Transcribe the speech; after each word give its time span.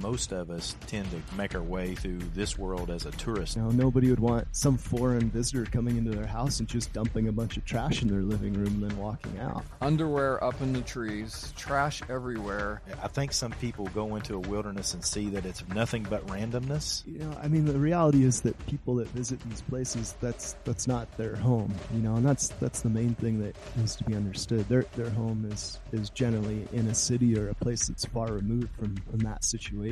most 0.00 0.32
of 0.32 0.50
us 0.50 0.76
tend 0.86 1.08
to 1.10 1.34
make 1.36 1.54
our 1.54 1.62
way 1.62 1.94
through 1.94 2.18
this 2.34 2.58
world 2.58 2.90
as 2.90 3.06
a 3.06 3.10
tourist. 3.12 3.56
You 3.56 3.62
know, 3.62 3.70
nobody 3.70 4.10
would 4.10 4.20
want 4.20 4.48
some 4.52 4.76
foreign 4.76 5.30
visitor 5.30 5.64
coming 5.64 5.96
into 5.96 6.10
their 6.10 6.26
house 6.26 6.60
and 6.60 6.68
just 6.68 6.92
dumping 6.92 7.28
a 7.28 7.32
bunch 7.32 7.56
of 7.56 7.64
trash 7.64 8.02
in 8.02 8.08
their 8.08 8.22
living 8.22 8.54
room 8.54 8.82
and 8.82 8.90
then 8.90 8.98
walking 8.98 9.38
out. 9.38 9.64
Underwear 9.80 10.42
up 10.42 10.60
in 10.60 10.72
the 10.72 10.80
trees, 10.80 11.52
trash 11.56 12.02
everywhere. 12.08 12.82
I 13.02 13.08
think 13.08 13.32
some 13.32 13.52
people 13.52 13.86
go 13.94 14.16
into 14.16 14.34
a 14.34 14.38
wilderness 14.38 14.94
and 14.94 15.04
see 15.04 15.28
that 15.30 15.44
it's 15.44 15.66
nothing 15.68 16.06
but 16.08 16.26
randomness. 16.26 17.06
You 17.06 17.18
know, 17.18 17.36
I 17.42 17.48
mean, 17.48 17.64
the 17.64 17.78
reality 17.78 18.24
is 18.24 18.40
that 18.42 18.58
people 18.66 18.96
that 18.96 19.08
visit 19.08 19.40
these 19.48 19.62
places, 19.62 20.14
that's 20.20 20.56
that's 20.64 20.86
not 20.86 21.10
their 21.16 21.36
home. 21.36 21.74
You 21.92 22.00
know, 22.00 22.16
and 22.16 22.24
that's 22.24 22.48
that's 22.60 22.80
the 22.80 22.90
main 22.90 23.14
thing 23.16 23.40
that 23.42 23.54
needs 23.76 23.96
to 23.96 24.04
be 24.04 24.14
understood. 24.14 24.68
Their 24.68 24.86
their 24.96 25.10
home 25.10 25.48
is 25.50 25.78
is 25.92 26.10
generally 26.10 26.66
in 26.72 26.86
a 26.88 26.94
city 26.94 27.38
or 27.38 27.50
a 27.50 27.54
place 27.54 27.88
that's 27.88 28.04
far 28.06 28.32
removed 28.32 28.70
from, 28.78 28.96
from 29.10 29.18
that 29.20 29.44
situation. 29.44 29.89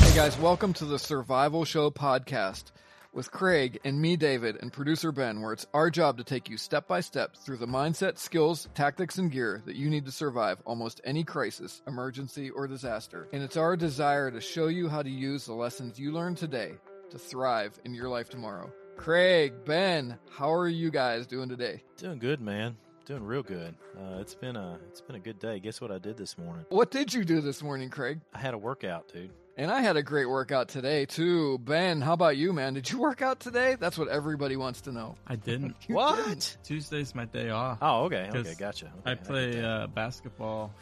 Hey 0.00 0.14
guys, 0.14 0.38
welcome 0.38 0.72
to 0.74 0.84
the 0.84 0.98
Survival 0.98 1.64
Show 1.64 1.90
podcast 1.90 2.70
with 3.12 3.32
Craig 3.32 3.80
and 3.84 4.00
me, 4.00 4.16
David, 4.16 4.58
and 4.62 4.72
producer 4.72 5.10
Ben, 5.10 5.40
where 5.40 5.52
it's 5.52 5.66
our 5.74 5.90
job 5.90 6.18
to 6.18 6.24
take 6.24 6.48
you 6.48 6.56
step 6.56 6.86
by 6.86 7.00
step 7.00 7.36
through 7.36 7.56
the 7.56 7.66
mindset, 7.66 8.16
skills, 8.18 8.68
tactics, 8.74 9.18
and 9.18 9.32
gear 9.32 9.60
that 9.66 9.74
you 9.74 9.90
need 9.90 10.04
to 10.06 10.12
survive 10.12 10.62
almost 10.64 11.00
any 11.02 11.24
crisis, 11.24 11.82
emergency, 11.88 12.50
or 12.50 12.68
disaster. 12.68 13.28
And 13.32 13.42
it's 13.42 13.56
our 13.56 13.76
desire 13.76 14.30
to 14.30 14.40
show 14.40 14.68
you 14.68 14.88
how 14.88 15.02
to 15.02 15.10
use 15.10 15.46
the 15.46 15.54
lessons 15.54 15.98
you 15.98 16.12
learned 16.12 16.36
today 16.36 16.74
to 17.10 17.18
thrive 17.18 17.76
in 17.84 17.92
your 17.92 18.08
life 18.08 18.28
tomorrow. 18.30 18.72
Craig, 18.96 19.64
Ben, 19.64 20.16
how 20.30 20.52
are 20.52 20.68
you 20.68 20.92
guys 20.92 21.26
doing 21.26 21.48
today? 21.48 21.82
Doing 21.96 22.20
good, 22.20 22.40
man. 22.40 22.76
Doing 23.10 23.24
real 23.24 23.42
good. 23.42 23.74
Uh, 23.98 24.20
it's 24.20 24.36
been 24.36 24.54
a 24.54 24.78
it's 24.86 25.00
been 25.00 25.16
a 25.16 25.18
good 25.18 25.40
day. 25.40 25.58
Guess 25.58 25.80
what 25.80 25.90
I 25.90 25.98
did 25.98 26.16
this 26.16 26.38
morning? 26.38 26.64
What 26.68 26.92
did 26.92 27.12
you 27.12 27.24
do 27.24 27.40
this 27.40 27.60
morning, 27.60 27.90
Craig? 27.90 28.20
I 28.32 28.38
had 28.38 28.54
a 28.54 28.58
workout, 28.58 29.12
dude. 29.12 29.32
And 29.56 29.68
I 29.68 29.80
had 29.80 29.96
a 29.96 30.02
great 30.04 30.26
workout 30.26 30.68
today 30.68 31.06
too. 31.06 31.58
Ben, 31.58 32.00
how 32.00 32.12
about 32.12 32.36
you, 32.36 32.52
man? 32.52 32.74
Did 32.74 32.88
you 32.88 33.00
work 33.00 33.20
out 33.20 33.40
today? 33.40 33.76
That's 33.80 33.98
what 33.98 34.06
everybody 34.06 34.54
wants 34.54 34.82
to 34.82 34.92
know. 34.92 35.16
I 35.26 35.34
didn't. 35.34 35.74
What? 35.88 36.24
didn't. 36.24 36.58
Tuesday's 36.62 37.12
my 37.12 37.24
day 37.24 37.50
off. 37.50 37.78
Oh, 37.82 38.04
okay, 38.04 38.30
Okay, 38.32 38.54
gotcha. 38.56 38.92
Okay, 39.00 39.10
I 39.10 39.14
play 39.16 39.56
that. 39.56 39.64
uh, 39.64 39.86
basketball 39.88 40.72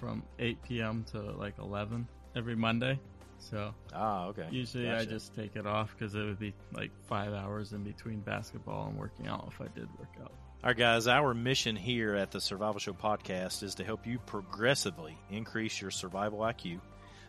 from 0.00 0.24
8 0.40 0.60
p.m. 0.64 1.04
to 1.12 1.20
like 1.20 1.54
11 1.60 2.08
every 2.34 2.56
Monday. 2.56 2.98
So 3.38 3.72
ah, 3.94 4.26
okay. 4.26 4.48
usually 4.50 4.90
I 4.90 5.04
just 5.04 5.36
take 5.36 5.54
it 5.54 5.68
off 5.68 5.94
because 5.96 6.16
it 6.16 6.24
would 6.24 6.40
be 6.40 6.52
like 6.72 6.90
five 7.06 7.32
hours 7.32 7.74
in 7.74 7.84
between 7.84 8.18
basketball 8.22 8.88
and 8.88 8.98
working 8.98 9.28
out 9.28 9.48
if 9.52 9.60
I 9.60 9.68
did 9.68 9.88
work 10.00 10.10
out. 10.20 10.32
All 10.66 10.70
right, 10.70 10.76
guys, 10.76 11.06
our 11.06 11.32
mission 11.32 11.76
here 11.76 12.16
at 12.16 12.32
the 12.32 12.40
Survival 12.40 12.80
Show 12.80 12.92
podcast 12.92 13.62
is 13.62 13.76
to 13.76 13.84
help 13.84 14.04
you 14.04 14.18
progressively 14.18 15.16
increase 15.30 15.80
your 15.80 15.92
survival 15.92 16.40
IQ 16.40 16.80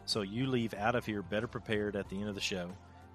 so 0.05 0.23
you 0.23 0.47
leave 0.47 0.73
out 0.73 0.95
of 0.95 1.05
here 1.05 1.21
better 1.21 1.45
prepared 1.45 1.95
at 1.95 2.09
the 2.09 2.15
end 2.15 2.29
of 2.29 2.33
the 2.33 2.41
show 2.41 2.67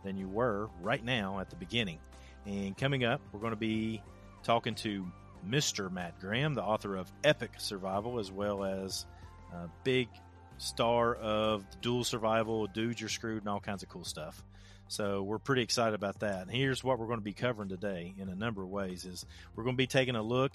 than 0.04 0.16
you 0.16 0.28
were 0.28 0.70
right 0.80 1.04
now 1.04 1.40
at 1.40 1.50
the 1.50 1.56
beginning. 1.56 1.98
And 2.46 2.78
coming 2.78 3.02
up, 3.02 3.20
we're 3.32 3.40
going 3.40 3.50
to 3.50 3.56
be 3.56 4.00
talking 4.44 4.76
to 4.76 5.04
Mr. 5.44 5.90
Matt 5.90 6.20
Graham, 6.20 6.54
the 6.54 6.62
author 6.62 6.94
of 6.94 7.10
Epic 7.24 7.54
Survival, 7.58 8.20
as 8.20 8.30
well 8.30 8.62
as 8.62 9.06
a 9.52 9.68
big 9.82 10.08
star 10.56 11.16
of 11.16 11.64
dual 11.80 12.04
survival, 12.04 12.68
dudes 12.68 13.00
you're 13.00 13.08
screwed, 13.08 13.42
and 13.42 13.48
all 13.48 13.58
kinds 13.58 13.82
of 13.82 13.88
cool 13.88 14.04
stuff. 14.04 14.44
So 14.92 15.22
we're 15.22 15.38
pretty 15.38 15.62
excited 15.62 15.94
about 15.94 16.20
that. 16.20 16.42
And 16.42 16.50
here's 16.50 16.84
what 16.84 16.98
we're 16.98 17.06
going 17.06 17.18
to 17.18 17.24
be 17.24 17.32
covering 17.32 17.70
today 17.70 18.14
in 18.18 18.28
a 18.28 18.34
number 18.34 18.62
of 18.62 18.68
ways 18.68 19.06
is 19.06 19.24
we're 19.56 19.64
going 19.64 19.74
to 19.74 19.78
be 19.78 19.86
taking 19.86 20.16
a 20.16 20.22
look 20.22 20.52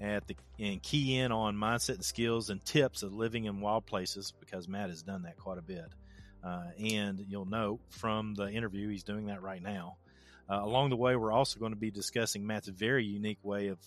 at 0.00 0.24
the 0.28 0.36
and 0.60 0.80
key 0.80 1.18
in 1.18 1.32
on 1.32 1.56
mindset 1.56 1.96
and 1.96 2.04
skills 2.04 2.48
and 2.48 2.64
tips 2.64 3.02
of 3.02 3.12
living 3.12 3.46
in 3.46 3.60
wild 3.60 3.84
places 3.84 4.34
because 4.38 4.68
Matt 4.68 4.90
has 4.90 5.02
done 5.02 5.22
that 5.22 5.36
quite 5.36 5.58
a 5.58 5.62
bit. 5.62 5.86
Uh, 6.44 6.66
and 6.78 7.24
you'll 7.28 7.44
note 7.44 7.80
from 7.88 8.34
the 8.34 8.48
interview 8.48 8.88
he's 8.88 9.02
doing 9.02 9.26
that 9.26 9.42
right 9.42 9.60
now. 9.60 9.96
Uh, 10.48 10.60
along 10.62 10.90
the 10.90 10.96
way, 10.96 11.16
we're 11.16 11.32
also 11.32 11.58
going 11.58 11.72
to 11.72 11.76
be 11.76 11.90
discussing 11.90 12.46
Matt's 12.46 12.68
very 12.68 13.04
unique 13.04 13.38
way 13.42 13.66
of 13.66 13.78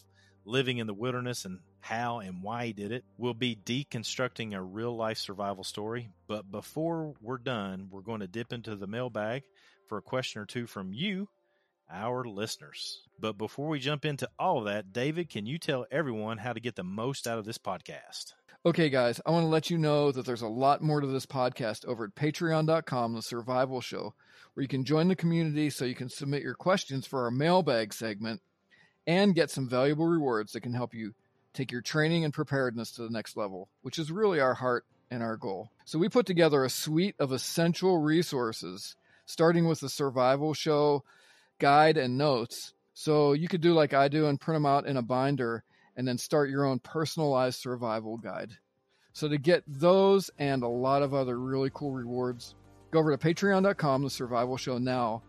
living 0.43 0.77
in 0.79 0.87
the 0.87 0.93
wilderness 0.93 1.45
and 1.45 1.59
how 1.79 2.19
and 2.19 2.43
why 2.43 2.65
he 2.65 2.73
did 2.73 2.91
it. 2.91 3.05
We'll 3.17 3.33
be 3.33 3.55
deconstructing 3.55 4.55
a 4.55 4.61
real 4.61 4.93
life 4.93 5.19
survival 5.19 5.63
story. 5.63 6.09
But 6.27 6.51
before 6.51 7.13
we're 7.21 7.37
done, 7.37 7.87
we're 7.91 8.01
going 8.01 8.19
to 8.19 8.27
dip 8.27 8.51
into 8.51 8.75
the 8.75 8.87
mailbag 8.87 9.43
for 9.87 9.97
a 9.97 10.01
question 10.01 10.41
or 10.41 10.45
two 10.45 10.67
from 10.67 10.93
you, 10.93 11.29
our 11.91 12.23
listeners. 12.25 13.01
But 13.19 13.37
before 13.37 13.67
we 13.67 13.79
jump 13.79 14.05
into 14.05 14.29
all 14.37 14.59
of 14.59 14.65
that, 14.65 14.91
David, 14.91 15.29
can 15.29 15.45
you 15.45 15.57
tell 15.57 15.85
everyone 15.91 16.37
how 16.37 16.53
to 16.53 16.59
get 16.59 16.75
the 16.75 16.83
most 16.83 17.27
out 17.27 17.37
of 17.37 17.45
this 17.45 17.57
podcast? 17.57 18.33
Okay, 18.65 18.89
guys, 18.89 19.21
I 19.25 19.31
want 19.31 19.43
to 19.43 19.49
let 19.49 19.69
you 19.69 19.77
know 19.77 20.11
that 20.11 20.25
there's 20.25 20.41
a 20.41 20.47
lot 20.47 20.81
more 20.81 20.99
to 20.99 21.07
this 21.07 21.27
podcast 21.27 21.85
over 21.85 22.05
at 22.05 22.15
patreon.com, 22.15 23.13
the 23.13 23.21
survival 23.21 23.79
show, 23.79 24.15
where 24.53 24.61
you 24.63 24.67
can 24.67 24.83
join 24.83 25.07
the 25.07 25.15
community 25.15 25.69
so 25.69 25.85
you 25.85 25.93
can 25.93 26.09
submit 26.09 26.41
your 26.41 26.55
questions 26.55 27.05
for 27.05 27.25
our 27.25 27.31
mailbag 27.31 27.93
segment 27.93 28.41
and 29.05 29.35
get 29.35 29.51
some 29.51 29.69
valuable 29.69 30.07
rewards 30.07 30.53
that 30.53 30.61
can 30.61 30.73
help 30.73 30.95
you 30.95 31.13
take 31.53 31.71
your 31.71 31.81
training 31.81 32.25
and 32.25 32.33
preparedness 32.33 32.91
to 32.91 33.03
the 33.03 33.09
next 33.09 33.37
level, 33.37 33.69
which 33.83 33.99
is 33.99 34.11
really 34.11 34.39
our 34.39 34.55
heart 34.55 34.85
and 35.11 35.21
our 35.21 35.37
goal. 35.37 35.69
So 35.85 35.99
we 35.99 36.09
put 36.09 36.25
together 36.25 36.63
a 36.63 36.69
suite 36.69 37.15
of 37.19 37.31
essential 37.31 37.99
resources, 37.99 38.95
starting 39.25 39.67
with 39.67 39.79
the 39.79 39.89
survival 39.89 40.53
show 40.53 41.03
guide 41.59 41.97
and 41.97 42.17
notes. 42.17 42.73
So 42.93 43.33
you 43.33 43.47
could 43.47 43.61
do 43.61 43.73
like 43.73 43.93
I 43.93 44.07
do 44.07 44.27
and 44.27 44.39
print 44.39 44.55
them 44.55 44.65
out 44.65 44.87
in 44.87 44.97
a 44.97 45.01
binder 45.01 45.63
and 45.95 46.07
then 46.07 46.17
start 46.17 46.49
your 46.49 46.65
own 46.65 46.79
personalized 46.79 47.59
survival 47.59 48.17
guide. 48.17 48.51
So 49.13 49.27
to 49.27 49.37
get 49.37 49.63
those 49.67 50.29
and 50.39 50.63
a 50.63 50.67
lot 50.67 51.01
of 51.01 51.13
other 51.13 51.39
really 51.39 51.71
cool 51.73 51.91
rewards, 51.91 52.55
go 52.91 52.99
over 52.99 53.15
to 53.15 53.17
patreon.com, 53.17 54.03
the 54.03 54.09
survival 54.09 54.57
show 54.57 54.77
now, 54.77 55.23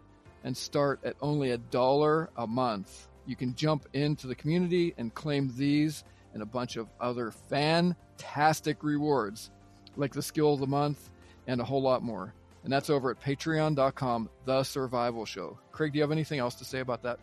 and 0.45 0.57
start 0.57 1.01
at 1.05 1.17
only 1.21 1.53
a 1.53 1.59
dollar 1.59 2.31
a 2.37 2.47
month. 2.47 3.09
You 3.27 3.37
can 3.37 3.55
jump 3.55 3.89
into 3.93 4.27
the 4.27 4.35
community 4.35 4.95
and 4.99 5.15
claim 5.15 5.53
these 5.57 6.05
and 6.35 6.43
a 6.43 6.47
bunch 6.47 6.77
of 6.77 6.89
other 7.01 7.31
fantastic 7.31 8.83
rewards, 8.83 9.51
like 9.97 10.13
the 10.13 10.23
skill 10.23 10.55
of 10.55 10.61
the 10.61 10.67
month 10.67 11.11
and 11.47 11.61
a 11.61 11.65
whole 11.65 11.83
lot 11.83 12.03
more. 12.03 12.35
And 12.67 12.73
that's 12.73 12.91
over 12.91 13.13
at 13.13 13.21
patreon.com, 13.21 14.29
the 14.45 14.65
survival 14.65 15.25
show. 15.25 15.57
Craig, 15.71 15.93
do 15.93 15.99
you 15.99 16.03
have 16.03 16.11
anything 16.11 16.41
else 16.41 16.57
to 16.57 16.65
say 16.65 16.81
about 16.81 17.05
that? 17.05 17.21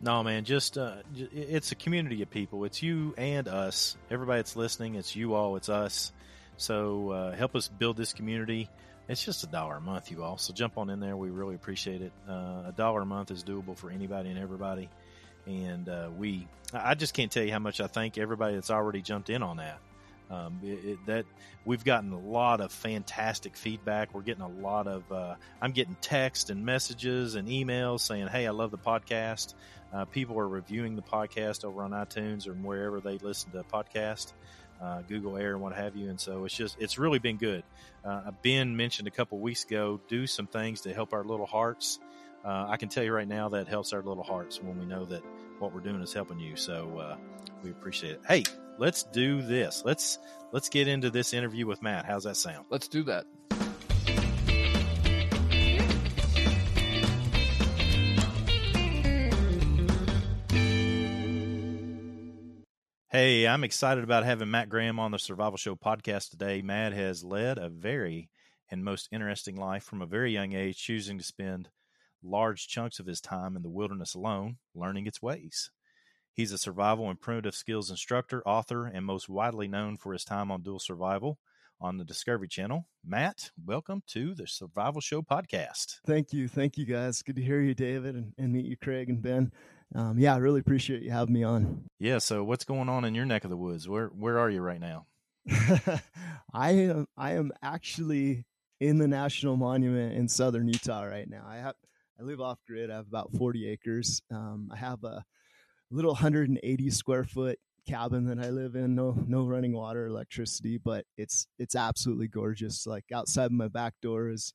No, 0.00 0.24
man, 0.24 0.42
just 0.42 0.76
uh, 0.76 0.96
it's 1.14 1.70
a 1.70 1.76
community 1.76 2.22
of 2.22 2.30
people. 2.30 2.64
It's 2.64 2.82
you 2.82 3.14
and 3.16 3.46
us. 3.46 3.96
Everybody 4.10 4.40
that's 4.40 4.56
listening, 4.56 4.96
it's 4.96 5.14
you 5.14 5.34
all, 5.34 5.54
it's 5.54 5.68
us. 5.68 6.10
So 6.56 7.10
uh, 7.10 7.36
help 7.36 7.54
us 7.54 7.68
build 7.68 7.96
this 7.96 8.12
community. 8.12 8.68
It's 9.08 9.24
just 9.24 9.44
a 9.44 9.46
dollar 9.46 9.76
a 9.76 9.80
month, 9.80 10.10
you 10.10 10.24
all. 10.24 10.38
So 10.38 10.52
jump 10.52 10.76
on 10.76 10.90
in 10.90 10.98
there. 10.98 11.16
We 11.16 11.30
really 11.30 11.54
appreciate 11.54 12.02
it. 12.02 12.10
Uh, 12.28 12.64
a 12.66 12.74
dollar 12.76 13.02
a 13.02 13.06
month 13.06 13.30
is 13.30 13.44
doable 13.44 13.76
for 13.76 13.90
anybody 13.92 14.30
and 14.30 14.40
everybody. 14.40 14.88
And 15.46 15.88
uh, 15.88 16.08
we, 16.18 16.48
I 16.72 16.90
I 16.90 16.94
just 16.94 17.14
can't 17.14 17.30
tell 17.30 17.44
you 17.44 17.52
how 17.52 17.60
much 17.60 17.80
I 17.80 17.86
thank 17.86 18.18
everybody 18.18 18.56
that's 18.56 18.72
already 18.72 19.02
jumped 19.02 19.30
in 19.30 19.44
on 19.44 19.58
that. 19.58 19.78
Um, 20.30 20.58
it, 20.62 20.84
it, 20.84 20.98
that 21.06 21.26
we've 21.64 21.84
gotten 21.84 22.12
a 22.12 22.18
lot 22.18 22.60
of 22.60 22.72
fantastic 22.72 23.56
feedback. 23.56 24.14
We're 24.14 24.22
getting 24.22 24.42
a 24.42 24.48
lot 24.48 24.86
of. 24.86 25.10
Uh, 25.12 25.34
I'm 25.60 25.72
getting 25.72 25.96
text 26.00 26.50
and 26.50 26.64
messages 26.64 27.34
and 27.34 27.48
emails 27.48 28.00
saying, 28.00 28.28
"Hey, 28.28 28.46
I 28.46 28.50
love 28.50 28.70
the 28.70 28.78
podcast." 28.78 29.54
Uh, 29.92 30.04
people 30.04 30.38
are 30.38 30.48
reviewing 30.48 30.96
the 30.96 31.02
podcast 31.02 31.64
over 31.64 31.82
on 31.82 31.92
iTunes 31.92 32.48
or 32.48 32.54
wherever 32.54 33.00
they 33.00 33.16
listen 33.18 33.52
to 33.52 33.62
podcast, 33.62 34.32
uh, 34.82 35.02
Google 35.02 35.36
Air 35.36 35.52
and 35.52 35.62
what 35.62 35.72
have 35.72 35.94
you. 35.94 36.10
And 36.10 36.20
so 36.20 36.44
it's 36.44 36.56
just 36.56 36.76
it's 36.80 36.98
really 36.98 37.20
been 37.20 37.36
good. 37.36 37.62
Uh, 38.04 38.32
ben 38.42 38.76
mentioned 38.76 39.06
a 39.06 39.12
couple 39.12 39.38
weeks 39.38 39.64
ago, 39.64 40.00
do 40.08 40.26
some 40.26 40.46
things 40.46 40.80
to 40.82 40.92
help 40.92 41.12
our 41.12 41.22
little 41.22 41.46
hearts. 41.46 42.00
Uh, 42.44 42.66
I 42.68 42.76
can 42.76 42.88
tell 42.88 43.04
you 43.04 43.12
right 43.12 43.28
now 43.28 43.50
that 43.50 43.68
helps 43.68 43.92
our 43.92 44.02
little 44.02 44.24
hearts 44.24 44.60
when 44.60 44.78
we 44.78 44.84
know 44.84 45.04
that 45.06 45.22
what 45.60 45.72
we're 45.72 45.80
doing 45.80 46.02
is 46.02 46.12
helping 46.12 46.38
you. 46.38 46.56
So 46.56 46.98
uh, 46.98 47.16
we 47.62 47.70
appreciate 47.70 48.14
it. 48.14 48.20
Hey, 48.28 48.42
let's 48.78 49.02
do 49.04 49.42
this. 49.42 49.82
Let's 49.84 50.18
let's 50.52 50.68
get 50.68 50.88
into 50.88 51.10
this 51.10 51.32
interview 51.32 51.66
with 51.66 51.82
Matt. 51.82 52.06
How's 52.06 52.24
that 52.24 52.36
sound? 52.36 52.66
Let's 52.70 52.88
do 52.88 53.04
that. 53.04 53.26
Hey, 63.10 63.46
I'm 63.46 63.62
excited 63.62 64.02
about 64.02 64.24
having 64.24 64.50
Matt 64.50 64.68
Graham 64.68 64.98
on 64.98 65.12
the 65.12 65.20
Survival 65.20 65.56
Show 65.56 65.76
podcast 65.76 66.30
today. 66.30 66.62
Matt 66.62 66.92
has 66.92 67.22
led 67.22 67.58
a 67.58 67.68
very 67.68 68.28
and 68.70 68.82
most 68.82 69.08
interesting 69.12 69.54
life 69.54 69.84
from 69.84 70.02
a 70.02 70.06
very 70.06 70.32
young 70.32 70.52
age, 70.52 70.78
choosing 70.78 71.18
to 71.18 71.24
spend 71.24 71.68
large 72.24 72.66
chunks 72.66 72.98
of 72.98 73.06
his 73.06 73.20
time 73.20 73.54
in 73.54 73.62
the 73.62 73.70
wilderness 73.70 74.14
alone, 74.14 74.56
learning 74.74 75.06
its 75.06 75.22
ways. 75.22 75.70
He's 76.34 76.50
a 76.50 76.58
survival 76.58 77.08
and 77.10 77.20
primitive 77.20 77.54
skills 77.54 77.90
instructor, 77.90 78.42
author, 78.44 78.86
and 78.86 79.06
most 79.06 79.28
widely 79.28 79.68
known 79.68 79.96
for 79.96 80.12
his 80.12 80.24
time 80.24 80.50
on 80.50 80.62
dual 80.62 80.80
survival 80.80 81.38
on 81.80 81.96
the 81.96 82.04
Discovery 82.04 82.48
Channel. 82.48 82.88
Matt, 83.06 83.52
welcome 83.64 84.02
to 84.08 84.34
the 84.34 84.48
Survival 84.48 85.00
Show 85.00 85.22
podcast. 85.22 86.00
Thank 86.04 86.32
you. 86.32 86.48
Thank 86.48 86.76
you, 86.76 86.86
guys. 86.86 87.22
Good 87.22 87.36
to 87.36 87.42
hear 87.42 87.60
you, 87.60 87.72
David, 87.72 88.16
and, 88.16 88.32
and 88.36 88.52
meet 88.52 88.64
you, 88.64 88.76
Craig 88.76 89.08
and 89.10 89.22
Ben. 89.22 89.52
um, 89.94 90.18
yeah, 90.18 90.34
I 90.34 90.38
really 90.38 90.58
appreciate 90.58 91.02
you 91.02 91.12
having 91.12 91.34
me 91.34 91.44
on. 91.44 91.84
Yeah. 92.00 92.18
So 92.18 92.42
what's 92.42 92.64
going 92.64 92.88
on 92.88 93.04
in 93.04 93.14
your 93.14 93.26
neck 93.26 93.44
of 93.44 93.50
the 93.50 93.56
woods? 93.56 93.88
Where 93.88 94.08
where 94.08 94.40
are 94.40 94.50
you 94.50 94.60
right 94.60 94.80
now? 94.80 95.06
I 96.52 96.70
am 96.72 97.06
I 97.16 97.34
am 97.34 97.52
actually 97.62 98.44
in 98.80 98.98
the 98.98 99.06
national 99.06 99.56
monument 99.56 100.14
in 100.14 100.28
southern 100.28 100.66
Utah 100.66 101.04
right 101.04 101.30
now. 101.30 101.44
I 101.46 101.58
have 101.58 101.76
I 102.18 102.24
live 102.24 102.40
off 102.40 102.58
grid. 102.66 102.90
I 102.90 102.96
have 102.96 103.06
about 103.06 103.30
40 103.38 103.68
acres. 103.68 104.20
Um, 104.32 104.70
I 104.72 104.78
have 104.78 105.04
a 105.04 105.24
little 105.90 106.12
180 106.12 106.90
square 106.90 107.24
foot 107.24 107.58
cabin 107.88 108.26
that 108.26 108.38
I 108.38 108.50
live 108.50 108.74
in. 108.74 108.94
No 108.94 109.16
no 109.26 109.44
running 109.44 109.74
water, 109.74 110.06
electricity, 110.06 110.78
but 110.78 111.04
it's 111.16 111.46
it's 111.58 111.76
absolutely 111.76 112.28
gorgeous. 112.28 112.86
Like 112.86 113.04
outside 113.12 113.52
my 113.52 113.68
back 113.68 113.94
door 114.02 114.28
is 114.28 114.52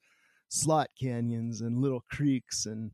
slot 0.50 0.90
canyons 1.00 1.62
and 1.62 1.78
little 1.78 2.04
creeks 2.10 2.66
and 2.66 2.92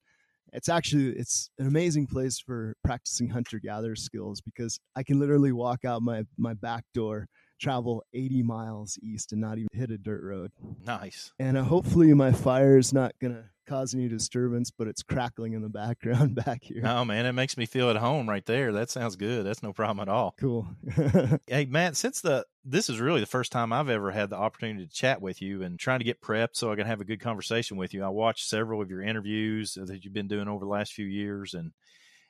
it's 0.51 0.69
actually 0.69 1.09
it's 1.09 1.49
an 1.57 1.67
amazing 1.67 2.05
place 2.07 2.39
for 2.39 2.75
practicing 2.83 3.29
hunter 3.29 3.59
gatherer 3.59 3.95
skills 3.95 4.41
because 4.41 4.79
I 4.95 5.03
can 5.03 5.19
literally 5.19 5.51
walk 5.51 5.85
out 5.85 6.01
my 6.01 6.23
my 6.37 6.53
back 6.53 6.83
door 6.93 7.27
travel 7.59 8.03
80 8.13 8.43
miles 8.43 8.99
east 9.01 9.31
and 9.31 9.41
not 9.41 9.57
even 9.57 9.69
hit 9.71 9.89
a 9.91 9.97
dirt 9.97 10.23
road. 10.23 10.51
Nice. 10.85 11.31
And 11.39 11.57
uh, 11.57 11.63
hopefully 11.63 12.13
my 12.13 12.31
fire 12.31 12.77
is 12.77 12.93
not 12.93 13.13
going 13.21 13.33
to 13.33 13.45
cause 13.65 13.93
any 13.93 14.07
disturbance, 14.07 14.71
but 14.71 14.87
it's 14.87 15.03
crackling 15.03 15.53
in 15.53 15.61
the 15.61 15.69
background 15.69 16.35
back 16.45 16.63
here. 16.63 16.81
Oh 16.85 17.05
man, 17.05 17.25
it 17.25 17.33
makes 17.33 17.57
me 17.57 17.65
feel 17.65 17.89
at 17.89 17.97
home 17.97 18.29
right 18.29 18.45
there. 18.45 18.71
That 18.71 18.89
sounds 18.89 19.15
good. 19.15 19.45
That's 19.45 19.63
no 19.63 19.73
problem 19.73 20.07
at 20.07 20.11
all. 20.11 20.35
Cool. 20.39 20.67
hey 21.47 21.65
Matt, 21.65 21.95
since 21.95 22.21
the 22.21 22.45
this 22.63 22.89
is 22.89 22.99
really 22.99 23.19
the 23.19 23.25
first 23.25 23.51
time 23.51 23.71
I've 23.71 23.89
ever 23.89 24.11
had 24.11 24.29
the 24.29 24.37
opportunity 24.37 24.85
to 24.85 24.93
chat 24.93 25.21
with 25.21 25.41
you 25.41 25.63
and 25.63 25.79
trying 25.79 25.99
to 25.99 26.05
get 26.05 26.21
prepped 26.21 26.55
so 26.55 26.71
I 26.71 26.75
can 26.75 26.87
have 26.87 27.01
a 27.01 27.05
good 27.05 27.19
conversation 27.19 27.77
with 27.77 27.93
you. 27.93 28.03
I 28.03 28.09
watched 28.09 28.47
several 28.47 28.81
of 28.81 28.89
your 28.89 29.01
interviews 29.01 29.77
that 29.79 30.03
you've 30.03 30.13
been 30.13 30.27
doing 30.27 30.47
over 30.47 30.65
the 30.65 30.71
last 30.71 30.93
few 30.93 31.05
years 31.05 31.53
and 31.53 31.71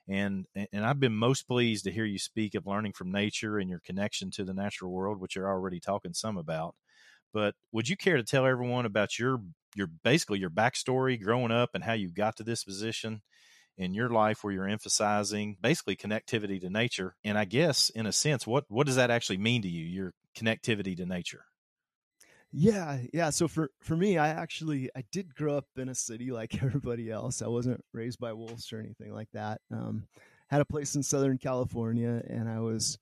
and 0.08 0.46
and 0.72 0.86
I've 0.86 1.00
been 1.00 1.16
most 1.16 1.48
pleased 1.48 1.86
to 1.86 1.92
hear 1.92 2.06
you 2.06 2.20
speak 2.20 2.56
of 2.56 2.68
learning 2.68 2.94
from 2.94 3.12
nature 3.12 3.58
and 3.58 3.70
your 3.70 3.80
connection 3.80 4.32
to 4.32 4.44
the 4.44 4.54
natural 4.54 4.92
world, 4.92 5.20
which 5.20 5.36
you're 5.36 5.50
already 5.50 5.80
talking 5.80 6.14
some 6.14 6.38
about. 6.38 6.76
But 7.34 7.56
would 7.72 7.90
you 7.90 7.98
care 7.98 8.18
to 8.18 8.24
tell 8.24 8.46
everyone 8.46 8.86
about 8.86 9.20
your 9.20 9.42
your 9.76 9.88
basically 10.04 10.40
your 10.40 10.50
backstory 10.50 11.22
growing 11.22 11.52
up 11.52 11.72
and 11.74 11.84
how 11.84 11.94
you 11.94 12.12
got 12.12 12.38
to 12.38 12.44
this 12.44 12.64
position 12.64 13.22
in 13.78 13.94
your 13.94 14.10
life 14.10 14.44
where 14.44 14.54
you're 14.54 14.68
emphasizing 14.68 15.58
basically 15.62 15.96
connectivity 15.96 16.60
to 16.62 16.70
nature? 16.70 17.16
And 17.24 17.38
I 17.38 17.46
guess 17.46 17.90
in 17.90 18.08
a 18.08 18.12
sense, 18.12 18.48
what 18.48 18.66
what 18.70 18.88
does 18.88 18.96
that 18.96 19.12
actually 19.12 19.38
mean 19.38 19.62
to 19.62 19.70
you? 19.70 19.86
Your 19.86 20.14
connectivity 20.36 20.98
to 20.98 21.06
nature. 21.06 21.46
Yeah, 22.58 23.00
yeah. 23.14 23.32
So 23.32 23.50
for 23.50 23.70
for 23.82 23.98
me, 23.98 24.18
I 24.18 24.30
actually 24.30 24.90
I 24.96 25.04
did 25.12 25.36
grow 25.36 25.58
up 25.58 25.66
in 25.76 25.90
a 25.90 25.96
city 25.96 26.32
like 26.32 26.56
everybody 26.64 27.12
else. 27.12 27.42
I 27.42 27.48
wasn't 27.48 27.84
raised 27.94 28.20
by 28.20 28.34
wolves 28.34 28.72
or 28.72 28.80
anything 28.80 29.14
like 29.14 29.30
that. 29.34 29.60
Um, 29.72 30.08
had 30.48 30.62
a 30.62 30.66
place 30.66 30.96
in 30.96 31.04
Southern 31.04 31.38
California, 31.38 32.22
and 32.28 32.48
I 32.48 32.60
was, 32.60 32.98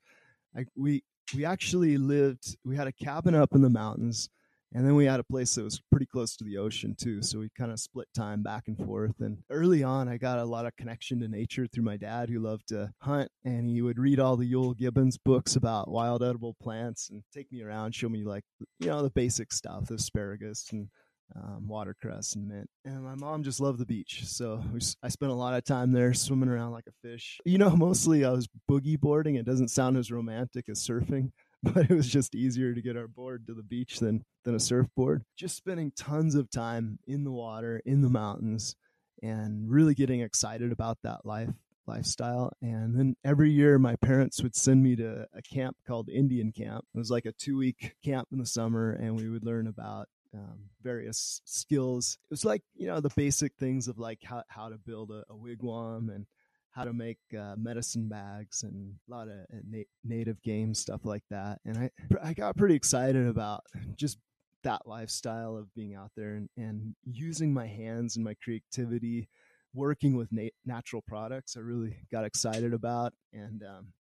I 0.58 0.66
we 0.76 1.04
we 1.36 1.46
actually 1.46 1.98
lived. 1.98 2.58
We 2.66 2.76
had 2.76 2.88
a 2.88 2.92
cabin 2.92 3.36
up 3.36 3.54
in 3.54 3.62
the 3.62 3.70
mountains, 3.70 4.30
and 4.74 4.86
then 4.86 4.96
we 4.96 5.06
had 5.06 5.20
a 5.20 5.24
place 5.24 5.56
that 5.56 5.64
was 5.64 5.82
pretty 5.92 6.06
close 6.06 6.36
to 6.36 6.44
the 6.44 6.58
ocean 6.58 6.96
too. 7.00 7.22
So 7.22 7.40
we 7.40 7.50
kind 7.58 7.72
of 7.72 7.80
split 7.80 8.08
time 8.16 8.42
back 8.42 8.64
and 8.68 8.78
forth. 8.78 9.20
And 9.20 9.38
early 9.50 9.84
on, 9.84 10.08
I 10.08 10.18
got 10.18 10.40
a 10.40 10.46
lot 10.46 10.66
of 10.66 10.76
connection 10.76 11.20
to 11.20 11.28
nature 11.28 11.68
through 11.68 11.84
my 11.84 11.98
dad, 11.98 12.30
who 12.30 12.40
loved 12.40 12.70
to 12.70 12.92
hunt, 13.02 13.30
and 13.46 13.70
he 13.70 13.82
would 13.82 14.00
read 14.00 14.20
all 14.20 14.36
the 14.36 14.52
Euell 14.52 14.76
Gibbons 14.76 15.18
books 15.18 15.56
about 15.56 15.90
wild 15.90 16.24
edible 16.24 16.56
plants 16.62 17.10
and 17.10 17.24
take 17.34 17.52
me 17.52 17.62
around, 17.62 17.94
show 17.94 18.10
me 18.10 18.24
like 18.24 18.44
you 18.80 18.88
know 18.88 19.04
the 19.04 19.10
basic 19.12 19.54
stuff, 19.54 19.86
the 19.88 19.96
asparagus 19.96 20.70
and 20.72 20.88
um, 21.36 21.68
watercress 21.68 22.36
and 22.36 22.48
mint. 22.48 22.70
And 22.86 23.04
my 23.04 23.16
mom 23.16 23.44
just 23.44 23.60
loved 23.60 23.80
the 23.80 23.86
beach. 23.86 24.24
So 24.26 24.62
we, 24.72 24.80
I 25.02 25.10
spent 25.10 25.32
a 25.32 25.36
lot 25.36 25.56
of 25.56 25.64
time 25.64 25.92
there 25.92 26.14
swimming 26.14 26.50
around 26.50 26.72
like 26.72 26.88
a 26.88 27.08
fish. 27.08 27.40
You 27.46 27.58
know, 27.58 27.70
mostly 27.76 28.26
I 28.26 28.32
was 28.32 28.48
boogie 28.70 29.00
boarding. 29.00 29.36
It 29.36 29.46
doesn't 29.46 29.70
sound 29.70 29.98
as 29.98 30.12
romantic 30.12 30.66
as 30.70 30.80
surfing, 30.80 31.32
but 31.74 31.90
it 31.90 31.94
was 31.94 32.10
just 32.10 32.36
easier 32.36 32.74
to 32.74 32.82
get 32.82 32.98
our 32.98 33.08
board 33.08 33.48
to 33.48 33.54
the 33.54 33.64
beach 33.64 34.00
than 34.00 34.24
than 34.44 34.54
a 34.54 34.60
surfboard. 34.60 35.24
Just 35.38 35.56
spending 35.56 35.92
tons 35.96 36.36
of 36.36 36.50
time 36.52 37.00
in 37.08 37.24
the 37.24 37.32
water, 37.32 37.82
in 37.86 38.02
the 38.02 38.10
mountains, 38.10 38.76
and 39.22 39.72
really 39.72 39.94
getting 39.94 40.20
excited 40.20 40.74
about 40.74 40.98
that 41.04 41.26
life 41.26 41.50
lifestyle. 41.88 42.52
And 42.62 42.98
then 42.98 43.16
every 43.24 43.52
year, 43.52 43.80
my 43.80 43.96
parents 43.96 44.44
would 44.44 44.56
send 44.56 44.84
me 44.84 44.98
to 44.98 45.26
a 45.34 45.42
camp 45.42 45.78
called 45.88 46.10
Indian 46.10 46.52
Camp. 46.52 46.86
It 46.94 46.98
was 46.98 47.12
like 47.12 47.26
a 47.26 47.32
two 47.32 47.58
week 47.58 47.96
camp 48.04 48.28
in 48.34 48.40
the 48.40 48.46
summer, 48.46 48.92
and 48.92 49.16
we 49.16 49.30
would 49.30 49.46
learn 49.46 49.68
about 49.68 50.10
um, 50.34 50.70
various 50.82 51.42
skills. 51.46 52.18
It 52.24 52.32
was 52.32 52.44
like 52.44 52.64
you 52.76 52.88
know 52.88 53.00
the 53.00 53.12
basic 53.16 53.54
things 53.56 53.88
of 53.88 53.98
like 54.00 54.20
how 54.22 54.44
how 54.50 54.68
to 54.68 54.78
build 54.78 55.12
a, 55.12 55.24
a 55.30 55.36
wigwam 55.36 56.14
and 56.14 56.26
how 56.74 56.84
to 56.84 56.94
make 56.94 57.20
uh, 57.40 57.56
medicine 57.58 58.10
bags 58.10 58.64
and 58.64 58.96
a 59.08 59.12
lot 59.12 59.28
of 59.28 59.34
uh, 59.34 59.58
na- 59.70 59.84
native 60.04 60.42
game 60.42 60.74
stuff 60.74 61.02
like 61.06 61.24
that. 61.30 61.60
And 61.66 61.78
I 61.78 61.90
I 62.22 62.34
got 62.34 62.58
pretty 62.58 62.76
excited 62.76 63.28
about 63.28 63.64
just 63.96 64.18
that 64.64 64.88
lifestyle 64.88 65.56
of 65.58 65.74
being 65.76 65.94
out 65.94 66.12
there 66.16 66.36
and, 66.36 66.50
and 66.58 66.96
using 67.04 67.54
my 67.54 67.68
hands 67.68 68.16
and 68.16 68.26
my 68.26 68.34
creativity, 68.44 69.30
working 69.74 70.16
with 70.16 70.30
na- 70.32 70.50
natural 70.66 71.04
products. 71.08 71.56
I 71.56 71.60
really 71.60 71.96
got 72.12 72.26
excited 72.26 72.74
about 72.74 73.14
and. 73.32 73.64
Um, 73.64 73.94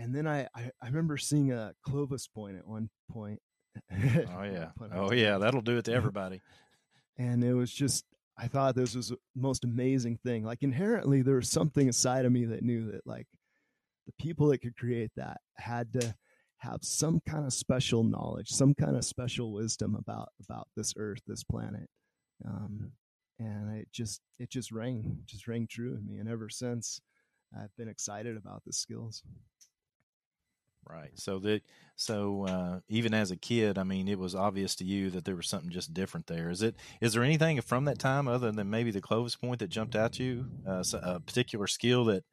and 0.00 0.14
then 0.14 0.28
I, 0.28 0.42
I, 0.54 0.70
I 0.80 0.86
remember 0.86 1.16
seeing 1.16 1.50
a 1.50 1.74
Clovis 1.84 2.28
point 2.28 2.56
at 2.56 2.68
one 2.68 2.88
point. 3.10 3.40
oh 3.92 4.44
yeah, 4.44 4.68
oh 4.92 5.12
yeah, 5.12 5.38
that'll 5.38 5.60
do 5.60 5.76
it 5.76 5.86
to 5.86 5.92
everybody. 5.92 6.40
and 7.18 7.42
it 7.42 7.52
was 7.52 7.72
just 7.72 8.04
I 8.38 8.46
thought 8.46 8.76
this 8.76 8.94
was 8.94 9.08
the 9.08 9.18
most 9.34 9.64
amazing 9.64 10.18
thing. 10.18 10.44
Like 10.44 10.62
inherently, 10.62 11.22
there 11.22 11.36
was 11.36 11.50
something 11.50 11.86
inside 11.86 12.24
of 12.24 12.32
me 12.32 12.44
that 12.46 12.62
knew 12.62 12.90
that 12.92 13.06
like 13.06 13.26
the 14.06 14.12
people 14.18 14.48
that 14.48 14.58
could 14.58 14.76
create 14.76 15.10
that 15.16 15.38
had 15.56 15.92
to 15.94 16.14
have 16.58 16.80
some 16.82 17.20
kind 17.28 17.44
of 17.44 17.52
special 17.52 18.04
knowledge, 18.04 18.50
some 18.50 18.74
kind 18.74 18.96
of 18.96 19.04
special 19.04 19.52
wisdom 19.52 19.96
about 19.96 20.28
about 20.44 20.68
this 20.76 20.94
earth, 20.96 21.20
this 21.26 21.44
planet. 21.44 21.88
Um, 22.46 22.92
and 23.40 23.76
it 23.76 23.88
just 23.92 24.20
it 24.38 24.50
just 24.50 24.72
rang, 24.72 25.18
just 25.26 25.48
rang 25.48 25.66
true 25.68 25.96
in 25.96 26.06
me. 26.06 26.18
And 26.18 26.28
ever 26.28 26.48
since, 26.48 27.00
I've 27.56 27.74
been 27.76 27.88
excited 27.88 28.36
about 28.36 28.62
the 28.64 28.72
skills. 28.72 29.22
Right. 30.88 31.10
So 31.14 31.38
that 31.40 31.62
so 31.96 32.46
uh, 32.46 32.80
even 32.88 33.12
as 33.12 33.30
a 33.30 33.36
kid, 33.36 33.76
I 33.76 33.84
mean, 33.84 34.08
it 34.08 34.18
was 34.18 34.34
obvious 34.34 34.74
to 34.76 34.84
you 34.84 35.10
that 35.10 35.24
there 35.24 35.36
was 35.36 35.48
something 35.48 35.70
just 35.70 35.92
different 35.92 36.26
there. 36.26 36.48
Is 36.48 36.62
it? 36.62 36.76
Is 37.00 37.12
there 37.12 37.24
anything 37.24 37.60
from 37.60 37.84
that 37.84 37.98
time 37.98 38.26
other 38.26 38.50
than 38.50 38.70
maybe 38.70 38.90
the 38.90 39.00
Clovis 39.00 39.36
point 39.36 39.58
that 39.58 39.68
jumped 39.68 39.96
out 39.96 40.14
to 40.14 40.24
you? 40.24 40.46
Uh, 40.66 40.82
a 41.02 41.20
particular 41.20 41.66
skill 41.66 42.06
that 42.06 42.24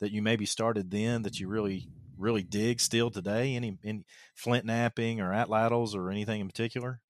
that 0.00 0.12
you 0.12 0.22
maybe 0.22 0.46
started 0.46 0.90
then 0.90 1.22
that 1.22 1.38
you 1.38 1.48
really 1.48 1.88
really 2.16 2.42
dig 2.42 2.80
still 2.80 3.10
today? 3.10 3.54
Any 3.54 3.78
any 3.84 4.04
flint 4.34 4.64
knapping 4.64 5.20
or 5.20 5.32
atlatls 5.32 5.94
or 5.94 6.10
anything 6.10 6.40
in 6.40 6.48
particular? 6.48 7.00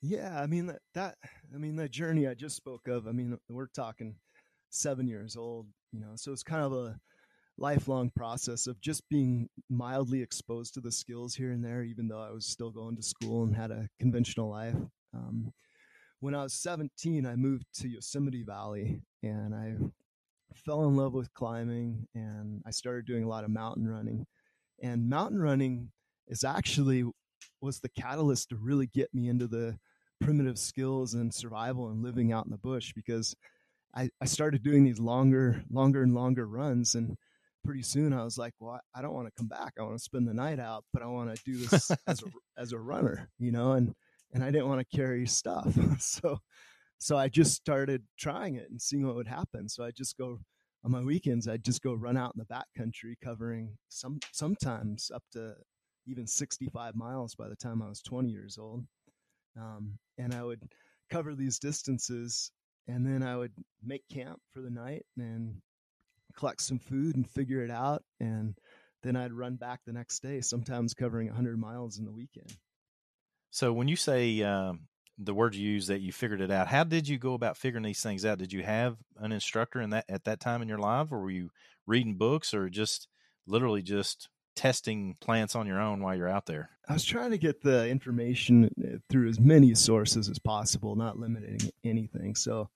Yeah, 0.00 0.40
I 0.40 0.46
mean 0.46 0.66
that, 0.66 0.80
that 0.94 1.16
I 1.54 1.58
mean 1.58 1.76
the 1.76 1.88
journey 1.88 2.26
I 2.26 2.34
just 2.34 2.56
spoke 2.56 2.88
of. 2.88 3.06
I 3.06 3.12
mean 3.12 3.36
we're 3.48 3.66
talking 3.66 4.16
seven 4.70 5.06
years 5.06 5.36
old, 5.36 5.66
you 5.92 6.00
know, 6.00 6.12
so 6.14 6.32
it's 6.32 6.42
kind 6.42 6.62
of 6.62 6.72
a 6.72 6.98
lifelong 7.60 8.10
process 8.16 8.66
of 8.66 8.80
just 8.80 9.08
being 9.10 9.48
mildly 9.68 10.22
exposed 10.22 10.74
to 10.74 10.80
the 10.80 10.90
skills 10.90 11.34
here 11.34 11.52
and 11.52 11.64
there, 11.64 11.82
even 11.82 12.08
though 12.08 12.20
I 12.20 12.30
was 12.30 12.46
still 12.46 12.70
going 12.70 12.96
to 12.96 13.02
school 13.02 13.44
and 13.44 13.54
had 13.54 13.70
a 13.70 13.88
conventional 14.00 14.50
life. 14.50 14.74
Um, 15.14 15.52
when 16.20 16.34
I 16.34 16.42
was 16.42 16.54
17, 16.54 17.26
I 17.26 17.36
moved 17.36 17.66
to 17.80 17.88
Yosemite 17.88 18.42
Valley 18.42 19.02
and 19.22 19.54
I 19.54 19.76
fell 20.54 20.84
in 20.84 20.96
love 20.96 21.12
with 21.12 21.32
climbing 21.34 22.06
and 22.14 22.62
I 22.66 22.70
started 22.70 23.06
doing 23.06 23.24
a 23.24 23.28
lot 23.28 23.44
of 23.44 23.50
mountain 23.50 23.86
running. 23.86 24.26
And 24.82 25.08
mountain 25.08 25.40
running 25.40 25.90
is 26.28 26.44
actually 26.44 27.04
was 27.60 27.80
the 27.80 27.88
catalyst 27.90 28.48
to 28.48 28.56
really 28.56 28.86
get 28.86 29.12
me 29.14 29.28
into 29.28 29.46
the 29.46 29.78
primitive 30.20 30.58
skills 30.58 31.14
and 31.14 31.32
survival 31.32 31.88
and 31.88 32.02
living 32.02 32.32
out 32.32 32.46
in 32.46 32.50
the 32.50 32.58
bush 32.58 32.92
because 32.94 33.34
I, 33.94 34.08
I 34.20 34.24
started 34.26 34.62
doing 34.62 34.84
these 34.84 35.00
longer, 35.00 35.62
longer 35.70 36.02
and 36.02 36.14
longer 36.14 36.46
runs 36.46 36.94
and 36.94 37.16
pretty 37.64 37.82
soon 37.82 38.12
I 38.12 38.24
was 38.24 38.38
like, 38.38 38.54
well, 38.60 38.80
I 38.94 39.02
don't 39.02 39.14
want 39.14 39.28
to 39.28 39.32
come 39.36 39.48
back. 39.48 39.74
I 39.78 39.82
want 39.82 39.96
to 39.96 40.02
spend 40.02 40.26
the 40.26 40.34
night 40.34 40.58
out, 40.58 40.84
but 40.92 41.02
I 41.02 41.06
want 41.06 41.34
to 41.34 41.42
do 41.44 41.56
this 41.66 41.90
as 42.06 42.22
a 42.22 42.26
as 42.60 42.72
a 42.72 42.78
runner, 42.78 43.28
you 43.38 43.52
know, 43.52 43.72
and 43.72 43.94
and 44.32 44.44
I 44.44 44.50
didn't 44.50 44.68
want 44.68 44.80
to 44.80 44.96
carry 44.96 45.26
stuff. 45.26 45.76
so 45.98 46.38
so 46.98 47.16
I 47.16 47.28
just 47.28 47.54
started 47.54 48.02
trying 48.18 48.56
it 48.56 48.70
and 48.70 48.80
seeing 48.80 49.06
what 49.06 49.16
would 49.16 49.28
happen. 49.28 49.68
So 49.68 49.84
I 49.84 49.90
just 49.90 50.16
go 50.18 50.38
on 50.84 50.90
my 50.90 51.02
weekends, 51.02 51.46
I'd 51.46 51.64
just 51.64 51.82
go 51.82 51.94
run 51.94 52.16
out 52.16 52.32
in 52.34 52.38
the 52.38 52.44
back 52.46 52.66
country 52.76 53.16
covering 53.22 53.76
some 53.88 54.18
sometimes 54.32 55.10
up 55.14 55.22
to 55.32 55.54
even 56.06 56.26
65 56.26 56.94
miles 56.96 57.34
by 57.34 57.48
the 57.48 57.56
time 57.56 57.82
I 57.82 57.88
was 57.88 58.00
20 58.00 58.30
years 58.30 58.58
old. 58.58 58.84
Um, 59.58 59.98
and 60.16 60.34
I 60.34 60.42
would 60.42 60.62
cover 61.10 61.34
these 61.34 61.58
distances 61.58 62.50
and 62.88 63.06
then 63.06 63.22
I 63.22 63.36
would 63.36 63.52
make 63.84 64.02
camp 64.12 64.40
for 64.52 64.60
the 64.60 64.70
night 64.70 65.04
and 65.18 65.56
collect 66.36 66.60
some 66.60 66.78
food 66.78 67.16
and 67.16 67.28
figure 67.28 67.64
it 67.64 67.70
out. 67.70 68.02
And 68.18 68.54
then 69.02 69.16
I'd 69.16 69.32
run 69.32 69.56
back 69.56 69.80
the 69.84 69.92
next 69.92 70.20
day, 70.20 70.40
sometimes 70.40 70.94
covering 70.94 71.28
100 71.28 71.58
miles 71.58 71.98
in 71.98 72.04
the 72.04 72.12
weekend. 72.12 72.56
So 73.50 73.72
when 73.72 73.88
you 73.88 73.96
say 73.96 74.42
um, 74.42 74.80
the 75.20 75.34
word 75.34 75.54
you 75.54 75.68
use 75.68 75.86
that 75.88 76.00
you 76.00 76.12
figured 76.12 76.40
it 76.40 76.50
out. 76.50 76.66
How 76.66 76.82
did 76.82 77.06
you 77.06 77.18
go 77.18 77.34
about 77.34 77.56
figuring 77.56 77.84
these 77.84 78.02
things 78.02 78.24
out? 78.24 78.38
Did 78.38 78.52
you 78.52 78.62
have 78.62 78.96
an 79.18 79.32
instructor 79.32 79.80
in 79.80 79.90
that 79.90 80.06
at 80.08 80.24
that 80.24 80.40
time 80.40 80.62
in 80.62 80.68
your 80.68 80.78
life, 80.78 81.12
or 81.12 81.20
were 81.20 81.30
you 81.30 81.50
reading 81.86 82.16
books, 82.16 82.54
or 82.54 82.70
just 82.70 83.06
literally 83.46 83.82
just 83.82 84.28
testing 84.56 85.16
plants 85.20 85.54
on 85.54 85.66
your 85.66 85.80
own 85.80 86.02
while 86.02 86.16
you're 86.16 86.28
out 86.28 86.46
there? 86.46 86.70
I 86.88 86.94
was 86.94 87.04
trying 87.04 87.30
to 87.32 87.38
get 87.38 87.62
the 87.62 87.88
information 87.88 88.70
uh, 88.82 88.96
through 89.10 89.28
as 89.28 89.38
many 89.38 89.74
sources 89.74 90.28
as 90.28 90.38
possible, 90.38 90.96
not 90.96 91.18
limiting 91.18 91.70
anything. 91.84 92.34
So 92.34 92.70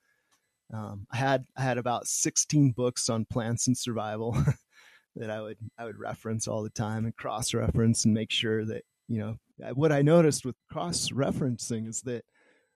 um, 0.73 1.07
I 1.13 1.17
had 1.17 1.45
I 1.57 1.63
had 1.63 1.79
about 1.79 2.07
16 2.07 2.73
books 2.73 3.09
on 3.09 3.27
plants 3.27 3.67
and 3.67 3.77
survival 3.77 4.37
that 5.17 5.31
I 5.31 5.41
would 5.41 5.59
I 5.79 5.85
would 5.85 5.99
reference 5.99 6.49
all 6.49 6.63
the 6.63 6.71
time 6.71 7.05
and 7.05 7.17
cross 7.17 7.55
reference 7.55 8.05
and 8.05 8.15
make 8.15 8.31
sure 8.31 8.65
that 8.65 8.83
you 9.09 9.19
know 9.19 9.37
what 9.75 9.93
I 9.93 10.03
noticed 10.03 10.45
with 10.45 10.57
cross 10.71 11.11
referencing 11.11 11.89
is 11.89 12.03
that 12.03 12.25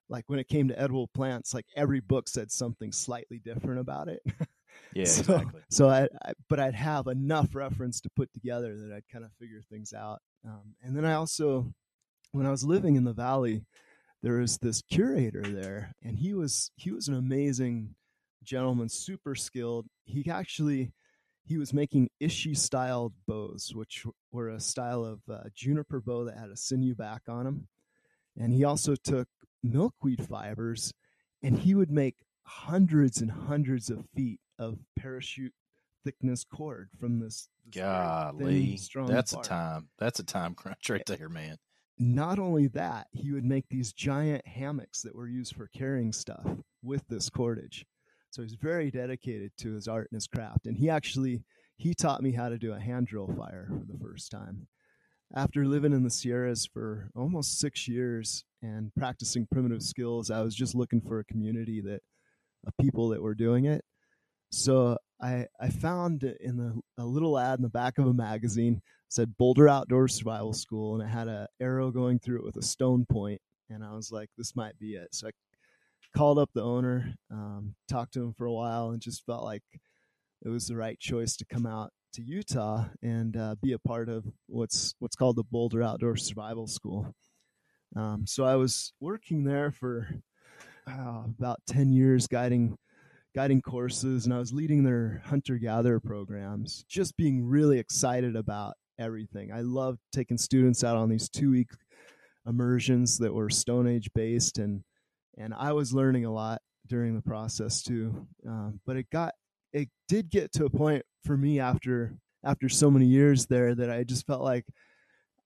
like 0.09 0.25
when 0.29 0.39
it 0.39 0.49
came 0.49 0.69
to 0.69 0.79
edible 0.79 1.09
plants, 1.09 1.53
like 1.53 1.67
every 1.77 2.01
book 2.01 2.29
said 2.29 2.51
something 2.51 2.93
slightly 2.93 3.41
different 3.45 3.81
about 3.81 4.09
it. 4.09 4.23
Yeah, 4.95 5.05
so, 5.05 5.21
exactly. 5.21 5.61
So 5.71 5.89
I, 5.89 6.09
I, 6.25 6.33
but 6.49 6.61
I'd 6.61 6.75
have 6.75 7.09
enough 7.09 7.55
reference 7.55 8.01
to 8.03 8.11
put 8.15 8.33
together 8.33 8.77
that 8.77 8.95
I'd 8.95 9.09
kind 9.13 9.25
of 9.25 9.33
figure 9.39 9.61
things 9.71 9.93
out. 9.93 10.21
Um, 10.47 10.75
and 10.83 10.97
then 10.97 11.05
I 11.05 11.15
also, 11.15 11.73
when 12.33 12.47
I 12.47 12.51
was 12.51 12.65
living 12.65 12.97
in 12.97 13.05
the 13.05 13.13
valley, 13.13 13.65
there 14.23 14.39
was 14.39 14.59
this 14.59 14.83
curator 14.83 15.43
there, 15.43 15.95
and 16.03 16.19
he 16.19 16.35
was 16.35 16.71
he 16.77 16.91
was 16.91 17.09
an 17.09 17.15
amazing 17.15 17.95
gentleman, 18.43 18.89
super 18.89 19.35
skilled. 19.35 19.87
He 20.05 20.29
actually 20.31 20.93
he 21.45 21.57
was 21.57 21.73
making 21.73 22.11
ishi 22.21 22.55
style 22.55 23.13
bows, 23.27 23.73
which 23.75 24.05
were 24.33 24.49
a 24.49 24.61
style 24.61 25.05
of 25.05 25.21
uh, 25.31 25.45
juniper 25.55 26.01
bow 26.01 26.25
that 26.25 26.37
had 26.37 26.51
a 26.51 26.57
sinew 26.57 26.95
back 26.95 27.23
on 27.29 27.45
them. 27.45 27.69
And 28.39 28.53
he 28.53 28.65
also 28.65 28.95
took 28.95 29.29
milkweed 29.63 30.27
fibers, 30.27 30.93
and 31.43 31.59
he 31.59 31.75
would 31.75 31.91
make 31.91 32.17
hundreds 32.43 33.21
and 33.21 33.31
hundreds 33.31 33.91
of 33.91 34.05
feet 34.15 34.41
of 34.59 34.79
parachute 34.97 35.55
thickness 36.05 36.45
cord 36.45 36.89
from 36.99 37.21
this, 37.21 37.49
this 37.67 37.83
golly 37.83 38.77
thin, 38.77 39.07
that's 39.07 39.33
a 39.33 39.41
time 39.43 39.89
that's 39.99 40.21
a 40.21 40.25
time 40.25 40.55
crunch 40.55 40.89
right 40.89 41.05
there 41.07 41.29
man 41.29 41.59
not 41.99 42.39
only 42.39 42.69
that 42.69 43.09
he 43.13 43.33
would 43.33 43.45
make 43.45 43.69
these 43.69 43.93
giant 43.93 44.47
hammocks 44.47 45.03
that 45.03 45.15
were 45.15 45.29
used 45.29 45.55
for 45.55 45.69
carrying 45.69 46.13
stuff 46.13 46.47
with 46.83 47.07
this 47.09 47.29
cordage. 47.29 47.85
So 48.31 48.43
he's 48.43 48.55
very 48.55 48.91
dedicated 48.91 49.53
to 49.59 49.73
his 49.73 49.89
art 49.89 50.09
and 50.11 50.17
his 50.17 50.27
craft 50.27 50.67
and 50.67 50.77
he 50.77 50.91
actually 50.91 51.43
he 51.77 51.95
taught 51.95 52.23
me 52.23 52.33
how 52.33 52.49
to 52.49 52.59
do 52.59 52.73
a 52.73 52.81
hand 52.81 53.07
drill 53.07 53.29
fire 53.29 53.69
for 53.71 53.85
the 53.93 53.99
first 53.99 54.31
time. 54.31 54.67
After 55.35 55.65
living 55.65 55.93
in 55.93 56.03
the 56.03 56.11
sierras 56.11 56.67
for 56.67 57.11
almost 57.15 57.59
six 57.59 57.87
years 57.87 58.45
and 58.63 58.93
practicing 58.97 59.47
primitive 59.51 59.83
skills 59.83 60.31
i 60.31 60.43
was 60.43 60.55
just 60.55 60.75
looking 60.75 61.01
for 61.01 61.19
a 61.19 61.25
community 61.25 61.81
that 61.81 62.03
of 62.67 62.77
people 62.81 63.09
that 63.09 63.23
were 63.23 63.35
doing 63.35 63.65
it. 63.67 63.85
So 64.51 64.99
I 65.21 65.47
I 65.61 65.71
found 65.71 66.23
in 66.23 66.57
the 66.57 66.81
a 66.97 67.05
little 67.05 67.39
ad 67.39 67.59
in 67.59 67.63
the 67.63 67.69
back 67.69 67.99
of 67.99 68.07
a 68.07 68.15
magazine 68.15 68.83
said 69.09 69.37
Boulder 69.39 69.69
Outdoor 69.69 70.07
Survival 70.07 70.53
School, 70.53 70.95
and 70.95 71.03
it 71.03 71.13
had 71.13 71.29
a 71.29 71.49
arrow 71.61 71.91
going 71.91 72.19
through 72.19 72.39
it 72.39 72.45
with 72.45 72.57
a 72.57 72.63
stone 72.63 73.07
point, 73.11 73.41
and 73.71 73.83
I 73.83 73.95
was 73.95 74.13
like, 74.13 74.29
this 74.37 74.55
might 74.55 74.79
be 74.79 74.95
it. 74.95 75.09
So 75.13 75.29
I 75.29 75.31
called 76.17 76.39
up 76.39 76.51
the 76.55 76.63
owner, 76.63 77.15
um, 77.31 77.75
talked 77.89 78.15
to 78.15 78.23
him 78.23 78.35
for 78.35 78.47
a 78.47 78.53
while, 78.53 78.91
and 78.91 79.01
just 79.01 79.25
felt 79.25 79.45
like 79.45 79.63
it 80.45 80.49
was 80.49 80.67
the 80.67 80.77
right 80.77 80.99
choice 80.99 81.37
to 81.37 81.45
come 81.47 81.67
out 81.67 81.91
to 82.13 82.23
Utah 82.23 82.87
and 83.03 83.37
uh, 83.37 83.55
be 83.63 83.73
a 83.73 83.79
part 83.79 84.09
of 84.09 84.25
what's 84.47 84.95
what's 84.99 85.17
called 85.17 85.37
the 85.37 85.45
Boulder 85.45 85.83
Outdoor 85.83 86.17
Survival 86.17 86.67
School. 86.67 87.15
Um, 87.97 88.27
so 88.27 88.45
I 88.45 88.57
was 88.57 88.93
working 89.01 89.45
there 89.45 89.73
for 89.73 90.09
uh, 90.87 91.23
about 91.39 91.61
ten 91.67 91.93
years, 91.93 92.27
guiding 92.27 92.77
guiding 93.39 93.63
courses 93.63 94.25
and 94.25 94.35
I 94.35 94.41
was 94.41 94.53
leading 94.53 94.83
their 94.83 95.23
hunter 95.25 95.59
gatherer 95.59 96.01
programs, 96.01 96.85
just 96.89 97.17
being 97.17 97.47
really 97.47 97.79
excited 97.79 98.35
about 98.35 98.75
everything. 98.99 99.53
I 99.53 99.61
loved 99.61 100.01
taking 100.13 100.37
students 100.37 100.83
out 100.83 100.97
on 100.97 101.09
these 101.09 101.29
two 101.29 101.53
week 101.53 101.69
immersions 102.49 103.17
that 103.19 103.33
were 103.33 103.49
Stone 103.49 103.87
Age 103.87 104.11
based 104.13 104.59
and 104.59 104.83
and 105.37 105.55
I 105.55 105.73
was 105.73 105.95
learning 105.95 106.25
a 106.25 106.33
lot 106.33 106.61
during 106.89 107.15
the 107.15 107.23
process 107.23 107.81
too. 107.81 108.27
Um, 108.45 108.81
but 108.85 108.97
it 108.97 109.07
got 109.13 109.35
it 109.73 109.89
did 110.09 110.31
get 110.31 110.51
to 110.55 110.65
a 110.65 110.71
point 110.71 111.05
for 111.25 111.37
me 111.37 111.61
after 111.61 112.17
after 112.45 112.69
so 112.69 112.91
many 112.91 113.07
years 113.07 113.47
there 113.47 113.73
that 113.73 113.89
I 113.89 114.03
just 114.03 114.27
felt 114.27 114.43
like 114.43 114.65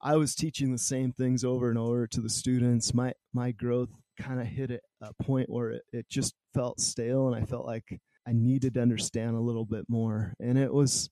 I 0.01 0.17
was 0.17 0.35
teaching 0.35 0.73
the 0.73 0.79
same 0.79 1.13
things 1.13 1.45
over 1.45 1.69
and 1.69 1.79
over 1.79 2.07
to 2.07 2.23
the 2.23 2.31
students. 2.31 2.95
My 2.95 3.13
my 3.35 3.53
growth 3.53 3.91
kind 4.19 4.41
of 4.41 4.47
hit 4.47 4.71
a 5.03 5.23
point 5.23 5.51
where 5.51 5.71
it, 5.73 5.83
it 5.93 6.09
just 6.09 6.35
felt 6.55 6.81
stale 6.81 7.27
and 7.27 7.37
I 7.43 7.45
felt 7.45 7.67
like 7.67 8.01
I 8.27 8.33
needed 8.33 8.75
to 8.75 8.83
understand 8.83 9.37
a 9.37 9.41
little 9.41 9.65
bit 9.65 9.85
more. 9.89 10.35
And 10.41 10.57
it 10.57 10.73
was 10.73 11.11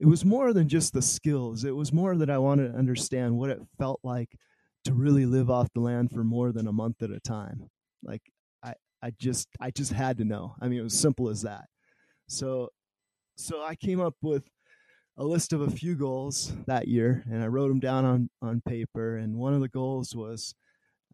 it 0.00 0.06
was 0.06 0.24
more 0.24 0.52
than 0.52 0.68
just 0.68 0.92
the 0.92 1.02
skills. 1.02 1.64
It 1.64 1.76
was 1.76 1.92
more 1.92 2.16
that 2.16 2.30
I 2.30 2.38
wanted 2.38 2.72
to 2.72 2.78
understand 2.78 3.38
what 3.38 3.50
it 3.50 3.60
felt 3.78 4.00
like 4.02 4.30
to 4.84 4.92
really 4.92 5.26
live 5.26 5.48
off 5.48 5.68
the 5.74 5.80
land 5.80 6.10
for 6.10 6.24
more 6.24 6.52
than 6.52 6.66
a 6.66 6.72
month 6.72 7.02
at 7.02 7.10
a 7.10 7.20
time. 7.20 7.68
Like 8.02 8.22
I 8.62 8.74
I 9.02 9.12
just 9.18 9.48
I 9.60 9.70
just 9.70 9.92
had 9.92 10.18
to 10.18 10.24
know. 10.24 10.54
I 10.60 10.68
mean 10.68 10.80
it 10.80 10.84
was 10.84 10.98
simple 10.98 11.28
as 11.28 11.42
that. 11.42 11.64
So 12.28 12.68
so 13.36 13.62
I 13.62 13.74
came 13.76 14.00
up 14.00 14.14
with 14.20 14.44
a 15.16 15.24
list 15.24 15.52
of 15.52 15.60
a 15.60 15.70
few 15.70 15.94
goals 15.94 16.52
that 16.66 16.88
year 16.88 17.22
and 17.30 17.42
I 17.42 17.46
wrote 17.46 17.68
them 17.68 17.80
down 17.80 18.04
on 18.04 18.30
on 18.42 18.62
paper 18.66 19.16
and 19.16 19.36
one 19.36 19.54
of 19.54 19.60
the 19.60 19.68
goals 19.68 20.14
was 20.14 20.54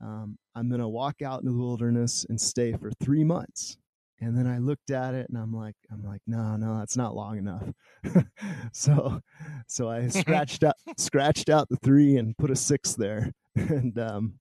um, 0.01 0.39
I'm 0.55 0.69
going 0.69 0.81
to 0.81 0.89
walk 0.89 1.23
out 1.23 1.41
in 1.41 1.47
the 1.47 1.57
wilderness 1.57 2.27
and 2.29 2.41
stay 2.41 2.73
for 2.73 2.91
three 3.01 3.25
months. 3.25 3.77
And 4.21 4.37
then 4.37 4.47
I 4.49 4.59
looked 4.59 4.91
at 4.91 5.15
it 5.15 5.29
and 5.29 5.39
I'm 5.39 5.53
like, 5.53 5.77
I'm 5.93 6.03
like, 6.03 6.23
no, 6.27 6.57
no, 6.57 6.79
that's 6.79 6.97
not 6.97 7.15
long 7.15 7.39
enough. 7.39 7.63
so, 8.73 9.21
so 9.69 9.89
I 9.89 10.09
scratched 10.09 10.65
out, 10.65 10.75
scratched 10.97 11.49
out 11.49 11.69
the 11.69 11.77
three 11.77 12.17
and 12.17 12.37
put 12.37 12.51
a 12.51 12.57
six 12.57 12.95
there. 12.95 13.33
and, 13.57 13.97
um, 13.99 14.35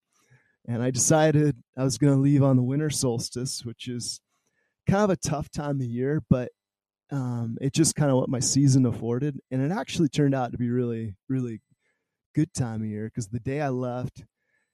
and 0.67 0.81
I 0.81 0.89
decided 0.91 1.55
I 1.77 1.83
was 1.83 1.97
going 1.97 2.13
to 2.13 2.19
leave 2.19 2.43
on 2.43 2.57
the 2.57 2.63
winter 2.63 2.89
solstice, 2.89 3.63
which 3.63 3.87
is 3.87 4.19
kind 4.89 5.03
of 5.03 5.09
a 5.11 5.15
tough 5.15 5.49
time 5.51 5.79
of 5.79 5.85
year, 5.85 6.23
but 6.29 6.49
um, 7.11 7.57
it 7.61 7.73
just 7.73 7.95
kind 7.95 8.09
of 8.09 8.17
what 8.17 8.29
my 8.29 8.39
season 8.39 8.85
afforded. 8.85 9.39
And 9.51 9.61
it 9.61 9.71
actually 9.71 10.09
turned 10.09 10.33
out 10.33 10.51
to 10.51 10.57
be 10.57 10.69
really, 10.69 11.15
really 11.29 11.61
good 12.35 12.53
time 12.53 12.81
of 12.81 12.87
year 12.87 13.05
because 13.05 13.27
the 13.27 13.39
day 13.39 13.61
I 13.61 13.69
left, 13.69 14.23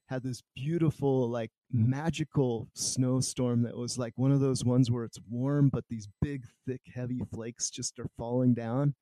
had 0.08 0.24
this 0.24 0.42
beautiful 0.56 1.30
like 1.30 1.52
magical 1.72 2.68
snowstorm 2.74 3.64
that 3.64 3.76
was 3.76 3.98
like 3.98 4.14
one 4.16 4.32
of 4.32 4.40
those 4.40 4.64
ones 4.64 4.92
where 4.92 5.06
it's 5.06 5.20
warm 5.30 5.70
but 5.70 5.84
these 5.90 6.08
big 6.22 6.44
thick 6.68 6.82
heavy 6.94 7.22
flakes 7.34 7.70
just 7.70 8.00
are 8.00 8.10
falling 8.18 8.54
down. 8.54 8.94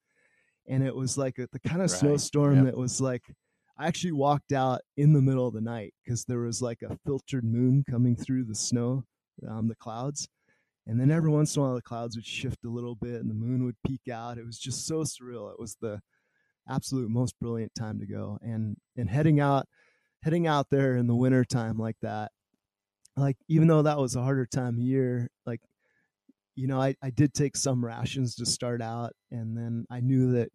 And 0.68 0.86
it 0.86 0.94
was 0.94 1.18
like 1.18 1.38
a, 1.38 1.48
the 1.52 1.58
kind 1.58 1.82
of 1.82 1.90
right. 1.90 2.00
snowstorm 2.00 2.56
yep. 2.56 2.66
that 2.66 2.76
was 2.76 3.00
like 3.00 3.22
i 3.78 3.86
actually 3.86 4.12
walked 4.12 4.52
out 4.52 4.80
in 4.96 5.12
the 5.12 5.22
middle 5.22 5.46
of 5.46 5.54
the 5.54 5.60
night 5.60 5.94
because 6.04 6.24
there 6.24 6.40
was 6.40 6.62
like 6.62 6.82
a 6.82 6.96
filtered 7.04 7.44
moon 7.44 7.84
coming 7.90 8.14
through 8.14 8.44
the 8.44 8.54
snow 8.54 9.02
um, 9.48 9.68
the 9.68 9.74
clouds. 9.74 10.28
And 10.86 11.00
then 11.00 11.10
every 11.10 11.30
once 11.30 11.54
in 11.54 11.62
a 11.62 11.64
while 11.64 11.74
the 11.74 11.82
clouds 11.82 12.16
would 12.16 12.26
shift 12.26 12.64
a 12.64 12.70
little 12.70 12.96
bit 12.96 13.20
and 13.20 13.30
the 13.30 13.34
moon 13.34 13.64
would 13.64 13.76
peek 13.86 14.08
out. 14.12 14.38
It 14.38 14.46
was 14.46 14.58
just 14.58 14.86
so 14.86 15.02
surreal. 15.02 15.50
It 15.52 15.60
was 15.60 15.76
the 15.80 16.00
absolute 16.68 17.10
most 17.10 17.38
brilliant 17.40 17.74
time 17.74 18.00
to 18.00 18.06
go. 18.06 18.38
And 18.42 18.76
and 18.96 19.08
heading 19.08 19.40
out 19.40 19.66
heading 20.22 20.46
out 20.46 20.70
there 20.70 20.96
in 20.96 21.06
the 21.06 21.14
winter 21.14 21.44
time 21.44 21.78
like 21.78 21.96
that. 22.02 22.32
Like 23.16 23.36
even 23.48 23.68
though 23.68 23.82
that 23.82 23.98
was 23.98 24.16
a 24.16 24.22
harder 24.22 24.46
time 24.46 24.74
of 24.74 24.80
year 24.80 25.28
like 25.44 25.60
you 26.54 26.66
know 26.66 26.80
I, 26.80 26.94
I 27.02 27.10
did 27.10 27.34
take 27.34 27.56
some 27.56 27.84
rations 27.84 28.36
to 28.36 28.46
start 28.46 28.82
out 28.82 29.12
and 29.30 29.56
then 29.56 29.86
i 29.90 30.00
knew 30.00 30.32
that 30.32 30.50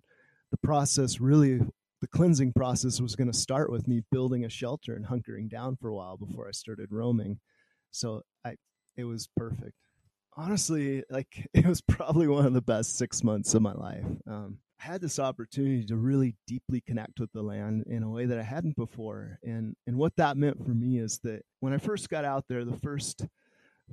the 0.52 0.58
process 0.58 1.20
really 1.20 1.60
the 2.02 2.08
cleansing 2.08 2.54
process 2.54 3.02
was 3.02 3.16
going 3.16 3.32
to 3.32 3.38
start 3.38 3.72
with 3.72 3.88
me 3.88 4.04
building 4.12 4.46
a 4.46 4.50
shelter 4.50 4.96
and 4.96 5.06
hunkering 5.06 5.50
down 5.50 5.76
for 5.76 5.90
a 5.90 5.96
while 5.96 6.18
before 6.18 6.48
i 6.48 6.52
started 6.52 6.92
roaming. 6.92 7.40
So 7.92 8.22
i 8.46 8.56
it 8.96 9.04
was 9.04 9.30
perfect. 9.36 9.74
Honestly 10.36 11.04
like 11.10 11.48
it 11.54 11.66
was 11.66 11.82
probably 11.82 12.28
one 12.28 12.46
of 12.46 12.54
the 12.54 12.62
best 12.62 12.98
six 12.98 13.24
months 13.24 13.54
of 13.54 13.62
my 13.62 13.74
life. 13.74 14.06
Um, 14.28 14.60
I 14.80 14.86
had 14.86 15.02
this 15.02 15.20
opportunity 15.20 15.84
to 15.86 15.96
really 15.96 16.36
deeply 16.46 16.82
connect 16.82 17.20
with 17.20 17.32
the 17.34 17.42
land 17.42 17.86
in 17.88 18.04
a 18.04 18.10
way 18.10 18.26
that 18.26 18.38
I 18.38 18.44
hadn't 18.44 18.76
before. 18.76 19.40
And 19.44 19.76
and 19.88 19.98
what 19.98 20.16
that 20.18 20.38
meant 20.38 20.64
for 20.64 20.72
me 20.72 21.00
is 21.00 21.20
that 21.24 21.44
when 21.60 21.74
I 21.74 21.78
first 21.78 22.10
got 22.10 22.26
out 22.26 22.46
there, 22.48 22.64
the 22.64 22.78
first 22.78 23.26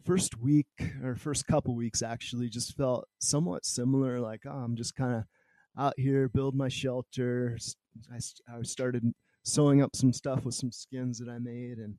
first 0.05 0.39
week 0.39 0.67
or 1.03 1.15
first 1.15 1.47
couple 1.47 1.75
weeks 1.75 2.03
actually 2.03 2.49
just 2.49 2.77
felt 2.77 3.09
somewhat 3.21 3.65
similar. 3.65 4.21
Like, 4.21 4.43
oh, 4.47 4.51
I'm 4.51 4.77
just 4.77 4.95
kind 4.95 5.15
of 5.15 5.25
out 5.79 5.95
here, 5.97 6.29
build 6.29 6.55
my 6.55 6.69
shelter. 6.69 7.59
I, 8.13 8.19
I 8.53 8.63
started 8.63 9.13
sewing 9.45 9.83
up 9.83 9.95
some 9.95 10.13
stuff 10.13 10.45
with 10.45 10.55
some 10.55 10.73
skins 10.73 11.19
that 11.19 11.29
I 11.29 11.39
made, 11.39 11.79
and 11.79 11.95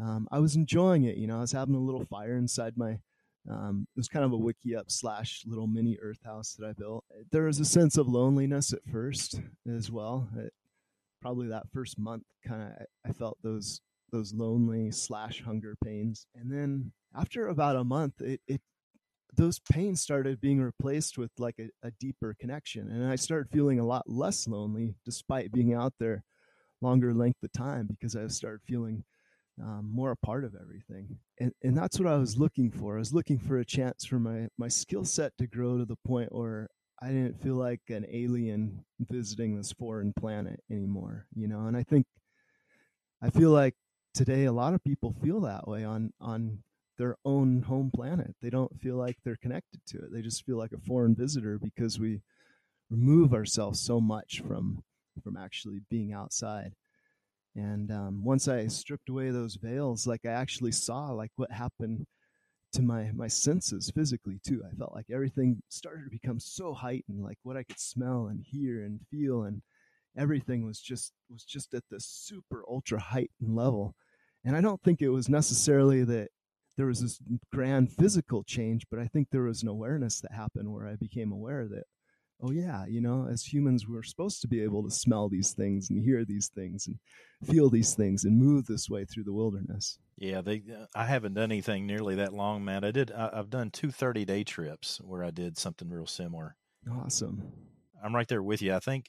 um, 0.00 0.28
I 0.30 0.38
was 0.38 0.56
enjoying 0.56 1.04
it. 1.04 1.16
You 1.16 1.26
know, 1.26 1.38
I 1.38 1.40
was 1.40 1.52
having 1.52 1.74
a 1.74 1.80
little 1.80 2.04
fire 2.04 2.36
inside 2.36 2.76
my 2.76 2.98
um, 3.50 3.86
it 3.96 3.98
was 3.98 4.08
kind 4.08 4.24
of 4.24 4.32
a 4.32 4.38
wickiup 4.38 4.84
slash 4.88 5.42
little 5.46 5.66
mini 5.66 5.96
earth 6.02 6.20
house 6.24 6.54
that 6.58 6.66
I 6.66 6.72
built. 6.72 7.04
There 7.30 7.44
was 7.44 7.60
a 7.60 7.64
sense 7.64 7.96
of 7.96 8.08
loneliness 8.08 8.72
at 8.72 8.84
first 8.90 9.40
as 9.68 9.90
well. 9.90 10.28
It, 10.36 10.52
probably 11.20 11.48
that 11.48 11.68
first 11.72 11.98
month, 11.98 12.24
kind 12.46 12.62
of, 12.62 12.86
I 13.06 13.12
felt 13.12 13.38
those 13.42 13.80
those 14.10 14.32
lonely 14.32 14.90
slash 14.90 15.42
hunger 15.42 15.76
pains. 15.84 16.26
And 16.34 16.50
then 16.50 16.92
after 17.14 17.48
about 17.48 17.76
a 17.76 17.84
month, 17.84 18.20
it, 18.20 18.40
it 18.46 18.60
those 19.36 19.60
pains 19.70 20.00
started 20.00 20.40
being 20.40 20.60
replaced 20.60 21.18
with 21.18 21.30
like 21.38 21.56
a, 21.58 21.68
a 21.86 21.90
deeper 22.00 22.34
connection. 22.40 22.88
And 22.90 23.06
I 23.06 23.16
started 23.16 23.50
feeling 23.52 23.78
a 23.78 23.86
lot 23.86 24.08
less 24.08 24.48
lonely 24.48 24.94
despite 25.04 25.52
being 25.52 25.74
out 25.74 25.92
there 26.00 26.24
longer 26.80 27.12
length 27.12 27.42
of 27.42 27.52
time 27.52 27.86
because 27.86 28.16
I 28.16 28.26
started 28.28 28.60
feeling 28.66 29.04
um, 29.62 29.90
more 29.92 30.10
a 30.10 30.16
part 30.16 30.44
of 30.44 30.54
everything. 30.54 31.18
And, 31.40 31.52
and 31.62 31.76
that's 31.76 31.98
what 31.98 32.08
I 32.08 32.16
was 32.16 32.36
looking 32.36 32.70
for. 32.70 32.96
I 32.96 32.98
was 32.98 33.14
looking 33.14 33.38
for 33.38 33.58
a 33.58 33.64
chance 33.64 34.04
for 34.04 34.18
my, 34.18 34.48
my 34.58 34.68
skill 34.68 35.04
set 35.04 35.36
to 35.38 35.46
grow 35.46 35.78
to 35.78 35.84
the 35.84 35.98
point 36.06 36.34
where 36.34 36.68
I 37.00 37.08
didn't 37.08 37.40
feel 37.40 37.54
like 37.54 37.82
an 37.88 38.06
alien 38.10 38.84
visiting 39.00 39.56
this 39.56 39.72
foreign 39.72 40.12
planet 40.12 40.60
anymore, 40.70 41.26
you 41.34 41.46
know. 41.46 41.66
And 41.66 41.76
I 41.76 41.84
think 41.84 42.06
I 43.22 43.30
feel 43.30 43.50
like 43.50 43.74
today 44.14 44.44
a 44.44 44.52
lot 44.52 44.74
of 44.74 44.82
people 44.82 45.14
feel 45.22 45.40
that 45.42 45.68
way 45.68 45.84
on 45.84 46.12
on 46.20 46.62
their 46.98 47.16
own 47.24 47.62
home 47.62 47.90
planet. 47.94 48.34
They 48.42 48.50
don't 48.50 48.80
feel 48.80 48.96
like 48.96 49.16
they're 49.24 49.38
connected 49.40 49.80
to 49.88 49.98
it. 49.98 50.12
They 50.12 50.22
just 50.22 50.44
feel 50.44 50.58
like 50.58 50.72
a 50.72 50.86
foreign 50.86 51.14
visitor 51.14 51.58
because 51.58 52.00
we 52.00 52.22
remove 52.90 53.32
ourselves 53.32 53.80
so 53.80 54.00
much 54.00 54.42
from 54.46 54.82
from 55.22 55.36
actually 55.36 55.80
being 55.88 56.12
outside. 56.12 56.72
And 57.58 57.90
um, 57.90 58.22
once 58.22 58.46
I 58.46 58.68
stripped 58.68 59.08
away 59.08 59.30
those 59.30 59.56
veils, 59.56 60.06
like 60.06 60.24
I 60.24 60.30
actually 60.30 60.70
saw 60.70 61.10
like 61.10 61.32
what 61.34 61.50
happened 61.50 62.06
to 62.72 62.82
my 62.82 63.10
my 63.14 63.26
senses 63.26 63.90
physically 63.92 64.38
too. 64.46 64.62
I 64.64 64.74
felt 64.76 64.94
like 64.94 65.06
everything 65.12 65.60
started 65.68 66.04
to 66.04 66.10
become 66.10 66.38
so 66.38 66.72
heightened, 66.72 67.24
like 67.24 67.38
what 67.42 67.56
I 67.56 67.64
could 67.64 67.80
smell 67.80 68.28
and 68.28 68.44
hear 68.44 68.84
and 68.84 69.00
feel, 69.10 69.42
and 69.42 69.62
everything 70.16 70.64
was 70.64 70.78
just 70.78 71.12
was 71.28 71.44
just 71.44 71.74
at 71.74 71.82
this 71.90 72.06
super 72.06 72.62
ultra 72.68 73.00
heightened 73.00 73.56
level. 73.56 73.96
And 74.44 74.56
I 74.56 74.60
don't 74.60 74.80
think 74.82 75.02
it 75.02 75.08
was 75.08 75.28
necessarily 75.28 76.04
that 76.04 76.28
there 76.76 76.86
was 76.86 77.00
this 77.00 77.20
grand 77.52 77.90
physical 77.92 78.44
change, 78.44 78.86
but 78.88 79.00
I 79.00 79.08
think 79.08 79.28
there 79.30 79.42
was 79.42 79.62
an 79.62 79.68
awareness 79.68 80.20
that 80.20 80.32
happened 80.32 80.72
where 80.72 80.86
I 80.86 80.94
became 80.94 81.32
aware 81.32 81.66
that, 81.66 81.84
oh 82.42 82.50
yeah, 82.50 82.84
you 82.86 83.00
know, 83.00 83.26
as 83.30 83.44
humans 83.44 83.88
we're 83.88 84.02
supposed 84.02 84.40
to 84.42 84.48
be 84.48 84.62
able 84.62 84.82
to 84.82 84.90
smell 84.90 85.28
these 85.28 85.52
things 85.52 85.90
and 85.90 86.02
hear 86.02 86.24
these 86.24 86.48
things 86.48 86.86
and 86.86 86.98
feel 87.44 87.70
these 87.70 87.94
things 87.94 88.24
and 88.24 88.38
move 88.38 88.66
this 88.66 88.88
way 88.88 89.04
through 89.04 89.24
the 89.24 89.32
wilderness. 89.32 89.98
Yeah, 90.16 90.40
they. 90.40 90.62
I 90.94 91.04
haven't 91.04 91.34
done 91.34 91.52
anything 91.52 91.86
nearly 91.86 92.16
that 92.16 92.32
long, 92.32 92.64
Matt. 92.64 92.84
I 92.84 92.90
did. 92.90 93.12
I, 93.12 93.36
have 93.36 93.50
done 93.50 93.70
two 93.70 93.90
30 93.90 94.24
day 94.24 94.44
trips 94.44 95.00
where 95.02 95.22
I 95.22 95.30
did 95.30 95.58
something 95.58 95.88
real 95.88 96.06
similar. 96.06 96.56
Awesome. 96.90 97.52
I'm 98.02 98.14
right 98.14 98.28
there 98.28 98.42
with 98.42 98.62
you. 98.62 98.74
I 98.74 98.80
think 98.80 99.06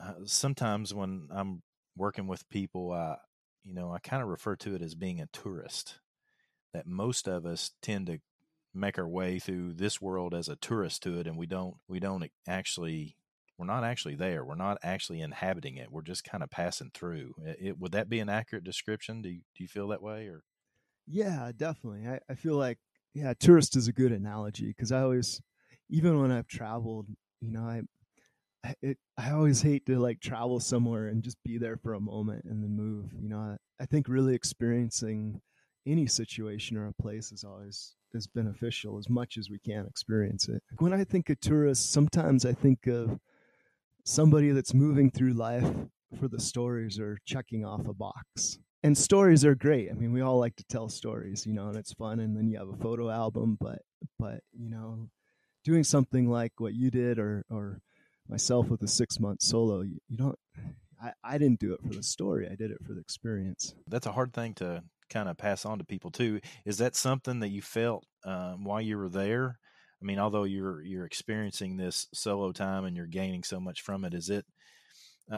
uh, 0.00 0.14
sometimes 0.24 0.94
when 0.94 1.28
I'm 1.30 1.62
working 1.96 2.26
with 2.26 2.48
people, 2.48 2.92
I, 2.92 3.16
you 3.64 3.74
know, 3.74 3.92
I 3.92 3.98
kind 3.98 4.22
of 4.22 4.28
refer 4.28 4.56
to 4.56 4.74
it 4.74 4.82
as 4.82 4.94
being 4.94 5.20
a 5.20 5.26
tourist. 5.32 5.98
That 6.74 6.86
most 6.86 7.28
of 7.28 7.44
us 7.44 7.72
tend 7.82 8.06
to 8.06 8.18
make 8.74 8.98
our 8.98 9.08
way 9.08 9.38
through 9.38 9.74
this 9.74 10.00
world 10.00 10.34
as 10.34 10.48
a 10.48 10.56
tourist 10.56 11.02
to 11.02 11.18
it, 11.18 11.26
and 11.26 11.36
we 11.36 11.46
don't. 11.46 11.74
We 11.88 12.00
don't 12.00 12.30
actually. 12.46 13.16
We're 13.58 13.66
not 13.66 13.84
actually 13.84 14.16
there. 14.16 14.44
We're 14.44 14.56
not 14.56 14.78
actually 14.82 15.20
inhabiting 15.20 15.76
it. 15.76 15.92
We're 15.92 16.02
just 16.02 16.24
kind 16.24 16.42
of 16.42 16.50
passing 16.50 16.90
through. 16.94 17.34
It, 17.44 17.56
it, 17.60 17.78
would 17.78 17.92
that 17.92 18.08
be 18.08 18.18
an 18.18 18.28
accurate 18.28 18.64
description? 18.64 19.22
Do 19.22 19.28
you, 19.28 19.42
do 19.54 19.62
you 19.62 19.68
feel 19.68 19.88
that 19.88 20.02
way, 20.02 20.26
or? 20.26 20.42
Yeah, 21.06 21.52
definitely. 21.56 22.08
I, 22.08 22.18
I 22.28 22.34
feel 22.34 22.56
like 22.56 22.78
yeah, 23.14 23.34
tourist 23.38 23.76
is 23.76 23.88
a 23.88 23.92
good 23.92 24.12
analogy 24.12 24.68
because 24.68 24.90
I 24.90 25.02
always, 25.02 25.40
even 25.90 26.20
when 26.20 26.32
I've 26.32 26.48
traveled, 26.48 27.06
you 27.40 27.52
know, 27.52 27.62
I 27.62 27.82
it, 28.80 28.98
I 29.18 29.32
always 29.32 29.60
hate 29.60 29.86
to 29.86 29.98
like 29.98 30.20
travel 30.20 30.60
somewhere 30.60 31.08
and 31.08 31.22
just 31.22 31.36
be 31.44 31.58
there 31.58 31.76
for 31.76 31.94
a 31.94 32.00
moment 32.00 32.44
and 32.44 32.62
then 32.62 32.76
move. 32.76 33.10
You 33.20 33.28
know, 33.28 33.38
I, 33.38 33.56
I 33.80 33.86
think 33.86 34.08
really 34.08 34.34
experiencing 34.34 35.40
any 35.86 36.06
situation 36.06 36.76
or 36.76 36.86
a 36.86 37.02
place 37.02 37.32
is 37.32 37.44
always 37.44 37.94
is 38.14 38.26
beneficial 38.26 38.98
as 38.98 39.08
much 39.08 39.36
as 39.38 39.50
we 39.50 39.58
can 39.58 39.86
experience 39.86 40.48
it. 40.48 40.62
When 40.78 40.92
I 40.92 41.04
think 41.04 41.30
of 41.30 41.40
tourists, 41.40 41.88
sometimes 41.88 42.44
I 42.44 42.52
think 42.52 42.86
of 42.86 43.18
somebody 44.04 44.50
that's 44.50 44.74
moving 44.74 45.10
through 45.10 45.34
life 45.34 45.68
for 46.18 46.28
the 46.28 46.40
stories 46.40 46.98
or 46.98 47.18
checking 47.24 47.64
off 47.64 47.86
a 47.86 47.94
box. 47.94 48.58
And 48.82 48.98
stories 48.98 49.44
are 49.44 49.54
great. 49.54 49.90
I 49.90 49.94
mean, 49.94 50.12
we 50.12 50.22
all 50.22 50.38
like 50.38 50.56
to 50.56 50.64
tell 50.64 50.88
stories, 50.88 51.46
you 51.46 51.54
know, 51.54 51.68
and 51.68 51.76
it's 51.76 51.92
fun 51.92 52.20
and 52.20 52.36
then 52.36 52.48
you 52.48 52.58
have 52.58 52.68
a 52.68 52.76
photo 52.76 53.10
album, 53.10 53.56
but 53.60 53.78
but, 54.18 54.40
you 54.52 54.70
know, 54.70 55.08
doing 55.64 55.84
something 55.84 56.28
like 56.28 56.52
what 56.58 56.74
you 56.74 56.90
did 56.90 57.18
or 57.18 57.44
or 57.48 57.80
myself 58.28 58.68
with 58.68 58.82
a 58.82 58.88
six 58.88 59.20
month 59.20 59.42
solo, 59.42 59.82
you, 59.82 59.98
you 60.08 60.16
don't. 60.16 60.38
I, 61.00 61.12
I 61.24 61.38
didn't 61.38 61.60
do 61.60 61.72
it 61.74 61.80
for 61.82 61.94
the 61.94 62.02
story. 62.02 62.48
I 62.50 62.54
did 62.54 62.70
it 62.70 62.78
for 62.86 62.94
the 62.94 63.00
experience. 63.00 63.74
That's 63.88 64.06
a 64.06 64.12
hard 64.12 64.32
thing 64.32 64.54
to 64.54 64.82
kind 65.12 65.28
of 65.28 65.36
pass 65.36 65.64
on 65.64 65.78
to 65.78 65.84
people 65.84 66.10
too. 66.10 66.40
Is 66.64 66.78
that 66.78 66.96
something 66.96 67.40
that 67.40 67.50
you 67.50 67.62
felt 67.62 68.04
um, 68.24 68.64
while 68.64 68.80
you 68.80 68.96
were 68.96 69.08
there? 69.08 69.58
I 70.00 70.04
mean, 70.04 70.18
although 70.18 70.44
you're 70.44 70.82
you're 70.82 71.06
experiencing 71.06 71.76
this 71.76 72.08
solo 72.12 72.52
time 72.52 72.84
and 72.84 72.96
you're 72.96 73.06
gaining 73.06 73.44
so 73.44 73.60
much 73.60 73.82
from 73.82 74.04
it, 74.04 74.14
is 74.14 74.30
it? 74.30 74.44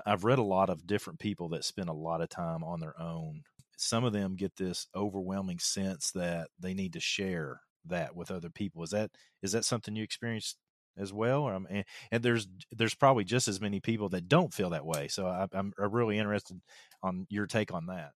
I've 0.07 0.25
read 0.25 0.39
a 0.39 0.43
lot 0.43 0.71
of 0.71 0.87
different 0.87 1.19
people 1.19 1.51
that 1.51 1.65
spend 1.65 1.89
a 1.89 1.95
lot 1.95 2.23
of 2.23 2.31
time 2.31 2.65
on 2.65 2.81
their 2.81 2.99
own. 3.01 3.43
Some 3.77 4.05
of 4.05 4.13
them 4.13 4.37
get 4.37 4.57
this 4.57 4.87
overwhelming 4.95 5.59
sense 5.59 6.11
that 6.13 6.49
they 6.59 6.75
need 6.75 6.95
to 6.95 7.01
share 7.01 7.61
that 7.87 8.17
with 8.17 8.31
other 8.31 8.51
people. 8.51 8.83
Is 8.83 8.91
that 8.91 9.11
is 9.43 9.53
that 9.53 9.65
something 9.65 9.95
you 9.95 10.03
experienced 10.03 10.57
as 10.97 11.13
well. 11.13 11.49
Um, 11.49 11.67
and, 11.71 11.85
and, 12.11 12.23
there's 12.23 12.47
there's 12.73 12.95
probably 12.95 13.25
just 13.25 13.49
as 13.49 13.61
many 13.61 13.81
people 13.81 14.09
that 14.11 14.29
don't 14.29 14.55
feel 14.55 14.71
that 14.71 14.87
way. 14.87 15.09
So 15.09 15.27
I, 15.27 15.47
I'm 15.53 15.75
really 15.77 16.19
interested 16.19 16.61
on 17.03 17.27
your 17.31 17.47
take 17.47 17.73
on 17.73 17.87
that. 17.87 18.13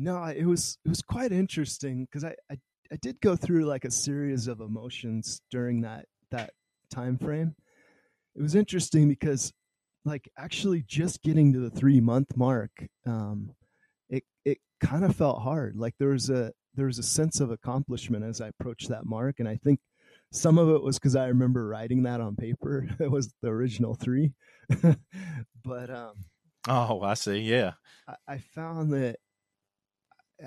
No, 0.00 0.22
it 0.24 0.44
was 0.44 0.78
it 0.84 0.88
was 0.88 1.02
quite 1.02 1.32
interesting 1.32 2.04
because 2.04 2.24
I, 2.24 2.36
I 2.50 2.58
I 2.92 2.96
did 3.02 3.20
go 3.20 3.34
through 3.34 3.66
like 3.66 3.84
a 3.84 3.90
series 3.90 4.46
of 4.46 4.60
emotions 4.60 5.40
during 5.50 5.82
that 5.82 6.06
that 6.30 6.52
time 6.90 7.18
frame. 7.18 7.54
It 8.36 8.42
was 8.42 8.54
interesting 8.54 9.08
because 9.08 9.52
like 10.04 10.30
actually 10.38 10.84
just 10.86 11.22
getting 11.22 11.52
to 11.52 11.58
the 11.58 11.70
three 11.70 12.00
month 12.00 12.36
mark, 12.36 12.70
um, 13.06 13.50
it 14.08 14.22
it 14.44 14.58
kind 14.80 15.04
of 15.04 15.16
felt 15.16 15.42
hard. 15.42 15.76
Like 15.76 15.94
there 15.98 16.10
was 16.10 16.30
a 16.30 16.52
there 16.74 16.86
was 16.86 16.98
a 16.98 17.02
sense 17.02 17.40
of 17.40 17.50
accomplishment 17.50 18.24
as 18.24 18.40
I 18.40 18.48
approached 18.48 18.88
that 18.90 19.04
mark, 19.04 19.40
and 19.40 19.48
I 19.48 19.56
think 19.56 19.80
some 20.32 20.58
of 20.58 20.68
it 20.68 20.82
was 20.82 20.98
because 20.98 21.16
I 21.16 21.26
remember 21.26 21.66
writing 21.66 22.04
that 22.04 22.20
on 22.20 22.36
paper. 22.36 22.86
it 23.00 23.10
was 23.10 23.34
the 23.42 23.48
original 23.48 23.94
three, 23.94 24.32
but 25.64 25.90
um, 25.90 26.14
oh, 26.68 27.02
I 27.02 27.14
see. 27.14 27.38
Yeah, 27.40 27.72
I, 28.06 28.14
I 28.28 28.38
found 28.38 28.92
that 28.92 29.16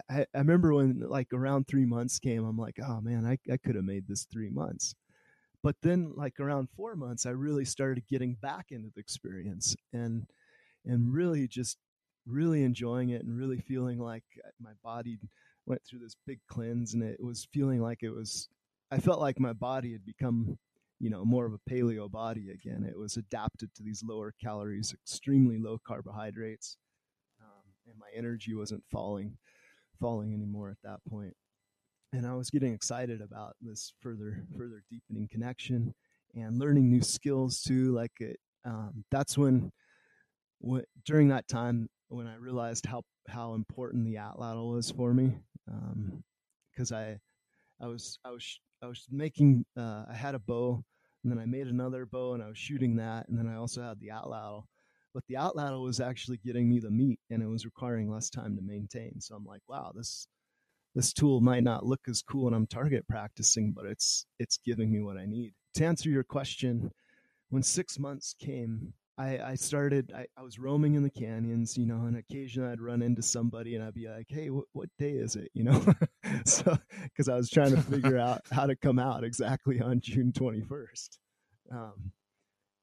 I, 0.09 0.21
I, 0.33 0.37
remember 0.39 0.73
when 0.73 1.01
like 1.01 1.33
around 1.33 1.67
three 1.67 1.85
months 1.85 2.19
came, 2.19 2.45
I'm 2.45 2.57
like, 2.57 2.79
oh 2.81 3.01
man, 3.01 3.25
I, 3.25 3.37
I 3.51 3.57
could 3.57 3.75
have 3.75 3.83
made 3.83 4.07
this 4.07 4.25
three 4.25 4.49
months. 4.49 4.95
But 5.63 5.75
then 5.83 6.13
like 6.15 6.39
around 6.39 6.69
four 6.75 6.95
months, 6.95 7.25
I 7.25 7.31
really 7.31 7.65
started 7.65 8.07
getting 8.07 8.35
back 8.41 8.67
into 8.71 8.89
the 8.93 8.99
experience 8.99 9.75
and 9.93 10.25
and 10.85 11.13
really 11.13 11.47
just 11.47 11.77
really 12.25 12.63
enjoying 12.63 13.09
it 13.09 13.23
and 13.23 13.37
really 13.37 13.59
feeling 13.59 13.99
like 13.99 14.23
my 14.59 14.71
body 14.83 15.17
went 15.65 15.81
through 15.85 15.99
this 15.99 16.15
big 16.25 16.39
cleanse 16.47 16.93
and 16.93 17.03
it 17.03 17.23
was 17.23 17.47
feeling 17.53 17.81
like 17.81 17.99
it 18.01 18.09
was 18.09 18.49
I 18.91 18.99
felt 18.99 19.21
like 19.21 19.39
my 19.39 19.53
body 19.53 19.93
had 19.93 20.05
become, 20.05 20.57
you 20.99 21.09
know, 21.09 21.23
more 21.23 21.45
of 21.45 21.53
a 21.53 21.69
paleo 21.69 22.11
body 22.11 22.51
again. 22.51 22.83
It 22.83 22.97
was 22.97 23.15
adapted 23.15 23.73
to 23.75 23.83
these 23.83 24.03
lower 24.05 24.33
calories, 24.43 24.93
extremely 24.93 25.59
low 25.59 25.79
carbohydrates, 25.87 26.75
um, 27.39 27.63
and 27.87 27.97
my 27.97 28.07
energy 28.13 28.53
wasn't 28.53 28.83
falling, 28.91 29.37
falling 30.01 30.33
anymore 30.33 30.69
at 30.71 30.81
that 30.83 30.99
point. 31.09 31.33
And 32.13 32.27
I 32.27 32.33
was 32.33 32.49
getting 32.49 32.73
excited 32.73 33.21
about 33.21 33.55
this 33.61 33.93
further, 34.01 34.43
further 34.57 34.83
deepening 34.91 35.29
connection 35.31 35.93
and 36.35 36.59
learning 36.59 36.89
new 36.89 37.01
skills 37.01 37.61
too. 37.61 37.93
Like 37.93 38.11
it, 38.19 38.37
um, 38.65 39.05
that's 39.11 39.37
when, 39.37 39.71
when 40.59 40.83
during 41.05 41.29
that 41.29 41.47
time 41.47 41.87
when 42.09 42.27
I 42.27 42.35
realized 42.35 42.85
how 42.85 43.03
how 43.29 43.53
important 43.53 44.05
the 44.05 44.15
atlatl 44.15 44.73
was 44.73 44.91
for 44.91 45.13
me, 45.13 45.37
because 46.73 46.91
um, 46.91 46.97
I 46.97 47.17
I 47.79 47.87
was 47.87 48.19
I 48.25 48.31
was 48.31 48.59
I 48.83 48.87
was 48.87 49.07
making 49.09 49.65
uh, 49.77 50.03
I 50.09 50.13
had 50.13 50.35
a 50.35 50.39
bow 50.39 50.83
and 51.23 51.31
then 51.31 51.39
I 51.39 51.45
made 51.45 51.67
another 51.67 52.05
bow 52.05 52.33
and 52.33 52.43
I 52.43 52.47
was 52.47 52.57
shooting 52.57 52.97
that 52.97 53.29
and 53.29 53.37
then 53.37 53.47
I 53.47 53.55
also 53.55 53.81
had 53.81 53.99
the 53.99 54.09
atlatl. 54.09 54.63
But 55.13 55.23
the 55.27 55.35
atlatl 55.35 55.83
was 55.83 55.99
actually 55.99 56.37
getting 56.37 56.69
me 56.69 56.79
the 56.79 56.91
meat 56.91 57.19
and 57.29 57.43
it 57.43 57.47
was 57.47 57.65
requiring 57.65 58.09
less 58.09 58.29
time 58.29 58.55
to 58.55 58.61
maintain. 58.61 59.19
So 59.19 59.35
I'm 59.35 59.45
like, 59.45 59.61
wow, 59.67 59.91
this 59.95 60.27
this 60.95 61.13
tool 61.13 61.39
might 61.39 61.63
not 61.63 61.85
look 61.85 62.01
as 62.09 62.21
cool 62.21 62.45
when 62.45 62.53
I'm 62.53 62.67
target 62.67 63.07
practicing, 63.07 63.71
but 63.71 63.85
it's 63.85 64.25
it's 64.39 64.57
giving 64.57 64.91
me 64.91 65.01
what 65.01 65.17
I 65.17 65.25
need. 65.25 65.53
To 65.75 65.85
answer 65.85 66.09
your 66.09 66.23
question, 66.23 66.91
when 67.49 67.63
six 67.63 67.97
months 67.97 68.35
came, 68.39 68.93
I, 69.17 69.39
I 69.39 69.55
started, 69.55 70.11
I, 70.15 70.25
I 70.37 70.41
was 70.41 70.57
roaming 70.57 70.95
in 70.95 71.03
the 71.03 71.09
canyons, 71.09 71.77
you 71.77 71.85
know, 71.85 72.05
and 72.05 72.17
occasionally 72.17 72.71
I'd 72.71 72.81
run 72.81 73.01
into 73.01 73.21
somebody 73.21 73.75
and 73.75 73.83
I'd 73.83 73.93
be 73.93 74.07
like, 74.07 74.27
hey, 74.29 74.47
wh- 74.47 74.75
what 74.75 74.89
day 74.97 75.11
is 75.11 75.35
it? 75.35 75.51
You 75.53 75.65
know, 75.65 75.85
so 76.45 76.77
because 77.03 77.29
I 77.29 77.35
was 77.35 77.49
trying 77.49 77.75
to 77.75 77.81
figure 77.81 78.17
out 78.19 78.41
how 78.51 78.65
to 78.65 78.75
come 78.75 78.99
out 78.99 79.23
exactly 79.23 79.79
on 79.81 79.99
June 80.01 80.31
21st. 80.31 81.19
Um, 81.71 82.11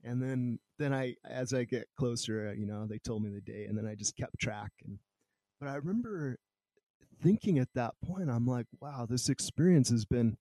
and 0.09 0.23
then, 0.23 0.59
then 0.79 0.95
I, 0.95 1.17
as 1.29 1.53
I 1.53 1.65
get 1.65 1.87
closer, 1.99 2.55
you 2.57 2.67
know, 2.67 2.87
they 2.87 2.99
told 2.99 3.23
me 3.23 3.31
the 3.31 3.41
day 3.41 3.67
and 3.67 3.77
then 3.77 3.87
I 3.87 3.95
just 3.95 4.17
kept 4.17 4.39
track. 4.39 4.73
And, 4.85 4.99
but 5.61 5.69
I 5.69 5.75
remember 5.75 6.39
thinking 7.23 7.59
at 7.59 7.69
that 7.75 7.95
point, 8.05 8.31
I'm 8.31 8.47
like, 8.47 8.67
wow, 8.81 9.07
this 9.09 9.29
experience 9.29 9.91
has 9.91 10.05
been 10.05 10.37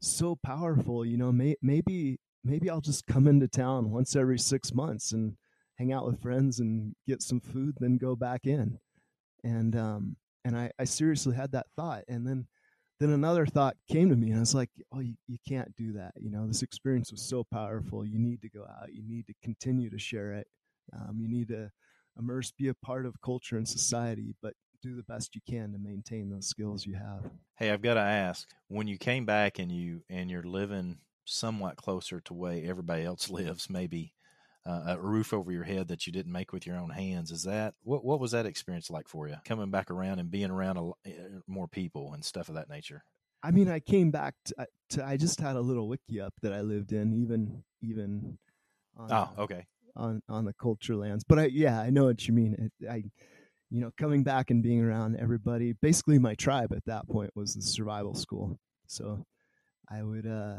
so 0.00 0.38
powerful. 0.42 1.04
You 1.04 1.16
know, 1.18 1.32
may, 1.32 1.56
maybe 1.62 2.18
maybe 2.46 2.70
I'll 2.70 2.80
just 2.80 3.06
come 3.06 3.26
into 3.26 3.48
town 3.48 3.90
once 3.90 4.16
every 4.16 4.38
six 4.38 4.72
months 4.72 5.12
and 5.12 5.36
hang 5.76 5.92
out 5.92 6.06
with 6.06 6.22
friends 6.22 6.60
and 6.60 6.94
get 7.06 7.22
some 7.22 7.40
food, 7.40 7.76
then 7.80 7.98
go 7.98 8.16
back 8.16 8.46
in. 8.46 8.78
And 9.44 9.76
um, 9.76 10.16
and 10.44 10.56
I, 10.56 10.70
I 10.78 10.84
seriously 10.84 11.34
had 11.34 11.52
that 11.52 11.66
thought, 11.76 12.04
and 12.08 12.26
then 12.26 12.46
then 12.98 13.10
another 13.10 13.46
thought 13.46 13.76
came 13.88 14.08
to 14.08 14.16
me, 14.16 14.30
and 14.30 14.38
I 14.38 14.40
was 14.40 14.54
like, 14.54 14.70
oh, 14.92 15.00
you, 15.00 15.14
you 15.26 15.38
can't 15.46 15.74
do 15.76 15.92
that. 15.94 16.12
You 16.18 16.30
know, 16.30 16.46
this 16.46 16.62
experience 16.62 17.10
was 17.10 17.22
so 17.22 17.44
powerful. 17.44 18.06
You 18.06 18.18
need 18.18 18.40
to 18.42 18.48
go 18.48 18.62
out. 18.62 18.92
You 18.92 19.02
need 19.06 19.26
to 19.26 19.34
continue 19.42 19.90
to 19.90 19.98
share 19.98 20.32
it. 20.32 20.46
Um, 20.94 21.18
you 21.20 21.28
need 21.28 21.48
to 21.48 21.70
immerse, 22.18 22.52
be 22.52 22.68
a 22.68 22.74
part 22.74 23.04
of 23.06 23.20
culture 23.20 23.56
and 23.56 23.68
society, 23.68 24.34
but 24.42 24.54
do 24.82 24.96
the 24.96 25.02
best 25.02 25.34
you 25.34 25.40
can 25.48 25.72
to 25.72 25.78
maintain 25.78 26.30
those 26.30 26.48
skills 26.48 26.86
you 26.86 26.94
have. 26.94 27.30
Hey, 27.56 27.70
I've 27.70 27.82
got 27.82 27.94
to 27.94 28.00
ask: 28.00 28.48
when 28.68 28.86
you 28.86 28.98
came 28.98 29.26
back 29.26 29.58
and 29.58 29.70
you 29.70 30.02
and 30.08 30.30
you're 30.30 30.42
living 30.42 30.98
somewhat 31.24 31.76
closer 31.76 32.20
to 32.20 32.34
where 32.34 32.62
everybody 32.64 33.04
else 33.04 33.28
lives, 33.30 33.68
maybe 33.68 34.14
uh, 34.66 34.82
a 34.88 34.98
roof 34.98 35.32
over 35.32 35.52
your 35.52 35.64
head 35.64 35.88
that 35.88 36.06
you 36.06 36.12
didn't 36.12 36.32
make 36.32 36.52
with 36.52 36.66
your 36.66 36.76
own 36.76 36.90
hands. 36.90 37.30
Is 37.30 37.44
that 37.44 37.74
what? 37.82 38.04
What 38.04 38.20
was 38.20 38.32
that 38.32 38.46
experience 38.46 38.90
like 38.90 39.08
for 39.08 39.28
you? 39.28 39.36
Coming 39.44 39.70
back 39.70 39.90
around 39.90 40.18
and 40.18 40.30
being 40.30 40.50
around 40.50 40.76
a, 40.76 41.08
eh, 41.08 41.12
more 41.46 41.68
people 41.68 42.12
and 42.14 42.24
stuff 42.24 42.48
of 42.48 42.56
that 42.56 42.68
nature. 42.68 43.04
I 43.42 43.52
mean, 43.52 43.68
I 43.68 43.78
came 43.78 44.10
back 44.10 44.34
to, 44.46 44.66
to 44.90 45.06
I 45.06 45.16
just 45.16 45.40
had 45.40 45.54
a 45.56 45.60
little 45.60 45.88
wickiup 45.88 46.30
that 46.42 46.52
I 46.52 46.62
lived 46.62 46.92
in, 46.92 47.14
even 47.14 47.62
even. 47.80 48.38
On, 48.96 49.12
oh, 49.12 49.42
okay. 49.42 49.66
On 49.94 50.20
on 50.28 50.44
the 50.44 50.54
culture 50.54 50.96
lands, 50.96 51.22
but 51.22 51.38
I 51.38 51.44
yeah, 51.46 51.80
I 51.80 51.90
know 51.90 52.06
what 52.06 52.26
you 52.26 52.34
mean. 52.34 52.70
I, 52.90 53.04
you 53.70 53.80
know, 53.80 53.90
coming 53.96 54.24
back 54.24 54.50
and 54.50 54.62
being 54.62 54.82
around 54.82 55.16
everybody. 55.16 55.74
Basically, 55.80 56.18
my 56.18 56.34
tribe 56.34 56.72
at 56.72 56.84
that 56.86 57.08
point 57.08 57.30
was 57.34 57.54
the 57.54 57.62
survival 57.62 58.14
school. 58.14 58.58
So, 58.86 59.24
I 59.90 60.02
would 60.02 60.26
uh 60.26 60.58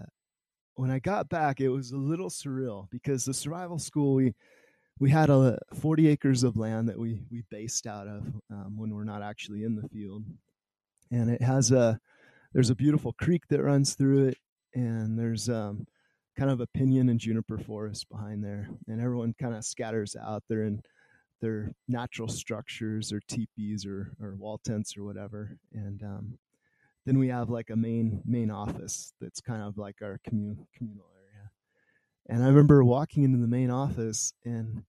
when 0.77 0.91
I 0.91 0.99
got 0.99 1.27
back, 1.27 1.59
it 1.59 1.69
was 1.69 1.91
a 1.91 1.97
little 1.97 2.29
surreal 2.29 2.87
because 2.91 3.25
the 3.25 3.33
survival 3.33 3.79
school 3.79 4.13
we 4.13 4.33
we 4.99 5.11
had 5.11 5.29
a 5.29 5.59
40 5.75 6.07
acres 6.07 6.43
of 6.43 6.57
land 6.57 6.89
that 6.89 6.97
we 6.97 7.21
we 7.31 7.43
based 7.49 7.85
out 7.87 8.07
of 8.07 8.23
um, 8.51 8.73
when 8.77 8.93
we're 8.93 9.03
not 9.03 9.21
actually 9.21 9.63
in 9.63 9.75
the 9.75 9.87
field, 9.89 10.23
and 11.11 11.29
it 11.29 11.41
has 11.41 11.71
a 11.71 11.99
there's 12.53 12.69
a 12.69 12.75
beautiful 12.75 13.13
creek 13.13 13.43
that 13.49 13.63
runs 13.63 13.95
through 13.95 14.27
it, 14.27 14.37
and 14.73 15.17
there's 15.17 15.49
um, 15.49 15.85
kind 16.37 16.51
of 16.51 16.61
a 16.61 16.67
pinyon 16.67 17.09
and 17.09 17.19
juniper 17.19 17.57
forest 17.57 18.07
behind 18.09 18.43
there, 18.43 18.69
and 18.87 19.01
everyone 19.01 19.33
kind 19.39 19.55
of 19.55 19.65
scatters 19.65 20.15
out 20.15 20.43
there 20.47 20.63
in 20.63 20.81
their 21.41 21.71
natural 21.87 22.27
structures 22.27 23.11
or 23.11 23.19
teepees 23.27 23.85
or 23.85 24.11
or 24.21 24.35
wall 24.35 24.59
tents 24.63 24.95
or 24.95 25.03
whatever, 25.03 25.57
and 25.73 26.03
um, 26.03 26.37
then 27.07 27.17
we 27.17 27.29
have 27.29 27.49
like 27.49 27.69
a 27.69 27.75
main 27.75 28.21
main 28.25 28.51
office 28.51 29.13
that's 29.21 29.39
kind 29.39 29.63
of 29.63 29.77
like 29.77 29.95
our 30.03 30.19
commun- 30.25 30.67
communal 30.77 31.07
area. 31.15 31.49
And 32.27 32.43
I 32.43 32.47
remember 32.47 32.83
walking 32.83 33.23
into 33.23 33.37
the 33.37 33.47
main 33.47 33.71
office 33.71 34.33
and 34.43 34.83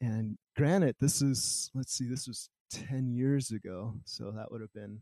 and 0.00 0.38
granted 0.56 0.94
this 1.00 1.20
is 1.20 1.72
let's 1.74 1.92
see 1.92 2.06
this 2.06 2.28
was 2.28 2.48
10 2.70 3.10
years 3.10 3.50
ago 3.50 3.94
so 4.04 4.30
that 4.30 4.50
would 4.50 4.60
have 4.60 4.72
been 4.72 5.00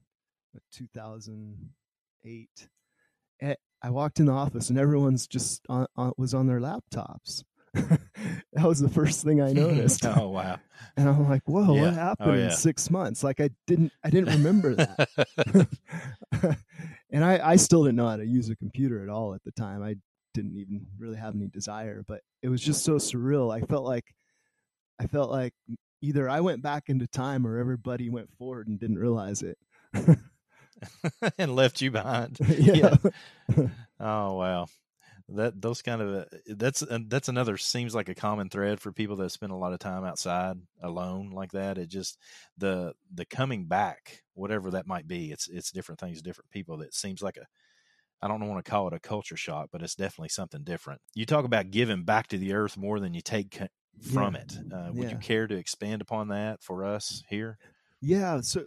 2008 0.73 2.69
eh, 3.41 3.55
i 3.83 3.91
walked 3.91 4.21
in 4.21 4.27
the 4.27 4.33
office 4.33 4.69
and 4.69 4.79
everyone's 4.79 5.27
just 5.27 5.63
on, 5.69 5.87
on, 5.97 6.13
was 6.19 6.35
on 6.35 6.47
their 6.47 6.61
laptops 6.61 7.43
that 7.75 8.67
was 8.67 8.81
the 8.81 8.89
first 8.89 9.25
thing 9.25 9.41
I 9.41 9.53
noticed. 9.53 10.05
oh 10.17 10.29
wow! 10.29 10.59
And 10.97 11.09
I'm 11.09 11.29
like, 11.29 11.43
whoa, 11.47 11.75
yeah. 11.75 11.83
what 11.83 11.95
happened 11.95 12.31
oh, 12.31 12.35
yeah. 12.35 12.45
in 12.47 12.51
six 12.51 12.91
months? 12.91 13.25
Like 13.25 13.41
I 13.41 13.51
didn't, 13.67 13.93
I 14.05 14.11
didn't 14.11 14.35
remember 14.35 14.75
that. 14.75 15.69
and 17.11 17.25
I, 17.25 17.53
I 17.53 17.57
still 17.57 17.85
didn't 17.85 17.97
know 17.97 18.09
how 18.09 18.17
to 18.17 18.27
use 18.27 18.51
a 18.51 18.57
computer 18.57 19.03
at 19.03 19.09
all 19.09 19.35
at 19.35 19.43
the 19.45 19.53
time. 19.53 19.83
I 19.83 19.97
didn't 20.35 20.57
even 20.57 20.87
really 20.99 21.17
have 21.17 21.35
any 21.35 21.49
desire, 21.49 22.05
but 22.07 22.21
it 22.43 22.51
was 22.51 22.61
just 22.61 22.85
so 22.85 22.97
surreal. 22.97 23.55
I 23.55 23.65
felt 23.65 23.85
like, 23.85 24.05
I 25.01 25.07
felt 25.07 25.31
like 25.31 25.55
either 26.03 26.29
I 26.29 26.41
went 26.41 26.63
back 26.63 26.85
into 26.89 27.07
time 27.07 27.47
or 27.47 27.59
everybody 27.59 28.11
went 28.11 28.31
forward 28.37 28.69
and 28.69 28.79
didn't 28.79 28.99
realize 28.99 29.43
it. 29.43 29.57
and 31.39 31.57
left 31.57 31.81
you 31.81 31.91
behind. 31.91 32.39
yeah. 32.49 32.97
yeah. 33.57 33.67
Oh 33.99 34.35
wow 34.35 34.67
that 35.37 35.61
those 35.61 35.83
kind 35.83 36.01
of 36.01 36.15
uh, 36.15 36.25
that's 36.47 36.83
uh, 36.83 36.99
that's 37.09 37.29
another 37.29 37.57
seems 37.57 37.95
like 37.95 38.09
a 38.09 38.15
common 38.15 38.49
thread 38.49 38.81
for 38.81 38.93
people 38.93 39.17
that 39.17 39.31
spend 39.31 39.53
a 39.53 39.57
lot 39.57 39.73
of 39.73 39.79
time 39.79 40.05
outside 40.05 40.57
alone 40.83 41.31
like 41.31 41.53
that 41.53 41.79
it 41.79 41.89
just 41.89 42.19
the 42.59 42.93
the 43.13 43.25
coming 43.25 43.67
back 43.67 44.23
whatever 44.35 44.71
that 44.71 44.87
might 44.87 45.07
be 45.07 45.31
it's 45.33 45.49
it's 45.49 45.71
different 45.71 46.01
things 46.01 46.23
different 46.23 46.51
people 46.51 46.79
that 46.79 46.95
seems 46.95 47.23
like 47.23 47.37
a 47.37 47.47
I 48.23 48.29
don't 48.29 48.49
want 48.49 48.65
to 48.65 48.71
call 48.71 48.87
it 48.87 48.95
a 48.95 49.01
culture 49.01 49.37
shock, 49.37 49.71
but 49.73 49.83
it's 49.83 49.97
definitely 49.97 50.29
something 50.29 50.63
different. 50.63 51.01
You 51.13 51.27
talk 51.27 51.45
about 51.45 51.73
giving 51.73 52.05
back 52.05 52.29
to 52.29 52.39
the 52.39 52.53
earth 52.53 52.77
more 52.77 53.01
than 53.01 53.15
you 53.15 53.21
take 53.21 53.61
from 54.01 54.35
yeah. 54.37 54.41
it. 54.41 54.59
Uh, 54.73 54.91
would 54.93 55.09
yeah. 55.09 55.11
you 55.11 55.17
care 55.17 55.49
to 55.49 55.57
expand 55.57 56.01
upon 56.01 56.29
that 56.29 56.63
for 56.63 56.85
us 56.85 57.25
here? 57.29 57.59
Yeah. 58.01 58.41
So 58.41 58.65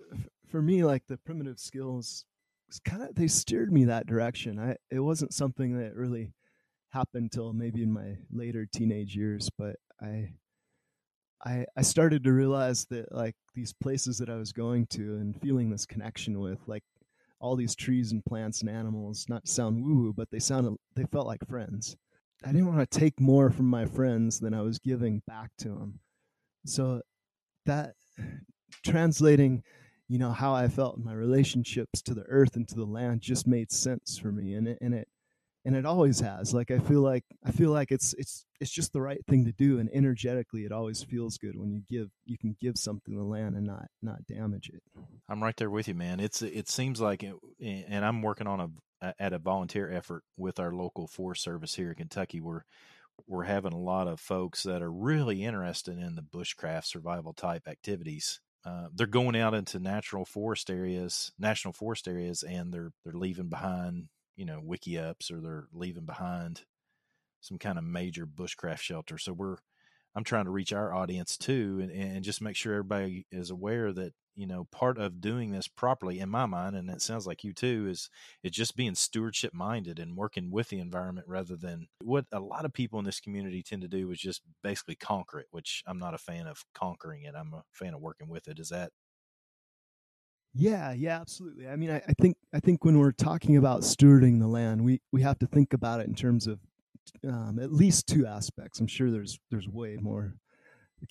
for 0.49 0.61
me, 0.61 0.83
like 0.83 1.03
the 1.07 1.17
primitive 1.17 1.59
skills, 1.59 2.25
kind 2.83 3.03
of 3.03 3.15
they 3.15 3.27
steered 3.27 3.71
me 3.71 3.85
that 3.85 4.07
direction. 4.07 4.59
I 4.59 4.75
it 4.91 4.99
wasn't 4.99 5.33
something 5.33 5.77
that 5.79 5.95
really 5.95 6.33
happened 6.95 7.31
till 7.31 7.53
maybe 7.53 7.83
in 7.83 7.91
my 7.91 8.15
later 8.31 8.65
teenage 8.65 9.15
years, 9.15 9.49
but 9.57 9.75
I 10.01 10.33
I 11.45 11.65
I 11.77 11.81
started 11.81 12.23
to 12.23 12.31
realize 12.31 12.85
that 12.89 13.11
like 13.11 13.35
these 13.53 13.73
places 13.73 14.17
that 14.19 14.29
I 14.29 14.35
was 14.35 14.53
going 14.53 14.87
to 14.91 15.15
and 15.15 15.39
feeling 15.41 15.69
this 15.69 15.85
connection 15.85 16.39
with, 16.39 16.59
like 16.67 16.83
all 17.39 17.55
these 17.55 17.75
trees 17.75 18.11
and 18.11 18.23
plants 18.23 18.61
and 18.61 18.69
animals, 18.69 19.25
not 19.27 19.47
sound 19.47 19.83
woo 19.83 19.95
woo, 19.95 20.13
but 20.13 20.31
they 20.31 20.39
sounded 20.39 20.75
they 20.95 21.03
felt 21.11 21.27
like 21.27 21.47
friends. 21.47 21.95
I 22.43 22.51
didn't 22.51 22.73
want 22.73 22.89
to 22.89 22.99
take 22.99 23.19
more 23.19 23.49
from 23.49 23.69
my 23.69 23.85
friends 23.85 24.39
than 24.39 24.53
I 24.53 24.61
was 24.61 24.79
giving 24.79 25.21
back 25.27 25.51
to 25.59 25.69
them. 25.69 25.99
So 26.65 27.01
that 27.65 27.93
translating, 28.83 29.63
you 30.07 30.19
know, 30.19 30.31
how 30.31 30.53
I 30.53 30.67
felt 30.67 30.97
in 30.97 31.03
my 31.03 31.13
relationships 31.13 32.01
to 32.03 32.13
the 32.13 32.25
earth 32.27 32.55
and 32.55 32.67
to 32.69 32.75
the 32.75 32.85
land 32.85 33.21
just 33.21 33.47
made 33.47 33.71
sense 33.71 34.17
for 34.17 34.31
me, 34.31 34.53
and 34.53 34.67
it 34.67 34.77
and 34.81 34.93
it 34.93 35.07
and 35.65 35.75
it 35.75 35.85
always 35.85 36.19
has 36.19 36.53
like 36.53 36.71
i 36.71 36.77
feel 36.79 37.01
like 37.01 37.23
i 37.45 37.51
feel 37.51 37.71
like 37.71 37.91
it's 37.91 38.13
it's 38.13 38.45
it's 38.61 38.71
just 38.71 38.93
the 38.93 39.01
right 39.01 39.25
thing 39.27 39.45
to 39.45 39.51
do 39.51 39.79
and 39.79 39.89
energetically 39.93 40.63
it 40.63 40.71
always 40.71 41.03
feels 41.03 41.37
good 41.37 41.57
when 41.57 41.71
you 41.71 41.81
give 41.89 42.09
you 42.25 42.37
can 42.37 42.55
give 42.61 42.77
something 42.77 43.15
to 43.15 43.23
land 43.23 43.55
and 43.55 43.65
not 43.65 43.87
not 44.01 44.25
damage 44.27 44.69
it. 44.73 44.81
I'm 45.27 45.43
right 45.43 45.57
there 45.57 45.69
with 45.69 45.87
you 45.87 45.95
man. 45.95 46.19
It's 46.19 46.41
it 46.41 46.69
seems 46.69 47.01
like 47.01 47.23
it, 47.23 47.35
and 47.59 48.05
i'm 48.05 48.21
working 48.21 48.47
on 48.47 48.61
a 48.61 49.13
at 49.19 49.33
a 49.33 49.39
volunteer 49.39 49.91
effort 49.91 50.23
with 50.37 50.59
our 50.59 50.71
local 50.71 51.07
forest 51.07 51.43
service 51.43 51.75
here 51.75 51.89
in 51.89 51.95
kentucky. 51.95 52.39
Where 52.39 52.65
we're 53.27 53.43
having 53.43 53.73
a 53.73 53.79
lot 53.79 54.07
of 54.07 54.19
folks 54.19 54.63
that 54.63 54.81
are 54.81 54.91
really 54.91 55.43
interested 55.43 55.97
in 55.97 56.15
the 56.15 56.21
bushcraft 56.21 56.85
survival 56.85 57.33
type 57.33 57.67
activities. 57.67 58.39
Uh, 58.65 58.87
they're 58.93 59.07
going 59.07 59.37
out 59.37 59.53
into 59.53 59.79
natural 59.79 60.25
forest 60.25 60.69
areas, 60.69 61.31
national 61.37 61.73
forest 61.73 62.07
areas, 62.07 62.43
and 62.43 62.73
they're 62.73 62.91
they're 63.03 63.13
leaving 63.13 63.47
behind 63.47 64.07
you 64.35 64.45
know 64.45 64.61
wickiups 64.65 65.31
or 65.31 65.41
they're 65.41 65.67
leaving 65.73 66.05
behind 66.05 66.61
some 67.41 67.57
kind 67.57 67.77
of 67.77 67.83
major 67.83 68.25
bushcraft 68.25 68.79
shelter. 68.79 69.17
So 69.17 69.33
we're 69.33 69.57
I'm 70.15 70.23
trying 70.23 70.45
to 70.45 70.51
reach 70.51 70.71
our 70.71 70.93
audience 70.93 71.37
too, 71.37 71.79
and, 71.81 71.91
and 71.91 72.23
just 72.23 72.41
make 72.41 72.55
sure 72.55 72.73
everybody 72.73 73.25
is 73.31 73.49
aware 73.49 73.91
that 73.91 74.13
you 74.33 74.47
know 74.47 74.65
part 74.71 74.97
of 74.97 75.19
doing 75.19 75.51
this 75.51 75.67
properly, 75.67 76.19
in 76.19 76.29
my 76.29 76.45
mind, 76.45 76.75
and 76.75 76.89
it 76.89 77.01
sounds 77.01 77.27
like 77.27 77.43
you 77.43 77.53
too, 77.53 77.87
is 77.89 78.09
it's 78.41 78.55
just 78.55 78.77
being 78.77 78.95
stewardship 78.95 79.53
minded 79.53 79.99
and 79.99 80.15
working 80.15 80.51
with 80.51 80.69
the 80.69 80.79
environment 80.79 81.27
rather 81.27 81.57
than 81.57 81.87
what 82.01 82.25
a 82.31 82.39
lot 82.39 82.63
of 82.65 82.73
people 82.73 82.97
in 82.97 83.05
this 83.05 83.19
community 83.19 83.61
tend 83.61 83.81
to 83.81 83.89
do 83.89 84.09
is 84.09 84.19
just 84.19 84.41
basically 84.63 84.95
conquer 84.95 85.39
it, 85.39 85.47
which 85.51 85.83
I'm 85.85 85.99
not 85.99 86.13
a 86.13 86.17
fan 86.17 86.47
of 86.47 86.63
conquering 86.73 87.23
it. 87.23 87.35
I'm 87.37 87.53
a 87.53 87.63
fan 87.73 87.93
of 87.93 88.01
working 88.01 88.29
with 88.29 88.47
it. 88.47 88.57
Is 88.57 88.69
that 88.69 88.91
yeah, 90.57 90.93
yeah, 90.93 91.19
absolutely. 91.19 91.67
I 91.67 91.75
mean, 91.75 91.91
I, 91.91 92.01
I, 92.07 92.13
think 92.19 92.37
I 92.53 92.61
think 92.61 92.85
when 92.85 92.97
we're 92.97 93.11
talking 93.11 93.57
about 93.57 93.81
stewarding 93.81 94.39
the 94.39 94.47
land, 94.47 94.83
we 94.83 95.01
we 95.11 95.21
have 95.21 95.37
to 95.39 95.47
think 95.47 95.73
about 95.73 95.99
it 95.99 96.07
in 96.07 96.15
terms 96.15 96.47
of 96.47 96.59
um, 97.27 97.59
at 97.61 97.73
least 97.73 98.07
two 98.07 98.25
aspects. 98.25 98.79
I'm 98.79 98.87
sure 98.87 99.11
there's 99.11 99.37
there's 99.51 99.67
way 99.67 99.97
more 99.99 100.33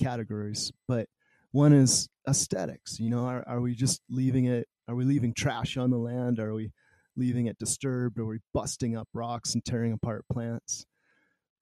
categories, 0.01 0.73
but 0.89 1.09
one 1.53 1.75
is 1.75 2.09
aesthetics. 2.27 2.99
You 2.99 3.11
know, 3.11 3.27
are, 3.27 3.45
are 3.47 3.61
we 3.61 3.75
just 3.75 4.01
leaving 4.09 4.47
it? 4.47 4.67
Are 4.89 4.95
we 4.95 5.05
leaving 5.05 5.35
trash 5.35 5.77
on 5.77 5.91
the 5.91 5.99
land? 5.99 6.41
Are 6.41 6.55
we 6.55 6.73
leaving 7.15 7.47
it 7.47 7.59
disturbed? 7.59 8.19
Are 8.19 8.27
we 8.27 8.39
busting 8.55 8.97
up 8.97 9.09
rocks 9.13 9.53
and 9.55 9.63
tearing 9.63 9.93
apart 9.93 10.25
plants? 10.33 10.87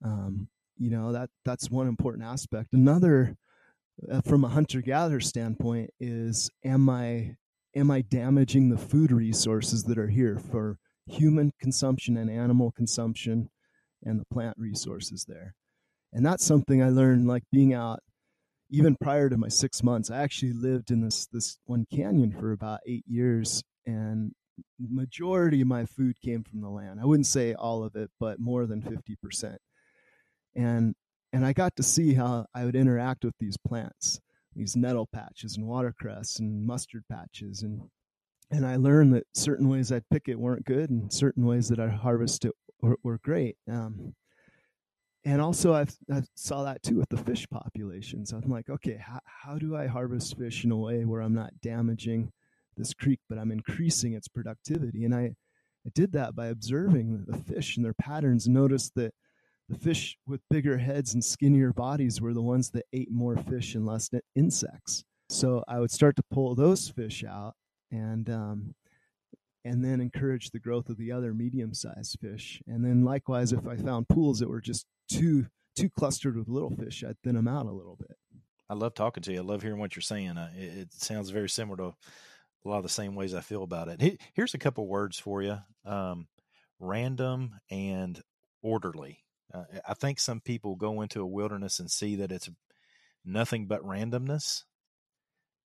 Um, 0.03 0.47
you 0.77 0.89
know 0.89 1.11
that 1.11 1.29
that's 1.43 1.69
one 1.69 1.87
important 1.87 2.23
aspect. 2.23 2.69
Another, 2.71 3.35
uh, 4.09 4.21
from 4.21 4.45
a 4.45 4.49
hunter 4.49 4.81
gatherer 4.81 5.19
standpoint, 5.19 5.89
is 5.99 6.49
am 6.63 6.89
I 6.89 7.35
am 7.75 7.91
I 7.91 8.01
damaging 8.01 8.69
the 8.69 8.77
food 8.77 9.11
resources 9.11 9.83
that 9.83 9.97
are 9.97 10.09
here 10.09 10.37
for 10.37 10.77
human 11.05 11.51
consumption 11.59 12.17
and 12.17 12.29
animal 12.29 12.71
consumption 12.71 13.49
and 14.03 14.19
the 14.19 14.25
plant 14.25 14.57
resources 14.57 15.25
there? 15.27 15.55
And 16.11 16.25
that's 16.25 16.45
something 16.45 16.81
I 16.81 16.89
learned 16.89 17.27
like 17.27 17.43
being 17.51 17.73
out 17.73 17.99
even 18.73 18.95
prior 18.95 19.29
to 19.29 19.37
my 19.37 19.49
six 19.49 19.83
months, 19.83 20.09
I 20.09 20.23
actually 20.23 20.53
lived 20.53 20.89
in 20.89 21.01
this 21.01 21.27
this 21.27 21.59
one 21.65 21.85
canyon 21.93 22.31
for 22.31 22.51
about 22.51 22.79
eight 22.87 23.03
years, 23.07 23.63
and 23.85 24.33
majority 24.79 25.61
of 25.61 25.67
my 25.67 25.85
food 25.85 26.15
came 26.19 26.43
from 26.43 26.61
the 26.61 26.69
land. 26.69 26.99
I 26.99 27.05
wouldn't 27.05 27.27
say 27.27 27.53
all 27.53 27.83
of 27.83 27.95
it, 27.95 28.09
but 28.19 28.39
more 28.39 28.65
than 28.65 28.81
fifty 28.81 29.15
percent. 29.21 29.59
And 30.55 30.95
and 31.31 31.45
I 31.45 31.53
got 31.53 31.75
to 31.75 31.83
see 31.83 32.15
how 32.15 32.47
I 32.55 32.65
would 32.65 32.75
interact 32.75 33.23
with 33.23 33.35
these 33.39 33.57
plants, 33.57 34.19
these 34.55 34.75
nettle 34.75 35.07
patches 35.07 35.57
and 35.57 35.67
watercress 35.67 36.39
and 36.39 36.65
mustard 36.65 37.03
patches, 37.09 37.63
and 37.63 37.81
and 38.51 38.65
I 38.65 38.75
learned 38.75 39.13
that 39.15 39.25
certain 39.33 39.67
ways 39.69 39.91
I'd 39.91 40.09
pick 40.09 40.27
it 40.27 40.39
weren't 40.39 40.65
good, 40.65 40.89
and 40.89 41.11
certain 41.11 41.45
ways 41.45 41.69
that 41.69 41.79
I 41.79 41.89
harvest 41.89 42.45
it 42.45 42.51
were, 42.81 42.97
were 43.03 43.19
great. 43.23 43.57
Um, 43.69 44.13
and 45.25 45.41
also 45.41 45.73
I've, 45.73 45.95
I 46.11 46.23
saw 46.35 46.63
that 46.63 46.83
too 46.83 46.97
with 46.97 47.09
the 47.09 47.17
fish 47.17 47.47
populations. 47.49 48.31
I'm 48.31 48.49
like, 48.49 48.69
okay, 48.69 48.97
how, 48.97 49.19
how 49.25 49.57
do 49.57 49.75
I 49.75 49.87
harvest 49.87 50.37
fish 50.37 50.65
in 50.65 50.71
a 50.71 50.77
way 50.77 51.05
where 51.05 51.21
I'm 51.21 51.33
not 51.33 51.61
damaging 51.61 52.31
this 52.75 52.93
creek, 52.93 53.19
but 53.29 53.37
I'm 53.37 53.51
increasing 53.51 54.13
its 54.13 54.27
productivity? 54.27 55.05
And 55.05 55.15
I, 55.15 55.35
I 55.85 55.89
did 55.95 56.11
that 56.11 56.35
by 56.35 56.47
observing 56.47 57.25
the 57.27 57.37
fish 57.37 57.77
and 57.77 57.85
their 57.85 57.93
patterns 57.93 58.47
noticed 58.47 58.95
that 58.95 59.13
the 59.69 59.77
fish 59.77 60.17
with 60.27 60.41
bigger 60.49 60.77
heads 60.77 61.13
and 61.13 61.23
skinnier 61.23 61.73
bodies 61.73 62.21
were 62.21 62.33
the 62.33 62.41
ones 62.41 62.69
that 62.71 62.85
ate 62.93 63.11
more 63.11 63.37
fish 63.37 63.75
and 63.75 63.85
less 63.85 64.09
insects. 64.35 65.03
So 65.29 65.63
I 65.67 65.79
would 65.79 65.91
start 65.91 66.15
to 66.17 66.23
pull 66.31 66.53
those 66.55 66.89
fish 66.89 67.23
out 67.23 67.55
and 67.91 68.29
um, 68.29 68.75
and 69.65 69.83
then 69.83 70.01
encourage 70.01 70.49
the 70.49 70.59
growth 70.59 70.89
of 70.89 70.97
the 70.97 71.11
other 71.11 71.33
medium-sized 71.33 72.17
fish. 72.19 72.61
And 72.67 72.83
then 72.83 73.05
likewise, 73.05 73.53
if 73.53 73.65
I 73.65 73.77
found 73.77 74.09
pools 74.09 74.39
that 74.39 74.49
were 74.49 74.61
just 74.61 74.85
too 75.09 75.47
too 75.75 75.89
clustered 75.89 76.37
with 76.37 76.49
little 76.49 76.69
fish, 76.69 77.03
I'd 77.03 77.19
thin 77.23 77.35
them 77.35 77.47
out 77.47 77.65
a 77.65 77.71
little 77.71 77.95
bit. 77.95 78.17
I 78.69 78.75
love 78.75 78.93
talking 78.93 79.23
to 79.23 79.33
you. 79.33 79.39
I 79.39 79.43
love 79.43 79.61
hearing 79.61 79.79
what 79.79 79.95
you're 79.95 80.01
saying. 80.01 80.37
Uh, 80.37 80.49
it, 80.55 80.77
it, 80.77 80.93
sounds 80.93 81.29
very 81.29 81.49
similar 81.49 81.77
to 81.77 81.83
a 81.85 82.69
lot 82.69 82.77
of 82.77 82.83
the 82.83 82.89
same 82.89 83.15
ways 83.15 83.33
I 83.33 83.41
feel 83.41 83.63
about 83.63 83.87
it. 83.87 84.21
Here's 84.33 84.53
a 84.53 84.59
couple 84.59 84.87
words 84.87 85.17
for 85.17 85.41
you: 85.41 85.57
um, 85.85 86.27
random 86.79 87.59
and 87.71 88.21
orderly. 88.61 89.19
Uh, 89.53 89.63
I 89.87 89.93
think 89.93 90.19
some 90.19 90.41
people 90.41 90.75
go 90.75 91.01
into 91.01 91.21
a 91.21 91.27
wilderness 91.27 91.79
and 91.79 91.89
see 91.89 92.15
that 92.17 92.31
it's 92.31 92.49
nothing 93.23 93.67
but 93.67 93.83
randomness, 93.83 94.63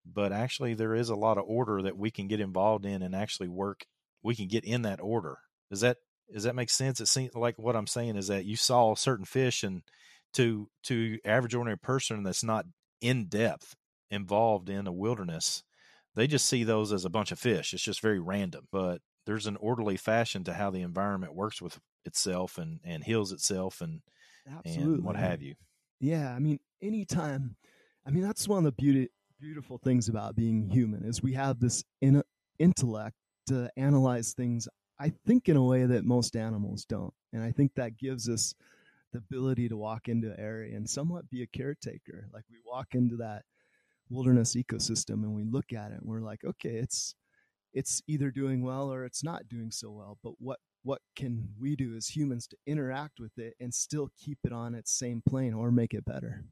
but 0.05 0.31
actually 0.31 0.73
there 0.73 0.93
is 0.95 1.09
a 1.09 1.15
lot 1.15 1.37
of 1.37 1.45
order 1.47 1.81
that 1.81 1.97
we 1.97 2.11
can 2.11 2.27
get 2.27 2.39
involved 2.39 2.85
in 2.85 3.01
and 3.01 3.15
actually 3.15 3.49
work. 3.49 3.85
We 4.23 4.35
can 4.35 4.47
get 4.47 4.65
in 4.65 4.81
that 4.83 4.99
order. 5.01 5.37
Does 5.69 5.81
that 5.81 5.97
does 6.33 6.43
that 6.43 6.55
make 6.55 6.69
sense? 6.69 6.99
It 6.99 7.07
seems 7.07 7.35
like 7.35 7.57
what 7.57 7.75
I'm 7.75 7.87
saying 7.87 8.17
is 8.17 8.27
that 8.27 8.45
you 8.45 8.57
saw 8.57 8.95
certain 8.95 9.25
fish, 9.25 9.63
and 9.63 9.81
to 10.33 10.69
to 10.83 11.19
average 11.23 11.55
ordinary 11.55 11.77
person 11.77 12.23
that's 12.23 12.43
not 12.43 12.65
in 13.01 13.27
depth 13.27 13.75
involved 14.11 14.69
in 14.69 14.87
a 14.87 14.91
wilderness, 14.91 15.63
they 16.15 16.27
just 16.27 16.45
see 16.47 16.63
those 16.63 16.91
as 16.91 17.05
a 17.05 17.09
bunch 17.09 17.31
of 17.31 17.39
fish. 17.39 17.73
It's 17.73 17.83
just 17.83 18.01
very 18.01 18.19
random, 18.19 18.67
but 18.71 19.01
there's 19.25 19.47
an 19.47 19.57
orderly 19.57 19.97
fashion 19.97 20.43
to 20.45 20.53
how 20.53 20.69
the 20.71 20.81
environment 20.81 21.35
works 21.35 21.61
with 21.61 21.79
itself 22.07 22.57
and 22.57 22.79
and 22.83 23.03
heals 23.03 23.31
itself 23.31 23.81
and 23.81 24.01
Absolutely. 24.47 24.95
and 24.95 25.03
what 25.03 25.15
have 25.15 25.41
you. 25.41 25.55
Yeah, 25.99 26.33
I 26.33 26.39
mean, 26.39 26.59
anytime. 26.81 27.55
I 28.05 28.09
mean, 28.09 28.23
that's 28.23 28.47
one 28.47 28.59
of 28.59 28.63
the 28.63 28.71
beauty 28.71 29.09
beautiful 29.39 29.77
things 29.77 30.09
about 30.09 30.35
being 30.35 30.67
human 30.69 31.03
is 31.03 31.21
we 31.21 31.33
have 31.33 31.59
this 31.59 31.83
in, 32.01 32.23
intellect 32.57 33.15
to 33.45 33.69
analyze 33.77 34.33
things 34.33 34.67
I 34.99 35.13
think 35.27 35.47
in 35.47 35.57
a 35.57 35.63
way 35.63 35.85
that 35.85 36.05
most 36.05 36.35
animals 36.35 36.85
don't. 36.85 37.13
And 37.33 37.43
I 37.43 37.51
think 37.51 37.73
that 37.75 37.97
gives 37.97 38.27
us 38.29 38.55
the 39.13 39.19
ability 39.19 39.69
to 39.69 39.77
walk 39.77 40.07
into 40.07 40.31
an 40.31 40.39
area 40.39 40.75
and 40.75 40.89
somewhat 40.89 41.29
be 41.29 41.43
a 41.43 41.47
caretaker. 41.47 42.27
Like 42.33 42.45
we 42.49 42.57
walk 42.65 42.87
into 42.93 43.17
that 43.17 43.43
wilderness 44.09 44.55
ecosystem 44.55 45.23
and 45.23 45.35
we 45.35 45.43
look 45.43 45.71
at 45.73 45.91
it 45.91 45.99
and 45.99 46.09
we're 46.09 46.21
like, 46.21 46.43
okay, 46.43 46.75
it's 46.77 47.15
it's 47.73 48.01
either 48.07 48.31
doing 48.31 48.63
well 48.63 48.91
or 48.91 49.05
it's 49.05 49.23
not 49.23 49.47
doing 49.47 49.69
so 49.69 49.91
well. 49.91 50.17
But 50.23 50.33
what 50.39 50.59
what 50.87 51.01
can 51.17 51.49
we 51.59 51.75
do 51.75 51.97
as 51.97 52.07
humans 52.07 52.47
to 52.47 52.55
interact 52.65 53.19
with 53.19 53.37
it 53.37 53.53
and 53.59 53.73
still 53.73 54.09
keep 54.17 54.37
it 54.45 54.53
on 54.53 54.73
its 54.73 54.97
same 54.97 55.21
plane 55.27 55.53
or 55.53 55.69
make 55.69 55.93
it 55.93 56.05
better? 56.05 56.45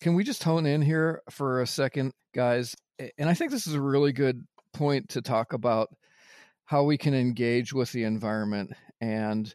Can 0.00 0.14
we 0.14 0.24
just 0.24 0.42
hone 0.42 0.64
in 0.64 0.80
here 0.80 1.20
for 1.28 1.60
a 1.60 1.66
second, 1.66 2.14
guys? 2.34 2.74
And 3.18 3.28
I 3.28 3.34
think 3.34 3.50
this 3.50 3.66
is 3.66 3.74
a 3.74 3.80
really 3.82 4.12
good 4.12 4.42
point 4.72 5.10
to 5.10 5.20
talk 5.20 5.52
about 5.52 5.90
how 6.64 6.84
we 6.84 6.96
can 6.96 7.12
engage 7.12 7.74
with 7.74 7.92
the 7.92 8.04
environment. 8.04 8.72
And 9.02 9.54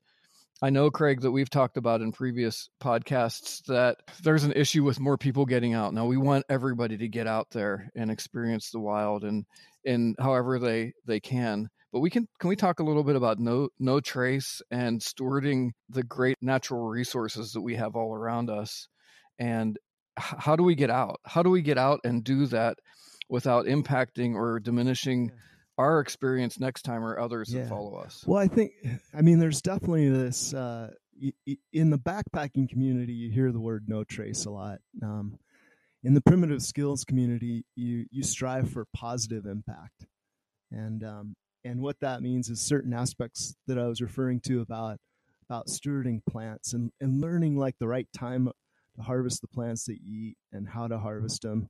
I 0.61 0.69
know, 0.69 0.91
Craig, 0.91 1.21
that 1.21 1.31
we've 1.31 1.49
talked 1.49 1.77
about 1.77 2.01
in 2.01 2.11
previous 2.11 2.69
podcasts 2.79 3.63
that 3.63 3.97
there's 4.21 4.43
an 4.43 4.53
issue 4.53 4.83
with 4.83 4.99
more 4.99 5.17
people 5.17 5.47
getting 5.47 5.73
out. 5.73 5.95
Now 5.95 6.05
we 6.05 6.17
want 6.17 6.45
everybody 6.49 6.97
to 6.97 7.07
get 7.07 7.25
out 7.25 7.47
there 7.49 7.89
and 7.95 8.11
experience 8.11 8.69
the 8.69 8.79
wild 8.79 9.23
and 9.23 9.43
in 9.85 10.15
however 10.19 10.59
they 10.59 10.93
they 11.07 11.19
can. 11.19 11.67
But 11.91 12.01
we 12.01 12.09
can 12.09 12.27
can 12.39 12.49
we 12.49 12.55
talk 12.55 12.79
a 12.79 12.83
little 12.83 13.03
bit 13.03 13.15
about 13.15 13.39
no 13.39 13.69
no 13.79 13.99
trace 13.99 14.61
and 14.69 15.01
stewarding 15.01 15.71
the 15.89 16.03
great 16.03 16.37
natural 16.41 16.87
resources 16.87 17.53
that 17.53 17.61
we 17.61 17.75
have 17.75 17.95
all 17.95 18.13
around 18.13 18.49
us 18.49 18.87
and 19.39 19.77
how 20.19 20.55
do 20.55 20.63
we 20.63 20.75
get 20.75 20.89
out? 20.89 21.19
How 21.25 21.43
do 21.43 21.49
we 21.49 21.61
get 21.61 21.77
out 21.77 22.01
and 22.03 22.23
do 22.23 22.45
that 22.47 22.77
without 23.29 23.65
impacting 23.65 24.35
or 24.35 24.59
diminishing 24.59 25.31
our 25.77 25.99
experience 25.99 26.59
next 26.59 26.81
time 26.81 27.03
or 27.03 27.17
others 27.17 27.53
yeah. 27.53 27.61
that 27.61 27.69
follow 27.69 27.95
us? 27.95 28.23
Well, 28.27 28.39
I 28.39 28.47
think, 28.47 28.71
I 29.13 29.21
mean, 29.21 29.39
there's 29.39 29.61
definitely 29.61 30.09
this 30.09 30.53
uh, 30.53 30.91
in 31.73 31.89
the 31.89 31.97
backpacking 31.97 32.69
community. 32.69 33.13
You 33.13 33.31
hear 33.31 33.51
the 33.51 33.59
word 33.59 33.85
"no 33.87 34.03
trace" 34.03 34.45
a 34.45 34.51
lot. 34.51 34.79
Um, 35.01 35.37
in 36.03 36.13
the 36.13 36.21
primitive 36.21 36.61
skills 36.61 37.03
community, 37.03 37.65
you 37.75 38.05
you 38.09 38.23
strive 38.23 38.69
for 38.69 38.85
positive 38.93 39.45
impact, 39.45 40.05
and 40.71 41.03
um, 41.03 41.35
and 41.63 41.81
what 41.81 41.99
that 42.01 42.21
means 42.21 42.49
is 42.49 42.61
certain 42.61 42.93
aspects 42.93 43.55
that 43.67 43.77
I 43.77 43.87
was 43.87 44.01
referring 44.01 44.39
to 44.41 44.61
about 44.61 44.97
about 45.49 45.67
stewarding 45.67 46.21
plants 46.29 46.73
and, 46.73 46.91
and 47.01 47.19
learning 47.19 47.57
like 47.57 47.75
the 47.79 47.87
right 47.87 48.07
time 48.15 48.51
to 48.95 49.01
harvest 49.01 49.41
the 49.41 49.47
plants 49.47 49.85
that 49.85 49.97
you 50.03 50.29
eat 50.29 50.37
and 50.51 50.69
how 50.69 50.87
to 50.87 50.99
harvest 50.99 51.41
them. 51.41 51.67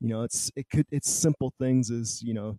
You 0.00 0.08
know, 0.08 0.22
it's 0.22 0.50
it 0.56 0.68
could 0.70 0.86
it's 0.90 1.10
simple 1.10 1.52
things 1.58 1.90
as 1.90 2.22
you 2.22 2.34
know 2.34 2.58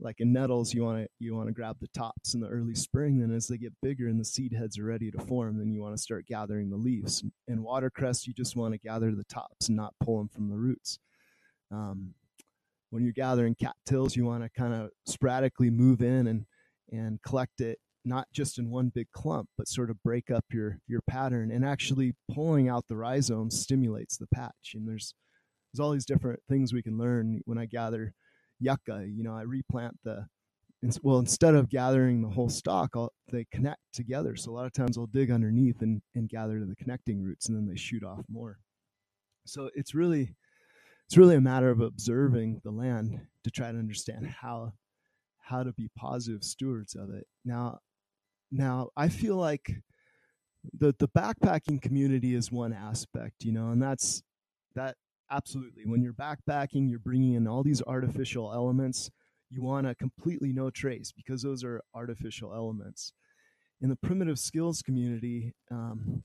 like 0.00 0.20
in 0.20 0.32
nettles 0.32 0.74
you 0.74 0.82
want 0.82 1.02
to 1.02 1.08
you 1.18 1.34
want 1.34 1.48
to 1.48 1.54
grab 1.54 1.76
the 1.80 1.88
tops 1.94 2.34
in 2.34 2.40
the 2.40 2.48
early 2.48 2.74
spring 2.74 3.18
then 3.18 3.34
as 3.34 3.46
they 3.46 3.56
get 3.56 3.72
bigger 3.80 4.08
and 4.08 4.18
the 4.18 4.24
seed 4.24 4.52
heads 4.52 4.78
are 4.78 4.84
ready 4.84 5.10
to 5.10 5.18
form 5.18 5.56
then 5.56 5.72
you 5.72 5.80
want 5.80 5.96
to 5.96 6.02
start 6.02 6.26
gathering 6.26 6.68
the 6.68 6.76
leaves 6.76 7.22
in 7.46 7.62
watercress 7.62 8.26
you 8.26 8.34
just 8.34 8.56
want 8.56 8.74
to 8.74 8.78
gather 8.78 9.12
the 9.12 9.24
tops 9.24 9.68
and 9.68 9.76
not 9.76 9.94
pull 10.02 10.18
them 10.18 10.28
from 10.28 10.48
the 10.48 10.56
roots 10.56 10.98
um, 11.70 12.12
when 12.90 13.02
you're 13.02 13.12
gathering 13.12 13.54
cattails 13.54 14.16
you 14.16 14.24
want 14.24 14.42
to 14.42 14.50
kind 14.50 14.74
of 14.74 14.90
sporadically 15.06 15.70
move 15.70 16.00
in 16.02 16.26
and 16.26 16.44
and 16.92 17.20
collect 17.22 17.60
it 17.60 17.78
not 18.04 18.26
just 18.32 18.58
in 18.58 18.70
one 18.70 18.90
big 18.94 19.10
clump 19.12 19.48
but 19.56 19.68
sort 19.68 19.90
of 19.90 20.02
break 20.02 20.30
up 20.30 20.44
your 20.52 20.78
your 20.86 21.00
pattern 21.08 21.50
and 21.50 21.64
actually 21.64 22.12
pulling 22.32 22.68
out 22.68 22.84
the 22.88 22.96
rhizomes 22.96 23.58
stimulates 23.58 24.16
the 24.16 24.26
patch 24.34 24.72
and 24.74 24.88
there's 24.88 25.14
there's 25.72 25.84
all 25.84 25.92
these 25.92 26.04
different 26.04 26.40
things 26.48 26.72
we 26.72 26.82
can 26.82 26.98
learn 26.98 27.40
when 27.46 27.58
i 27.58 27.66
gather 27.66 28.14
yucca, 28.60 29.06
you 29.06 29.22
know, 29.22 29.34
I 29.34 29.42
replant 29.42 29.98
the 30.04 30.26
well 31.02 31.18
instead 31.18 31.54
of 31.54 31.70
gathering 31.70 32.20
the 32.20 32.28
whole 32.28 32.50
stalk, 32.50 32.90
I'll, 32.94 33.12
they 33.32 33.46
connect 33.50 33.80
together. 33.94 34.36
So 34.36 34.50
a 34.50 34.54
lot 34.54 34.66
of 34.66 34.72
times 34.72 34.98
I'll 34.98 35.06
dig 35.06 35.30
underneath 35.30 35.80
and, 35.80 36.02
and 36.14 36.28
gather 36.28 36.58
to 36.58 36.66
the 36.66 36.76
connecting 36.76 37.22
roots, 37.22 37.48
and 37.48 37.56
then 37.56 37.66
they 37.66 37.76
shoot 37.76 38.04
off 38.04 38.20
more. 38.28 38.58
So 39.46 39.70
it's 39.74 39.94
really 39.94 40.34
it's 41.06 41.16
really 41.16 41.36
a 41.36 41.40
matter 41.40 41.70
of 41.70 41.80
observing 41.80 42.60
the 42.64 42.70
land 42.70 43.20
to 43.44 43.50
try 43.50 43.70
to 43.70 43.78
understand 43.78 44.26
how 44.26 44.72
how 45.38 45.62
to 45.62 45.72
be 45.72 45.90
positive 45.96 46.42
stewards 46.42 46.94
of 46.94 47.10
it. 47.10 47.26
Now, 47.44 47.80
now 48.50 48.88
I 48.96 49.08
feel 49.08 49.36
like 49.36 49.70
the 50.78 50.94
the 50.98 51.08
backpacking 51.08 51.82
community 51.82 52.34
is 52.34 52.50
one 52.50 52.72
aspect, 52.72 53.44
you 53.44 53.52
know, 53.52 53.70
and 53.70 53.82
that's 53.82 54.22
that 54.74 54.96
absolutely. 55.30 55.84
When 55.86 56.02
you're 56.02 56.14
backpacking, 56.14 56.88
you're 56.88 56.98
bringing 56.98 57.34
in 57.34 57.46
all 57.46 57.62
these 57.62 57.82
artificial 57.82 58.52
elements. 58.52 59.10
You 59.50 59.62
want 59.62 59.86
to 59.86 59.94
completely 59.94 60.52
no 60.52 60.70
trace 60.70 61.12
because 61.12 61.42
those 61.42 61.62
are 61.64 61.82
artificial 61.94 62.54
elements. 62.54 63.12
In 63.80 63.88
the 63.90 63.96
primitive 63.96 64.38
skills 64.38 64.82
community, 64.82 65.52
um, 65.70 66.24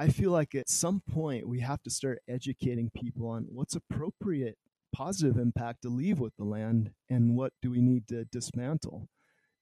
I 0.00 0.08
feel 0.08 0.30
like 0.30 0.54
at 0.54 0.70
some 0.70 1.02
point 1.12 1.46
we 1.46 1.60
have 1.60 1.82
to 1.82 1.90
start 1.90 2.22
educating 2.26 2.88
people 2.88 3.28
on 3.28 3.46
what's 3.50 3.76
appropriate 3.76 4.56
positive 4.94 5.36
impact 5.36 5.82
to 5.82 5.90
leave 5.90 6.18
with 6.18 6.34
the 6.38 6.44
land 6.44 6.92
and 7.10 7.36
what 7.36 7.52
do 7.60 7.70
we 7.70 7.82
need 7.82 8.08
to 8.08 8.24
dismantle. 8.24 9.10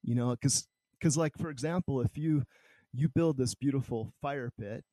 You 0.04 0.14
know, 0.14 0.30
because 0.30 0.68
because 0.92 1.16
like 1.16 1.36
for 1.36 1.50
example, 1.50 2.00
if 2.02 2.16
you 2.16 2.44
you 2.92 3.08
build 3.08 3.36
this 3.36 3.56
beautiful 3.56 4.12
fire 4.22 4.52
pit 4.56 4.84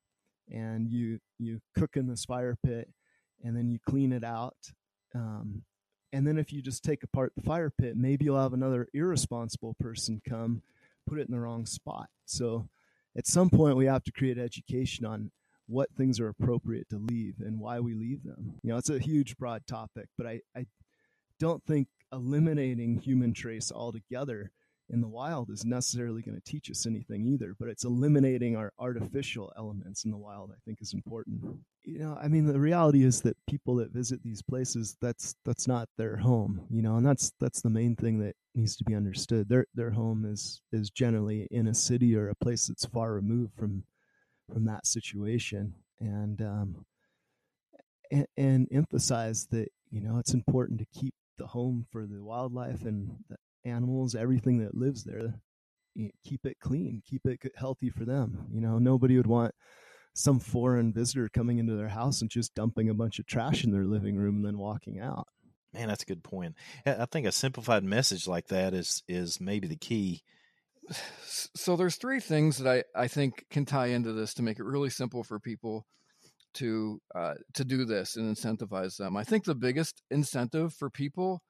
and 0.50 0.90
you 0.90 1.20
you 1.38 1.60
cook 1.78 1.96
in 1.96 2.08
this 2.08 2.24
fire 2.24 2.58
pit 2.66 2.88
and 3.44 3.56
then 3.56 3.70
you 3.70 3.78
clean 3.88 4.12
it 4.12 4.24
out. 4.24 4.56
Um, 5.14 5.62
and 6.12 6.26
then 6.26 6.38
if 6.38 6.52
you 6.52 6.60
just 6.60 6.82
take 6.82 7.04
apart 7.04 7.32
the 7.36 7.42
fire 7.42 7.70
pit, 7.70 7.96
maybe 7.96 8.24
you'll 8.24 8.42
have 8.42 8.52
another 8.52 8.88
irresponsible 8.92 9.76
person 9.78 10.20
come 10.28 10.62
put 11.08 11.20
it 11.20 11.28
in 11.28 11.32
the 11.32 11.40
wrong 11.40 11.66
spot. 11.66 12.08
So 12.24 12.68
at 13.16 13.26
some 13.26 13.50
point 13.50 13.76
we 13.76 13.86
have 13.86 14.04
to 14.04 14.12
create 14.12 14.38
education 14.38 15.06
on 15.06 15.30
what 15.66 15.88
things 15.96 16.20
are 16.20 16.28
appropriate 16.28 16.88
to 16.90 16.98
leave 16.98 17.34
and 17.40 17.58
why 17.58 17.80
we 17.80 17.94
leave 17.94 18.22
them. 18.22 18.54
You 18.62 18.70
know, 18.70 18.76
it's 18.76 18.90
a 18.90 18.98
huge, 18.98 19.36
broad 19.36 19.66
topic, 19.66 20.06
but 20.16 20.26
I, 20.26 20.40
I 20.56 20.66
don't 21.40 21.64
think 21.64 21.88
eliminating 22.12 23.00
human 23.00 23.34
trace 23.34 23.72
altogether 23.72 24.52
in 24.88 25.00
the 25.00 25.08
wild 25.08 25.50
is 25.50 25.64
necessarily 25.64 26.22
going 26.22 26.36
to 26.36 26.50
teach 26.50 26.70
us 26.70 26.86
anything 26.86 27.26
either, 27.26 27.56
but 27.58 27.68
it's 27.68 27.84
eliminating 27.84 28.56
our 28.56 28.72
artificial 28.78 29.52
elements 29.56 30.04
in 30.04 30.12
the 30.12 30.16
wild, 30.16 30.52
I 30.52 30.58
think 30.64 30.78
is 30.80 30.94
important. 30.94 31.42
You 31.84 31.98
know, 31.98 32.18
I 32.20 32.28
mean 32.28 32.46
the 32.46 32.60
reality 32.60 33.02
is 33.04 33.22
that 33.22 33.36
people 33.48 33.76
that 33.76 33.92
visit 33.92 34.22
these 34.22 34.42
places 34.42 34.96
that's 35.00 35.34
that's 35.44 35.66
not 35.66 35.88
their 35.98 36.16
home, 36.18 36.66
you 36.70 36.82
know, 36.82 36.96
and 36.96 37.06
that's 37.06 37.32
that's 37.40 37.62
the 37.62 37.70
main 37.70 37.96
thing 37.96 38.20
that 38.20 38.36
needs 38.56 38.76
to 38.76 38.84
be 38.84 38.94
understood. 38.94 39.48
Their 39.48 39.66
their 39.74 39.90
home 39.90 40.24
is 40.24 40.62
is 40.72 40.90
generally 40.90 41.46
in 41.50 41.68
a 41.68 41.74
city 41.74 42.16
or 42.16 42.28
a 42.28 42.34
place 42.34 42.66
that's 42.66 42.86
far 42.86 43.12
removed 43.12 43.54
from 43.54 43.84
from 44.52 44.64
that 44.66 44.86
situation. 44.86 45.74
And 46.00 46.40
um 46.42 46.86
and, 48.10 48.26
and 48.36 48.68
emphasize 48.70 49.46
that, 49.50 49.68
you 49.90 50.00
know, 50.00 50.18
it's 50.18 50.34
important 50.34 50.78
to 50.80 51.00
keep 51.00 51.14
the 51.38 51.46
home 51.46 51.86
for 51.90 52.06
the 52.06 52.22
wildlife 52.22 52.84
and 52.84 53.10
the 53.28 53.36
animals, 53.64 54.14
everything 54.14 54.58
that 54.58 54.76
lives 54.76 55.04
there, 55.04 55.40
keep 56.24 56.46
it 56.46 56.56
clean, 56.60 57.02
keep 57.04 57.26
it 57.26 57.40
healthy 57.56 57.90
for 57.90 58.04
them. 58.04 58.46
You 58.52 58.60
know, 58.60 58.78
nobody 58.78 59.16
would 59.16 59.26
want 59.26 59.54
some 60.14 60.38
foreign 60.38 60.92
visitor 60.92 61.28
coming 61.28 61.58
into 61.58 61.74
their 61.74 61.88
house 61.88 62.22
and 62.22 62.30
just 62.30 62.54
dumping 62.54 62.88
a 62.88 62.94
bunch 62.94 63.18
of 63.18 63.26
trash 63.26 63.64
in 63.64 63.70
their 63.70 63.84
living 63.84 64.16
room 64.16 64.36
and 64.36 64.46
then 64.46 64.58
walking 64.58 64.98
out. 64.98 65.28
Man, 65.76 65.88
that's 65.88 66.02
a 66.04 66.06
good 66.06 66.24
point. 66.24 66.54
I 66.86 67.04
think 67.04 67.26
a 67.26 67.32
simplified 67.32 67.84
message 67.84 68.26
like 68.26 68.48
that 68.48 68.72
is 68.72 69.02
is 69.08 69.40
maybe 69.40 69.68
the 69.68 69.76
key. 69.76 70.22
So 71.18 71.76
there's 71.76 71.96
three 71.96 72.20
things 72.20 72.58
that 72.58 72.84
I, 72.96 73.02
I 73.02 73.08
think 73.08 73.44
can 73.50 73.66
tie 73.66 73.88
into 73.88 74.12
this 74.12 74.34
to 74.34 74.42
make 74.42 74.58
it 74.58 74.64
really 74.64 74.90
simple 74.90 75.22
for 75.22 75.38
people 75.38 75.84
to 76.54 77.00
uh, 77.14 77.34
to 77.54 77.64
do 77.64 77.84
this 77.84 78.16
and 78.16 78.34
incentivize 78.34 78.96
them. 78.96 79.16
I 79.16 79.24
think 79.24 79.44
the 79.44 79.54
biggest 79.54 80.02
incentive 80.10 80.72
for 80.72 80.88
people 80.88 81.42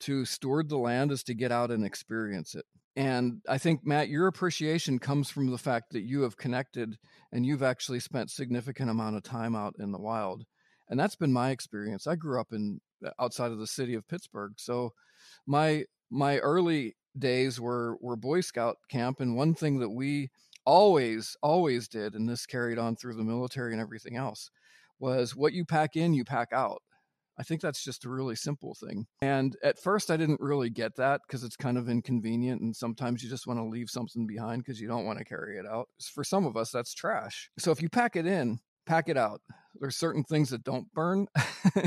to 0.00 0.24
steward 0.24 0.68
the 0.68 0.78
land 0.78 1.12
is 1.12 1.22
to 1.24 1.34
get 1.34 1.52
out 1.52 1.70
and 1.70 1.84
experience 1.84 2.54
it. 2.54 2.64
And 2.96 3.42
I 3.48 3.58
think, 3.58 3.80
Matt, 3.84 4.08
your 4.08 4.28
appreciation 4.28 4.98
comes 4.98 5.28
from 5.28 5.50
the 5.50 5.58
fact 5.58 5.92
that 5.92 6.02
you 6.02 6.22
have 6.22 6.36
connected 6.36 6.96
and 7.32 7.44
you've 7.44 7.62
actually 7.62 8.00
spent 8.00 8.30
significant 8.30 8.88
amount 8.88 9.16
of 9.16 9.24
time 9.24 9.56
out 9.56 9.74
in 9.78 9.92
the 9.92 10.00
wild. 10.00 10.44
And 10.88 11.00
that's 11.00 11.16
been 11.16 11.32
my 11.32 11.50
experience. 11.50 12.06
I 12.06 12.14
grew 12.14 12.40
up 12.40 12.52
in 12.52 12.80
Uh, 13.04 13.10
outside 13.20 13.52
of 13.52 13.58
the 13.58 13.66
city 13.66 13.94
of 13.94 14.08
Pittsburgh. 14.08 14.52
So 14.56 14.92
my 15.46 15.84
my 16.10 16.38
early 16.38 16.96
days 17.18 17.60
were 17.60 17.96
were 18.00 18.16
Boy 18.16 18.40
Scout 18.40 18.76
camp 18.90 19.20
and 19.20 19.36
one 19.36 19.54
thing 19.54 19.78
that 19.80 19.90
we 19.90 20.30
always 20.66 21.36
always 21.42 21.88
did 21.88 22.14
and 22.14 22.28
this 22.28 22.46
carried 22.46 22.78
on 22.78 22.96
through 22.96 23.14
the 23.14 23.24
military 23.24 23.72
and 23.72 23.80
everything 23.80 24.16
else 24.16 24.50
was 24.98 25.36
what 25.36 25.52
you 25.52 25.64
pack 25.64 25.94
in 25.94 26.14
you 26.14 26.24
pack 26.24 26.48
out 26.52 26.80
I 27.38 27.42
think 27.42 27.60
that's 27.60 27.82
just 27.82 28.04
a 28.04 28.10
really 28.10 28.36
simple 28.36 28.74
thing. 28.74 29.06
And 29.20 29.56
at 29.62 29.80
first, 29.80 30.10
I 30.10 30.16
didn't 30.16 30.40
really 30.40 30.70
get 30.70 30.96
that 30.96 31.20
because 31.26 31.42
it's 31.42 31.56
kind 31.56 31.76
of 31.76 31.88
inconvenient. 31.88 32.62
And 32.62 32.76
sometimes 32.76 33.22
you 33.22 33.28
just 33.28 33.46
want 33.46 33.58
to 33.58 33.64
leave 33.64 33.90
something 33.90 34.26
behind 34.26 34.62
because 34.62 34.80
you 34.80 34.86
don't 34.86 35.04
want 35.04 35.18
to 35.18 35.24
carry 35.24 35.58
it 35.58 35.66
out. 35.66 35.88
For 36.12 36.22
some 36.22 36.46
of 36.46 36.56
us, 36.56 36.70
that's 36.70 36.94
trash. 36.94 37.50
So 37.58 37.72
if 37.72 37.82
you 37.82 37.88
pack 37.88 38.14
it 38.14 38.26
in, 38.26 38.60
pack 38.86 39.08
it 39.08 39.16
out. 39.16 39.40
There's 39.80 39.96
certain 39.96 40.24
things 40.24 40.50
that 40.50 40.64
don't 40.64 40.92
burn 40.94 41.26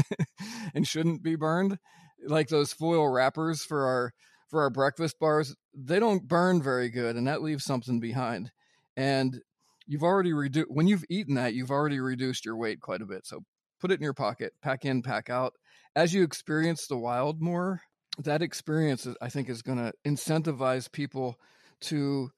and 0.74 0.88
shouldn't 0.88 1.24
be 1.24 1.36
burned, 1.36 1.78
like 2.26 2.50
those 2.50 2.74
foil 2.74 3.08
wrappers 3.08 3.64
for 3.64 3.86
our 3.86 4.14
for 4.50 4.62
our 4.62 4.70
breakfast 4.70 5.20
bars. 5.20 5.56
They 5.74 6.00
don't 6.00 6.28
burn 6.28 6.62
very 6.62 6.90
good, 6.90 7.16
and 7.16 7.28
that 7.28 7.42
leaves 7.42 7.64
something 7.64 8.00
behind. 8.00 8.52
And 8.96 9.42
you've 9.86 10.04
already 10.04 10.34
reduced 10.34 10.70
when 10.70 10.88
you've 10.88 11.06
eaten 11.10 11.36
that, 11.36 11.54
you've 11.54 11.72
already 11.72 12.00
reduced 12.00 12.46
your 12.46 12.58
weight 12.58 12.82
quite 12.82 13.02
a 13.02 13.06
bit. 13.06 13.26
So 13.26 13.42
put 13.80 13.92
it 13.92 14.00
in 14.00 14.04
your 14.04 14.14
pocket, 14.14 14.54
pack 14.62 14.86
in, 14.86 15.02
pack 15.02 15.30
out. 15.30 15.54
As 15.96 16.14
you 16.14 16.24
experience 16.24 16.88
the 16.88 16.98
wild 16.98 17.42
more, 17.42 17.82
that 18.20 18.42
experience, 18.42 19.08
I 19.22 19.30
think, 19.30 19.50
is 19.50 19.62
going 19.62 19.78
to 19.78 19.94
incentivize 20.06 20.92
people 20.92 21.36
to 21.82 22.30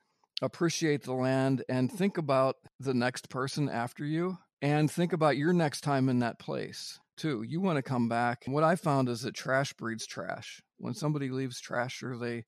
appreciate 0.42 1.04
the 1.04 1.14
land 1.14 1.64
and 1.68 1.92
think 1.92 2.18
about 2.18 2.56
the 2.80 2.94
next 2.94 3.30
person 3.30 3.70
after 3.70 4.06
you 4.06 4.38
and 4.62 4.90
think 4.90 5.14
about 5.14 5.38
your 5.38 5.54
next 5.54 5.82
time 5.82 6.10
in 6.10 6.20
that 6.20 6.40
place 6.40 7.00
too. 7.18 7.44
You 7.44 7.62
want 7.62 7.78
to 7.78 7.84
come 7.84 8.08
back. 8.08 8.44
What 8.46 8.64
I 8.64 8.76
found 8.76 9.10
is 9.10 9.22
that 9.22 9.36
trash 9.36 9.74
breeds 9.74 10.08
trash. 10.08 10.62
When 10.78 10.94
somebody 10.94 11.30
leaves 11.30 11.60
trash 11.60 12.02
or 12.02 12.18
they 12.18 12.46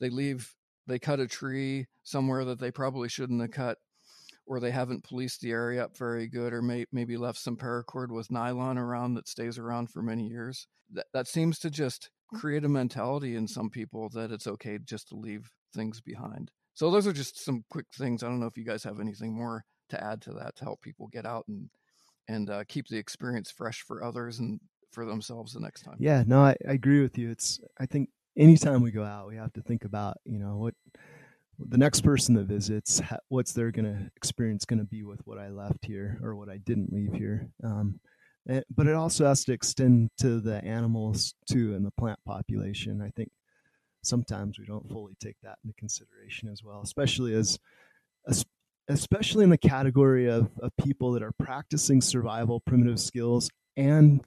they 0.00 0.10
leave 0.10 0.54
they 0.86 0.98
cut 0.98 1.20
a 1.20 1.26
tree 1.26 1.86
somewhere 2.02 2.44
that 2.44 2.58
they 2.58 2.70
probably 2.70 3.08
shouldn't 3.08 3.40
have 3.40 3.50
cut 3.50 3.78
or 4.46 4.60
they 4.60 4.70
haven't 4.70 5.04
policed 5.04 5.40
the 5.40 5.50
area 5.50 5.84
up 5.84 5.96
very 5.96 6.26
good, 6.26 6.52
or 6.52 6.62
may, 6.62 6.84
maybe 6.92 7.16
left 7.16 7.38
some 7.38 7.56
paracord 7.56 8.10
with 8.10 8.30
nylon 8.30 8.76
around 8.76 9.14
that 9.14 9.28
stays 9.28 9.58
around 9.58 9.88
for 9.88 10.02
many 10.02 10.26
years. 10.26 10.66
That, 10.90 11.06
that 11.12 11.28
seems 11.28 11.58
to 11.60 11.70
just 11.70 12.10
mm. 12.34 12.40
create 12.40 12.64
a 12.64 12.68
mentality 12.68 13.36
in 13.36 13.46
some 13.46 13.70
people 13.70 14.08
that 14.10 14.32
it's 14.32 14.46
okay 14.46 14.78
just 14.84 15.08
to 15.08 15.16
leave 15.16 15.50
things 15.74 16.00
behind. 16.00 16.50
So 16.74 16.90
those 16.90 17.06
are 17.06 17.12
just 17.12 17.42
some 17.42 17.64
quick 17.70 17.86
things. 17.96 18.22
I 18.22 18.28
don't 18.28 18.40
know 18.40 18.46
if 18.46 18.56
you 18.56 18.64
guys 18.64 18.84
have 18.84 19.00
anything 19.00 19.34
more 19.34 19.64
to 19.92 20.02
add 20.02 20.20
to 20.22 20.32
that 20.32 20.56
to 20.56 20.64
help 20.64 20.80
people 20.80 21.08
get 21.08 21.26
out 21.26 21.44
and 21.48 21.68
and 22.28 22.50
uh, 22.50 22.64
keep 22.68 22.88
the 22.88 22.96
experience 22.96 23.50
fresh 23.50 23.82
for 23.82 24.02
others 24.02 24.38
and 24.38 24.60
for 24.92 25.04
themselves 25.04 25.52
the 25.52 25.60
next 25.60 25.82
time. 25.82 25.96
Yeah, 25.98 26.22
no, 26.26 26.40
I, 26.40 26.56
I 26.68 26.72
agree 26.72 27.02
with 27.02 27.18
you. 27.18 27.30
It's 27.30 27.60
I 27.78 27.86
think 27.86 28.08
anytime 28.36 28.82
we 28.82 28.90
go 28.90 29.04
out, 29.04 29.28
we 29.28 29.36
have 29.36 29.52
to 29.54 29.62
think 29.62 29.84
about 29.84 30.18
you 30.24 30.38
know 30.38 30.56
what 30.56 30.74
the 31.58 31.78
next 31.78 32.00
person 32.00 32.34
that 32.34 32.44
visits, 32.44 33.00
what's 33.28 33.52
their 33.52 33.70
gonna 33.70 34.10
experience 34.16 34.64
going 34.64 34.80
to 34.80 34.84
be 34.84 35.04
with 35.04 35.20
what 35.24 35.38
I 35.38 35.48
left 35.48 35.84
here 35.84 36.18
or 36.22 36.34
what 36.34 36.48
I 36.48 36.58
didn't 36.58 36.92
leave 36.92 37.12
here. 37.12 37.48
Um, 37.62 38.00
and, 38.46 38.58
eh, 38.58 38.62
but 38.74 38.86
it 38.86 38.94
also 38.94 39.26
has 39.26 39.44
to 39.44 39.52
extend 39.52 40.10
to 40.18 40.40
the 40.40 40.64
animals 40.64 41.34
too 41.48 41.74
and 41.74 41.84
the 41.84 41.92
plant 41.92 42.18
population. 42.26 43.00
I 43.00 43.10
think 43.10 43.30
sometimes 44.02 44.58
we 44.58 44.66
don't 44.66 44.88
fully 44.90 45.14
take 45.20 45.36
that 45.42 45.58
into 45.64 45.74
consideration 45.76 46.48
as 46.48 46.62
well, 46.64 46.80
especially 46.82 47.34
as, 47.34 47.58
especially 48.88 49.44
in 49.44 49.50
the 49.50 49.58
category 49.58 50.28
of, 50.28 50.50
of 50.60 50.70
people 50.82 51.12
that 51.12 51.22
are 51.22 51.32
practicing 51.38 52.00
survival 52.00 52.60
primitive 52.60 53.00
skills 53.00 53.50
and 53.76 54.22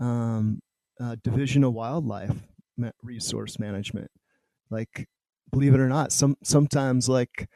um, 0.00 0.60
uh, 1.00 1.16
division 1.22 1.64
of 1.64 1.72
wildlife 1.72 2.34
resource 3.02 3.58
management. 3.58 4.10
Like 4.70 5.08
believe 5.50 5.74
it 5.74 5.80
or 5.80 5.88
not, 5.88 6.12
some 6.12 6.36
sometimes 6.42 7.08
like 7.08 7.48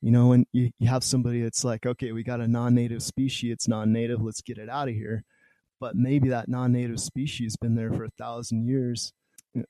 you 0.00 0.10
know 0.10 0.28
when 0.28 0.46
you, 0.52 0.70
you 0.78 0.88
have 0.88 1.04
somebody 1.04 1.42
that's 1.42 1.64
like, 1.64 1.86
okay, 1.86 2.12
we 2.12 2.22
got 2.22 2.40
a 2.40 2.48
non-native 2.48 3.02
species, 3.02 3.52
it's 3.52 3.68
non-native, 3.68 4.22
let's 4.22 4.42
get 4.42 4.58
it 4.58 4.68
out 4.68 4.88
of 4.88 4.94
here. 4.94 5.24
But 5.80 5.96
maybe 5.96 6.28
that 6.28 6.48
non-native 6.48 7.00
species 7.00 7.56
been 7.56 7.74
there 7.74 7.92
for 7.92 8.04
a 8.04 8.10
thousand 8.18 8.66
years, 8.66 9.12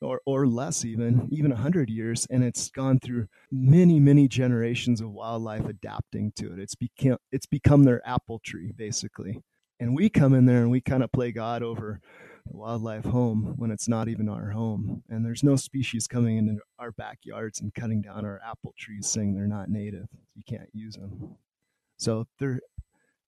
or 0.00 0.20
or 0.26 0.46
less 0.46 0.84
even, 0.84 1.28
even 1.30 1.52
a 1.52 1.56
hundred 1.56 1.90
years, 1.90 2.26
and 2.30 2.44
it's 2.44 2.70
gone 2.70 2.98
through 3.00 3.26
many 3.50 4.00
many 4.00 4.28
generations 4.28 5.00
of 5.00 5.10
wildlife 5.10 5.66
adapting 5.66 6.32
to 6.36 6.52
it. 6.52 6.58
It's 6.58 6.74
become 6.74 7.18
it's 7.32 7.46
become 7.46 7.84
their 7.84 8.06
apple 8.06 8.40
tree 8.44 8.72
basically, 8.76 9.42
and 9.78 9.94
we 9.94 10.08
come 10.08 10.34
in 10.34 10.46
there 10.46 10.60
and 10.62 10.70
we 10.70 10.80
kind 10.80 11.02
of 11.02 11.12
play 11.12 11.32
God 11.32 11.62
over 11.62 12.00
the 12.46 12.56
wildlife 12.56 13.04
home 13.04 13.54
when 13.56 13.70
it's 13.70 13.88
not 13.88 14.08
even 14.08 14.28
our 14.28 14.50
home. 14.50 15.02
And 15.08 15.24
there's 15.24 15.42
no 15.42 15.56
species 15.56 16.06
coming 16.06 16.36
into 16.38 16.60
our 16.78 16.92
backyards 16.92 17.60
and 17.60 17.74
cutting 17.74 18.02
down 18.02 18.24
our 18.24 18.40
apple 18.46 18.74
trees 18.78 19.06
saying 19.06 19.34
they're 19.34 19.46
not 19.46 19.68
native. 19.68 20.06
You 20.34 20.42
can't 20.48 20.70
use 20.72 20.94
them. 20.94 21.36
So 21.98 22.26
there, 22.38 22.60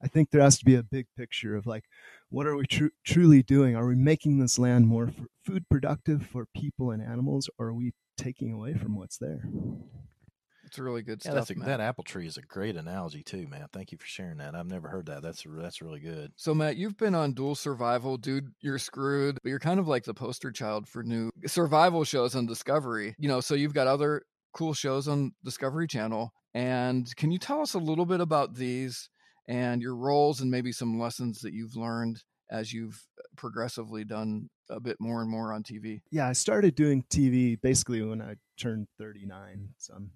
I 0.02 0.08
think 0.08 0.30
there 0.30 0.40
has 0.40 0.58
to 0.58 0.64
be 0.64 0.76
a 0.76 0.82
big 0.82 1.06
picture 1.16 1.54
of 1.56 1.66
like, 1.66 1.84
what 2.32 2.46
are 2.46 2.56
we 2.56 2.66
tr- 2.66 2.86
truly 3.04 3.42
doing? 3.42 3.76
Are 3.76 3.86
we 3.86 3.94
making 3.94 4.38
this 4.38 4.58
land 4.58 4.88
more 4.88 5.12
food 5.44 5.68
productive 5.68 6.26
for 6.26 6.46
people 6.56 6.90
and 6.90 7.02
animals, 7.02 7.50
or 7.58 7.68
are 7.68 7.74
we 7.74 7.92
taking 8.16 8.52
away 8.52 8.74
from 8.74 8.96
what's 8.96 9.18
there? 9.18 9.44
It's 10.64 10.78
really 10.78 11.02
good 11.02 11.20
yeah, 11.22 11.32
stuff. 11.32 11.50
A, 11.50 11.54
that 11.66 11.80
apple 11.80 12.04
tree 12.04 12.26
is 12.26 12.38
a 12.38 12.42
great 12.42 12.76
analogy 12.76 13.22
too, 13.22 13.46
man. 13.46 13.66
Thank 13.70 13.92
you 13.92 13.98
for 13.98 14.06
sharing 14.06 14.38
that. 14.38 14.54
I've 14.54 14.66
never 14.66 14.88
heard 14.88 15.06
that. 15.06 15.22
That's 15.22 15.44
that's 15.46 15.82
really 15.82 16.00
good. 16.00 16.32
So, 16.36 16.54
Matt, 16.54 16.78
you've 16.78 16.96
been 16.96 17.14
on 17.14 17.34
Dual 17.34 17.54
Survival, 17.54 18.16
dude. 18.16 18.48
You're 18.62 18.78
screwed, 18.78 19.38
but 19.42 19.50
you're 19.50 19.58
kind 19.58 19.78
of 19.78 19.86
like 19.86 20.04
the 20.04 20.14
poster 20.14 20.50
child 20.50 20.88
for 20.88 21.02
new 21.02 21.30
survival 21.46 22.02
shows 22.04 22.34
on 22.34 22.46
Discovery. 22.46 23.14
You 23.18 23.28
know, 23.28 23.42
so 23.42 23.54
you've 23.54 23.74
got 23.74 23.86
other 23.86 24.22
cool 24.54 24.72
shows 24.72 25.06
on 25.06 25.32
Discovery 25.44 25.86
Channel. 25.86 26.32
And 26.54 27.14
can 27.16 27.30
you 27.30 27.38
tell 27.38 27.60
us 27.60 27.74
a 27.74 27.78
little 27.78 28.06
bit 28.06 28.22
about 28.22 28.54
these 28.54 29.10
and 29.48 29.82
your 29.82 29.96
roles 29.96 30.40
and 30.40 30.50
maybe 30.50 30.72
some 30.72 30.98
lessons 30.98 31.40
that 31.40 31.52
you've 31.52 31.76
learned 31.76 32.22
as 32.50 32.72
you've 32.72 33.06
uh, 33.18 33.22
progressively 33.36 34.04
done 34.04 34.50
a 34.70 34.80
bit 34.80 34.96
more 35.00 35.22
and 35.22 35.30
more 35.30 35.52
on 35.52 35.62
TV? 35.62 36.02
Yeah, 36.10 36.28
I 36.28 36.32
started 36.32 36.74
doing 36.74 37.04
TV 37.10 37.60
basically 37.60 38.02
when 38.02 38.20
I 38.20 38.34
turned 38.58 38.88
39. 38.98 39.70
So 39.78 39.94
I'm 39.94 40.10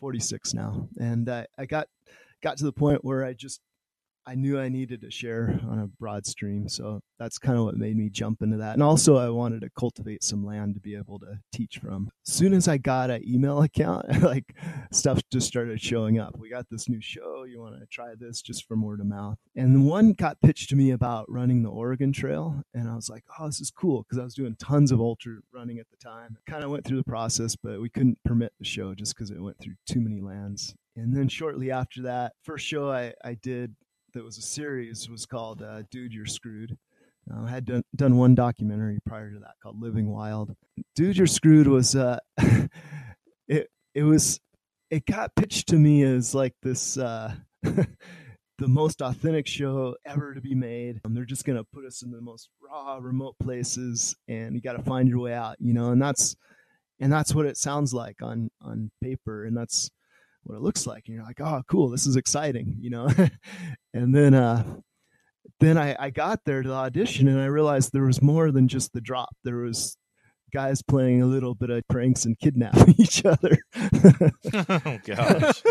46 0.00 0.54
now, 0.54 0.88
and 0.98 1.28
I, 1.28 1.46
I 1.56 1.66
got 1.66 1.88
got 2.42 2.56
to 2.58 2.64
the 2.64 2.72
point 2.72 3.04
where 3.04 3.24
I 3.24 3.32
just 3.32 3.60
I 4.28 4.34
knew 4.34 4.60
I 4.60 4.68
needed 4.68 5.00
to 5.00 5.10
share 5.10 5.58
on 5.70 5.78
a 5.78 5.86
broad 5.86 6.26
stream. 6.26 6.68
So 6.68 7.00
that's 7.18 7.38
kind 7.38 7.56
of 7.56 7.64
what 7.64 7.78
made 7.78 7.96
me 7.96 8.10
jump 8.10 8.42
into 8.42 8.58
that. 8.58 8.74
And 8.74 8.82
also, 8.82 9.16
I 9.16 9.30
wanted 9.30 9.62
to 9.62 9.70
cultivate 9.70 10.22
some 10.22 10.44
land 10.44 10.74
to 10.74 10.80
be 10.82 10.94
able 10.94 11.18
to 11.20 11.38
teach 11.50 11.78
from. 11.78 12.10
As 12.26 12.34
soon 12.34 12.52
as 12.52 12.68
I 12.68 12.76
got 12.76 13.08
an 13.08 13.26
email 13.26 13.62
account, 13.62 14.22
like 14.22 14.54
stuff 14.92 15.22
just 15.32 15.46
started 15.46 15.80
showing 15.80 16.18
up. 16.18 16.36
We 16.38 16.50
got 16.50 16.66
this 16.70 16.90
new 16.90 17.00
show. 17.00 17.44
You 17.44 17.58
want 17.58 17.80
to 17.80 17.86
try 17.86 18.12
this 18.20 18.42
just 18.42 18.68
from 18.68 18.82
word 18.82 19.00
of 19.00 19.06
mouth. 19.06 19.38
And 19.56 19.86
one 19.86 20.12
got 20.12 20.42
pitched 20.42 20.68
to 20.70 20.76
me 20.76 20.90
about 20.90 21.24
running 21.30 21.62
the 21.62 21.70
Oregon 21.70 22.12
Trail. 22.12 22.62
And 22.74 22.86
I 22.86 22.96
was 22.96 23.08
like, 23.08 23.24
oh, 23.40 23.46
this 23.46 23.62
is 23.62 23.70
cool 23.70 24.02
because 24.02 24.18
I 24.18 24.24
was 24.24 24.34
doing 24.34 24.56
tons 24.56 24.92
of 24.92 25.00
ultra 25.00 25.36
running 25.54 25.78
at 25.78 25.86
the 25.90 25.96
time. 25.96 26.36
Kind 26.46 26.64
of 26.64 26.70
went 26.70 26.84
through 26.84 26.98
the 26.98 27.04
process, 27.04 27.56
but 27.56 27.80
we 27.80 27.88
couldn't 27.88 28.18
permit 28.26 28.52
the 28.58 28.66
show 28.66 28.94
just 28.94 29.16
because 29.16 29.30
it 29.30 29.40
went 29.40 29.58
through 29.58 29.76
too 29.86 30.02
many 30.02 30.20
lands. 30.20 30.74
And 30.96 31.16
then 31.16 31.28
shortly 31.28 31.70
after 31.70 32.02
that, 32.02 32.32
first 32.42 32.66
show 32.66 32.90
I, 32.90 33.14
I 33.24 33.34
did 33.34 33.74
that 34.18 34.24
was 34.24 34.36
a 34.36 34.42
series 34.42 35.08
was 35.08 35.26
called 35.26 35.62
uh, 35.62 35.84
Dude, 35.92 36.12
You're 36.12 36.26
Screwed. 36.26 36.76
Uh, 37.32 37.44
I 37.44 37.50
had 37.50 37.64
done, 37.64 37.84
done 37.94 38.16
one 38.16 38.34
documentary 38.34 38.98
prior 39.06 39.30
to 39.30 39.38
that 39.38 39.54
called 39.62 39.80
Living 39.80 40.10
Wild. 40.10 40.56
Dude, 40.96 41.16
You're 41.16 41.28
Screwed 41.28 41.68
was 41.68 41.94
uh, 41.94 42.18
it 43.46 43.68
it 43.94 44.02
was 44.02 44.40
it 44.90 45.06
got 45.06 45.36
pitched 45.36 45.68
to 45.68 45.76
me 45.76 46.02
as 46.02 46.34
like 46.34 46.52
this 46.64 46.98
uh, 46.98 47.32
the 47.62 47.86
most 48.58 49.02
authentic 49.02 49.46
show 49.46 49.94
ever 50.04 50.34
to 50.34 50.40
be 50.40 50.56
made. 50.56 51.00
Um, 51.04 51.14
they're 51.14 51.24
just 51.24 51.44
gonna 51.44 51.62
put 51.72 51.84
us 51.84 52.02
in 52.02 52.10
the 52.10 52.20
most 52.20 52.48
raw, 52.60 52.98
remote 53.00 53.36
places, 53.40 54.16
and 54.26 54.56
you 54.56 54.60
got 54.60 54.72
to 54.72 54.82
find 54.82 55.08
your 55.08 55.20
way 55.20 55.32
out, 55.32 55.54
you 55.60 55.74
know. 55.74 55.92
And 55.92 56.02
that's 56.02 56.34
and 56.98 57.12
that's 57.12 57.36
what 57.36 57.46
it 57.46 57.56
sounds 57.56 57.94
like 57.94 58.20
on 58.20 58.50
on 58.60 58.90
paper, 59.00 59.44
and 59.44 59.56
that's 59.56 59.90
what 60.48 60.56
it 60.56 60.62
looks 60.62 60.86
like 60.86 61.04
and 61.06 61.14
you're 61.14 61.24
like 61.24 61.40
oh 61.40 61.62
cool 61.68 61.90
this 61.90 62.06
is 62.06 62.16
exciting 62.16 62.76
you 62.80 62.90
know 62.90 63.08
and 63.94 64.14
then 64.14 64.34
uh 64.34 64.62
then 65.60 65.76
I, 65.76 65.96
I 65.98 66.10
got 66.10 66.40
there 66.44 66.62
to 66.62 66.68
the 66.68 66.74
audition 66.74 67.28
and 67.28 67.40
I 67.40 67.46
realized 67.46 67.92
there 67.92 68.04
was 68.04 68.22
more 68.22 68.50
than 68.52 68.68
just 68.68 68.92
the 68.92 69.00
drop. 69.00 69.34
There 69.44 69.56
was 69.56 69.96
guys 70.52 70.82
playing 70.82 71.22
a 71.22 71.26
little 71.26 71.54
bit 71.54 71.70
of 71.70 71.86
pranks 71.88 72.24
and 72.24 72.38
kidnapping 72.38 72.94
each 72.98 73.24
other. 73.24 73.58
oh 73.74 74.98
gosh. 75.04 75.62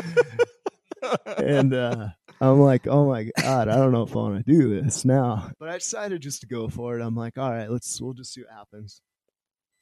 and 1.38 1.73
uh, 1.73 2.09
I'm 2.41 2.59
like, 2.59 2.88
oh 2.88 3.07
my 3.07 3.30
god, 3.39 3.69
I 3.69 3.75
don't 3.78 3.91
know 3.91 4.03
if 4.03 4.11
I 4.11 4.19
want 4.19 4.45
to 4.45 4.51
do 4.51 4.82
this 4.82 5.05
now. 5.05 5.51
But 5.59 5.69
I 5.69 5.78
decided 5.78 6.21
just 6.21 6.41
to 6.41 6.47
go 6.47 6.67
for 6.67 6.99
it. 6.99 7.03
I'm 7.03 7.15
like, 7.15 7.38
all 7.38 7.51
right, 7.51 7.69
let's 7.69 8.01
we'll 8.01 8.13
just 8.13 8.34
see 8.34 8.41
what 8.41 8.51
happens. 8.51 9.01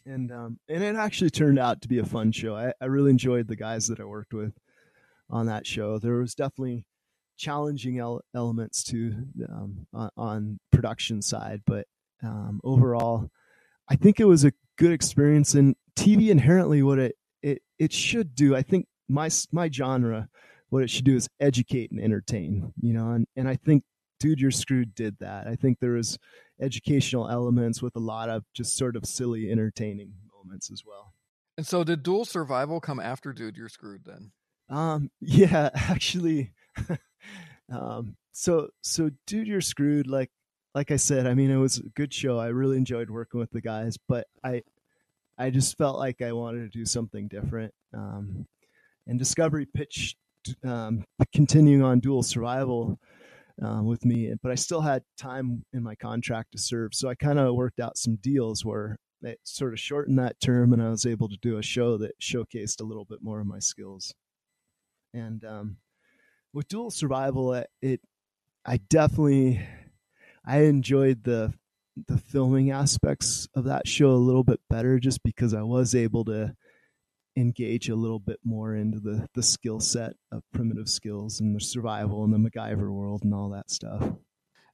And 0.05 0.31
um, 0.31 0.59
and 0.69 0.83
it 0.83 0.95
actually 0.95 1.31
turned 1.31 1.57
out 1.57 1.81
to 1.81 1.87
be 1.87 1.97
a 1.97 2.05
fun 2.05 2.31
show. 2.31 2.55
I, 2.55 2.73
I 2.79 2.85
really 2.85 3.09
enjoyed 3.09 3.47
the 3.47 3.55
guys 3.55 3.87
that 3.87 3.99
I 3.99 4.05
worked 4.05 4.33
with 4.33 4.53
on 5.29 5.45
that 5.47 5.65
show. 5.65 5.99
There 5.99 6.15
was 6.15 6.35
definitely 6.35 6.85
challenging 7.37 7.99
el- 7.99 8.21
elements 8.33 8.83
to 8.85 9.13
um, 9.49 9.87
on, 9.93 10.09
on, 10.15 10.59
production 10.71 11.21
side, 11.21 11.61
but 11.65 11.87
um, 12.23 12.61
overall, 12.63 13.29
I 13.89 13.95
think 13.95 14.19
it 14.19 14.25
was 14.25 14.43
a 14.43 14.53
good 14.77 14.91
experience. 14.91 15.53
And 15.53 15.75
TV 15.95 16.29
inherently, 16.29 16.83
what 16.83 16.99
it 16.99 17.15
it 17.41 17.61
it 17.79 17.93
should 17.93 18.35
do, 18.35 18.55
I 18.55 18.61
think 18.61 18.87
my 19.07 19.29
my 19.51 19.69
genre, 19.69 20.29
what 20.69 20.83
it 20.83 20.89
should 20.89 21.05
do 21.05 21.15
is 21.15 21.29
educate 21.39 21.91
and 21.91 21.99
entertain. 21.99 22.73
You 22.81 22.93
know, 22.93 23.11
and 23.11 23.27
and 23.35 23.47
I 23.47 23.55
think 23.55 23.83
Dude, 24.19 24.39
You're 24.39 24.51
Screwed 24.51 24.95
did 24.95 25.17
that. 25.19 25.47
I 25.47 25.55
think 25.55 25.79
there 25.79 25.91
was 25.91 26.17
educational 26.59 27.29
elements 27.29 27.81
with 27.81 27.95
a 27.95 27.99
lot 27.99 28.29
of 28.29 28.43
just 28.53 28.77
sort 28.77 28.95
of 28.95 29.05
silly, 29.05 29.51
entertaining 29.51 30.13
moments 30.33 30.71
as 30.71 30.83
well. 30.85 31.13
And 31.57 31.67
so, 31.67 31.83
did 31.83 32.03
Dual 32.03 32.25
Survival 32.25 32.79
come 32.79 32.99
after 32.99 33.33
Dude, 33.33 33.57
You're 33.57 33.69
Screwed 33.69 34.05
then? 34.05 34.31
Um, 34.69 35.09
yeah, 35.21 35.69
actually, 35.73 36.53
um, 37.71 38.15
so 38.31 38.69
so 38.81 39.09
dude, 39.27 39.47
you're 39.47 39.61
screwed. 39.61 40.07
Like 40.07 40.31
like 40.73 40.91
I 40.91 40.97
said, 40.97 41.27
I 41.27 41.33
mean, 41.33 41.51
it 41.51 41.57
was 41.57 41.77
a 41.77 41.89
good 41.95 42.13
show. 42.13 42.37
I 42.37 42.47
really 42.47 42.77
enjoyed 42.77 43.09
working 43.09 43.39
with 43.39 43.51
the 43.51 43.61
guys, 43.61 43.97
but 44.07 44.27
I 44.43 44.61
I 45.37 45.49
just 45.49 45.77
felt 45.77 45.97
like 45.97 46.21
I 46.21 46.31
wanted 46.33 46.71
to 46.71 46.77
do 46.77 46.85
something 46.85 47.27
different. 47.27 47.73
Um, 47.93 48.45
and 49.07 49.19
Discovery 49.19 49.65
pitched 49.65 50.17
um, 50.63 51.03
continuing 51.33 51.83
on 51.83 51.99
dual 51.99 52.23
survival 52.23 52.99
uh, 53.63 53.81
with 53.83 54.05
me, 54.05 54.33
but 54.41 54.51
I 54.51 54.55
still 54.55 54.81
had 54.81 55.03
time 55.17 55.63
in 55.73 55.83
my 55.83 55.95
contract 55.95 56.51
to 56.53 56.57
serve. 56.57 56.93
So 56.93 57.09
I 57.09 57.15
kind 57.15 57.39
of 57.39 57.55
worked 57.55 57.79
out 57.79 57.97
some 57.97 58.17
deals 58.17 58.65
where 58.65 58.97
it 59.21 59.39
sort 59.43 59.73
of 59.73 59.79
shortened 59.79 60.19
that 60.19 60.39
term, 60.41 60.73
and 60.73 60.81
I 60.81 60.89
was 60.89 61.05
able 61.05 61.29
to 61.29 61.37
do 61.41 61.57
a 61.57 61.63
show 61.63 61.97
that 61.97 62.19
showcased 62.21 62.81
a 62.81 62.85
little 62.85 63.05
bit 63.05 63.19
more 63.21 63.39
of 63.39 63.47
my 63.47 63.59
skills. 63.59 64.13
And 65.15 65.45
um, 65.45 65.77
with 66.53 66.67
dual 66.67 66.91
survival, 66.91 67.53
it, 67.53 67.69
it 67.81 68.01
I 68.65 68.77
definitely 68.77 69.65
I 70.45 70.63
enjoyed 70.63 71.23
the 71.23 71.53
the 72.07 72.17
filming 72.17 72.71
aspects 72.71 73.47
of 73.55 73.63
that 73.65 73.87
show 73.87 74.09
a 74.09 74.17
little 74.17 74.43
bit 74.43 74.59
better, 74.69 74.99
just 74.99 75.23
because 75.23 75.53
I 75.53 75.61
was 75.61 75.95
able 75.95 76.25
to 76.25 76.53
engage 77.37 77.87
a 77.87 77.95
little 77.95 78.19
bit 78.19 78.39
more 78.43 78.75
into 78.75 78.99
the 78.99 79.27
the 79.33 79.43
skill 79.43 79.79
set 79.79 80.13
of 80.33 80.43
primitive 80.53 80.89
skills 80.89 81.39
and 81.39 81.55
the 81.55 81.61
survival 81.61 82.25
and 82.25 82.33
the 82.33 82.49
MacGyver 82.49 82.91
world 82.91 83.23
and 83.23 83.33
all 83.33 83.49
that 83.51 83.71
stuff. 83.71 84.03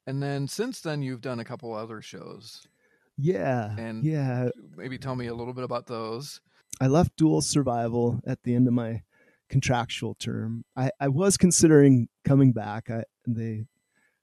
And 0.07 0.23
then 0.23 0.47
since 0.47 0.81
then, 0.81 1.03
you've 1.03 1.21
done 1.21 1.39
a 1.39 1.45
couple 1.45 1.73
other 1.75 2.01
shows. 2.01 2.67
Yeah, 3.15 3.75
and 3.77 4.03
yeah, 4.03 4.49
maybe 4.75 4.97
tell 4.97 5.15
me 5.15 5.27
a 5.27 5.35
little 5.35 5.53
bit 5.53 5.63
about 5.63 5.85
those. 5.85 6.41
I 6.79 6.87
left 6.87 7.15
dual 7.15 7.41
survival 7.41 8.19
at 8.25 8.41
the 8.41 8.55
end 8.55 8.67
of 8.67 8.73
my 8.73 9.03
contractual 9.51 10.15
term. 10.15 10.63
I, 10.75 10.89
I 10.99 11.09
was 11.09 11.37
considering 11.37 12.07
coming 12.25 12.53
back. 12.53 12.89
I, 12.89 13.03
they 13.27 13.65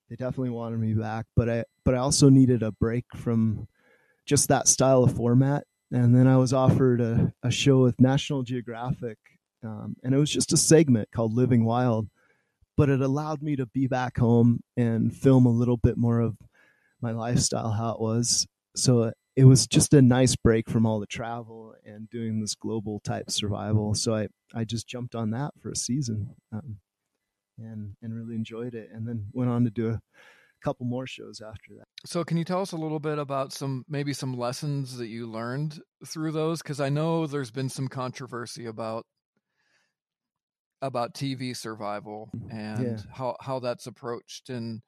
they 0.08 0.16
definitely 0.16 0.50
wanted 0.50 0.80
me 0.80 0.94
back, 0.94 1.26
but 1.36 1.48
I 1.48 1.64
but 1.84 1.94
I 1.94 1.98
also 1.98 2.30
needed 2.30 2.62
a 2.62 2.72
break 2.72 3.04
from 3.14 3.68
just 4.26 4.48
that 4.48 4.66
style 4.66 5.04
of 5.04 5.14
format. 5.14 5.64
And 5.92 6.14
then 6.14 6.26
I 6.26 6.36
was 6.36 6.52
offered 6.52 7.00
a, 7.00 7.32
a 7.42 7.50
show 7.50 7.82
with 7.82 8.00
National 8.00 8.42
Geographic, 8.42 9.18
um, 9.62 9.96
and 10.02 10.14
it 10.14 10.18
was 10.18 10.30
just 10.30 10.52
a 10.52 10.56
segment 10.56 11.08
called 11.12 11.32
Living 11.32 11.64
Wild, 11.64 12.08
but 12.76 12.90
it 12.90 13.00
allowed 13.00 13.42
me 13.42 13.56
to 13.56 13.66
be 13.66 13.86
back 13.86 14.18
home 14.18 14.60
and 14.76 15.14
film 15.14 15.46
a 15.46 15.50
little 15.50 15.78
bit 15.78 15.96
more 15.96 16.20
of 16.20 16.36
my 17.00 17.12
lifestyle, 17.12 17.70
how 17.70 17.92
it 17.92 18.00
was. 18.00 18.46
So 18.76 19.12
it 19.38 19.44
was 19.44 19.68
just 19.68 19.94
a 19.94 20.02
nice 20.02 20.34
break 20.34 20.68
from 20.68 20.84
all 20.84 20.98
the 20.98 21.06
travel 21.06 21.72
and 21.84 22.10
doing 22.10 22.40
this 22.40 22.56
global 22.56 22.98
type 22.98 23.30
survival. 23.30 23.94
So 23.94 24.12
I, 24.12 24.26
I 24.52 24.64
just 24.64 24.88
jumped 24.88 25.14
on 25.14 25.30
that 25.30 25.52
for 25.62 25.70
a 25.70 25.76
season 25.76 26.34
um, 26.52 26.78
and, 27.56 27.94
and 28.02 28.16
really 28.16 28.34
enjoyed 28.34 28.74
it. 28.74 28.88
And 28.92 29.06
then 29.06 29.26
went 29.32 29.48
on 29.48 29.62
to 29.62 29.70
do 29.70 29.90
a 29.90 30.00
couple 30.64 30.86
more 30.86 31.06
shows 31.06 31.40
after 31.40 31.74
that. 31.76 31.84
So 32.04 32.24
can 32.24 32.36
you 32.36 32.42
tell 32.42 32.62
us 32.62 32.72
a 32.72 32.76
little 32.76 32.98
bit 32.98 33.20
about 33.20 33.52
some, 33.52 33.84
maybe 33.88 34.12
some 34.12 34.36
lessons 34.36 34.96
that 34.96 35.06
you 35.06 35.28
learned 35.28 35.78
through 36.04 36.32
those? 36.32 36.60
Cause 36.60 36.80
I 36.80 36.88
know 36.88 37.28
there's 37.28 37.52
been 37.52 37.68
some 37.68 37.86
controversy 37.86 38.66
about, 38.66 39.06
about 40.82 41.14
TV 41.14 41.56
survival 41.56 42.28
and 42.50 42.98
yeah. 42.98 43.14
how, 43.14 43.36
how 43.40 43.60
that's 43.60 43.86
approached 43.86 44.50
and, 44.50 44.80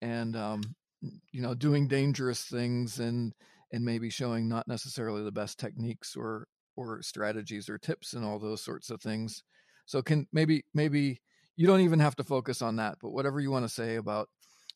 and, 0.00 0.36
um, 0.36 0.62
you 1.02 1.42
know, 1.42 1.52
doing 1.52 1.86
dangerous 1.86 2.44
things 2.44 2.98
and, 2.98 3.34
and 3.72 3.84
maybe 3.84 4.10
showing 4.10 4.48
not 4.48 4.68
necessarily 4.68 5.22
the 5.22 5.32
best 5.32 5.58
techniques 5.58 6.16
or 6.16 6.46
or 6.76 7.02
strategies 7.02 7.68
or 7.68 7.78
tips 7.78 8.14
and 8.14 8.24
all 8.24 8.38
those 8.38 8.62
sorts 8.62 8.90
of 8.90 9.00
things. 9.00 9.42
So 9.86 10.02
can 10.02 10.26
maybe 10.32 10.64
maybe 10.74 11.20
you 11.56 11.66
don't 11.66 11.80
even 11.80 12.00
have 12.00 12.16
to 12.16 12.24
focus 12.24 12.62
on 12.62 12.76
that, 12.76 12.96
but 13.02 13.10
whatever 13.10 13.40
you 13.40 13.50
want 13.50 13.64
to 13.64 13.68
say 13.68 13.96
about 13.96 14.28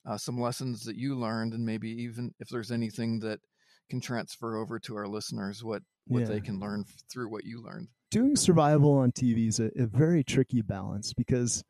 uh, 0.07 0.19
some 0.19 0.41
lessons 0.41 0.85
that 0.85 0.97
you 0.97 1.15
learned, 1.15 1.55
and 1.55 1.65
maybe 1.65 1.89
even 2.03 2.35
if 2.41 2.49
there's 2.49 2.71
anything 2.71 3.21
that 3.21 3.41
can 3.89 4.01
transfer 4.01 4.57
over 4.57 4.79
to 4.81 4.97
our 4.97 5.07
listeners, 5.07 5.65
what 5.65 5.83
what 6.07 6.21
yeah. 6.21 6.27
they 6.27 6.41
can 6.41 6.61
learn 6.61 6.85
through 7.11 7.31
what 7.31 7.45
you 7.45 7.63
learned. 7.63 7.89
Doing 8.11 8.37
survival 8.37 8.93
on 8.93 9.13
TV 9.13 9.49
is 9.49 9.61
a, 9.61 9.71
a 9.77 9.87
very 9.87 10.23
tricky 10.23 10.63
balance 10.63 11.13
because 11.13 11.65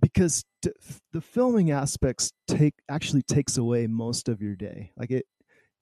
because 0.00 0.44
the 0.62 1.20
filming 1.20 1.70
aspects 1.70 2.32
take 2.46 2.74
actually 2.88 3.22
takes 3.22 3.56
away 3.56 3.86
most 3.86 4.28
of 4.28 4.40
your 4.40 4.54
day. 4.54 4.92
Like 4.96 5.10
it 5.10 5.26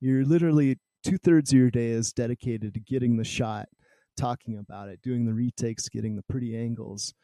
you're 0.01 0.25
literally 0.25 0.79
two 1.05 1.19
thirds 1.19 1.53
of 1.53 1.59
your 1.59 1.71
day 1.71 1.89
is 1.89 2.13
dedicated 2.13 2.75
to 2.75 2.81
getting 2.81 3.17
the 3.17 3.25
shot, 3.25 3.69
talking 4.17 4.59
about 4.59 4.89
it, 4.89 5.01
doing 5.03 5.25
the 5.25 5.35
retakes, 5.35 5.89
getting 5.89 6.17
the 6.17 6.25
pretty 6.29 6.57
angles. 6.57 7.15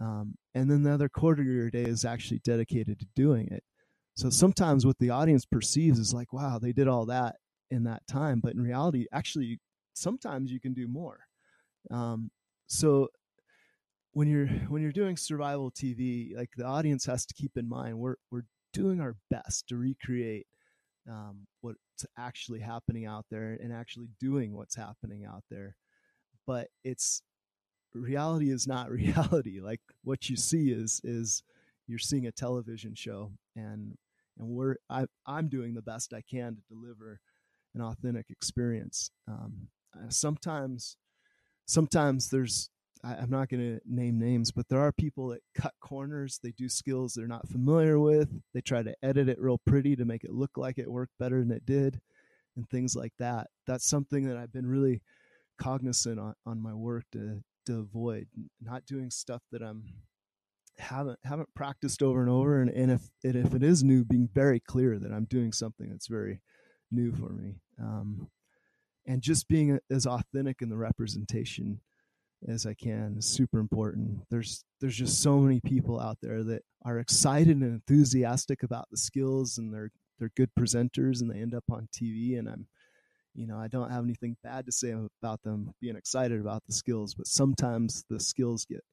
Um, 0.00 0.34
and 0.54 0.70
then 0.70 0.82
the 0.82 0.92
other 0.92 1.08
quarter 1.08 1.42
of 1.42 1.48
your 1.48 1.70
day 1.70 1.82
is 1.82 2.04
actually 2.04 2.40
dedicated 2.44 3.00
to 3.00 3.06
doing 3.14 3.48
it. 3.50 3.62
So 4.16 4.30
sometimes 4.30 4.84
what 4.84 4.98
the 4.98 5.10
audience 5.10 5.44
perceives 5.44 5.98
is 5.98 6.14
like, 6.14 6.32
wow, 6.32 6.58
they 6.58 6.72
did 6.72 6.88
all 6.88 7.06
that 7.06 7.36
in 7.70 7.84
that 7.84 8.06
time. 8.08 8.40
But 8.42 8.54
in 8.54 8.60
reality, 8.60 9.06
actually, 9.12 9.60
sometimes 9.94 10.50
you 10.50 10.60
can 10.60 10.74
do 10.74 10.88
more. 10.88 11.18
Um, 11.90 12.30
so 12.66 13.08
when 14.12 14.28
you're 14.28 14.46
when 14.68 14.82
you're 14.82 14.92
doing 14.92 15.16
survival 15.16 15.70
TV, 15.70 16.36
like 16.36 16.50
the 16.56 16.64
audience 16.64 17.04
has 17.06 17.24
to 17.26 17.34
keep 17.34 17.56
in 17.56 17.68
mind 17.68 17.98
we're 17.98 18.16
we're 18.30 18.46
doing 18.72 19.00
our 19.00 19.16
best 19.30 19.68
to 19.68 19.76
recreate 19.76 20.46
um, 21.08 21.46
what's 21.98 22.12
actually 22.16 22.60
happening 22.60 23.06
out 23.06 23.24
there 23.30 23.58
and 23.60 23.72
actually 23.72 24.08
doing 24.20 24.54
what's 24.54 24.76
happening 24.76 25.24
out 25.24 25.42
there. 25.50 25.76
But 26.46 26.68
it's 26.84 27.22
reality 27.94 28.50
is 28.50 28.66
not 28.66 28.90
reality. 29.02 29.60
Like 29.60 29.80
what 30.04 30.30
you 30.30 30.36
see 30.36 30.70
is 30.70 31.00
is 31.04 31.42
you're 31.86 31.98
seeing 31.98 32.26
a 32.26 32.32
television 32.32 32.94
show 32.94 33.32
and 33.56 33.96
and 34.38 34.48
we're 34.48 34.76
I, 34.88 35.06
i'm 35.26 35.48
doing 35.48 35.74
the 35.74 35.82
best 35.82 36.12
i 36.12 36.20
can 36.30 36.54
to 36.54 36.62
deliver 36.68 37.18
an 37.74 37.80
authentic 37.80 38.26
experience 38.28 39.10
um, 39.26 39.68
sometimes 40.10 40.98
sometimes 41.66 42.28
there's 42.28 42.68
I, 43.04 43.14
i'm 43.14 43.30
not 43.30 43.48
going 43.48 43.62
to 43.62 43.80
name 43.86 44.18
names 44.18 44.50
but 44.50 44.68
there 44.68 44.80
are 44.80 44.92
people 44.92 45.28
that 45.28 45.42
cut 45.54 45.74
corners 45.80 46.40
they 46.42 46.52
do 46.52 46.68
skills 46.68 47.14
they're 47.14 47.26
not 47.26 47.48
familiar 47.48 47.98
with 47.98 48.28
they 48.54 48.60
try 48.60 48.82
to 48.82 48.94
edit 49.02 49.28
it 49.28 49.40
real 49.40 49.58
pretty 49.66 49.96
to 49.96 50.04
make 50.04 50.24
it 50.24 50.32
look 50.32 50.56
like 50.56 50.78
it 50.78 50.90
worked 50.90 51.12
better 51.18 51.40
than 51.40 51.52
it 51.52 51.66
did 51.66 52.00
and 52.58 52.68
things 52.68 52.94
like 52.96 53.12
that. 53.18 53.46
That's 53.66 53.88
something 53.88 54.24
that 54.28 54.36
i've 54.36 54.52
been 54.52 54.66
really 54.66 55.00
cognizant 55.58 56.20
on, 56.20 56.34
on 56.44 56.60
my 56.60 56.74
work 56.74 57.04
to 57.12 57.42
to 57.66 57.78
avoid 57.80 58.26
not 58.60 58.84
doing 58.86 59.10
stuff 59.10 59.42
that 59.50 59.62
i'm 59.62 59.84
haven't 60.78 61.18
haven't 61.24 61.52
practiced 61.54 62.02
over 62.02 62.20
and 62.20 62.30
over 62.30 62.60
and, 62.60 62.70
and 62.70 62.92
if 62.92 63.10
and 63.24 63.34
if 63.34 63.54
it 63.54 63.62
is 63.62 63.82
new 63.82 64.04
being 64.04 64.28
very 64.32 64.60
clear 64.60 64.98
that 64.98 65.12
i'm 65.12 65.24
doing 65.24 65.52
something 65.52 65.90
that's 65.90 66.06
very 66.06 66.40
new 66.92 67.12
for 67.12 67.30
me 67.30 67.56
um, 67.80 68.28
and 69.06 69.20
just 69.20 69.48
being 69.48 69.78
as 69.90 70.06
authentic 70.06 70.62
in 70.62 70.68
the 70.68 70.76
representation 70.76 71.80
as 72.46 72.66
i 72.66 72.74
can 72.74 73.16
is 73.18 73.26
super 73.26 73.58
important 73.58 74.20
there's 74.30 74.64
there's 74.80 74.96
just 74.96 75.22
so 75.22 75.38
many 75.38 75.60
people 75.60 75.98
out 76.00 76.18
there 76.22 76.44
that 76.44 76.62
are 76.84 76.98
excited 76.98 77.56
and 77.56 77.64
enthusiastic 77.64 78.62
about 78.62 78.86
the 78.90 78.96
skills 78.96 79.58
and 79.58 79.72
they're 79.72 79.90
they're 80.18 80.30
good 80.36 80.50
presenters 80.58 81.20
and 81.20 81.30
they 81.30 81.40
end 81.40 81.54
up 81.54 81.64
on 81.70 81.88
tv 81.92 82.38
and 82.38 82.48
i'm 82.48 82.66
you 83.34 83.46
know 83.46 83.58
i 83.58 83.66
don't 83.66 83.90
have 83.90 84.04
anything 84.04 84.36
bad 84.42 84.64
to 84.66 84.72
say 84.72 84.94
about 85.22 85.42
them 85.42 85.72
being 85.80 85.96
excited 85.96 86.40
about 86.40 86.62
the 86.66 86.72
skills 86.72 87.14
but 87.14 87.26
sometimes 87.26 88.04
the 88.08 88.20
skills 88.20 88.64
get 88.64 88.84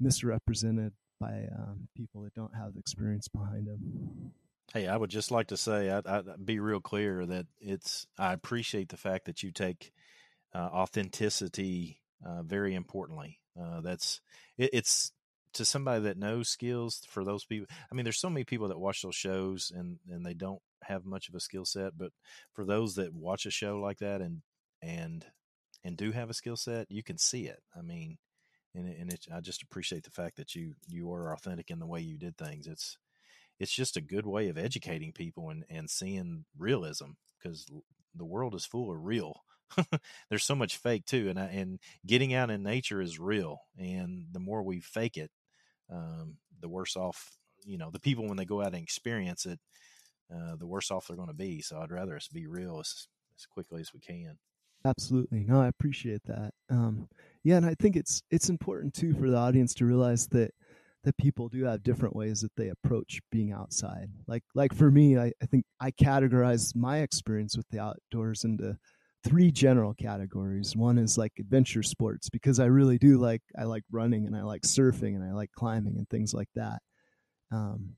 misrepresented 0.00 0.92
by 1.20 1.48
um, 1.56 1.88
people 1.96 2.22
that 2.22 2.34
don't 2.34 2.54
have 2.54 2.74
the 2.74 2.80
experience 2.80 3.28
behind 3.28 3.66
them. 3.66 4.32
Hey, 4.72 4.86
I 4.88 4.96
would 4.96 5.10
just 5.10 5.30
like 5.30 5.48
to 5.48 5.56
say, 5.56 5.90
I, 5.90 6.20
would 6.20 6.44
be 6.44 6.58
real 6.58 6.80
clear 6.80 7.24
that 7.26 7.46
it's. 7.60 8.06
I 8.18 8.32
appreciate 8.32 8.88
the 8.88 8.96
fact 8.96 9.26
that 9.26 9.42
you 9.42 9.52
take 9.52 9.92
uh, 10.54 10.68
authenticity 10.72 12.00
uh, 12.24 12.42
very 12.42 12.74
importantly. 12.74 13.40
Uh, 13.60 13.80
that's 13.80 14.20
it, 14.58 14.70
it's 14.72 15.12
to 15.54 15.64
somebody 15.64 16.04
that 16.04 16.18
knows 16.18 16.48
skills. 16.48 17.02
For 17.08 17.24
those 17.24 17.44
people, 17.44 17.66
I 17.90 17.94
mean, 17.94 18.04
there's 18.04 18.18
so 18.18 18.30
many 18.30 18.44
people 18.44 18.68
that 18.68 18.78
watch 18.78 19.02
those 19.02 19.16
shows 19.16 19.72
and 19.74 19.98
and 20.08 20.24
they 20.24 20.34
don't 20.34 20.60
have 20.82 21.04
much 21.04 21.28
of 21.28 21.34
a 21.34 21.40
skill 21.40 21.64
set. 21.64 21.96
But 21.96 22.12
for 22.52 22.64
those 22.64 22.96
that 22.96 23.14
watch 23.14 23.46
a 23.46 23.50
show 23.50 23.78
like 23.78 23.98
that 23.98 24.20
and 24.20 24.42
and 24.82 25.24
and 25.84 25.96
do 25.96 26.12
have 26.12 26.30
a 26.30 26.34
skill 26.34 26.56
set, 26.56 26.90
you 26.90 27.02
can 27.02 27.18
see 27.18 27.46
it. 27.46 27.62
I 27.76 27.82
mean, 27.82 28.18
and 28.74 28.88
and 28.88 29.12
it, 29.12 29.26
I 29.34 29.40
just 29.40 29.62
appreciate 29.62 30.04
the 30.04 30.10
fact 30.10 30.36
that 30.36 30.54
you 30.54 30.74
you 30.86 31.12
are 31.12 31.32
authentic 31.32 31.70
in 31.70 31.78
the 31.78 31.86
way 31.86 32.00
you 32.00 32.18
did 32.18 32.36
things. 32.36 32.66
It's 32.66 32.98
it's 33.58 33.72
just 33.72 33.96
a 33.96 34.02
good 34.02 34.26
way 34.26 34.48
of 34.48 34.58
educating 34.58 35.12
people 35.12 35.50
and 35.50 35.64
and 35.70 35.88
seeing 35.88 36.44
realism 36.58 37.12
because 37.38 37.66
the 38.14 38.24
world 38.24 38.54
is 38.54 38.66
full 38.66 38.90
of 38.90 39.04
real. 39.04 39.42
There's 40.30 40.44
so 40.44 40.54
much 40.54 40.76
fake 40.78 41.06
too, 41.06 41.28
and 41.28 41.38
I, 41.38 41.46
and 41.46 41.78
getting 42.06 42.34
out 42.34 42.50
in 42.50 42.62
nature 42.62 43.00
is 43.00 43.18
real. 43.18 43.60
And 43.78 44.26
the 44.32 44.40
more 44.40 44.62
we 44.62 44.80
fake 44.80 45.16
it, 45.16 45.30
um, 45.92 46.36
the 46.60 46.68
worse 46.68 46.96
off. 46.96 47.32
You 47.64 47.78
know, 47.78 47.90
the 47.90 48.00
people 48.00 48.28
when 48.28 48.36
they 48.36 48.44
go 48.44 48.60
out 48.60 48.74
and 48.74 48.82
experience 48.82 49.44
it, 49.44 49.58
uh, 50.32 50.56
the 50.56 50.66
worse 50.66 50.90
off 50.90 51.08
they're 51.08 51.16
going 51.16 51.28
to 51.28 51.34
be. 51.34 51.60
So 51.60 51.78
I'd 51.78 51.90
rather 51.90 52.16
us 52.16 52.28
be 52.28 52.46
real 52.46 52.78
as 52.80 53.08
as 53.36 53.46
quickly 53.46 53.80
as 53.80 53.92
we 53.92 54.00
can. 54.00 54.38
Absolutely. 54.84 55.44
No, 55.44 55.60
I 55.60 55.66
appreciate 55.66 56.22
that. 56.26 56.52
Um, 56.70 57.08
yeah, 57.42 57.56
and 57.56 57.66
I 57.66 57.74
think 57.74 57.96
it's 57.96 58.22
it's 58.30 58.48
important 58.48 58.94
too 58.94 59.14
for 59.14 59.30
the 59.30 59.36
audience 59.36 59.74
to 59.74 59.86
realize 59.86 60.28
that 60.28 60.52
that 61.04 61.16
people 61.18 61.48
do 61.48 61.64
have 61.64 61.82
different 61.82 62.16
ways 62.16 62.40
that 62.40 62.54
they 62.56 62.68
approach 62.68 63.20
being 63.30 63.52
outside. 63.52 64.08
Like 64.26 64.42
like 64.54 64.74
for 64.74 64.90
me, 64.90 65.16
I, 65.16 65.32
I 65.42 65.46
think 65.46 65.64
I 65.80 65.90
categorize 65.90 66.74
my 66.74 66.98
experience 66.98 67.56
with 67.56 67.66
the 67.70 67.80
outdoors 67.80 68.44
into 68.44 68.76
three 69.26 69.50
general 69.50 69.92
categories. 69.94 70.76
One 70.76 70.98
is 70.98 71.18
like 71.18 71.32
adventure 71.38 71.82
sports 71.82 72.28
because 72.30 72.60
I 72.60 72.66
really 72.66 72.96
do 72.98 73.18
like 73.18 73.42
I 73.58 73.64
like 73.64 73.82
running 73.90 74.26
and 74.26 74.36
I 74.36 74.42
like 74.42 74.62
surfing 74.62 75.16
and 75.16 75.24
I 75.24 75.32
like 75.32 75.50
climbing 75.52 75.96
and 75.96 76.08
things 76.08 76.32
like 76.32 76.48
that. 76.54 76.80
Um, 77.52 77.96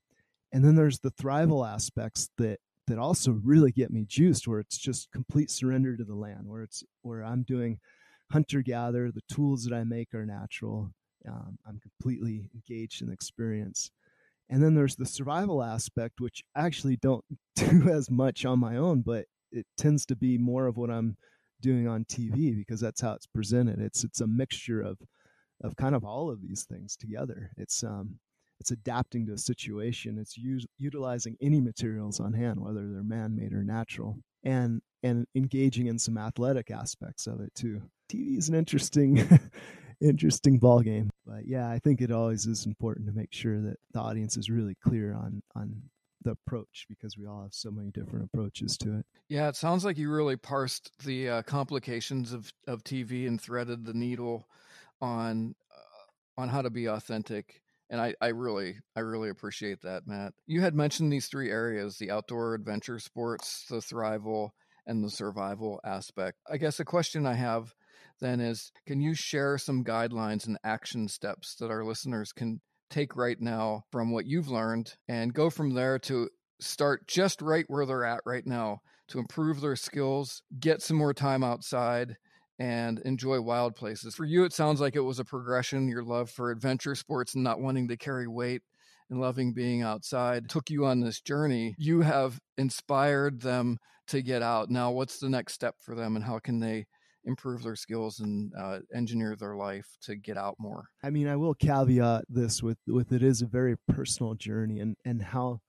and 0.52 0.64
then 0.64 0.74
there's 0.74 1.00
the 1.00 1.10
thrival 1.10 1.68
aspects 1.68 2.30
that 2.38 2.60
that 2.86 2.98
also 2.98 3.32
really 3.44 3.70
get 3.70 3.90
me 3.90 4.06
juiced 4.08 4.48
where 4.48 4.60
it's 4.60 4.78
just 4.78 5.12
complete 5.12 5.50
surrender 5.50 5.94
to 5.96 6.04
the 6.04 6.14
land 6.14 6.46
where 6.46 6.62
it's 6.62 6.82
where 7.02 7.22
i'm 7.22 7.42
doing 7.42 7.78
hunter 8.32 8.62
gather 8.62 9.10
the 9.10 9.20
tools 9.28 9.64
that 9.64 9.74
i 9.74 9.84
make 9.84 10.14
are 10.14 10.24
natural 10.24 10.90
um, 11.28 11.58
i'm 11.66 11.78
completely 11.80 12.50
engaged 12.54 13.02
in 13.02 13.12
experience 13.12 13.90
and 14.48 14.62
then 14.62 14.74
there's 14.74 14.96
the 14.96 15.04
survival 15.04 15.62
aspect 15.62 16.20
which 16.20 16.42
I 16.56 16.64
actually 16.64 16.96
don't 16.96 17.24
do 17.54 17.90
as 17.90 18.10
much 18.10 18.46
on 18.46 18.58
my 18.58 18.76
own 18.76 19.02
but 19.02 19.26
it 19.52 19.66
tends 19.76 20.06
to 20.06 20.16
be 20.16 20.38
more 20.38 20.66
of 20.66 20.76
what 20.76 20.90
i'm 20.90 21.16
doing 21.60 21.88
on 21.88 22.04
tv 22.04 22.56
because 22.56 22.80
that's 22.80 23.00
how 23.00 23.12
it's 23.12 23.26
presented. 23.26 23.80
It's 23.80 24.04
it's 24.04 24.20
a 24.20 24.26
mixture 24.26 24.80
of 24.80 24.98
of 25.62 25.76
kind 25.76 25.94
of 25.94 26.04
all 26.04 26.30
of 26.30 26.40
these 26.40 26.64
things 26.64 26.96
together. 26.96 27.50
It's 27.56 27.82
um 27.82 28.18
it's 28.60 28.70
adapting 28.72 29.26
to 29.26 29.34
a 29.34 29.38
situation. 29.38 30.18
It's 30.18 30.36
us- 30.36 30.66
utilizing 30.78 31.36
any 31.40 31.60
materials 31.60 32.20
on 32.20 32.32
hand 32.32 32.60
whether 32.60 32.88
they're 32.88 33.02
man-made 33.02 33.52
or 33.52 33.64
natural 33.64 34.18
and 34.44 34.80
and 35.02 35.26
engaging 35.34 35.86
in 35.86 35.98
some 35.98 36.18
athletic 36.18 36.70
aspects 36.70 37.26
of 37.26 37.40
it 37.40 37.54
too. 37.54 37.82
Tv 38.10 38.38
is 38.38 38.48
an 38.48 38.54
interesting 38.54 39.40
interesting 40.00 40.58
ball 40.58 40.78
game 40.78 41.10
but 41.26 41.44
yeah 41.44 41.68
i 41.68 41.76
think 41.80 42.00
it 42.00 42.12
always 42.12 42.46
is 42.46 42.66
important 42.66 43.04
to 43.04 43.12
make 43.12 43.32
sure 43.32 43.60
that 43.60 43.74
the 43.92 43.98
audience 43.98 44.36
is 44.36 44.48
really 44.48 44.76
clear 44.76 45.12
on 45.12 45.42
on 45.56 45.74
the 46.22 46.32
approach 46.32 46.86
because 46.88 47.16
we 47.16 47.26
all 47.26 47.42
have 47.42 47.54
so 47.54 47.70
many 47.70 47.90
different 47.90 48.24
approaches 48.24 48.76
to 48.78 48.98
it. 48.98 49.06
Yeah, 49.28 49.48
it 49.48 49.56
sounds 49.56 49.84
like 49.84 49.98
you 49.98 50.10
really 50.10 50.36
parsed 50.36 50.90
the 51.04 51.28
uh, 51.28 51.42
complications 51.42 52.32
of, 52.32 52.52
of 52.66 52.82
TV 52.84 53.26
and 53.26 53.40
threaded 53.40 53.84
the 53.84 53.94
needle 53.94 54.48
on 55.00 55.54
uh, 55.70 56.40
on 56.40 56.48
how 56.48 56.62
to 56.62 56.70
be 56.70 56.86
authentic 56.86 57.62
and 57.90 58.00
I, 58.00 58.14
I 58.20 58.28
really 58.28 58.78
i 58.96 59.00
really 59.00 59.30
appreciate 59.30 59.82
that 59.82 60.06
matt 60.06 60.34
you 60.46 60.60
had 60.60 60.74
mentioned 60.74 61.12
these 61.12 61.26
three 61.26 61.50
areas 61.50 61.98
the 61.98 62.10
outdoor 62.10 62.54
adventure 62.54 62.98
sports 62.98 63.64
the 63.68 63.76
thrival 63.76 64.50
and 64.86 65.04
the 65.04 65.10
survival 65.10 65.80
aspect 65.84 66.38
i 66.50 66.56
guess 66.56 66.80
a 66.80 66.84
question 66.84 67.26
i 67.26 67.34
have 67.34 67.74
then 68.20 68.40
is 68.40 68.72
can 68.86 69.00
you 69.00 69.14
share 69.14 69.58
some 69.58 69.84
guidelines 69.84 70.46
and 70.46 70.58
action 70.64 71.08
steps 71.08 71.54
that 71.56 71.70
our 71.70 71.84
listeners 71.84 72.32
can 72.32 72.60
take 72.90 73.16
right 73.16 73.40
now 73.40 73.84
from 73.90 74.10
what 74.10 74.26
you've 74.26 74.48
learned 74.48 74.94
and 75.08 75.34
go 75.34 75.50
from 75.50 75.74
there 75.74 75.98
to 75.98 76.28
start 76.60 77.06
just 77.06 77.40
right 77.40 77.64
where 77.68 77.86
they're 77.86 78.04
at 78.04 78.20
right 78.26 78.46
now 78.46 78.80
to 79.08 79.18
improve 79.18 79.60
their 79.60 79.76
skills 79.76 80.42
get 80.58 80.82
some 80.82 80.96
more 80.96 81.14
time 81.14 81.42
outside 81.42 82.16
and 82.58 82.98
enjoy 83.00 83.40
wild 83.40 83.76
places. 83.76 84.14
For 84.14 84.24
you, 84.24 84.44
it 84.44 84.52
sounds 84.52 84.80
like 84.80 84.96
it 84.96 85.00
was 85.00 85.20
a 85.20 85.24
progression. 85.24 85.88
Your 85.88 86.02
love 86.02 86.30
for 86.30 86.50
adventure 86.50 86.94
sports 86.94 87.34
and 87.34 87.44
not 87.44 87.60
wanting 87.60 87.88
to 87.88 87.96
carry 87.96 88.26
weight 88.26 88.62
and 89.10 89.20
loving 89.20 89.54
being 89.54 89.82
outside 89.82 90.48
took 90.48 90.70
you 90.70 90.84
on 90.84 91.00
this 91.00 91.20
journey. 91.20 91.74
You 91.78 92.02
have 92.02 92.38
inspired 92.56 93.40
them 93.40 93.78
to 94.08 94.22
get 94.22 94.42
out. 94.42 94.70
Now, 94.70 94.90
what's 94.90 95.18
the 95.18 95.28
next 95.28 95.54
step 95.54 95.76
for 95.80 95.94
them, 95.94 96.16
and 96.16 96.24
how 96.24 96.38
can 96.38 96.60
they 96.60 96.86
improve 97.28 97.62
their 97.62 97.76
skills 97.76 98.20
and 98.20 98.52
uh, 98.58 98.80
engineer 98.94 99.36
their 99.36 99.54
life 99.54 99.86
to 100.02 100.16
get 100.16 100.36
out 100.36 100.56
more? 100.58 100.88
I 101.02 101.10
mean, 101.10 101.28
I 101.28 101.36
will 101.36 101.54
caveat 101.54 102.24
this 102.28 102.62
with 102.62 102.78
with 102.86 103.12
it 103.12 103.22
is 103.22 103.42
a 103.42 103.46
very 103.46 103.76
personal 103.88 104.34
journey, 104.34 104.80
and 104.80 104.96
and 105.04 105.22
how 105.22 105.60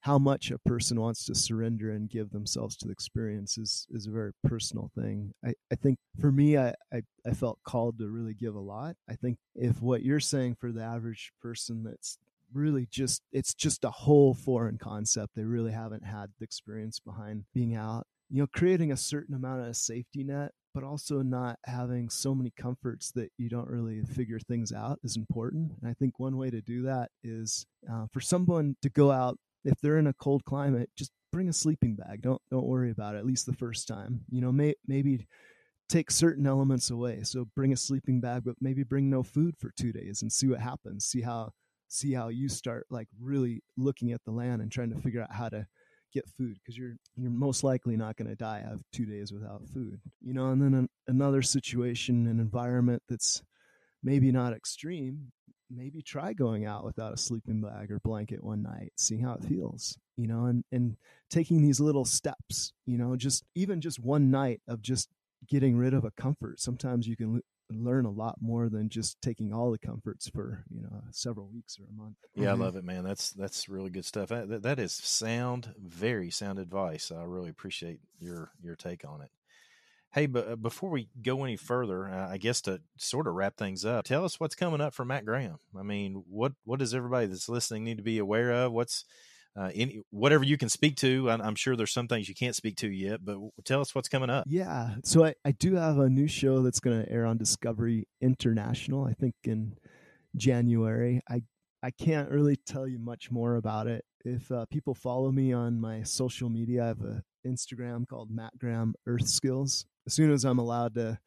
how 0.00 0.18
much 0.18 0.50
a 0.50 0.58
person 0.58 1.00
wants 1.00 1.24
to 1.24 1.34
surrender 1.34 1.92
and 1.92 2.10
give 2.10 2.28
themselves 2.28 2.76
to 2.76 2.86
the 2.86 2.92
experience 2.92 3.56
is, 3.56 3.86
is 3.90 4.06
a 4.06 4.10
very 4.10 4.32
personal 4.44 4.90
thing. 4.94 5.32
I, 5.42 5.54
I 5.72 5.76
think 5.76 5.98
for 6.20 6.30
me, 6.30 6.58
I, 6.58 6.74
I, 6.92 7.00
I 7.26 7.30
felt 7.32 7.58
called 7.64 7.98
to 8.00 8.10
really 8.10 8.34
give 8.34 8.54
a 8.54 8.60
lot. 8.60 8.96
I 9.08 9.14
think 9.14 9.38
if 9.54 9.80
what 9.80 10.02
you're 10.02 10.20
saying 10.20 10.56
for 10.60 10.72
the 10.72 10.82
average 10.82 11.32
person 11.40 11.82
that's 11.84 12.18
really 12.52 12.86
just 12.90 13.22
it's 13.32 13.54
just 13.54 13.84
a 13.84 13.90
whole 13.90 14.32
foreign 14.32 14.78
concept 14.78 15.34
they 15.34 15.42
really 15.42 15.72
haven't 15.72 16.04
had 16.04 16.30
the 16.38 16.44
experience 16.44 17.00
behind 17.00 17.44
being 17.52 17.74
out 17.74 18.06
you 18.34 18.40
know 18.40 18.48
creating 18.52 18.92
a 18.92 18.96
certain 18.96 19.34
amount 19.34 19.66
of 19.66 19.76
safety 19.76 20.24
net 20.24 20.50
but 20.74 20.82
also 20.82 21.22
not 21.22 21.56
having 21.66 22.10
so 22.10 22.34
many 22.34 22.52
comforts 22.58 23.12
that 23.12 23.30
you 23.38 23.48
don't 23.48 23.68
really 23.68 24.02
figure 24.02 24.40
things 24.40 24.72
out 24.72 24.98
is 25.04 25.16
important 25.16 25.72
and 25.80 25.90
i 25.90 25.94
think 25.94 26.18
one 26.18 26.36
way 26.36 26.50
to 26.50 26.60
do 26.60 26.82
that 26.82 27.10
is 27.22 27.64
uh, 27.90 28.06
for 28.12 28.20
someone 28.20 28.76
to 28.82 28.90
go 28.90 29.10
out 29.10 29.38
if 29.64 29.80
they're 29.80 29.98
in 29.98 30.06
a 30.06 30.12
cold 30.12 30.44
climate, 30.44 30.90
just 30.96 31.10
bring 31.32 31.48
a 31.48 31.52
sleeping 31.52 31.96
bag. 31.96 32.22
Don't 32.22 32.40
don't 32.50 32.66
worry 32.66 32.90
about 32.90 33.14
it. 33.14 33.18
At 33.18 33.26
least 33.26 33.46
the 33.46 33.54
first 33.54 33.88
time. 33.88 34.20
You 34.30 34.40
know, 34.40 34.52
may, 34.52 34.74
maybe 34.86 35.26
take 35.88 36.10
certain 36.10 36.46
elements 36.46 36.90
away. 36.90 37.20
So 37.22 37.46
bring 37.56 37.72
a 37.72 37.76
sleeping 37.76 38.20
bag, 38.20 38.42
but 38.44 38.56
maybe 38.60 38.84
bring 38.84 39.10
no 39.10 39.22
food 39.22 39.54
for 39.58 39.70
two 39.78 39.92
days 39.92 40.22
and 40.22 40.32
see 40.32 40.48
what 40.48 40.60
happens. 40.60 41.06
See 41.06 41.22
how 41.22 41.52
see 41.88 42.12
how 42.12 42.28
you 42.28 42.48
start 42.48 42.86
like 42.90 43.08
really 43.20 43.62
looking 43.76 44.12
at 44.12 44.24
the 44.24 44.32
land 44.32 44.62
and 44.62 44.70
trying 44.70 44.90
to 44.90 45.00
figure 45.00 45.22
out 45.22 45.32
how 45.32 45.48
to 45.48 45.66
get 46.14 46.28
food 46.38 46.54
because 46.54 46.78
you're 46.78 46.96
you're 47.16 47.30
most 47.30 47.64
likely 47.64 47.96
not 47.96 48.16
going 48.16 48.28
to 48.28 48.36
die 48.36 48.62
of 48.70 48.80
two 48.92 49.04
days 49.04 49.32
without 49.32 49.62
food 49.74 50.00
you 50.22 50.32
know 50.32 50.50
and 50.50 50.62
then 50.62 50.74
an, 50.74 50.88
another 51.08 51.42
situation 51.42 52.26
an 52.26 52.38
environment 52.38 53.02
that's 53.08 53.42
maybe 54.02 54.30
not 54.30 54.52
extreme 54.52 55.32
maybe 55.70 56.02
try 56.02 56.32
going 56.32 56.66
out 56.66 56.84
without 56.84 57.12
a 57.12 57.18
sleeping 57.18 57.60
bag 57.60 57.90
or 57.90 57.98
blanket 58.00 58.42
one 58.42 58.62
night, 58.62 58.92
seeing 58.96 59.22
how 59.22 59.34
it 59.34 59.44
feels, 59.44 59.98
you 60.16 60.26
know, 60.26 60.46
and, 60.46 60.64
and 60.72 60.96
taking 61.30 61.62
these 61.62 61.80
little 61.80 62.04
steps, 62.04 62.72
you 62.86 62.98
know, 62.98 63.16
just 63.16 63.44
even 63.54 63.80
just 63.80 63.98
one 63.98 64.30
night 64.30 64.60
of 64.68 64.82
just 64.82 65.08
getting 65.48 65.76
rid 65.76 65.94
of 65.94 66.04
a 66.04 66.10
comfort. 66.12 66.60
Sometimes 66.60 67.06
you 67.06 67.16
can 67.16 67.40
learn 67.82 68.04
a 68.04 68.10
lot 68.10 68.36
more 68.40 68.68
than 68.68 68.88
just 68.88 69.20
taking 69.20 69.52
all 69.52 69.70
the 69.70 69.78
comforts 69.78 70.28
for 70.28 70.64
you 70.70 70.82
know 70.82 71.02
several 71.10 71.48
weeks 71.48 71.78
or 71.78 71.84
a 71.84 72.02
month. 72.02 72.16
Yeah, 72.34 72.48
mm-hmm. 72.48 72.62
I 72.62 72.64
love 72.64 72.76
it, 72.76 72.84
man. 72.84 73.04
That's 73.04 73.30
that's 73.30 73.68
really 73.68 73.90
good 73.90 74.04
stuff. 74.04 74.28
That, 74.28 74.62
that 74.62 74.78
is 74.78 74.92
sound, 74.92 75.74
very 75.78 76.30
sound 76.30 76.58
advice. 76.58 77.10
I 77.10 77.22
really 77.24 77.50
appreciate 77.50 78.00
your 78.20 78.50
your 78.62 78.76
take 78.76 79.04
on 79.04 79.22
it. 79.22 79.30
Hey, 80.12 80.26
but 80.26 80.48
uh, 80.48 80.56
before 80.56 80.90
we 80.90 81.08
go 81.22 81.42
any 81.42 81.56
further, 81.56 82.08
I 82.08 82.38
guess 82.38 82.60
to 82.62 82.80
sort 82.96 83.26
of 83.26 83.34
wrap 83.34 83.56
things 83.56 83.84
up, 83.84 84.04
tell 84.04 84.24
us 84.24 84.38
what's 84.38 84.54
coming 84.54 84.80
up 84.80 84.94
for 84.94 85.04
Matt 85.04 85.24
Graham. 85.24 85.58
I 85.76 85.82
mean, 85.82 86.22
what 86.28 86.52
what 86.64 86.78
does 86.78 86.94
everybody 86.94 87.26
that's 87.26 87.48
listening 87.48 87.82
need 87.82 87.96
to 87.96 88.04
be 88.04 88.18
aware 88.18 88.52
of? 88.52 88.72
What's 88.72 89.04
uh, 89.56 89.70
any 89.74 90.00
whatever 90.10 90.44
you 90.44 90.58
can 90.58 90.68
speak 90.68 90.96
to. 90.96 91.30
I'm 91.30 91.54
sure 91.54 91.76
there's 91.76 91.92
some 91.92 92.08
things 92.08 92.28
you 92.28 92.34
can't 92.34 92.56
speak 92.56 92.76
to 92.78 92.90
yet, 92.90 93.24
but 93.24 93.38
tell 93.64 93.80
us 93.80 93.94
what's 93.94 94.08
coming 94.08 94.30
up. 94.30 94.44
Yeah, 94.48 94.96
so 95.04 95.24
I, 95.24 95.34
I 95.44 95.52
do 95.52 95.74
have 95.74 95.98
a 95.98 96.08
new 96.08 96.26
show 96.26 96.62
that's 96.62 96.80
going 96.80 97.04
to 97.04 97.10
air 97.10 97.24
on 97.26 97.38
Discovery 97.38 98.08
International. 98.20 99.04
I 99.04 99.12
think 99.12 99.34
in 99.44 99.76
January. 100.36 101.20
I 101.28 101.42
I 101.82 101.90
can't 101.90 102.30
really 102.30 102.56
tell 102.56 102.88
you 102.88 102.98
much 102.98 103.30
more 103.30 103.56
about 103.56 103.86
it. 103.86 104.04
If 104.24 104.50
uh, 104.50 104.64
people 104.70 104.94
follow 104.94 105.30
me 105.30 105.52
on 105.52 105.80
my 105.80 106.02
social 106.02 106.48
media, 106.48 106.84
I 106.84 106.86
have 106.86 107.02
a 107.02 107.22
Instagram 107.46 108.08
called 108.08 108.30
Matt 108.30 108.58
Graham 108.58 108.94
Earth 109.06 109.28
Skills. 109.28 109.84
As 110.06 110.14
soon 110.14 110.32
as 110.32 110.44
I'm 110.44 110.58
allowed 110.58 110.94
to 110.94 111.18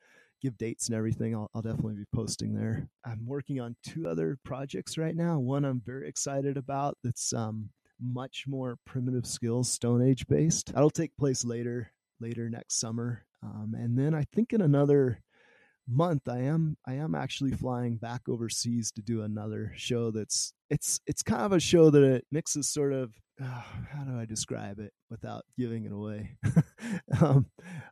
give 0.41 0.57
dates 0.57 0.87
and 0.87 0.95
everything, 0.95 1.35
I'll, 1.35 1.49
I'll 1.53 1.61
definitely 1.61 1.95
be 1.95 2.05
posting 2.13 2.55
there. 2.55 2.87
I'm 3.05 3.25
working 3.27 3.59
on 3.59 3.75
two 3.83 4.07
other 4.07 4.39
projects 4.43 4.97
right 4.97 5.15
now. 5.15 5.37
One 5.37 5.63
I'm 5.63 5.81
very 5.85 6.09
excited 6.09 6.57
about 6.57 6.97
that's 7.03 7.33
um, 7.33 7.69
much 8.01 8.45
more 8.47 8.77
primitive 8.85 9.25
skills, 9.25 9.71
Stone 9.71 10.01
Age 10.01 10.27
based. 10.27 10.73
That'll 10.73 10.89
take 10.89 11.15
place 11.17 11.43
later, 11.45 11.91
later 12.19 12.49
next 12.49 12.79
summer. 12.79 13.25
Um, 13.43 13.73
and 13.77 13.97
then 13.97 14.13
I 14.13 14.23
think 14.33 14.53
in 14.53 14.61
another 14.61 15.21
month 15.89 16.27
I 16.27 16.39
am 16.39 16.75
I 16.85 16.95
am 16.95 17.15
actually 17.15 17.51
flying 17.51 17.95
back 17.95 18.23
overseas 18.27 18.91
to 18.91 19.01
do 19.01 19.21
another 19.21 19.71
show 19.77 20.11
that's 20.11 20.51
it's 20.69 20.99
it's 21.07 21.23
kind 21.23 21.43
of 21.43 21.53
a 21.53 21.61
show 21.61 21.89
that 21.89 22.03
it 22.03 22.25
mixes 22.29 22.67
sort 22.67 22.91
of 22.91 23.13
uh, 23.41 23.61
how 23.91 24.03
do 24.03 24.19
I 24.19 24.25
describe 24.25 24.79
it 24.79 24.91
without 25.09 25.45
giving 25.57 25.85
it 25.85 25.91
away? 25.91 26.31
um, 27.21 27.45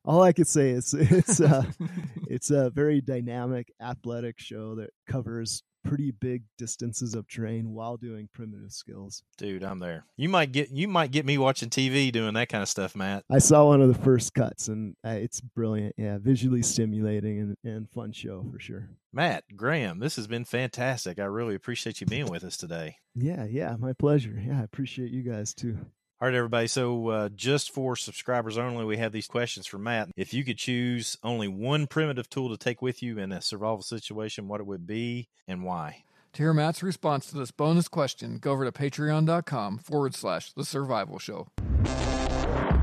all 0.03 0.23
I 0.23 0.33
could 0.33 0.47
say 0.47 0.71
is 0.71 0.93
it's 0.97 1.39
a, 1.39 1.67
it's 2.27 2.49
a 2.49 2.71
very 2.71 3.01
dynamic 3.01 3.71
athletic 3.81 4.39
show 4.39 4.75
that 4.75 4.89
covers 5.07 5.61
pretty 5.85 6.11
big 6.11 6.43
distances 6.57 7.13
of 7.15 7.27
terrain 7.27 7.71
while 7.71 7.95
doing 7.97 8.27
primitive 8.33 8.71
skills. 8.71 9.23
Dude, 9.37 9.63
I'm 9.63 9.79
there. 9.79 10.05
You 10.17 10.27
might 10.29 10.51
get 10.51 10.71
you 10.71 10.87
might 10.87 11.11
get 11.11 11.25
me 11.25 11.37
watching 11.37 11.69
TV 11.69 12.11
doing 12.11 12.33
that 12.33 12.49
kind 12.49 12.61
of 12.61 12.69
stuff, 12.69 12.95
Matt. 12.95 13.23
I 13.29 13.39
saw 13.39 13.67
one 13.67 13.81
of 13.81 13.87
the 13.87 14.01
first 14.01 14.33
cuts 14.33 14.67
and 14.67 14.95
uh, 15.05 15.09
it's 15.11 15.39
brilliant. 15.39 15.95
Yeah, 15.97 16.17
visually 16.19 16.63
stimulating 16.63 17.39
and, 17.39 17.57
and 17.63 17.89
fun 17.89 18.11
show 18.11 18.45
for 18.51 18.59
sure. 18.59 18.89
Matt 19.13 19.45
Graham, 19.55 19.99
this 19.99 20.17
has 20.17 20.27
been 20.27 20.43
fantastic. 20.43 21.19
I 21.19 21.25
really 21.25 21.55
appreciate 21.55 22.01
you 22.01 22.07
being 22.07 22.29
with 22.29 22.43
us 22.43 22.57
today. 22.57 22.97
Yeah, 23.13 23.45
yeah, 23.45 23.75
my 23.79 23.93
pleasure. 23.93 24.37
Yeah, 24.45 24.59
I 24.59 24.63
appreciate 24.63 25.11
you 25.11 25.23
guys 25.23 25.53
too. 25.53 25.77
All 26.25 26.31
right, 26.31 26.37
everybody. 26.37 26.65
So, 26.65 27.09
uh, 27.09 27.29
just 27.35 27.69
for 27.69 27.95
subscribers 27.95 28.57
only, 28.57 28.83
we 28.83 28.97
have 28.97 29.11
these 29.11 29.27
questions 29.27 29.67
for 29.67 29.77
Matt. 29.77 30.09
If 30.15 30.33
you 30.33 30.43
could 30.43 30.57
choose 30.57 31.19
only 31.21 31.47
one 31.47 31.85
primitive 31.85 32.31
tool 32.31 32.49
to 32.49 32.57
take 32.57 32.81
with 32.81 33.03
you 33.03 33.19
in 33.19 33.31
a 33.31 33.41
survival 33.41 33.83
situation, 33.83 34.47
what 34.47 34.59
it 34.59 34.65
would 34.65 34.87
be 34.87 35.29
and 35.47 35.63
why? 35.63 36.03
To 36.33 36.41
hear 36.41 36.51
Matt's 36.51 36.81
response 36.81 37.27
to 37.27 37.37
this 37.37 37.51
bonus 37.51 37.87
question, 37.87 38.39
go 38.39 38.53
over 38.53 38.65
to 38.65 38.71
patreon.com 38.71 39.77
forward 39.77 40.15
slash 40.15 40.51
the 40.51 40.65
survival 40.65 41.19
show. 41.19 41.47
That 41.83 42.73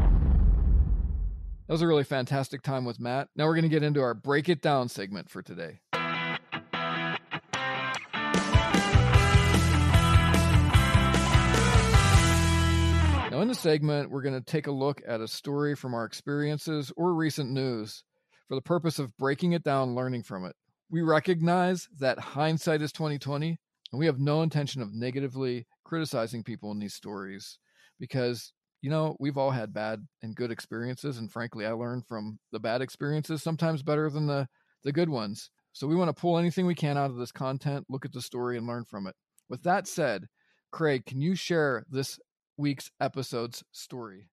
was 1.67 1.83
a 1.83 1.89
really 1.89 2.05
fantastic 2.05 2.63
time 2.63 2.85
with 2.85 3.01
Matt. 3.01 3.29
Now 3.35 3.47
we're 3.47 3.57
going 3.57 3.65
to 3.65 3.69
get 3.69 3.83
into 3.83 4.03
our 4.03 4.15
break 4.15 4.49
it 4.49 4.63
down 4.63 4.89
segment 4.89 5.29
for 5.29 5.43
today. 5.43 5.81
The 13.53 13.59
segment, 13.59 14.11
we're 14.11 14.23
going 14.23 14.35
to 14.35 14.41
take 14.41 14.67
a 14.67 14.73
look 14.73 15.03
at 15.07 15.21
a 15.21 15.29
story 15.29 15.77
from 15.77 15.93
our 15.93 16.07
experiences 16.07 16.91
or 16.97 17.13
recent 17.13 17.51
news 17.51 18.03
for 18.49 18.55
the 18.55 18.63
purpose 18.63 18.99
of 18.99 19.15
breaking 19.19 19.53
it 19.53 19.63
down, 19.63 19.95
learning 19.95 20.23
from 20.23 20.47
it. 20.47 20.57
We 20.89 21.03
recognize 21.03 21.87
that 21.99 22.19
hindsight 22.19 22.81
is 22.81 22.93
2020, 22.93 23.59
and 23.93 23.99
we 23.99 24.07
have 24.07 24.19
no 24.19 24.41
intention 24.41 24.81
of 24.81 24.95
negatively 24.95 25.67
criticizing 25.85 26.43
people 26.43 26.71
in 26.73 26.79
these 26.79 26.95
stories 26.95 27.59
because 28.01 28.55
you 28.81 28.89
know, 28.89 29.17
we've 29.21 29.37
all 29.37 29.51
had 29.51 29.75
bad 29.75 30.05
and 30.23 30.35
good 30.35 30.51
experiences 30.51 31.19
and 31.19 31.31
frankly, 31.31 31.67
I 31.67 31.73
learned 31.73 32.07
from 32.07 32.39
the 32.53 32.59
bad 32.59 32.81
experiences 32.81 33.43
sometimes 33.43 33.83
better 33.83 34.09
than 34.09 34.27
the 34.27 34.49
the 34.83 34.93
good 34.93 35.11
ones. 35.11 35.51
So 35.73 35.87
we 35.87 35.95
want 35.95 36.09
to 36.09 36.21
pull 36.21 36.39
anything 36.39 36.65
we 36.65 36.75
can 36.75 36.97
out 36.97 37.11
of 37.11 37.17
this 37.17 37.31
content, 37.31 37.85
look 37.91 38.07
at 38.07 38.13
the 38.13 38.23
story 38.23 38.57
and 38.57 38.67
learn 38.67 38.85
from 38.85 39.07
it. 39.07 39.15
With 39.51 39.63
that 39.65 39.87
said, 39.87 40.27
Craig, 40.73 41.05
can 41.05 41.21
you 41.21 41.35
share 41.35 41.85
this 41.91 42.19
week's 42.63 42.91
episode's 43.01 43.65
story. 43.73 44.29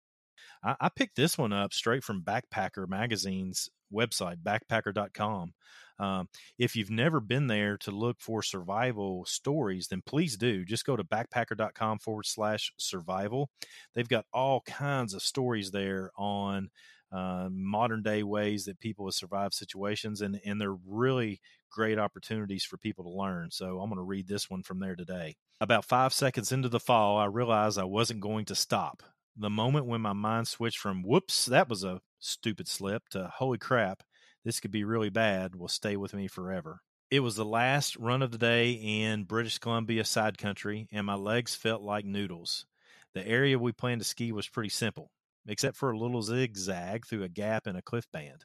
I, 0.64 0.74
I 0.80 0.88
picked 0.88 1.16
this 1.16 1.36
one 1.36 1.52
up 1.52 1.72
straight 1.72 2.02
from 2.02 2.22
Backpacker 2.22 2.88
Magazine's 2.88 3.68
website, 3.92 4.38
backpacker.com. 4.42 5.52
Um, 5.98 6.28
if 6.58 6.74
you've 6.74 6.90
never 6.90 7.20
been 7.20 7.46
there 7.46 7.76
to 7.78 7.90
look 7.92 8.16
for 8.18 8.42
survival 8.42 9.24
stories, 9.26 9.88
then 9.88 10.02
please 10.04 10.36
do. 10.36 10.64
Just 10.64 10.86
go 10.86 10.96
to 10.96 11.04
backpacker.com 11.04 12.00
forward 12.00 12.26
slash 12.26 12.72
survival. 12.78 13.50
They've 13.94 14.08
got 14.08 14.24
all 14.32 14.62
kinds 14.62 15.14
of 15.14 15.22
stories 15.22 15.70
there 15.70 16.10
on 16.16 16.70
uh, 17.12 17.48
modern 17.52 18.02
day 18.02 18.24
ways 18.24 18.64
that 18.64 18.80
people 18.80 19.06
have 19.06 19.14
survived 19.14 19.54
situations, 19.54 20.20
and, 20.20 20.40
and 20.44 20.60
they're 20.60 20.76
really 20.88 21.40
great 21.74 21.98
opportunities 21.98 22.64
for 22.64 22.78
people 22.78 23.04
to 23.04 23.10
learn. 23.10 23.50
So 23.50 23.80
I'm 23.80 23.90
going 23.90 23.98
to 23.98 24.02
read 24.02 24.28
this 24.28 24.48
one 24.48 24.62
from 24.62 24.78
there 24.78 24.94
today. 24.94 25.34
About 25.60 25.84
five 25.84 26.12
seconds 26.12 26.52
into 26.52 26.68
the 26.68 26.80
fall, 26.80 27.18
I 27.18 27.26
realized 27.26 27.78
I 27.78 27.84
wasn't 27.84 28.20
going 28.20 28.44
to 28.46 28.54
stop. 28.54 29.02
The 29.36 29.50
moment 29.50 29.86
when 29.86 30.00
my 30.00 30.12
mind 30.12 30.46
switched 30.46 30.78
from 30.78 31.02
whoops, 31.02 31.46
that 31.46 31.68
was 31.68 31.82
a 31.82 32.00
stupid 32.20 32.68
slip 32.68 33.08
to 33.10 33.32
holy 33.34 33.58
crap, 33.58 34.04
this 34.44 34.60
could 34.60 34.70
be 34.70 34.84
really 34.84 35.10
bad 35.10 35.56
will 35.56 35.68
stay 35.68 35.96
with 35.96 36.14
me 36.14 36.28
forever. 36.28 36.80
It 37.10 37.20
was 37.20 37.34
the 37.34 37.44
last 37.44 37.96
run 37.96 38.22
of 38.22 38.30
the 38.30 38.38
day 38.38 38.72
in 38.72 39.24
British 39.24 39.58
Columbia 39.58 40.04
side 40.04 40.38
country, 40.38 40.86
and 40.92 41.06
my 41.06 41.14
legs 41.14 41.56
felt 41.56 41.82
like 41.82 42.04
noodles. 42.04 42.66
The 43.14 43.26
area 43.26 43.58
we 43.58 43.72
planned 43.72 44.00
to 44.00 44.04
ski 44.06 44.32
was 44.32 44.48
pretty 44.48 44.68
simple, 44.68 45.10
except 45.46 45.76
for 45.76 45.90
a 45.90 45.98
little 45.98 46.22
zigzag 46.22 47.06
through 47.06 47.22
a 47.22 47.28
gap 47.28 47.66
in 47.66 47.76
a 47.76 47.82
cliff 47.82 48.06
band. 48.12 48.44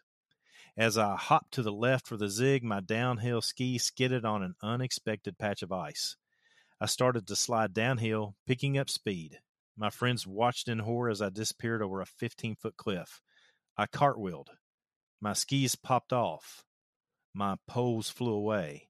As 0.79 0.97
I 0.97 1.17
hopped 1.17 1.55
to 1.55 1.61
the 1.61 1.73
left 1.73 2.07
for 2.07 2.15
the 2.15 2.29
zig, 2.29 2.63
my 2.63 2.79
downhill 2.79 3.41
ski 3.41 3.77
skidded 3.77 4.23
on 4.23 4.41
an 4.41 4.55
unexpected 4.63 5.37
patch 5.37 5.61
of 5.61 5.73
ice. 5.73 6.15
I 6.79 6.85
started 6.85 7.27
to 7.27 7.35
slide 7.35 7.73
downhill, 7.73 8.37
picking 8.47 8.77
up 8.77 8.89
speed. 8.89 9.41
My 9.75 9.89
friends 9.89 10.25
watched 10.25 10.69
in 10.69 10.79
horror 10.79 11.09
as 11.09 11.21
I 11.21 11.31
disappeared 11.31 11.81
over 11.81 11.99
a 11.99 12.05
15 12.05 12.55
foot 12.55 12.77
cliff. 12.77 13.19
I 13.75 13.87
cartwheeled. 13.87 14.51
My 15.19 15.33
skis 15.33 15.75
popped 15.75 16.13
off. 16.13 16.63
My 17.33 17.57
poles 17.67 18.09
flew 18.09 18.31
away. 18.31 18.87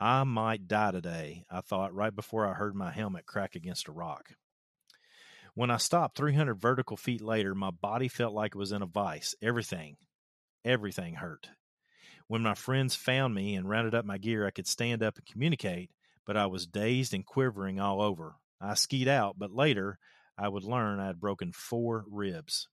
I 0.00 0.24
might 0.24 0.66
die 0.66 0.92
today, 0.92 1.44
I 1.50 1.60
thought 1.60 1.92
right 1.92 2.16
before 2.16 2.46
I 2.46 2.54
heard 2.54 2.74
my 2.74 2.90
helmet 2.90 3.26
crack 3.26 3.54
against 3.54 3.88
a 3.88 3.92
rock. 3.92 4.30
When 5.52 5.70
I 5.70 5.76
stopped 5.76 6.16
300 6.16 6.54
vertical 6.54 6.96
feet 6.96 7.20
later, 7.20 7.54
my 7.54 7.70
body 7.70 8.08
felt 8.08 8.32
like 8.32 8.54
it 8.54 8.58
was 8.58 8.72
in 8.72 8.80
a 8.80 8.86
vice. 8.86 9.34
Everything, 9.42 9.98
Everything 10.64 11.14
hurt. 11.14 11.48
When 12.26 12.42
my 12.42 12.54
friends 12.54 12.94
found 12.94 13.34
me 13.34 13.54
and 13.54 13.68
rounded 13.68 13.94
up 13.94 14.04
my 14.04 14.18
gear, 14.18 14.46
I 14.46 14.50
could 14.50 14.66
stand 14.66 15.02
up 15.02 15.16
and 15.16 15.26
communicate, 15.26 15.90
but 16.26 16.36
I 16.36 16.46
was 16.46 16.66
dazed 16.66 17.14
and 17.14 17.24
quivering 17.24 17.80
all 17.80 18.02
over. 18.02 18.36
I 18.60 18.74
skied 18.74 19.08
out, 19.08 19.36
but 19.38 19.50
later 19.50 19.98
I 20.36 20.48
would 20.48 20.64
learn 20.64 21.00
I 21.00 21.06
had 21.06 21.20
broken 21.20 21.52
four 21.52 22.04
ribs. 22.10 22.68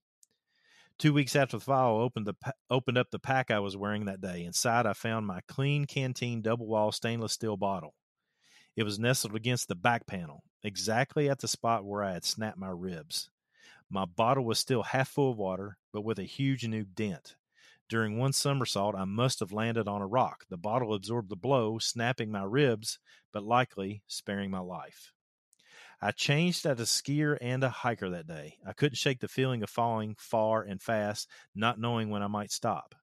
Two 0.98 1.12
weeks 1.12 1.36
after 1.36 1.58
the 1.58 1.64
fall, 1.64 2.00
I 2.00 2.02
opened, 2.02 2.26
the, 2.26 2.34
opened 2.70 2.98
up 2.98 3.10
the 3.10 3.18
pack 3.18 3.50
I 3.50 3.60
was 3.60 3.76
wearing 3.76 4.06
that 4.06 4.20
day. 4.20 4.44
Inside, 4.44 4.86
I 4.86 4.94
found 4.94 5.26
my 5.26 5.40
Klean 5.46 5.86
Kanteen 5.86 6.42
double 6.42 6.66
wall 6.66 6.90
stainless 6.90 7.32
steel 7.32 7.56
bottle. 7.56 7.94
It 8.76 8.84
was 8.84 8.98
nestled 8.98 9.34
against 9.34 9.68
the 9.68 9.74
back 9.74 10.06
panel, 10.06 10.42
exactly 10.62 11.28
at 11.28 11.40
the 11.40 11.48
spot 11.48 11.84
where 11.84 12.02
I 12.02 12.12
had 12.12 12.24
snapped 12.24 12.58
my 12.58 12.70
ribs. 12.70 13.30
My 13.90 14.04
bottle 14.04 14.44
was 14.44 14.58
still 14.58 14.82
half 14.82 15.08
full 15.08 15.32
of 15.32 15.38
water, 15.38 15.76
but 15.92 16.02
with 16.02 16.18
a 16.18 16.24
huge 16.24 16.66
new 16.66 16.84
dent. 16.84 17.36
During 17.88 18.18
one 18.18 18.32
somersault, 18.32 18.96
I 18.96 19.04
must 19.04 19.40
have 19.40 19.52
landed 19.52 19.86
on 19.86 20.02
a 20.02 20.06
rock. 20.06 20.44
The 20.48 20.56
bottle 20.56 20.92
absorbed 20.92 21.28
the 21.28 21.36
blow, 21.36 21.78
snapping 21.78 22.32
my 22.32 22.42
ribs, 22.42 22.98
but 23.32 23.44
likely 23.44 24.02
sparing 24.08 24.50
my 24.50 24.58
life. 24.58 25.12
I 26.00 26.10
changed 26.10 26.66
as 26.66 26.80
a 26.80 26.82
skier 26.82 27.38
and 27.40 27.62
a 27.64 27.70
hiker 27.70 28.10
that 28.10 28.26
day. 28.26 28.58
I 28.66 28.72
couldn't 28.72 28.96
shake 28.96 29.20
the 29.20 29.28
feeling 29.28 29.62
of 29.62 29.70
falling 29.70 30.16
far 30.18 30.62
and 30.62 30.82
fast, 30.82 31.28
not 31.54 31.78
knowing 31.78 32.10
when 32.10 32.22
I 32.22 32.26
might 32.26 32.50
stop. 32.50 32.94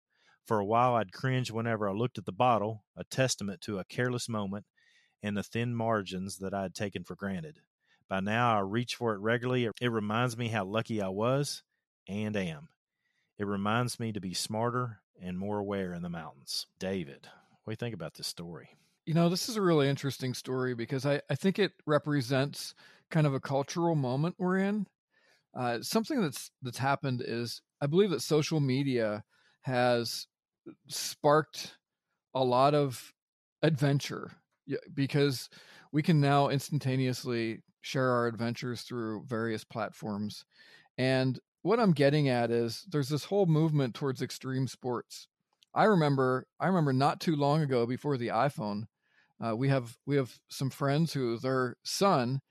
For 0.46 0.60
a 0.60 0.66
while, 0.66 0.96
I'd 0.96 1.14
cringe 1.14 1.50
whenever 1.50 1.90
I 1.90 1.94
looked 1.94 2.18
at 2.18 2.26
the 2.26 2.34
bottle, 2.34 2.84
a 2.98 3.06
testament 3.06 3.62
to 3.62 3.80
a 3.80 3.86
careless 3.86 4.28
moment, 4.28 4.66
and 5.24 5.38
the 5.38 5.44
thin 5.44 5.74
margins 5.74 6.38
that 6.40 6.54
I 6.54 6.64
had 6.64 6.76
taken 6.76 7.04
for 7.04 7.16
granted. 7.16 7.62
By 8.10 8.20
now, 8.20 8.58
I 8.58 8.60
reach 8.60 8.96
for 8.96 9.14
it 9.14 9.20
regularly. 9.20 9.70
It 9.82 9.92
reminds 9.92 10.38
me 10.38 10.50
how 10.50 10.66
lucky 10.66 11.02
I 11.02 11.08
was 11.08 11.64
and 12.08 12.36
am. 12.36 12.68
It 13.38 13.48
reminds 13.48 14.00
me 14.00 14.12
to 14.12 14.20
be 14.22 14.34
smarter 14.34 15.00
and 15.22 15.38
more 15.38 15.60
aware 15.60 15.94
in 15.94 16.02
the 16.02 16.10
mountains. 16.10 16.68
David, 16.80 17.28
what 17.64 17.72
do 17.72 17.74
you 17.74 17.76
think 17.76 17.96
about 17.96 18.16
this 18.16 18.28
story? 18.28 18.70
You 19.06 19.14
know, 19.14 19.30
this 19.30 19.50
is 19.50 19.58
a 19.58 19.62
really 19.62 19.90
interesting 19.90 20.34
story 20.34 20.76
because 20.76 21.06
I, 21.06 21.22
I 21.30 21.36
think 21.36 21.60
it 21.60 21.74
represents 21.86 22.74
kind 23.10 23.28
of 23.28 23.34
a 23.34 23.40
cultural 23.40 23.96
moment 23.96 24.36
we're 24.38 24.58
in. 24.58 24.88
Uh, 25.56 25.80
something 25.82 26.22
that's 26.22 26.50
that's 26.62 26.78
happened 26.78 27.24
is 27.26 27.62
I 27.82 27.88
believe 27.88 28.10
that 28.10 28.22
social 28.22 28.60
media 28.60 29.24
has 29.62 30.28
sparked 30.88 31.78
a 32.34 32.44
lot 32.44 32.74
of 32.74 33.14
adventure 33.62 34.32
because 34.94 35.50
we 35.92 36.02
can 36.02 36.20
now 36.20 36.50
instantaneously 36.50 37.62
share 37.82 38.10
our 38.10 38.28
adventures 38.28 38.82
through 38.82 39.26
various 39.28 39.64
platforms. 39.64 40.46
And 40.98 41.40
what 41.64 41.80
I'm 41.80 41.94
getting 41.94 42.30
at 42.30 42.52
is 42.52 42.86
there's 42.90 43.10
this 43.10 43.26
whole 43.26 43.46
movement 43.48 43.96
towards 43.96 44.22
extreme 44.22 44.68
sports. 44.68 45.28
I 45.74 45.86
remember 45.86 46.46
I 46.60 46.68
remember 46.68 46.94
not 46.94 47.20
too 47.20 47.36
long 47.36 47.62
ago 47.62 47.88
before 47.88 48.18
the 48.18 48.28
iPhone, 48.28 48.84
uh, 49.44 49.56
we 49.56 49.70
have 49.70 49.98
we 50.06 50.18
have 50.18 50.38
some 50.50 50.70
friends 50.70 51.14
who 51.14 51.40
their 51.40 51.78
son 51.84 52.42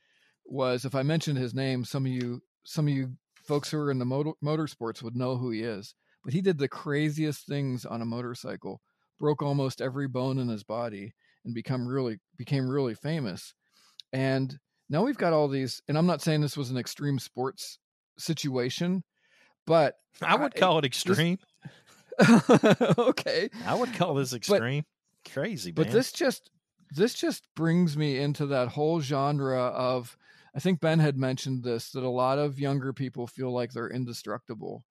was 0.44 0.84
if 0.84 0.94
I 0.94 1.02
mentioned 1.02 1.38
his 1.38 1.54
name, 1.54 1.84
some 1.84 2.06
of 2.06 2.12
you 2.12 2.40
some 2.64 2.88
of 2.88 2.94
you 2.94 3.12
folks 3.44 3.70
who 3.70 3.78
are 3.78 3.90
in 3.90 3.98
the 3.98 4.04
motor, 4.04 4.32
motorsports 4.42 5.02
would 5.02 5.14
know 5.14 5.36
who 5.36 5.50
he 5.50 5.62
is. 5.62 5.94
But 6.24 6.32
he 6.32 6.40
did 6.40 6.58
the 6.58 6.68
craziest 6.68 7.46
things 7.46 7.84
on 7.84 8.00
a 8.00 8.06
motorcycle, 8.06 8.80
broke 9.18 9.42
almost 9.42 9.80
every 9.80 10.08
bone 10.08 10.38
in 10.38 10.48
his 10.48 10.64
body, 10.64 11.12
and 11.44 11.54
become 11.54 11.86
really 11.86 12.18
became 12.38 12.68
really 12.68 12.94
famous. 12.94 13.54
And 14.12 14.58
now 14.88 15.02
we've 15.04 15.18
got 15.18 15.32
all 15.32 15.48
these, 15.48 15.82
and 15.88 15.98
I'm 15.98 16.06
not 16.06 16.22
saying 16.22 16.40
this 16.40 16.56
was 16.56 16.70
an 16.70 16.78
extreme 16.78 17.18
sports 17.18 17.78
situation, 18.18 19.04
but 19.66 19.96
I 20.22 20.36
would 20.36 20.54
call 20.54 20.78
it 20.78 20.84
extreme. 20.84 21.38
This, 22.18 22.58
okay, 22.98 23.50
I 23.66 23.74
would 23.74 23.94
call 23.94 24.14
this 24.14 24.32
extreme. 24.32 24.84
But, 25.24 25.32
Crazy, 25.32 25.70
but 25.70 25.90
this 25.90 26.12
just 26.12 26.50
this 26.90 27.14
just 27.14 27.46
brings 27.54 27.96
me 27.96 28.18
into 28.18 28.46
that 28.46 28.68
whole 28.68 29.00
genre 29.00 29.66
of 29.66 30.16
I 30.54 30.60
think 30.60 30.80
Ben 30.80 30.98
had 30.98 31.16
mentioned 31.16 31.62
this 31.62 31.90
that 31.92 32.02
a 32.02 32.08
lot 32.08 32.38
of 32.38 32.58
younger 32.58 32.92
people 32.92 33.26
feel 33.26 33.52
like 33.52 33.72
they're 33.72 33.88
indestructible. 33.88 34.84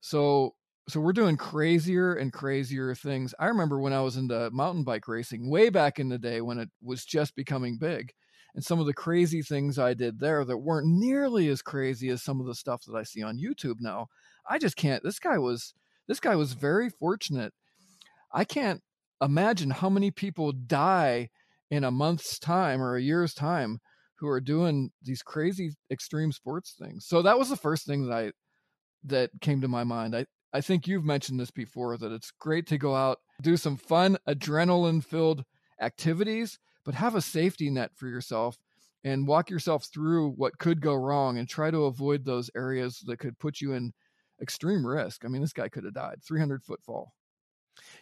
So 0.00 0.54
so 0.88 1.00
we're 1.00 1.12
doing 1.12 1.36
crazier 1.36 2.14
and 2.14 2.32
crazier 2.32 2.94
things. 2.94 3.34
I 3.38 3.46
remember 3.46 3.78
when 3.80 3.92
I 3.92 4.00
was 4.00 4.16
into 4.16 4.50
mountain 4.52 4.84
bike 4.84 5.06
racing 5.06 5.50
way 5.50 5.68
back 5.68 5.98
in 5.98 6.08
the 6.08 6.18
day 6.18 6.40
when 6.40 6.58
it 6.58 6.70
was 6.82 7.04
just 7.04 7.34
becoming 7.34 7.76
big. 7.78 8.12
And 8.54 8.64
some 8.64 8.80
of 8.80 8.86
the 8.86 8.94
crazy 8.94 9.42
things 9.42 9.78
I 9.78 9.94
did 9.94 10.20
there 10.20 10.44
that 10.44 10.58
weren't 10.58 10.88
nearly 10.88 11.48
as 11.48 11.62
crazy 11.62 12.08
as 12.08 12.22
some 12.22 12.40
of 12.40 12.46
the 12.46 12.54
stuff 12.54 12.82
that 12.86 12.96
I 12.96 13.02
see 13.02 13.22
on 13.22 13.38
YouTube 13.38 13.76
now. 13.80 14.08
I 14.48 14.58
just 14.58 14.76
can't 14.76 15.02
this 15.02 15.18
guy 15.18 15.38
was 15.38 15.74
this 16.08 16.20
guy 16.20 16.34
was 16.34 16.54
very 16.54 16.88
fortunate. 16.88 17.52
I 18.32 18.44
can't 18.44 18.80
imagine 19.22 19.70
how 19.70 19.90
many 19.90 20.10
people 20.10 20.52
die 20.52 21.28
in 21.70 21.84
a 21.84 21.90
month's 21.90 22.38
time 22.38 22.80
or 22.80 22.96
a 22.96 23.02
year's 23.02 23.34
time 23.34 23.80
who 24.16 24.28
are 24.28 24.40
doing 24.40 24.90
these 25.02 25.22
crazy 25.22 25.72
extreme 25.90 26.32
sports 26.32 26.74
things. 26.78 27.06
So 27.06 27.22
that 27.22 27.38
was 27.38 27.50
the 27.50 27.56
first 27.56 27.86
thing 27.86 28.06
that 28.06 28.14
I 28.14 28.32
that 29.04 29.30
came 29.40 29.60
to 29.60 29.68
my 29.68 29.84
mind. 29.84 30.16
I 30.16 30.26
I 30.52 30.60
think 30.62 30.86
you've 30.86 31.04
mentioned 31.04 31.38
this 31.38 31.50
before 31.50 31.98
that 31.98 32.12
it's 32.12 32.32
great 32.40 32.66
to 32.68 32.78
go 32.78 32.94
out, 32.94 33.18
do 33.42 33.56
some 33.56 33.76
fun 33.76 34.16
adrenaline 34.26 35.04
filled 35.04 35.44
activities, 35.80 36.58
but 36.88 36.94
have 36.94 37.14
a 37.14 37.20
safety 37.20 37.68
net 37.68 37.90
for 37.94 38.06
yourself 38.08 38.56
and 39.04 39.28
walk 39.28 39.50
yourself 39.50 39.84
through 39.92 40.30
what 40.30 40.56
could 40.56 40.80
go 40.80 40.94
wrong 40.94 41.36
and 41.36 41.46
try 41.46 41.70
to 41.70 41.84
avoid 41.84 42.24
those 42.24 42.50
areas 42.56 43.00
that 43.04 43.18
could 43.18 43.38
put 43.38 43.60
you 43.60 43.74
in 43.74 43.92
extreme 44.40 44.86
risk. 44.86 45.22
I 45.22 45.28
mean, 45.28 45.42
this 45.42 45.52
guy 45.52 45.68
could 45.68 45.84
have 45.84 45.92
died. 45.92 46.22
300 46.26 46.64
foot 46.64 46.82
fall. 46.82 47.12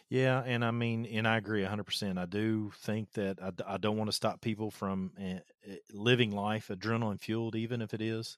Yeah, 0.07 0.41
and 0.45 0.63
I 0.63 0.71
mean, 0.71 1.05
and 1.05 1.27
I 1.27 1.35
agree 1.35 1.63
100%. 1.63 2.17
I 2.17 2.27
do 2.27 2.71
think 2.77 3.11
that 3.11 3.39
I, 3.43 3.73
I 3.73 3.75
don't 3.75 3.97
want 3.97 4.07
to 4.07 4.15
stop 4.15 4.39
people 4.39 4.71
from 4.71 5.11
uh, 5.21 5.39
living 5.91 6.31
life 6.31 6.69
adrenaline 6.69 7.19
fueled, 7.19 7.57
even 7.57 7.81
if 7.81 7.93
it 7.93 8.01
is, 8.01 8.37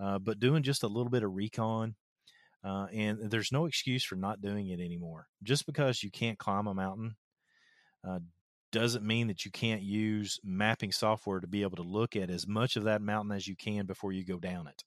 uh, 0.00 0.18
but 0.18 0.40
doing 0.40 0.64
just 0.64 0.82
a 0.82 0.88
little 0.88 1.10
bit 1.10 1.22
of 1.22 1.36
recon. 1.36 1.94
Uh, 2.64 2.88
and 2.92 3.30
there's 3.30 3.52
no 3.52 3.66
excuse 3.66 4.02
for 4.02 4.16
not 4.16 4.40
doing 4.40 4.70
it 4.70 4.80
anymore. 4.80 5.28
Just 5.44 5.66
because 5.66 6.02
you 6.02 6.10
can't 6.10 6.36
climb 6.36 6.66
a 6.66 6.74
mountain 6.74 7.14
uh, 8.02 8.18
doesn't 8.74 9.06
mean 9.06 9.28
that 9.28 9.44
you 9.44 9.52
can't 9.52 9.82
use 9.82 10.40
mapping 10.42 10.90
software 10.90 11.38
to 11.38 11.46
be 11.46 11.62
able 11.62 11.76
to 11.76 11.82
look 11.82 12.16
at 12.16 12.28
as 12.28 12.44
much 12.48 12.74
of 12.74 12.82
that 12.84 13.00
mountain 13.00 13.30
as 13.30 13.46
you 13.46 13.54
can 13.54 13.86
before 13.86 14.10
you 14.10 14.24
go 14.24 14.40
down 14.40 14.66
it, 14.66 14.82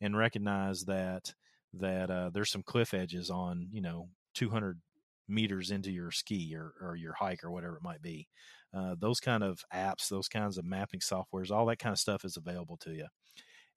and 0.00 0.16
recognize 0.16 0.84
that 0.84 1.34
that 1.74 2.10
uh, 2.10 2.30
there's 2.32 2.50
some 2.50 2.62
cliff 2.62 2.94
edges 2.94 3.28
on 3.28 3.68
you 3.70 3.82
know 3.82 4.08
200 4.34 4.80
meters 5.28 5.70
into 5.70 5.90
your 5.90 6.10
ski 6.10 6.54
or, 6.56 6.72
or 6.80 6.96
your 6.96 7.12
hike 7.12 7.44
or 7.44 7.50
whatever 7.50 7.76
it 7.76 7.82
might 7.82 8.00
be. 8.00 8.26
Uh, 8.74 8.94
those 8.98 9.20
kind 9.20 9.42
of 9.42 9.60
apps, 9.74 10.08
those 10.08 10.28
kinds 10.28 10.56
of 10.56 10.64
mapping 10.64 11.00
softwares, 11.00 11.50
all 11.50 11.66
that 11.66 11.78
kind 11.78 11.92
of 11.92 11.98
stuff 11.98 12.24
is 12.24 12.38
available 12.38 12.78
to 12.78 12.92
you. 12.92 13.06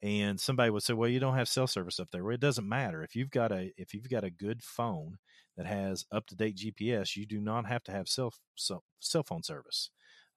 And 0.02 0.39
somebody 0.39 0.70
would 0.70 0.84
say, 0.84 0.93
"Well, 0.93 1.10
you 1.10 1.20
don't 1.20 1.36
have 1.36 1.50
cell 1.50 1.68
service 1.68 2.00
up 2.00 2.10
there." 2.12 2.24
Well, 2.24 2.34
it 2.34 2.39
doesn't 2.39 2.68
matter 2.68 3.04
if 3.04 3.16
you've 3.16 3.32
got 3.32 3.52
a 3.52 3.74
if 3.78 3.93
you've 3.93 4.10
got 4.10 4.24
a 4.24 4.30
good 4.32 4.64
phone 4.64 5.18
that 5.58 5.66
has 5.66 6.06
up 6.12 6.26
to 6.28 6.36
date 6.36 6.56
GPS. 6.56 7.16
You 7.18 7.26
do 7.26 7.41
not 7.41 7.66
have 7.68 7.84
to 7.84 7.91
have 7.91 8.08
cell 8.08 8.34
cell, 8.56 8.84
cell 9.00 9.24
phone 9.24 9.43
service. 9.43 9.89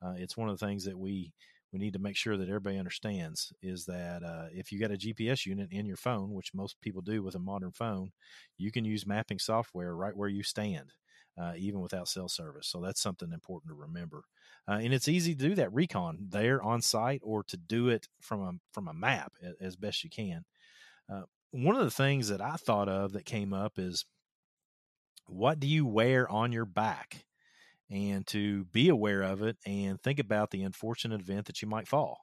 Uh, 0.04 0.14
it's 0.16 0.36
one 0.36 0.48
of 0.48 0.58
the 0.58 0.66
things 0.66 0.84
that 0.84 0.98
we 0.98 1.32
we 1.72 1.78
need 1.78 1.92
to 1.94 1.98
make 1.98 2.16
sure 2.16 2.36
that 2.36 2.48
everybody 2.48 2.76
understands 2.76 3.52
is 3.62 3.86
that 3.86 4.22
uh, 4.22 4.46
if 4.52 4.72
you 4.72 4.78
got 4.80 4.90
a 4.90 4.96
GPS 4.96 5.46
unit 5.46 5.70
in 5.72 5.86
your 5.86 5.96
phone, 5.96 6.32
which 6.34 6.52
most 6.54 6.80
people 6.80 7.00
do 7.02 7.22
with 7.22 7.34
a 7.34 7.38
modern 7.38 7.72
phone, 7.72 8.12
you 8.58 8.70
can 8.72 8.84
use 8.84 9.06
mapping 9.06 9.38
software 9.38 9.94
right 9.94 10.16
where 10.16 10.28
you 10.28 10.42
stand 10.42 10.92
uh, 11.40 11.52
even 11.56 11.80
without 11.80 12.08
cell 12.08 12.28
service. 12.28 12.66
So 12.66 12.80
that's 12.80 13.00
something 13.00 13.32
important 13.32 13.70
to 13.70 13.74
remember. 13.74 14.24
Uh, 14.68 14.78
and 14.82 14.92
it's 14.92 15.08
easy 15.08 15.34
to 15.34 15.48
do 15.48 15.54
that 15.56 15.72
recon 15.72 16.26
there 16.28 16.62
on 16.62 16.82
site 16.82 17.20
or 17.24 17.42
to 17.44 17.56
do 17.56 17.88
it 17.88 18.08
from 18.20 18.40
a 18.42 18.52
from 18.72 18.88
a 18.88 18.94
map 18.94 19.32
as 19.60 19.76
best 19.76 20.04
you 20.04 20.10
can. 20.10 20.44
Uh, 21.12 21.22
one 21.50 21.76
of 21.76 21.84
the 21.84 21.90
things 21.90 22.28
that 22.28 22.40
I 22.40 22.56
thought 22.56 22.88
of 22.88 23.12
that 23.12 23.24
came 23.24 23.52
up 23.52 23.78
is 23.78 24.04
what 25.26 25.60
do 25.60 25.66
you 25.66 25.86
wear 25.86 26.30
on 26.30 26.52
your 26.52 26.64
back? 26.64 27.24
And 27.90 28.26
to 28.28 28.64
be 28.66 28.88
aware 28.88 29.22
of 29.22 29.42
it 29.42 29.58
and 29.66 30.00
think 30.00 30.18
about 30.18 30.50
the 30.50 30.62
unfortunate 30.62 31.20
event 31.20 31.46
that 31.46 31.60
you 31.60 31.68
might 31.68 31.86
fall. 31.86 32.20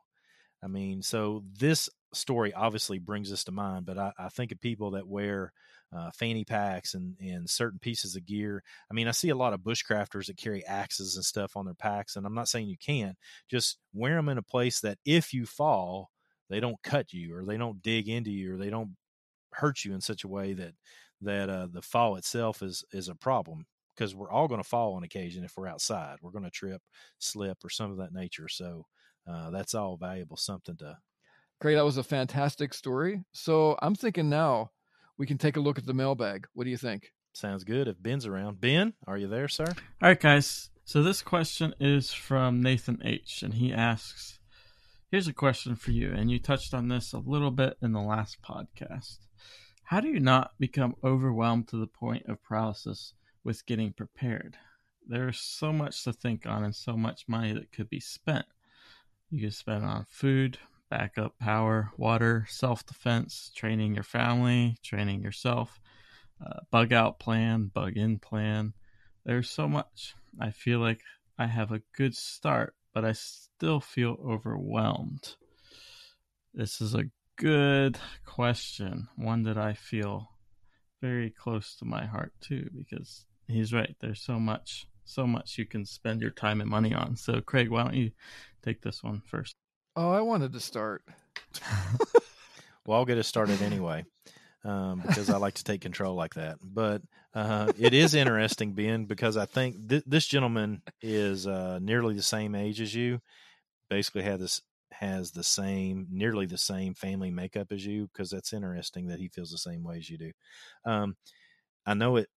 I 0.63 0.67
mean, 0.67 1.03
so 1.03 1.43
this 1.59 1.89
story 2.13 2.53
obviously 2.53 2.99
brings 2.99 3.29
this 3.29 3.43
to 3.45 3.51
mind, 3.51 3.85
but 3.85 3.97
I, 3.97 4.11
I 4.17 4.29
think 4.29 4.51
of 4.51 4.59
people 4.59 4.91
that 4.91 5.07
wear 5.07 5.53
uh, 5.95 6.11
fanny 6.11 6.45
packs 6.45 6.93
and 6.93 7.15
and 7.19 7.49
certain 7.49 7.79
pieces 7.79 8.15
of 8.15 8.25
gear. 8.25 8.63
I 8.89 8.93
mean, 8.93 9.07
I 9.07 9.11
see 9.11 9.29
a 9.29 9.35
lot 9.35 9.53
of 9.53 9.61
bushcrafters 9.61 10.27
that 10.27 10.37
carry 10.37 10.65
axes 10.65 11.15
and 11.15 11.25
stuff 11.25 11.57
on 11.57 11.65
their 11.65 11.73
packs, 11.73 12.15
and 12.15 12.25
I'm 12.25 12.35
not 12.35 12.47
saying 12.47 12.67
you 12.67 12.77
can't. 12.77 13.17
Just 13.49 13.77
wear 13.93 14.15
them 14.15 14.29
in 14.29 14.37
a 14.37 14.43
place 14.43 14.81
that 14.81 14.99
if 15.05 15.33
you 15.33 15.45
fall, 15.45 16.11
they 16.49 16.59
don't 16.59 16.81
cut 16.83 17.13
you 17.13 17.35
or 17.35 17.45
they 17.45 17.57
don't 17.57 17.81
dig 17.81 18.07
into 18.07 18.31
you 18.31 18.53
or 18.53 18.57
they 18.57 18.69
don't 18.69 18.95
hurt 19.51 19.83
you 19.83 19.93
in 19.93 20.01
such 20.01 20.23
a 20.23 20.27
way 20.27 20.53
that 20.53 20.73
that 21.21 21.49
uh, 21.49 21.67
the 21.71 21.81
fall 21.81 22.15
itself 22.15 22.61
is 22.61 22.83
is 22.91 23.09
a 23.09 23.15
problem 23.15 23.65
because 23.95 24.15
we're 24.15 24.31
all 24.31 24.47
going 24.47 24.61
to 24.61 24.67
fall 24.67 24.93
on 24.93 25.03
occasion 25.03 25.43
if 25.43 25.57
we're 25.57 25.67
outside. 25.67 26.17
We're 26.21 26.31
going 26.31 26.45
to 26.45 26.49
trip, 26.49 26.81
slip, 27.17 27.57
or 27.65 27.69
some 27.69 27.91
of 27.91 27.97
that 27.97 28.13
nature. 28.13 28.47
So 28.47 28.85
uh, 29.27 29.49
that's 29.49 29.75
all 29.75 29.97
valuable 29.97 30.37
something 30.37 30.77
to. 30.77 30.97
Great, 31.59 31.75
that 31.75 31.83
was 31.83 31.97
a 31.97 32.03
fantastic 32.03 32.73
story. 32.73 33.25
So 33.33 33.77
I'm 33.81 33.93
thinking 33.93 34.29
now 34.29 34.71
we 35.17 35.27
can 35.27 35.37
take 35.37 35.57
a 35.57 35.59
look 35.59 35.77
at 35.77 35.85
the 35.85 35.93
mailbag. 35.93 36.47
What 36.53 36.63
do 36.63 36.69
you 36.69 36.77
think? 36.77 37.11
Sounds 37.33 37.65
good. 37.65 37.89
If 37.89 38.01
Ben's 38.01 38.25
around, 38.25 38.61
Ben, 38.61 38.93
are 39.05 39.17
you 39.17 39.27
there, 39.27 39.49
sir? 39.49 39.65
All 39.67 40.09
right, 40.09 40.19
guys. 40.19 40.69
So 40.85 41.03
this 41.03 41.21
question 41.21 41.75
is 41.79 42.13
from 42.13 42.61
Nathan 42.61 43.01
H, 43.03 43.43
and 43.43 43.55
he 43.55 43.73
asks, 43.73 44.39
"Here's 45.11 45.27
a 45.27 45.33
question 45.33 45.75
for 45.75 45.91
you." 45.91 46.11
And 46.11 46.31
you 46.31 46.39
touched 46.39 46.73
on 46.73 46.87
this 46.87 47.11
a 47.11 47.19
little 47.19 47.51
bit 47.51 47.77
in 47.81 47.91
the 47.91 48.01
last 48.01 48.41
podcast. 48.41 49.17
How 49.83 49.99
do 49.99 50.07
you 50.07 50.19
not 50.21 50.51
become 50.59 50.95
overwhelmed 51.03 51.67
to 51.67 51.77
the 51.77 51.87
point 51.87 52.25
of 52.27 52.41
paralysis 52.41 53.13
with 53.43 53.65
getting 53.65 53.91
prepared? 53.91 54.57
There's 55.05 55.39
so 55.39 55.73
much 55.73 56.03
to 56.05 56.13
think 56.13 56.45
on 56.45 56.63
and 56.63 56.75
so 56.75 56.95
much 56.95 57.27
money 57.27 57.51
that 57.51 57.73
could 57.73 57.89
be 57.89 57.99
spent. 57.99 58.45
You 59.29 59.41
could 59.41 59.53
spend 59.53 59.83
on 59.83 60.05
food, 60.09 60.57
backup 60.89 61.37
power, 61.39 61.91
water, 61.97 62.45
self 62.49 62.85
defense, 62.85 63.51
training 63.55 63.93
your 63.93 64.03
family, 64.03 64.77
training 64.83 65.21
yourself, 65.21 65.79
uh, 66.45 66.59
bug 66.71 66.93
out 66.93 67.19
plan, 67.19 67.71
bug 67.73 67.97
in 67.97 68.19
plan. 68.19 68.73
There's 69.25 69.49
so 69.49 69.67
much. 69.67 70.15
I 70.39 70.51
feel 70.51 70.79
like 70.79 71.01
I 71.37 71.47
have 71.47 71.71
a 71.71 71.81
good 71.95 72.15
start, 72.15 72.75
but 72.93 73.05
I 73.05 73.13
still 73.13 73.79
feel 73.79 74.17
overwhelmed. 74.25 75.35
This 76.53 76.81
is 76.81 76.95
a 76.95 77.09
good 77.35 77.97
question, 78.25 79.07
one 79.15 79.43
that 79.43 79.57
I 79.57 79.73
feel 79.73 80.31
very 81.01 81.29
close 81.29 81.75
to 81.77 81.85
my 81.85 82.05
heart 82.05 82.33
too, 82.41 82.69
because 82.75 83.25
he's 83.47 83.73
right. 83.73 83.95
There's 83.99 84.21
so 84.21 84.39
much, 84.39 84.87
so 85.05 85.25
much 85.25 85.57
you 85.57 85.65
can 85.65 85.85
spend 85.85 86.21
your 86.21 86.31
time 86.31 86.61
and 86.61 86.69
money 86.69 86.93
on. 86.93 87.15
So, 87.15 87.41
Craig, 87.41 87.69
why 87.69 87.83
don't 87.83 87.95
you 87.95 88.11
take 88.63 88.81
this 88.81 89.03
one 89.03 89.21
first. 89.25 89.55
Oh, 89.99 90.11
I 90.11 90.21
wanted 90.21 90.53
to 90.53 90.61
start. 90.61 91.03
Well, 92.85 92.97
I'll 92.97 93.05
get 93.05 93.19
us 93.19 93.27
started 93.27 93.61
anyway, 93.61 94.03
um, 94.63 95.03
because 95.05 95.29
I 95.29 95.37
like 95.37 95.53
to 95.55 95.63
take 95.63 95.81
control 95.81 96.15
like 96.15 96.33
that. 96.33 96.57
But 96.59 97.03
uh, 97.35 97.71
it 97.77 97.93
is 97.93 98.15
interesting, 98.15 98.73
Ben, 98.73 99.05
because 99.05 99.37
I 99.37 99.45
think 99.45 99.87
th- 99.87 100.05
this 100.07 100.25
gentleman 100.25 100.81
is 100.99 101.45
uh, 101.45 101.77
nearly 101.79 102.15
the 102.15 102.23
same 102.23 102.55
age 102.55 102.81
as 102.81 102.95
you. 102.95 103.19
Basically, 103.91 104.23
had 104.23 104.39
this 104.39 104.63
has 104.93 105.29
the 105.31 105.43
same, 105.43 106.07
nearly 106.09 106.47
the 106.47 106.57
same 106.57 106.95
family 106.95 107.29
makeup 107.29 107.67
as 107.71 107.85
you. 107.85 108.09
Because 108.11 108.31
that's 108.31 108.53
interesting 108.53 109.09
that 109.09 109.19
he 109.19 109.27
feels 109.27 109.51
the 109.51 109.59
same 109.59 109.83
way 109.83 109.97
as 109.97 110.09
you 110.09 110.17
do. 110.17 110.31
Um, 110.83 111.15
I 111.85 111.93
know 111.93 112.15
it. 112.15 112.27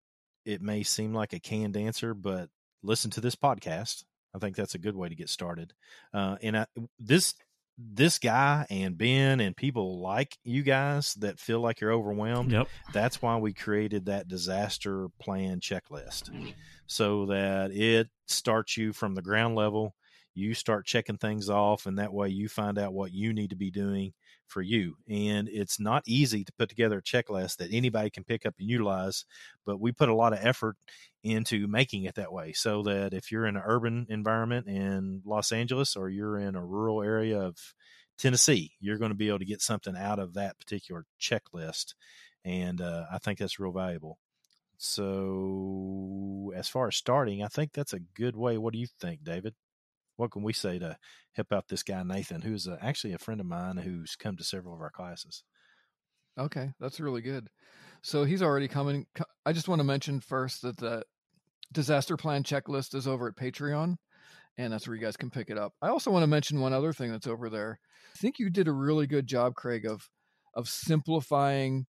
It 0.44 0.60
may 0.60 0.82
seem 0.82 1.14
like 1.14 1.32
a 1.32 1.40
canned 1.40 1.78
answer, 1.78 2.12
but 2.12 2.50
listen 2.82 3.10
to 3.12 3.22
this 3.22 3.36
podcast. 3.36 4.04
I 4.34 4.38
think 4.38 4.54
that's 4.54 4.74
a 4.74 4.78
good 4.78 4.96
way 4.96 5.08
to 5.08 5.14
get 5.14 5.30
started. 5.30 5.72
Uh, 6.12 6.36
and 6.42 6.58
I, 6.58 6.66
this 6.98 7.34
this 7.78 8.18
guy 8.18 8.66
and 8.70 8.96
Ben 8.98 9.40
and 9.40 9.56
people 9.56 10.00
like 10.00 10.36
you 10.44 10.62
guys 10.62 11.14
that 11.14 11.38
feel 11.38 11.60
like 11.60 11.80
you're 11.80 11.92
overwhelmed. 11.92 12.52
Yep. 12.52 12.68
That's 12.92 13.22
why 13.22 13.36
we 13.38 13.52
created 13.52 14.06
that 14.06 14.28
disaster 14.28 15.08
plan 15.20 15.60
checklist 15.60 16.30
mm. 16.30 16.54
so 16.86 17.26
that 17.26 17.72
it 17.72 18.08
starts 18.26 18.76
you 18.76 18.92
from 18.92 19.14
the 19.14 19.22
ground 19.22 19.54
level. 19.54 19.94
You 20.34 20.54
start 20.54 20.86
checking 20.86 21.18
things 21.18 21.50
off, 21.50 21.86
and 21.86 21.98
that 21.98 22.12
way 22.12 22.28
you 22.28 22.48
find 22.48 22.78
out 22.78 22.94
what 22.94 23.12
you 23.12 23.34
need 23.34 23.50
to 23.50 23.56
be 23.56 23.70
doing 23.70 24.14
for 24.52 24.62
you. 24.62 24.96
And 25.08 25.48
it's 25.48 25.80
not 25.80 26.02
easy 26.06 26.44
to 26.44 26.52
put 26.52 26.68
together 26.68 26.98
a 26.98 27.02
checklist 27.02 27.56
that 27.56 27.72
anybody 27.72 28.10
can 28.10 28.24
pick 28.24 28.46
up 28.46 28.54
and 28.58 28.68
utilize, 28.68 29.24
but 29.64 29.80
we 29.80 29.92
put 29.92 30.08
a 30.08 30.14
lot 30.14 30.32
of 30.32 30.38
effort 30.42 30.76
into 31.24 31.66
making 31.66 32.04
it 32.04 32.16
that 32.16 32.32
way 32.32 32.52
so 32.52 32.82
that 32.82 33.14
if 33.14 33.32
you're 33.32 33.46
in 33.46 33.56
an 33.56 33.62
urban 33.64 34.06
environment 34.10 34.66
in 34.68 35.22
Los 35.24 35.52
Angeles 35.52 35.96
or 35.96 36.08
you're 36.08 36.38
in 36.38 36.54
a 36.54 36.64
rural 36.64 37.02
area 37.02 37.40
of 37.40 37.56
Tennessee, 38.18 38.72
you're 38.80 38.98
going 38.98 39.10
to 39.10 39.16
be 39.16 39.28
able 39.28 39.38
to 39.38 39.44
get 39.44 39.62
something 39.62 39.96
out 39.96 40.18
of 40.18 40.34
that 40.34 40.58
particular 40.58 41.06
checklist. 41.20 41.94
And 42.44 42.80
uh, 42.80 43.04
I 43.10 43.18
think 43.18 43.38
that's 43.38 43.58
real 43.58 43.72
valuable. 43.72 44.18
So, 44.78 46.52
as 46.56 46.68
far 46.68 46.88
as 46.88 46.96
starting, 46.96 47.44
I 47.44 47.46
think 47.46 47.72
that's 47.72 47.92
a 47.92 48.00
good 48.00 48.36
way. 48.36 48.58
What 48.58 48.72
do 48.72 48.80
you 48.80 48.88
think, 49.00 49.22
David? 49.22 49.54
What 50.22 50.30
can 50.30 50.44
we 50.44 50.52
say 50.52 50.78
to 50.78 50.96
help 51.32 51.52
out 51.52 51.66
this 51.66 51.82
guy, 51.82 52.00
Nathan, 52.04 52.42
who's 52.42 52.68
uh, 52.68 52.76
actually 52.80 53.12
a 53.12 53.18
friend 53.18 53.40
of 53.40 53.46
mine 53.46 53.76
who's 53.76 54.14
come 54.14 54.36
to 54.36 54.44
several 54.44 54.72
of 54.72 54.80
our 54.80 54.92
classes? 54.92 55.42
Okay, 56.38 56.70
that's 56.78 57.00
really 57.00 57.22
good. 57.22 57.48
So 58.02 58.22
he's 58.22 58.40
already 58.40 58.68
coming. 58.68 59.06
I 59.44 59.52
just 59.52 59.66
want 59.66 59.80
to 59.80 59.84
mention 59.84 60.20
first 60.20 60.62
that 60.62 60.76
the 60.76 61.02
disaster 61.72 62.16
plan 62.16 62.44
checklist 62.44 62.94
is 62.94 63.08
over 63.08 63.26
at 63.26 63.34
Patreon, 63.34 63.96
and 64.58 64.72
that's 64.72 64.86
where 64.86 64.94
you 64.94 65.02
guys 65.02 65.16
can 65.16 65.28
pick 65.28 65.50
it 65.50 65.58
up. 65.58 65.72
I 65.82 65.88
also 65.88 66.12
want 66.12 66.22
to 66.22 66.28
mention 66.28 66.60
one 66.60 66.72
other 66.72 66.92
thing 66.92 67.10
that's 67.10 67.26
over 67.26 67.50
there. 67.50 67.80
I 68.14 68.18
think 68.18 68.38
you 68.38 68.48
did 68.48 68.68
a 68.68 68.72
really 68.72 69.08
good 69.08 69.26
job, 69.26 69.56
Craig, 69.56 69.84
of 69.84 70.08
of 70.54 70.68
simplifying 70.68 71.84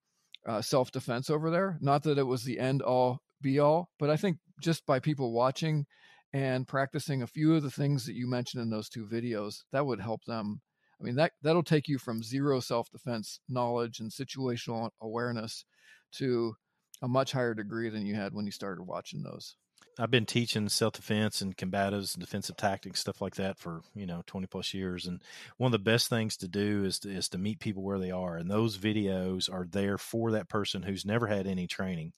uh, 0.47 0.63
self 0.63 0.89
defense 0.89 1.29
over 1.29 1.51
there. 1.51 1.77
Not 1.81 2.01
that 2.01 2.17
it 2.17 2.25
was 2.25 2.43
the 2.43 2.57
end 2.57 2.81
all 2.81 3.19
be 3.43 3.59
all, 3.59 3.89
but 3.99 4.09
I 4.09 4.17
think 4.17 4.39
just 4.59 4.87
by 4.87 4.97
people 4.97 5.33
watching 5.33 5.85
and 6.33 6.67
practicing 6.67 7.21
a 7.21 7.27
few 7.27 7.55
of 7.55 7.63
the 7.63 7.71
things 7.71 8.05
that 8.05 8.15
you 8.15 8.27
mentioned 8.27 8.63
in 8.63 8.69
those 8.69 8.89
two 8.89 9.05
videos, 9.05 9.63
that 9.71 9.85
would 9.85 10.01
help 10.01 10.25
them. 10.25 10.61
I 10.99 11.03
mean, 11.03 11.15
that 11.15 11.33
that'll 11.41 11.63
take 11.63 11.87
you 11.87 11.97
from 11.97 12.23
zero 12.23 12.59
self 12.59 12.89
defense 12.89 13.39
knowledge 13.47 13.99
and 13.99 14.11
situational 14.11 14.89
awareness 15.01 15.65
to 16.13 16.55
a 17.01 17.07
much 17.07 17.31
higher 17.31 17.53
degree 17.53 17.89
than 17.89 18.05
you 18.05 18.15
had 18.15 18.33
when 18.33 18.45
you 18.45 18.51
started 18.51 18.83
watching 18.83 19.21
those. 19.21 19.55
I've 19.99 20.09
been 20.09 20.25
teaching 20.25 20.69
self 20.69 20.93
defense 20.93 21.41
and 21.41 21.55
combatives 21.55 22.15
and 22.15 22.23
defensive 22.23 22.57
tactics 22.57 22.99
stuff 22.99 23.21
like 23.21 23.35
that 23.35 23.59
for 23.59 23.81
you 23.93 24.05
know 24.05 24.23
twenty 24.25 24.47
plus 24.47 24.73
years. 24.73 25.05
And 25.05 25.21
one 25.57 25.67
of 25.67 25.71
the 25.73 25.91
best 25.91 26.09
things 26.09 26.37
to 26.37 26.47
do 26.47 26.83
is 26.83 26.99
to, 26.99 27.11
is 27.11 27.29
to 27.29 27.37
meet 27.37 27.59
people 27.59 27.83
where 27.83 27.99
they 27.99 28.11
are. 28.11 28.37
And 28.37 28.49
those 28.49 28.77
videos 28.77 29.51
are 29.53 29.67
there 29.69 29.97
for 29.97 30.31
that 30.31 30.49
person 30.49 30.81
who's 30.81 31.05
never 31.05 31.27
had 31.27 31.45
any 31.45 31.67
training, 31.67 32.13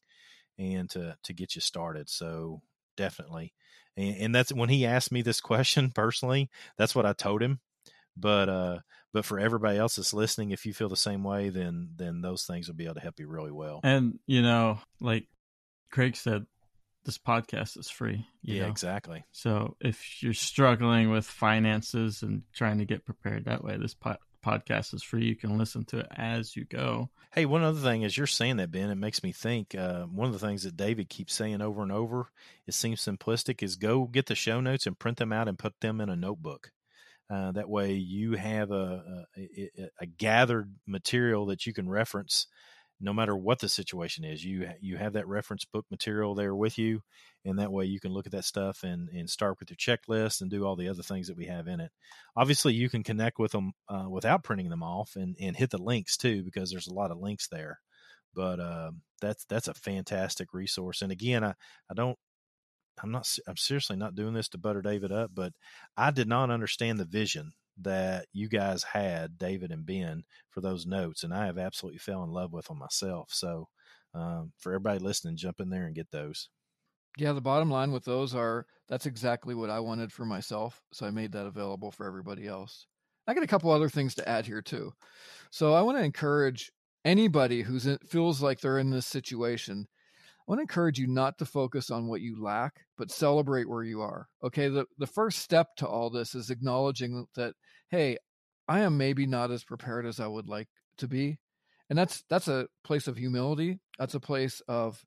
and 0.58 0.90
to 0.92 1.18
to 1.24 1.34
get 1.34 1.56
you 1.56 1.62
started. 1.62 2.10
So 2.10 2.62
definitely. 2.96 3.54
And, 3.98 4.16
and 4.18 4.36
that's 4.36 4.54
when 4.54 4.70
he 4.70 4.86
asked 4.86 5.12
me 5.12 5.22
this 5.22 5.42
question 5.42 5.92
personally. 5.96 6.50
That's 6.78 6.96
what 6.96 7.06
I 7.06 7.14
told 7.14 7.42
him. 7.42 7.60
But 8.18 8.50
uh, 8.50 8.80
but 9.14 9.26
for 9.26 9.40
everybody 9.40 9.78
else 9.78 9.98
that's 9.98 10.14
listening, 10.14 10.52
if 10.52 10.66
you 10.66 10.74
feel 10.74 10.90
the 10.90 10.96
same 10.96 11.24
way, 11.24 11.50
then 11.50 11.90
then 11.96 12.22
those 12.22 12.46
things 12.46 12.68
will 12.68 12.76
be 12.76 12.86
able 12.86 12.96
to 12.96 13.02
help 13.02 13.20
you 13.20 13.28
really 13.28 13.52
well. 13.52 13.82
And 13.84 14.20
you 14.26 14.42
know, 14.42 14.80
like 15.02 15.28
Craig 15.92 16.16
said, 16.16 16.46
this 17.06 17.18
podcast 17.18 17.78
is 17.78 17.90
free. 17.90 18.26
yeah, 18.42 18.64
know? 18.64 18.70
exactly. 18.70 19.24
So 19.32 19.76
if 19.80 20.24
you're 20.24 20.34
struggling 20.34 21.12
with 21.12 21.26
finances 21.26 22.24
and 22.24 22.44
trying 22.54 22.80
to 22.80 22.86
get 22.86 23.06
prepared 23.06 23.46
that 23.46 23.64
way, 23.64 23.78
this 23.78 23.94
po- 23.94 24.18
podcast 24.46 24.94
is 24.94 25.04
free. 25.04 25.26
You 25.26 25.36
can 25.36 25.58
listen 25.58 25.86
to 25.86 26.00
it 26.00 26.08
as 26.16 26.56
you 26.56 26.66
go. 26.66 27.10
Hey, 27.34 27.46
one 27.46 27.64
other 27.64 27.80
thing, 27.80 28.04
as 28.06 28.18
you're 28.18 28.28
saying 28.28 28.58
that, 28.58 28.72
Ben, 28.72 28.90
it 28.90 28.96
makes 28.96 29.24
me 29.24 29.32
think. 29.32 29.74
Uh, 29.76 30.04
one 30.04 30.28
of 30.28 30.34
the 30.34 30.46
things 30.46 30.64
that 30.64 30.78
David 30.78 31.10
keeps 31.10 31.34
saying 31.34 31.62
over 31.62 31.82
and 31.82 31.92
over, 31.92 32.28
it 32.68 32.74
seems 32.74 33.04
simplistic, 33.04 33.64
is 33.64 33.76
go 33.76 34.06
get 34.06 34.28
the 34.28 34.36
show 34.36 34.62
notes 34.62 34.86
and 34.86 35.00
print 35.00 35.18
them 35.18 35.34
out 35.34 35.48
and 35.48 35.58
put 35.58 35.74
them 35.82 36.00
in 36.00 36.10
a 36.10 36.16
notebook. 36.16 36.72
Uh, 37.30 37.52
that 37.54 37.70
way, 37.70 37.94
you 37.94 38.34
have 38.34 38.70
a, 38.70 39.26
a, 39.36 39.90
a, 40.00 40.06
gathered 40.06 40.72
material 40.86 41.48
that 41.48 41.66
you 41.66 41.74
can 41.74 41.90
reference 41.90 42.46
no 43.02 43.14
matter 43.14 43.36
what 43.36 43.60
the 43.60 43.68
situation 43.68 44.24
is 44.24 44.44
you 44.44 44.70
you 44.80 44.98
have 44.98 45.14
that 45.14 45.28
reference 45.28 45.66
book 45.66 45.86
material 45.92 46.34
there 46.34 46.56
with 46.56 46.78
you 46.78 47.02
and 47.44 47.60
that 47.60 47.72
way 47.72 47.86
you 47.86 48.00
can 48.00 48.12
look 48.12 48.26
at 48.26 48.32
that 48.32 48.46
stuff 48.46 48.84
and 48.84 49.10
and 49.10 49.30
start 49.30 49.58
with 49.60 49.70
your 49.70 49.78
checklist 49.78 50.42
and 50.42 50.50
do 50.50 50.66
all 50.66 50.76
the 50.76 50.88
other 50.88 51.04
things 51.04 51.28
that 51.28 51.38
we 51.38 51.46
have 51.46 51.68
in 51.68 51.80
it. 51.80 51.92
Obviously 52.36 52.74
you 52.74 52.90
can 52.90 53.04
connect 53.04 53.38
with 53.38 53.52
them 53.52 53.74
uh, 53.90 54.06
without 54.10 54.44
printing 54.44 54.70
them 54.70 54.84
off 54.84 55.14
and 55.16 55.36
and 55.40 55.56
hit 55.56 55.70
the 55.70 55.78
links 55.78 56.18
too 56.18 56.44
because 56.44 56.72
there's 56.72 56.88
a 56.88 56.94
lot 56.94 57.12
of 57.12 57.18
links 57.20 57.48
there. 57.50 57.80
But 58.34 58.60
uh, 58.60 58.92
that's 59.22 59.46
that's 59.46 59.68
a 59.68 59.74
fantastic 59.74 60.54
resource 60.54 61.02
and 61.02 61.12
again 61.12 61.44
i 61.44 61.54
i 61.90 61.94
don't 61.94 62.18
i'm 63.02 63.12
not 63.12 63.28
i'm 63.48 63.58
seriously 63.58 63.96
not 63.96 64.16
doing 64.16 64.34
this 64.34 64.50
to 64.50 64.58
butter 64.58 64.82
david 64.82 65.12
up 65.12 65.32
but 65.34 65.54
i 65.98 66.12
did 66.12 66.28
not 66.28 66.50
understand 66.50 67.00
the 67.00 67.06
vision 67.06 67.54
that 67.82 68.28
you 68.34 68.48
guys 68.48 68.84
had, 68.84 69.38
David 69.38 69.72
and 69.72 69.86
Ben, 69.86 70.24
for 70.50 70.62
those 70.62 70.86
notes, 70.86 71.24
and 71.24 71.34
I 71.34 71.46
have 71.46 71.58
absolutely 71.58 72.00
fell 72.00 72.24
in 72.24 72.32
love 72.32 72.54
with 72.54 72.68
them 72.68 72.80
myself. 72.80 73.30
So, 73.32 73.68
um, 74.14 74.54
for 74.58 74.72
everybody 74.72 75.00
listening, 75.00 75.38
jump 75.38 75.60
in 75.60 75.70
there 75.70 75.86
and 75.86 75.96
get 75.96 76.12
those. 76.12 76.50
Yeah, 77.18 77.34
the 77.34 77.42
bottom 77.42 77.70
line 77.70 77.92
with 77.92 78.06
those 78.06 78.36
are 78.36 78.66
that's 78.88 79.06
exactly 79.06 79.56
what 79.56 79.70
I 79.70 79.80
wanted 79.80 80.12
for 80.12 80.26
myself, 80.26 80.82
so 80.94 81.06
I 81.06 81.12
made 81.12 81.32
that 81.34 81.46
available 81.46 81.92
for 81.92 82.06
everybody 82.06 82.48
else. 82.48 82.88
I 83.28 83.34
got 83.34 83.44
a 83.44 83.48
couple 83.48 83.72
other 83.72 83.90
things 83.90 84.16
to 84.16 84.30
add 84.30 84.46
here 84.46 84.62
too. 84.62 84.94
So 85.50 85.74
I 85.74 85.82
want 85.82 85.98
to 85.98 86.04
encourage 86.04 86.72
anybody 87.04 87.62
who 87.62 87.80
feels 87.80 88.42
like 88.42 88.60
they're 88.60 88.80
in 88.80 88.90
this 88.90 89.06
situation 89.06 89.88
I 90.48 90.52
want 90.52 90.60
to 90.60 90.64
encourage 90.64 91.00
you 91.00 91.08
not 91.08 91.40
to 91.40 91.46
focus 91.46 91.90
on 91.90 92.08
what 92.08 92.22
you 92.22 92.42
lack, 92.42 92.86
but 92.98 93.10
celebrate 93.10 93.68
where 93.68 93.84
you 93.84 94.02
are. 94.02 94.28
Okay. 94.44 94.68
The, 94.68 94.86
the 95.00 95.08
first 95.08 95.40
step 95.40 95.76
to 95.78 95.88
all 95.88 96.10
this 96.10 96.36
is 96.36 96.52
acknowledging 96.52 97.26
that, 97.36 97.56
hey, 97.90 98.18
I 98.68 98.82
am 98.82 98.98
maybe 98.98 99.26
not 99.26 99.52
as 99.52 99.64
prepared 99.64 100.06
as 100.06 100.20
I 100.20 100.28
would 100.28 100.48
like 100.48 100.68
to 100.98 101.08
be. 101.08 101.40
And 101.90 101.98
that's 101.98 102.24
that's 102.30 102.48
a 102.48 102.68
place 102.84 103.08
of 103.08 103.18
humility. 103.18 103.80
That's 104.00 104.16
a 104.16 104.20
place 104.20 104.62
of 104.68 105.04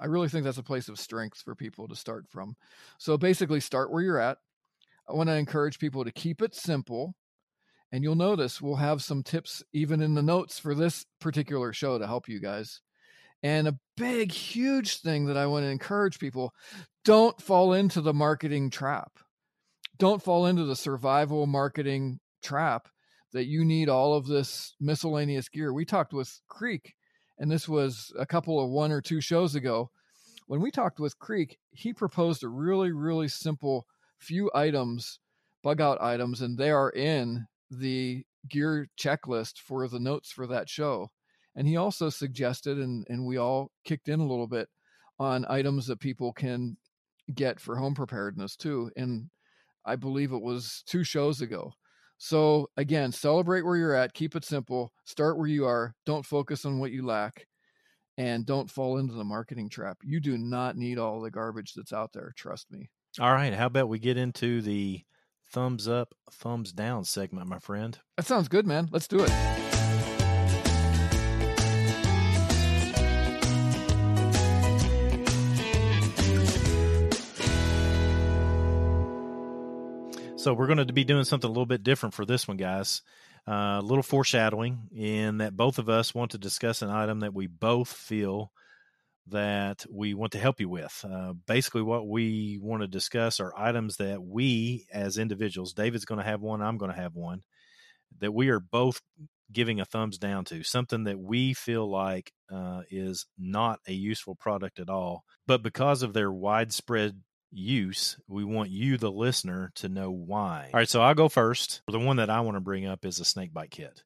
I 0.00 0.06
really 0.06 0.28
think 0.28 0.44
that's 0.44 0.58
a 0.58 0.62
place 0.62 0.88
of 0.88 0.98
strength 0.98 1.42
for 1.42 1.54
people 1.54 1.88
to 1.88 1.96
start 1.96 2.26
from. 2.28 2.56
So 2.98 3.16
basically 3.16 3.60
start 3.60 3.90
where 3.90 4.02
you're 4.02 4.20
at. 4.20 4.38
I 5.08 5.12
want 5.12 5.28
to 5.28 5.36
encourage 5.36 5.78
people 5.78 6.04
to 6.04 6.12
keep 6.12 6.42
it 6.42 6.54
simple. 6.54 7.14
And 7.92 8.02
you'll 8.02 8.16
notice 8.16 8.60
we'll 8.60 8.76
have 8.76 9.02
some 9.02 9.22
tips 9.22 9.62
even 9.72 10.00
in 10.00 10.14
the 10.14 10.22
notes 10.22 10.58
for 10.58 10.74
this 10.74 11.06
particular 11.20 11.72
show 11.72 11.98
to 11.98 12.06
help 12.06 12.28
you 12.28 12.40
guys. 12.40 12.80
And 13.44 13.68
a 13.68 13.78
big, 13.98 14.32
huge 14.32 15.02
thing 15.02 15.26
that 15.26 15.36
I 15.36 15.46
want 15.46 15.64
to 15.64 15.70
encourage 15.70 16.18
people 16.18 16.54
don't 17.04 17.40
fall 17.42 17.74
into 17.74 18.00
the 18.00 18.14
marketing 18.14 18.70
trap. 18.70 19.18
Don't 19.98 20.22
fall 20.22 20.46
into 20.46 20.64
the 20.64 20.74
survival 20.74 21.46
marketing 21.46 22.20
trap 22.42 22.88
that 23.34 23.44
you 23.44 23.62
need 23.62 23.90
all 23.90 24.14
of 24.14 24.26
this 24.26 24.74
miscellaneous 24.80 25.50
gear. 25.50 25.74
We 25.74 25.84
talked 25.84 26.14
with 26.14 26.40
Creek, 26.48 26.94
and 27.38 27.50
this 27.50 27.68
was 27.68 28.14
a 28.18 28.24
couple 28.24 28.64
of 28.64 28.70
one 28.70 28.90
or 28.90 29.02
two 29.02 29.20
shows 29.20 29.54
ago. 29.54 29.90
When 30.46 30.62
we 30.62 30.70
talked 30.70 30.98
with 30.98 31.18
Creek, 31.18 31.58
he 31.70 31.92
proposed 31.92 32.44
a 32.44 32.48
really, 32.48 32.92
really 32.92 33.28
simple 33.28 33.86
few 34.18 34.50
items, 34.54 35.18
bug 35.62 35.82
out 35.82 36.00
items, 36.00 36.40
and 36.40 36.56
they 36.56 36.70
are 36.70 36.90
in 36.90 37.46
the 37.70 38.24
gear 38.48 38.88
checklist 38.98 39.58
for 39.58 39.86
the 39.86 40.00
notes 40.00 40.32
for 40.32 40.46
that 40.46 40.70
show. 40.70 41.10
And 41.56 41.68
he 41.68 41.76
also 41.76 42.10
suggested, 42.10 42.78
and, 42.78 43.06
and 43.08 43.24
we 43.24 43.36
all 43.36 43.70
kicked 43.84 44.08
in 44.08 44.20
a 44.20 44.26
little 44.26 44.48
bit 44.48 44.68
on 45.18 45.46
items 45.48 45.86
that 45.86 46.00
people 46.00 46.32
can 46.32 46.76
get 47.34 47.60
for 47.60 47.76
home 47.76 47.94
preparedness 47.94 48.56
too. 48.56 48.90
And 48.96 49.30
I 49.84 49.96
believe 49.96 50.32
it 50.32 50.42
was 50.42 50.82
two 50.86 51.04
shows 51.04 51.40
ago. 51.40 51.72
So 52.18 52.68
again, 52.76 53.12
celebrate 53.12 53.62
where 53.62 53.76
you're 53.76 53.94
at, 53.94 54.14
keep 54.14 54.34
it 54.36 54.44
simple, 54.44 54.92
start 55.04 55.36
where 55.38 55.46
you 55.46 55.66
are, 55.66 55.94
don't 56.06 56.24
focus 56.24 56.64
on 56.64 56.78
what 56.78 56.92
you 56.92 57.04
lack, 57.04 57.46
and 58.16 58.46
don't 58.46 58.70
fall 58.70 58.98
into 58.98 59.14
the 59.14 59.24
marketing 59.24 59.68
trap. 59.68 59.98
You 60.02 60.20
do 60.20 60.38
not 60.38 60.76
need 60.76 60.98
all 60.98 61.20
the 61.20 61.30
garbage 61.30 61.74
that's 61.74 61.92
out 61.92 62.12
there, 62.12 62.32
trust 62.36 62.70
me. 62.70 62.88
All 63.20 63.32
right, 63.32 63.52
how 63.52 63.66
about 63.66 63.88
we 63.88 63.98
get 63.98 64.16
into 64.16 64.62
the 64.62 65.02
thumbs 65.52 65.86
up, 65.86 66.14
thumbs 66.32 66.72
down 66.72 67.04
segment, 67.04 67.48
my 67.48 67.58
friend. 67.58 67.98
That 68.16 68.26
sounds 68.26 68.48
good, 68.48 68.66
man. 68.66 68.88
Let's 68.90 69.08
do 69.08 69.20
it. 69.20 69.73
So 80.44 80.52
we're 80.52 80.66
going 80.66 80.86
to 80.86 80.92
be 80.92 81.04
doing 81.04 81.24
something 81.24 81.48
a 81.48 81.50
little 81.50 81.64
bit 81.64 81.82
different 81.82 82.14
for 82.14 82.26
this 82.26 82.46
one, 82.46 82.58
guys. 82.58 83.00
Uh, 83.48 83.78
a 83.78 83.82
little 83.82 84.02
foreshadowing 84.02 84.90
in 84.94 85.38
that 85.38 85.56
both 85.56 85.78
of 85.78 85.88
us 85.88 86.14
want 86.14 86.32
to 86.32 86.38
discuss 86.38 86.82
an 86.82 86.90
item 86.90 87.20
that 87.20 87.32
we 87.32 87.46
both 87.46 87.88
feel 87.88 88.52
that 89.28 89.86
we 89.90 90.12
want 90.12 90.32
to 90.32 90.38
help 90.38 90.60
you 90.60 90.68
with. 90.68 91.02
Uh, 91.10 91.32
basically, 91.46 91.80
what 91.80 92.06
we 92.06 92.58
want 92.60 92.82
to 92.82 92.86
discuss 92.86 93.40
are 93.40 93.54
items 93.56 93.96
that 93.96 94.22
we, 94.22 94.84
as 94.92 95.16
individuals, 95.16 95.72
David's 95.72 96.04
going 96.04 96.20
to 96.20 96.26
have 96.26 96.42
one, 96.42 96.60
I'm 96.60 96.76
going 96.76 96.92
to 96.92 97.00
have 97.00 97.14
one, 97.14 97.40
that 98.20 98.34
we 98.34 98.50
are 98.50 98.60
both 98.60 99.00
giving 99.50 99.80
a 99.80 99.86
thumbs 99.86 100.18
down 100.18 100.44
to. 100.44 100.62
Something 100.62 101.04
that 101.04 101.18
we 101.18 101.54
feel 101.54 101.90
like 101.90 102.34
uh, 102.52 102.82
is 102.90 103.24
not 103.38 103.80
a 103.88 103.94
useful 103.94 104.34
product 104.34 104.78
at 104.78 104.90
all, 104.90 105.24
but 105.46 105.62
because 105.62 106.02
of 106.02 106.12
their 106.12 106.30
widespread 106.30 107.22
use, 107.54 108.18
we 108.28 108.44
want 108.44 108.70
you, 108.70 108.96
the 108.96 109.10
listener, 109.10 109.72
to 109.76 109.88
know 109.88 110.10
why. 110.10 110.70
All 110.72 110.78
right, 110.78 110.88
so 110.88 111.02
I'll 111.02 111.14
go 111.14 111.28
first. 111.28 111.82
The 111.88 111.98
one 111.98 112.16
that 112.16 112.30
I 112.30 112.40
want 112.40 112.56
to 112.56 112.60
bring 112.60 112.86
up 112.86 113.04
is 113.04 113.20
a 113.20 113.24
snake 113.24 113.52
bite 113.52 113.70
kit. 113.70 114.02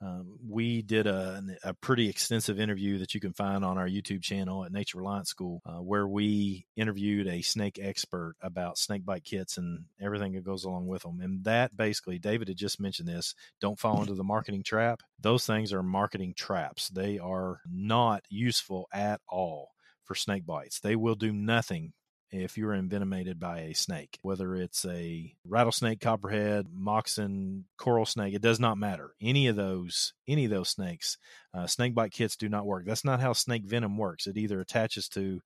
Um, 0.00 0.38
we 0.48 0.82
did 0.82 1.08
a, 1.08 1.42
a, 1.64 1.74
pretty 1.74 2.08
extensive 2.08 2.60
interview 2.60 2.98
that 2.98 3.14
you 3.14 3.20
can 3.20 3.32
find 3.32 3.64
on 3.64 3.78
our 3.78 3.88
YouTube 3.88 4.22
channel 4.22 4.64
at 4.64 4.70
Nature 4.70 4.98
Reliance 4.98 5.28
School, 5.28 5.60
uh, 5.66 5.82
where 5.82 6.06
we 6.06 6.66
interviewed 6.76 7.26
a 7.26 7.42
snake 7.42 7.80
expert 7.82 8.36
about 8.40 8.78
snake 8.78 9.04
bite 9.04 9.24
kits 9.24 9.58
and 9.58 9.86
everything 10.00 10.34
that 10.34 10.44
goes 10.44 10.62
along 10.62 10.86
with 10.86 11.02
them. 11.02 11.20
And 11.20 11.42
that 11.44 11.76
basically, 11.76 12.20
David 12.20 12.46
had 12.46 12.56
just 12.56 12.80
mentioned 12.80 13.08
this 13.08 13.34
don't 13.60 13.78
fall 13.78 14.00
into 14.00 14.14
the 14.14 14.22
marketing 14.22 14.62
trap. 14.62 15.02
Those 15.20 15.44
things 15.44 15.72
are 15.72 15.82
marketing 15.82 16.34
traps, 16.36 16.88
they 16.90 17.18
are 17.18 17.60
not 17.68 18.22
useful 18.28 18.88
at 18.92 19.20
all 19.28 19.70
for 20.04 20.14
snake 20.14 20.46
bites. 20.46 20.78
They 20.78 20.94
will 20.94 21.16
do 21.16 21.32
nothing 21.32 21.92
if 22.30 22.58
you're 22.58 22.74
envenomated 22.74 23.40
by 23.40 23.60
a 23.60 23.74
snake, 23.74 24.18
whether 24.22 24.54
it's 24.54 24.84
a 24.84 25.34
rattlesnake, 25.46 26.00
copperhead, 26.00 26.66
moccasin, 26.72 27.64
coral 27.76 28.06
snake, 28.06 28.34
it 28.34 28.42
does 28.42 28.60
not 28.60 28.78
matter. 28.78 29.14
Any 29.20 29.46
of 29.46 29.56
those, 29.56 30.12
any 30.26 30.44
of 30.44 30.50
those 30.50 30.68
snakes, 30.68 31.16
uh, 31.54 31.66
snake 31.66 31.94
bite 31.94 32.12
kits 32.12 32.36
do 32.36 32.48
not 32.48 32.66
work. 32.66 32.84
That's 32.86 33.04
not 33.04 33.20
how 33.20 33.32
snake 33.32 33.64
venom 33.64 33.96
works. 33.96 34.26
It 34.26 34.36
either 34.36 34.60
attaches 34.60 35.08
to 35.10 35.40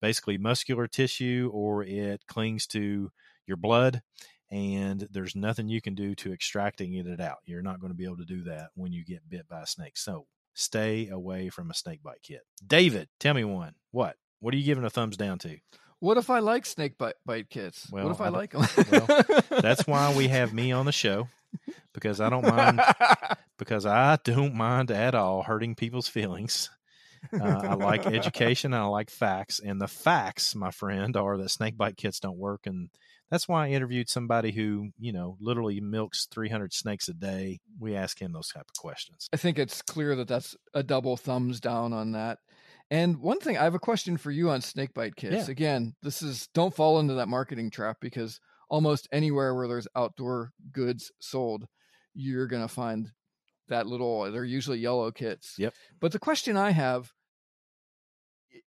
basically 0.00 0.38
muscular 0.38 0.86
tissue 0.86 1.50
or 1.52 1.82
it 1.82 2.22
clings 2.28 2.66
to 2.68 3.10
your 3.46 3.56
blood 3.56 4.02
and 4.50 5.06
there's 5.10 5.36
nothing 5.36 5.68
you 5.68 5.80
can 5.80 5.94
do 5.94 6.14
to 6.16 6.32
extracting 6.32 6.94
it 6.94 7.20
out. 7.20 7.38
You're 7.44 7.62
not 7.62 7.80
going 7.80 7.92
to 7.92 7.96
be 7.96 8.04
able 8.04 8.16
to 8.18 8.24
do 8.24 8.44
that 8.44 8.70
when 8.74 8.92
you 8.92 9.04
get 9.04 9.28
bit 9.28 9.48
by 9.48 9.62
a 9.62 9.66
snake. 9.66 9.96
So 9.96 10.26
stay 10.54 11.08
away 11.08 11.50
from 11.50 11.70
a 11.70 11.74
snake 11.74 12.02
bite 12.02 12.22
kit. 12.22 12.42
David, 12.66 13.08
tell 13.20 13.34
me 13.34 13.44
one. 13.44 13.74
What? 13.90 14.16
What 14.40 14.54
are 14.54 14.56
you 14.56 14.64
giving 14.64 14.84
a 14.84 14.90
thumbs 14.90 15.16
down 15.16 15.38
to? 15.40 15.58
What 16.00 16.16
if 16.16 16.30
I 16.30 16.38
like 16.38 16.64
snake 16.64 16.96
bite, 16.96 17.14
bite 17.26 17.50
kits? 17.50 17.88
Well, 17.90 18.04
what 18.04 18.12
if 18.12 18.20
I, 18.20 18.26
I 18.26 18.28
like 18.28 18.50
them? 18.52 18.66
well, 19.50 19.60
That's 19.60 19.86
why 19.86 20.14
we 20.16 20.28
have 20.28 20.52
me 20.52 20.72
on 20.72 20.86
the 20.86 20.92
show 20.92 21.28
because 21.92 22.20
I 22.20 22.30
don't 22.30 22.46
mind 22.46 22.80
because 23.58 23.86
I 23.86 24.16
don't 24.22 24.54
mind 24.54 24.90
at 24.90 25.14
all 25.14 25.42
hurting 25.42 25.74
people's 25.74 26.08
feelings. 26.08 26.70
Uh, 27.32 27.44
I 27.44 27.74
like 27.74 28.06
education 28.06 28.72
and 28.72 28.82
I 28.82 28.86
like 28.86 29.10
facts, 29.10 29.58
and 29.58 29.80
the 29.80 29.88
facts, 29.88 30.54
my 30.54 30.70
friend, 30.70 31.16
are 31.16 31.36
that 31.36 31.48
snake 31.48 31.76
bite 31.76 31.96
kits 31.96 32.20
don't 32.20 32.38
work, 32.38 32.66
and 32.66 32.90
that's 33.28 33.48
why 33.48 33.66
I 33.66 33.70
interviewed 33.70 34.08
somebody 34.08 34.52
who 34.52 34.90
you 35.00 35.12
know 35.12 35.36
literally 35.40 35.80
milks 35.80 36.28
300 36.30 36.72
snakes 36.72 37.08
a 37.08 37.14
day. 37.14 37.58
We 37.80 37.96
ask 37.96 38.22
him 38.22 38.32
those 38.32 38.48
type 38.48 38.66
of 38.68 38.80
questions. 38.80 39.28
I 39.32 39.36
think 39.36 39.58
it's 39.58 39.82
clear 39.82 40.14
that 40.14 40.28
that's 40.28 40.56
a 40.74 40.84
double 40.84 41.16
thumbs 41.16 41.58
down 41.60 41.92
on 41.92 42.12
that. 42.12 42.38
And 42.90 43.18
one 43.18 43.38
thing, 43.38 43.58
I 43.58 43.64
have 43.64 43.74
a 43.74 43.78
question 43.78 44.16
for 44.16 44.30
you 44.30 44.50
on 44.50 44.62
snakebite 44.62 45.16
kits. 45.16 45.48
Yeah. 45.48 45.52
Again, 45.52 45.94
this 46.02 46.22
is 46.22 46.48
don't 46.54 46.74
fall 46.74 46.98
into 46.98 47.14
that 47.14 47.28
marketing 47.28 47.70
trap 47.70 47.98
because 48.00 48.40
almost 48.70 49.08
anywhere 49.12 49.54
where 49.54 49.68
there's 49.68 49.88
outdoor 49.94 50.52
goods 50.72 51.12
sold, 51.20 51.66
you're 52.14 52.46
going 52.46 52.62
to 52.62 52.72
find 52.72 53.10
that 53.68 53.86
little, 53.86 54.30
they're 54.32 54.44
usually 54.44 54.78
yellow 54.78 55.10
kits. 55.10 55.54
Yep. 55.58 55.74
But 56.00 56.12
the 56.12 56.18
question 56.18 56.56
I 56.56 56.70
have 56.70 57.12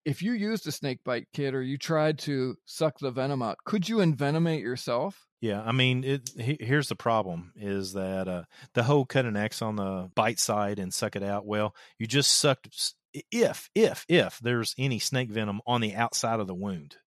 if 0.05 0.21
you 0.21 0.33
used 0.33 0.67
a 0.67 0.71
snakebite 0.71 1.27
kit 1.33 1.53
or 1.53 1.61
you 1.61 1.77
tried 1.77 2.19
to 2.19 2.55
suck 2.65 2.99
the 2.99 3.11
venom 3.11 3.41
out, 3.41 3.57
could 3.65 3.87
you 3.87 3.97
envenomate 3.97 4.61
yourself? 4.61 5.27
Yeah, 5.41 5.61
I 5.61 5.71
mean, 5.71 6.03
it, 6.03 6.29
he, 6.39 6.57
here's 6.59 6.87
the 6.87 6.95
problem: 6.95 7.51
is 7.55 7.93
that 7.93 8.27
uh, 8.27 8.43
the 8.73 8.83
whole 8.83 9.05
cut 9.05 9.25
an 9.25 9.35
X 9.35 9.61
on 9.61 9.75
the 9.75 10.09
bite 10.15 10.39
side 10.39 10.77
and 10.77 10.93
suck 10.93 11.15
it 11.15 11.23
out. 11.23 11.45
Well, 11.45 11.75
you 11.97 12.05
just 12.05 12.31
sucked 12.31 12.93
if 13.13 13.69
if 13.75 14.05
if 14.07 14.39
there's 14.39 14.75
any 14.77 14.99
snake 14.99 15.29
venom 15.29 15.61
on 15.67 15.81
the 15.81 15.95
outside 15.95 16.39
of 16.39 16.47
the 16.47 16.55
wound 16.55 16.97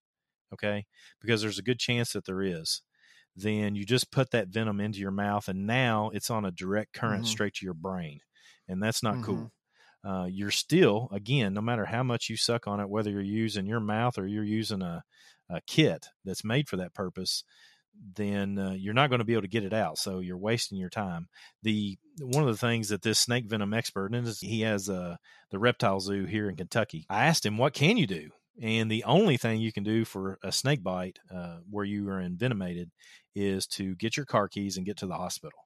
okay 0.53 0.87
because 1.21 1.43
there's 1.43 1.59
a 1.59 1.63
good 1.65 1.79
chance 1.79 2.13
that 2.13 2.25
there 2.27 2.43
is 2.43 2.83
then 3.37 3.75
you 3.75 3.85
just 3.85 4.13
put 4.13 4.31
that 4.31 4.49
venom 4.49 4.81
into 4.81 5.01
your 5.01 5.11
mouth 5.11 5.49
and 5.49 5.67
now 5.67 6.11
it's 6.11 6.31
on 6.31 6.45
a 6.45 6.53
direct 6.53 6.93
current 6.93 7.27
Mhm. 7.27 7.27
straight 7.27 7.55
to 7.55 7.65
your 7.67 7.75
brain 7.75 8.21
and 8.69 8.83
that's 8.83 9.03
not 9.03 9.21
Mhm. 9.21 9.21
cool 9.21 9.53
uh, 10.05 10.27
you're 10.31 10.51
still 10.51 11.09
again 11.13 11.55
no 11.55 11.61
matter 11.61 11.87
how 11.87 12.03
much 12.03 12.29
you 12.31 12.37
suck 12.37 12.67
on 12.67 12.81
it 12.81 12.89
whether 12.89 13.11
you're 13.11 13.21
using 13.23 13.67
your 13.67 13.81
mouth 13.81 14.19
or 14.19 14.27
you're 14.27 14.45
using 14.45 14.83
a, 14.83 15.03
a 15.51 15.61
kit 15.67 16.09
that's 16.25 16.45
made 16.45 16.69
for 16.69 16.77
that 16.77 16.95
purpose 16.95 17.45
then 18.17 18.59
uh, 18.59 18.73
you're 18.73 18.95
not 18.95 19.09
going 19.09 19.19
to 19.19 19.25
be 19.25 19.33
able 19.33 19.43
to 19.43 19.49
get 19.49 19.65
it 19.65 19.73
out 19.73 19.99
so 19.99 20.21
you're 20.21 20.37
wasting 20.39 20.79
your 20.79 20.91
time 20.91 21.27
the 21.63 21.97
one 22.21 22.43
of 22.43 22.49
the 22.49 22.57
things 22.67 22.89
that 22.89 23.03
this 23.03 23.19
snake 23.19 23.47
venom 23.47 23.73
expert 23.75 24.13
and 24.15 24.27
he 24.41 24.61
has 24.61 24.89
uh, 24.89 25.17
the 25.51 25.59
reptile 25.59 26.01
zoo 26.01 26.25
here 26.25 26.49
in 26.49 26.57
kentucky 26.57 27.07
i 27.09 27.25
asked 27.25 27.45
him 27.47 27.57
what 27.59 27.73
can 27.75 27.97
you 27.97 28.07
do 28.07 28.31
and 28.63 28.89
the 28.91 29.03
only 29.05 29.37
thing 29.37 29.61
you 29.61 29.73
can 29.73 29.83
do 29.83 30.05
for 30.05 30.39
a 30.45 30.53
snake 30.53 30.83
bite 30.83 31.19
uh, 31.35 31.59
where 31.71 31.85
you 31.85 32.09
are 32.09 32.21
envenomated 32.21 32.91
is 33.35 33.67
to 33.67 33.95
get 33.97 34.17
your 34.17 34.27
car 34.27 34.49
keys 34.49 34.77
and 34.77 34.87
get 34.87 34.97
to 34.97 35.07
the 35.07 35.15
hospital 35.17 35.59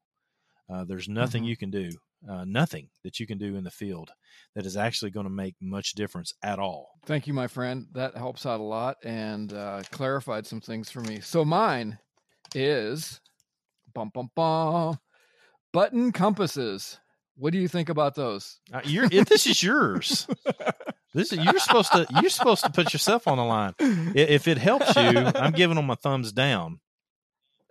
uh, 0.71 0.85
there's 0.85 1.09
nothing 1.09 1.45
Mhm. 1.45 1.49
you 1.49 1.57
can 1.57 1.71
do 1.71 1.91
uh, 2.29 2.45
nothing 2.45 2.89
that 3.05 3.21
you 3.21 3.27
can 3.29 3.39
do 3.39 3.55
in 3.57 3.63
the 3.63 3.71
field 3.71 4.11
that 4.57 4.67
is 4.67 4.77
actually 4.77 5.11
going 5.13 5.27
to 5.27 5.31
make 5.31 5.55
much 5.61 5.93
difference 5.93 6.33
at 6.43 6.59
all 6.59 6.89
Thank 7.07 7.27
you, 7.27 7.33
my 7.33 7.47
friend. 7.47 7.87
That 7.93 8.17
helps 8.17 8.45
out 8.45 8.61
a 8.61 8.65
lot 8.65 8.97
and 9.05 9.53
uh, 9.53 9.83
clarified 9.93 10.47
some 10.47 10.61
things 10.61 10.91
for 10.91 11.01
me. 11.01 11.21
So 11.21 11.43
mine 11.45 11.99
is 12.55 13.21
bum 13.95 14.11
bum 14.15 14.31
bum 14.35 14.99
button 15.73 16.13
compasses. 16.13 16.99
What 17.37 17.53
do 17.53 17.59
you 17.59 17.69
think 17.69 17.89
about 17.89 18.15
those? 18.15 18.59
Uh, 18.73 18.81
this 18.85 19.47
is 19.47 19.63
yours 19.63 20.27
this 21.15 21.33
is 21.33 21.39
you're 21.39 21.59
supposed 21.59 21.91
to 21.93 22.07
you're 22.21 22.31
supposed 22.31 22.65
to 22.65 22.71
put 22.71 22.93
yourself 22.93 23.27
on 23.27 23.39
the 23.39 23.45
line 23.45 23.73
if 23.79 24.47
it 24.47 24.59
helps 24.59 24.95
you 24.95 25.03
i'm 25.37 25.53
giving 25.53 25.77
them 25.77 25.89
a 25.89 25.97
thumbs 25.97 26.33
down 26.33 26.79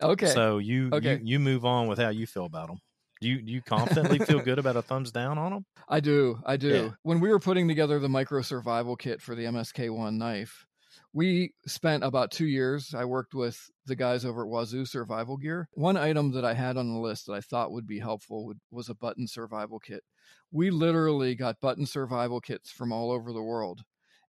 Okay. 0.01 0.27
So 0.27 0.59
you, 0.59 0.89
Okay. 0.93 1.15
you 1.15 1.21
you 1.23 1.39
move 1.39 1.65
on 1.65 1.87
with 1.87 1.97
how 1.97 2.09
you 2.09 2.27
feel 2.27 2.45
about 2.45 2.67
them. 2.67 2.77
Do 3.19 3.27
you 3.27 3.41
do 3.41 3.51
you 3.51 3.63
confidently 3.63 4.19
feel 4.19 4.39
good 4.39 4.59
about 4.59 4.75
a 4.75 4.83
thumbs 4.83 5.11
down 5.11 5.39
on 5.39 5.51
them? 5.51 5.65
I 5.89 6.01
do. 6.01 6.39
I 6.45 6.55
do. 6.55 6.67
Yeah. 6.67 6.89
When 7.01 7.19
we 7.19 7.29
were 7.29 7.39
putting 7.39 7.67
together 7.67 7.97
the 7.97 8.07
micro 8.07 8.43
survival 8.43 8.95
kit 8.95 9.23
for 9.23 9.33
the 9.33 9.45
MSK1 9.45 10.17
knife, 10.17 10.66
we 11.13 11.53
spent 11.65 12.03
about 12.03 12.31
two 12.31 12.45
years. 12.45 12.93
I 12.93 13.05
worked 13.05 13.33
with 13.33 13.59
the 13.85 13.95
guys 13.95 14.25
over 14.25 14.43
at 14.43 14.49
Wazoo 14.49 14.85
Survival 14.85 15.37
Gear. 15.37 15.67
One 15.73 15.97
item 15.97 16.31
that 16.33 16.45
I 16.45 16.53
had 16.53 16.77
on 16.77 16.93
the 16.93 16.99
list 16.99 17.25
that 17.25 17.33
I 17.33 17.41
thought 17.41 17.71
would 17.71 17.87
be 17.87 17.99
helpful 17.99 18.45
would, 18.45 18.59
was 18.71 18.89
a 18.89 18.95
button 18.95 19.27
survival 19.27 19.79
kit. 19.79 20.03
We 20.51 20.69
literally 20.69 21.35
got 21.35 21.61
button 21.61 21.85
survival 21.85 22.39
kits 22.39 22.71
from 22.71 22.91
all 22.91 23.11
over 23.11 23.33
the 23.33 23.41
world. 23.41 23.81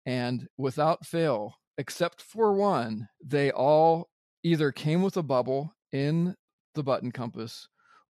And 0.05 0.47
without 0.57 1.05
fail, 1.05 1.55
except 1.77 2.21
for 2.21 2.53
one, 2.53 3.07
they 3.23 3.51
all 3.51 4.09
either 4.43 4.71
came 4.71 5.01
with 5.03 5.17
a 5.17 5.23
bubble 5.23 5.73
in 5.91 6.35
the 6.75 6.83
button 6.83 7.11
compass 7.11 7.67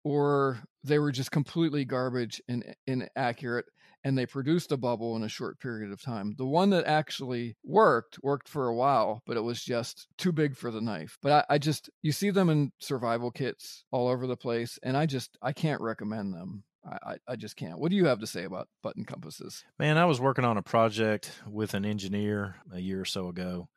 or 0.03 0.59
they 0.83 0.99
were 0.99 1.11
just 1.11 1.31
completely 1.31 1.85
garbage 1.85 2.41
and 2.47 2.63
inaccurate 2.87 3.65
and 4.03 4.17
they 4.17 4.25
produced 4.25 4.71
a 4.71 4.77
bubble 4.77 5.15
in 5.15 5.23
a 5.23 5.29
short 5.29 5.59
period 5.59 5.91
of 5.91 6.01
time. 6.01 6.35
The 6.37 6.45
one 6.45 6.71
that 6.71 6.85
actually 6.85 7.55
worked 7.63 8.19
worked 8.21 8.49
for 8.49 8.67
a 8.67 8.75
while, 8.75 9.21
but 9.25 9.37
it 9.37 9.43
was 9.43 9.63
just 9.63 10.07
too 10.17 10.31
big 10.31 10.55
for 10.55 10.71
the 10.71 10.81
knife. 10.81 11.17
But 11.21 11.45
I, 11.49 11.55
I 11.55 11.57
just 11.57 11.89
you 12.01 12.11
see 12.11 12.29
them 12.29 12.49
in 12.49 12.71
survival 12.79 13.31
kits 13.31 13.85
all 13.91 14.07
over 14.07 14.27
the 14.27 14.37
place, 14.37 14.77
and 14.83 14.97
I 14.97 15.05
just 15.05 15.37
I 15.41 15.53
can't 15.53 15.81
recommend 15.81 16.33
them. 16.33 16.63
I, 16.85 17.15
I, 17.29 17.37
just 17.37 17.55
can't. 17.55 17.79
What 17.79 17.91
do 17.91 17.95
you 17.95 18.07
have 18.07 18.19
to 18.19 18.27
say 18.27 18.43
about 18.43 18.67
button 18.81 19.05
compasses? 19.05 19.63
Man, 19.79 19.97
I 19.97 20.03
was 20.03 20.19
working 20.19 20.43
on 20.43 20.57
a 20.57 20.61
project 20.61 21.31
with 21.47 21.75
an 21.75 21.85
engineer 21.85 22.57
a 22.73 22.79
year 22.79 22.99
or 22.99 23.05
so 23.05 23.29
ago, 23.29 23.69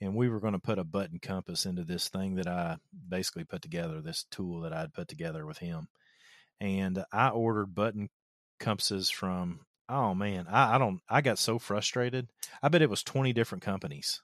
and 0.00 0.14
we 0.14 0.30
were 0.30 0.40
going 0.40 0.54
to 0.54 0.58
put 0.58 0.78
a 0.78 0.84
button 0.84 1.18
compass 1.18 1.66
into 1.66 1.84
this 1.84 2.08
thing 2.08 2.36
that 2.36 2.46
I 2.46 2.78
basically 3.06 3.44
put 3.44 3.60
together, 3.60 4.00
this 4.00 4.24
tool 4.30 4.62
that 4.62 4.72
I'd 4.72 4.94
put 4.94 5.08
together 5.08 5.44
with 5.44 5.58
him. 5.58 5.88
And 6.58 7.04
I 7.12 7.28
ordered 7.28 7.74
button 7.74 8.08
compasses 8.58 9.10
from 9.10 9.60
oh 9.88 10.14
man, 10.14 10.46
I, 10.48 10.76
I 10.76 10.78
don't 10.78 11.00
I 11.08 11.20
got 11.20 11.38
so 11.38 11.58
frustrated. 11.58 12.28
I 12.62 12.68
bet 12.68 12.82
it 12.82 12.90
was 12.90 13.02
twenty 13.02 13.32
different 13.32 13.62
companies. 13.62 14.22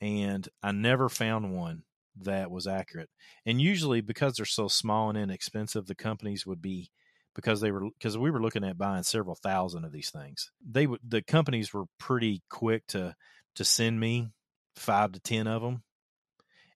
And 0.00 0.48
I 0.62 0.70
never 0.72 1.08
found 1.08 1.56
one 1.56 1.82
that 2.20 2.50
was 2.50 2.66
accurate. 2.66 3.10
And 3.44 3.60
usually, 3.60 4.00
because 4.00 4.36
they're 4.36 4.46
so 4.46 4.68
small 4.68 5.08
and 5.08 5.18
inexpensive, 5.18 5.86
the 5.86 5.94
companies 5.94 6.46
would 6.46 6.62
be 6.62 6.90
because 7.34 7.60
they 7.60 7.70
were 7.70 7.88
because 7.98 8.18
we 8.18 8.30
were 8.30 8.42
looking 8.42 8.64
at 8.64 8.78
buying 8.78 9.02
several 9.02 9.36
thousand 9.36 9.84
of 9.84 9.92
these 9.92 10.10
things. 10.10 10.50
They 10.68 10.86
would 10.86 11.00
the 11.06 11.22
companies 11.22 11.72
were 11.72 11.84
pretty 11.98 12.42
quick 12.50 12.86
to 12.88 13.14
to 13.56 13.64
send 13.64 13.98
me 14.00 14.28
five 14.76 15.12
to 15.12 15.20
ten 15.20 15.46
of 15.46 15.62
them, 15.62 15.82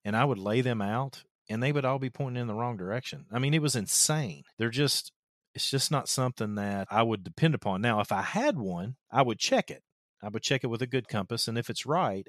and 0.05 0.17
I 0.17 0.25
would 0.25 0.39
lay 0.39 0.61
them 0.61 0.81
out, 0.81 1.25
and 1.49 1.63
they 1.63 1.73
would 1.73 1.85
all 1.85 1.99
be 1.99 2.11
pointing 2.11 2.41
in 2.41 2.47
the 2.49 2.55
wrong 2.55 2.77
direction. 2.77 3.27
I 3.33 3.39
mean, 3.39 3.55
it 3.55 3.63
was 3.63 3.77
insane. 3.77 4.45
They're 4.59 4.71
just 4.71 5.13
it's 5.55 5.71
just 5.71 5.91
not 5.91 6.09
something 6.09 6.55
that 6.57 6.89
I 6.91 7.03
would 7.03 7.25
depend 7.25 7.55
upon. 7.55 7.81
Now, 7.81 8.01
if 8.01 8.13
I 8.13 8.23
had 8.23 8.57
one, 8.59 8.97
I 9.11 9.23
would 9.23 9.39
check 9.39 9.71
it. 9.71 9.83
I 10.23 10.29
would 10.29 10.43
check 10.43 10.63
it 10.63 10.69
with 10.69 10.83
a 10.83 10.87
good 10.87 11.09
compass, 11.09 11.49
and 11.49 11.59
if 11.59 11.69
it's 11.69 11.85
right, 11.85 12.27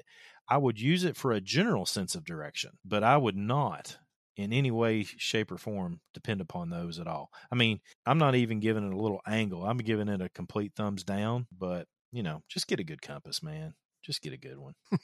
I 0.48 0.58
would 0.58 0.80
use 0.80 1.04
it 1.04 1.16
for 1.16 1.30
a 1.30 1.40
general 1.40 1.86
sense 1.86 2.14
of 2.14 2.24
direction. 2.24 2.72
But 2.84 3.04
I 3.04 3.16
would 3.16 3.36
not 3.36 3.98
in 4.36 4.52
any 4.52 4.70
way, 4.70 5.04
shape, 5.04 5.52
or 5.52 5.58
form 5.58 6.00
depend 6.12 6.40
upon 6.40 6.70
those 6.70 6.98
at 6.98 7.06
all. 7.06 7.30
I 7.52 7.54
mean, 7.54 7.80
I'm 8.04 8.18
not 8.18 8.34
even 8.34 8.58
giving 8.60 8.84
it 8.84 8.92
a 8.92 9.00
little 9.00 9.20
angle. 9.26 9.64
I'm 9.64 9.78
giving 9.78 10.08
it 10.08 10.20
a 10.20 10.28
complete 10.28 10.72
thumbs 10.74 11.04
down, 11.04 11.46
but 11.56 11.86
you 12.12 12.22
know, 12.22 12.42
just 12.48 12.66
get 12.66 12.80
a 12.80 12.84
good 12.84 13.02
compass, 13.02 13.42
man. 13.42 13.74
Just 14.02 14.22
get 14.22 14.32
a 14.32 14.38
good 14.38 14.58
one. 14.58 14.74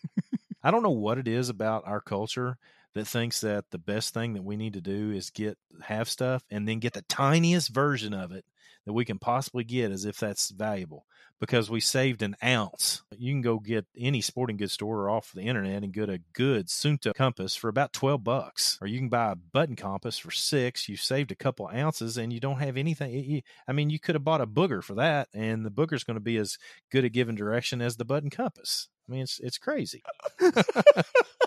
I 0.62 0.70
don't 0.70 0.82
know 0.82 0.90
what 0.90 1.18
it 1.18 1.26
is 1.26 1.48
about 1.48 1.86
our 1.86 2.00
culture 2.00 2.58
that 2.95 3.07
thinks 3.07 3.41
that 3.41 3.64
the 3.70 3.78
best 3.78 4.14
thing 4.14 4.34
that 4.34 4.45
we 4.45 4.57
need 4.57 4.74
to 4.74 4.80
do 4.80 5.11
is 5.11 5.30
get 5.30 5.59
have 5.82 6.09
stuff 6.09 6.43
and 6.51 6.66
then 6.66 6.78
get 6.78 6.93
the 6.93 7.03
tiniest 7.03 7.68
version 7.70 8.14
of 8.14 8.32
it 8.32 8.45
that 8.86 8.93
we 8.93 9.05
can 9.05 9.18
possibly 9.18 9.64
get 9.64 9.91
as 9.91 10.05
if 10.05 10.18
that's 10.18 10.51
valuable 10.51 11.07
because 11.41 11.70
we 11.70 11.80
saved 11.80 12.22
an 12.22 12.36
ounce. 12.45 13.03
You 13.16 13.32
can 13.32 13.41
go 13.41 13.59
get 13.59 13.86
any 13.97 14.20
sporting 14.20 14.59
goods 14.59 14.74
store 14.74 15.01
or 15.01 15.11
off 15.11 15.32
the 15.32 15.43
internet 15.43 15.82
and 15.82 15.93
get 15.93 16.11
a 16.11 16.20
good 16.34 16.68
Suunto 16.68 17.14
compass 17.14 17.57
for 17.57 17.68
about 17.68 17.93
12 17.93 18.22
bucks. 18.22 18.78
Or 18.80 18.86
you 18.86 18.99
can 18.99 19.09
buy 19.09 19.32
a 19.32 19.36
button 19.36 19.74
compass 19.76 20.18
for 20.18 20.30
six. 20.30 20.88
You 20.88 20.97
saved 20.97 21.32
a 21.32 21.36
couple 21.36 21.70
ounces 21.72 22.18
and 22.18 22.32
you 22.32 22.41
don't 22.41 22.61
have 22.61 22.76
anything. 22.76 23.43
I 23.66 23.72
mean, 23.72 23.91
you 23.91 23.99
could 23.99 24.14
have 24.14 24.24
bought 24.24 24.43
a 24.43 24.47
booger 24.47 24.82
for 24.82 24.95
that, 24.95 25.28
and 25.32 25.64
the 25.64 25.70
booger's 25.70 26.05
going 26.05 26.16
to 26.16 26.20
be 26.20 26.36
as 26.36 26.59
good 26.91 27.05
at 27.05 27.12
giving 27.12 27.34
direction 27.34 27.80
as 27.80 27.97
the 27.97 28.05
button 28.05 28.30
compass. 28.30 28.88
I 29.09 29.12
mean, 29.12 29.22
it's 29.22 29.41
it's 29.41 29.59
crazy. 29.59 30.03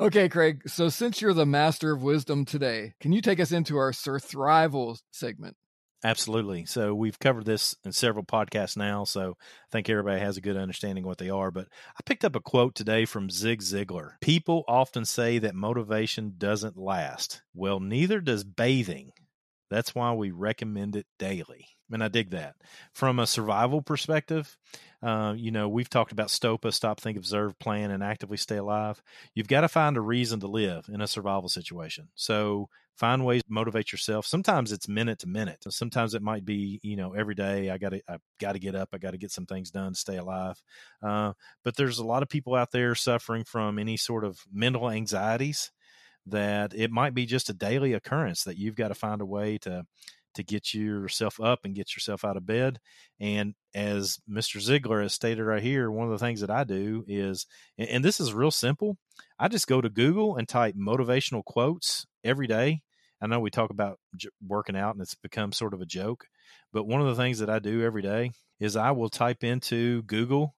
Okay, 0.00 0.30
Craig. 0.30 0.62
So 0.66 0.88
since 0.88 1.20
you're 1.20 1.34
the 1.34 1.44
master 1.44 1.92
of 1.92 2.02
wisdom 2.02 2.46
today, 2.46 2.94
can 3.00 3.12
you 3.12 3.20
take 3.20 3.38
us 3.38 3.52
into 3.52 3.76
our 3.76 3.92
Surthrival 3.92 4.98
segment? 5.10 5.56
Absolutely. 6.02 6.64
So 6.64 6.94
we've 6.94 7.18
covered 7.18 7.44
this 7.44 7.76
in 7.84 7.92
several 7.92 8.24
podcasts 8.24 8.78
now, 8.78 9.04
so 9.04 9.36
I 9.40 9.68
think 9.70 9.90
everybody 9.90 10.18
has 10.18 10.38
a 10.38 10.40
good 10.40 10.56
understanding 10.56 11.04
what 11.04 11.18
they 11.18 11.28
are. 11.28 11.50
But 11.50 11.68
I 11.94 12.00
picked 12.06 12.24
up 12.24 12.34
a 12.34 12.40
quote 12.40 12.74
today 12.74 13.04
from 13.04 13.28
Zig 13.28 13.60
Ziglar. 13.60 14.12
People 14.22 14.64
often 14.66 15.04
say 15.04 15.38
that 15.38 15.54
motivation 15.54 16.36
doesn't 16.38 16.78
last. 16.78 17.42
Well, 17.52 17.78
neither 17.78 18.22
does 18.22 18.42
bathing. 18.42 19.12
That's 19.68 19.94
why 19.94 20.14
we 20.14 20.30
recommend 20.30 20.96
it 20.96 21.06
daily. 21.18 21.66
And 21.90 22.04
I 22.04 22.08
dig 22.08 22.30
that. 22.30 22.56
From 22.92 23.18
a 23.18 23.26
survival 23.26 23.82
perspective, 23.82 24.56
uh, 25.02 25.34
you 25.36 25.50
know, 25.50 25.68
we've 25.68 25.88
talked 25.88 26.12
about 26.12 26.28
STOPA, 26.28 26.72
stop, 26.72 27.00
think, 27.00 27.16
observe, 27.16 27.58
plan, 27.58 27.90
and 27.90 28.02
actively 28.02 28.36
stay 28.36 28.56
alive. 28.56 29.02
You've 29.34 29.48
got 29.48 29.62
to 29.62 29.68
find 29.68 29.96
a 29.96 30.00
reason 30.00 30.40
to 30.40 30.46
live 30.46 30.88
in 30.92 31.00
a 31.00 31.06
survival 31.06 31.48
situation. 31.48 32.08
So 32.14 32.68
find 32.96 33.24
ways 33.24 33.42
to 33.42 33.52
motivate 33.52 33.92
yourself. 33.92 34.26
Sometimes 34.26 34.72
it's 34.72 34.88
minute 34.88 35.20
to 35.20 35.26
minute. 35.26 35.64
Sometimes 35.70 36.14
it 36.14 36.22
might 36.22 36.44
be, 36.44 36.80
you 36.82 36.96
know, 36.96 37.14
every 37.14 37.34
day 37.34 37.70
I 37.70 37.78
got 37.78 37.90
to, 37.90 38.02
I 38.06 38.18
got 38.38 38.52
to 38.52 38.58
get 38.58 38.74
up. 38.74 38.90
I 38.92 38.98
got 38.98 39.12
to 39.12 39.18
get 39.18 39.32
some 39.32 39.46
things 39.46 39.70
done 39.70 39.94
stay 39.94 40.18
alive. 40.18 40.62
Uh, 41.02 41.32
but 41.64 41.76
there's 41.76 41.98
a 41.98 42.06
lot 42.06 42.22
of 42.22 42.28
people 42.28 42.54
out 42.54 42.70
there 42.70 42.94
suffering 42.94 43.44
from 43.44 43.78
any 43.78 43.96
sort 43.96 44.24
of 44.24 44.38
mental 44.52 44.90
anxieties 44.90 45.72
that 46.26 46.74
it 46.74 46.90
might 46.90 47.14
be 47.14 47.24
just 47.24 47.48
a 47.48 47.54
daily 47.54 47.94
occurrence 47.94 48.44
that 48.44 48.58
you've 48.58 48.76
got 48.76 48.88
to 48.88 48.94
find 48.94 49.22
a 49.22 49.26
way 49.26 49.56
to 49.58 49.84
to 50.34 50.42
get 50.42 50.72
yourself 50.74 51.40
up 51.40 51.60
and 51.64 51.74
get 51.74 51.94
yourself 51.94 52.24
out 52.24 52.36
of 52.36 52.46
bed. 52.46 52.78
And 53.18 53.54
as 53.74 54.18
Mr. 54.30 54.60
Ziglar 54.60 55.02
has 55.02 55.12
stated 55.12 55.42
right 55.42 55.62
here, 55.62 55.90
one 55.90 56.06
of 56.06 56.12
the 56.12 56.24
things 56.24 56.40
that 56.40 56.50
I 56.50 56.64
do 56.64 57.04
is, 57.08 57.46
and 57.78 58.04
this 58.04 58.20
is 58.20 58.32
real 58.32 58.50
simple, 58.50 58.96
I 59.38 59.48
just 59.48 59.66
go 59.66 59.80
to 59.80 59.88
Google 59.88 60.36
and 60.36 60.48
type 60.48 60.74
motivational 60.74 61.44
quotes 61.44 62.06
every 62.24 62.46
day. 62.46 62.82
I 63.20 63.26
know 63.26 63.40
we 63.40 63.50
talk 63.50 63.70
about 63.70 63.98
working 64.46 64.76
out 64.76 64.94
and 64.94 65.02
it's 65.02 65.14
become 65.14 65.52
sort 65.52 65.74
of 65.74 65.80
a 65.80 65.86
joke, 65.86 66.24
but 66.72 66.86
one 66.86 67.00
of 67.00 67.06
the 67.06 67.22
things 67.22 67.38
that 67.40 67.50
I 67.50 67.58
do 67.58 67.82
every 67.82 68.02
day 68.02 68.30
is 68.58 68.76
I 68.76 68.92
will 68.92 69.10
type 69.10 69.44
into 69.44 70.02
Google 70.04 70.54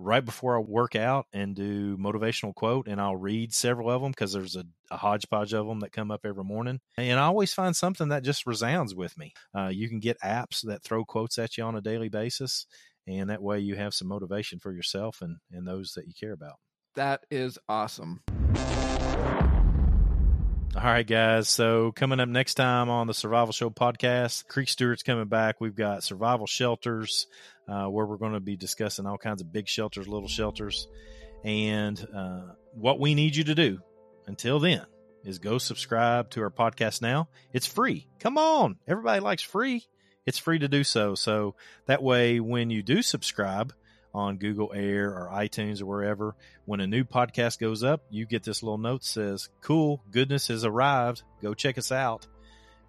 right 0.00 0.24
before 0.24 0.56
I 0.56 0.60
work 0.60 0.96
out 0.96 1.26
and 1.32 1.54
do 1.54 1.96
motivational 1.98 2.54
quote, 2.54 2.88
and 2.88 3.00
I'll 3.00 3.16
read 3.16 3.52
several 3.52 3.90
of 3.90 4.02
them 4.02 4.12
because 4.12 4.32
there's 4.32 4.56
a, 4.56 4.64
a, 4.90 4.96
hodgepodge 4.96 5.52
of 5.52 5.66
them 5.66 5.80
that 5.80 5.92
come 5.92 6.10
up 6.10 6.22
every 6.24 6.44
morning. 6.44 6.80
And 6.96 7.20
I 7.20 7.24
always 7.24 7.52
find 7.52 7.76
something 7.76 8.08
that 8.08 8.24
just 8.24 8.46
resounds 8.46 8.94
with 8.94 9.16
me. 9.18 9.34
Uh, 9.54 9.68
you 9.68 9.88
can 9.88 10.00
get 10.00 10.20
apps 10.20 10.62
that 10.62 10.82
throw 10.82 11.04
quotes 11.04 11.38
at 11.38 11.56
you 11.58 11.64
on 11.64 11.76
a 11.76 11.80
daily 11.80 12.08
basis, 12.08 12.66
and 13.06 13.30
that 13.30 13.42
way 13.42 13.60
you 13.60 13.76
have 13.76 13.94
some 13.94 14.08
motivation 14.08 14.58
for 14.58 14.72
yourself 14.72 15.20
and, 15.20 15.36
and 15.52 15.66
those 15.66 15.92
that 15.94 16.06
you 16.06 16.14
care 16.18 16.32
about. 16.32 16.54
That 16.96 17.24
is 17.30 17.58
awesome. 17.68 18.22
All 20.76 20.84
right, 20.84 21.06
guys. 21.06 21.48
So 21.48 21.90
coming 21.90 22.20
up 22.20 22.28
next 22.28 22.54
time 22.54 22.90
on 22.90 23.08
the 23.08 23.14
Survival 23.14 23.52
Show 23.52 23.70
podcast, 23.70 24.46
Creek 24.46 24.68
Stewart's 24.68 25.02
coming 25.02 25.26
back. 25.26 25.60
We've 25.60 25.74
got 25.74 26.04
survival 26.04 26.46
shelters, 26.46 27.26
uh, 27.68 27.86
where 27.86 28.06
we're 28.06 28.18
going 28.18 28.34
to 28.34 28.40
be 28.40 28.56
discussing 28.56 29.04
all 29.04 29.18
kinds 29.18 29.40
of 29.40 29.52
big 29.52 29.66
shelters, 29.66 30.06
little 30.06 30.28
shelters, 30.28 30.86
and 31.44 32.00
uh, 32.14 32.52
what 32.72 33.00
we 33.00 33.16
need 33.16 33.34
you 33.34 33.42
to 33.44 33.54
do 33.56 33.80
until 34.28 34.60
then 34.60 34.86
is 35.24 35.40
go 35.40 35.58
subscribe 35.58 36.30
to 36.30 36.42
our 36.42 36.50
podcast 36.50 37.02
now. 37.02 37.28
It's 37.52 37.66
free. 37.66 38.06
Come 38.20 38.38
on. 38.38 38.76
Everybody 38.86 39.20
likes 39.20 39.42
free. 39.42 39.84
It's 40.24 40.38
free 40.38 40.60
to 40.60 40.68
do 40.68 40.84
so. 40.84 41.16
So 41.16 41.56
that 41.86 42.00
way, 42.00 42.38
when 42.38 42.70
you 42.70 42.84
do 42.84 43.02
subscribe 43.02 43.72
on 44.14 44.38
Google 44.38 44.72
Air 44.74 45.10
or 45.10 45.30
iTunes 45.32 45.80
or 45.80 45.86
wherever, 45.86 46.34
when 46.64 46.80
a 46.80 46.86
new 46.86 47.04
podcast 47.04 47.58
goes 47.58 47.82
up, 47.84 48.02
you 48.10 48.26
get 48.26 48.42
this 48.42 48.62
little 48.62 48.78
note 48.78 49.02
that 49.02 49.06
says, 49.06 49.48
Cool, 49.60 50.02
goodness 50.10 50.48
has 50.48 50.64
arrived. 50.64 51.22
Go 51.42 51.54
check 51.54 51.78
us 51.78 51.92
out. 51.92 52.26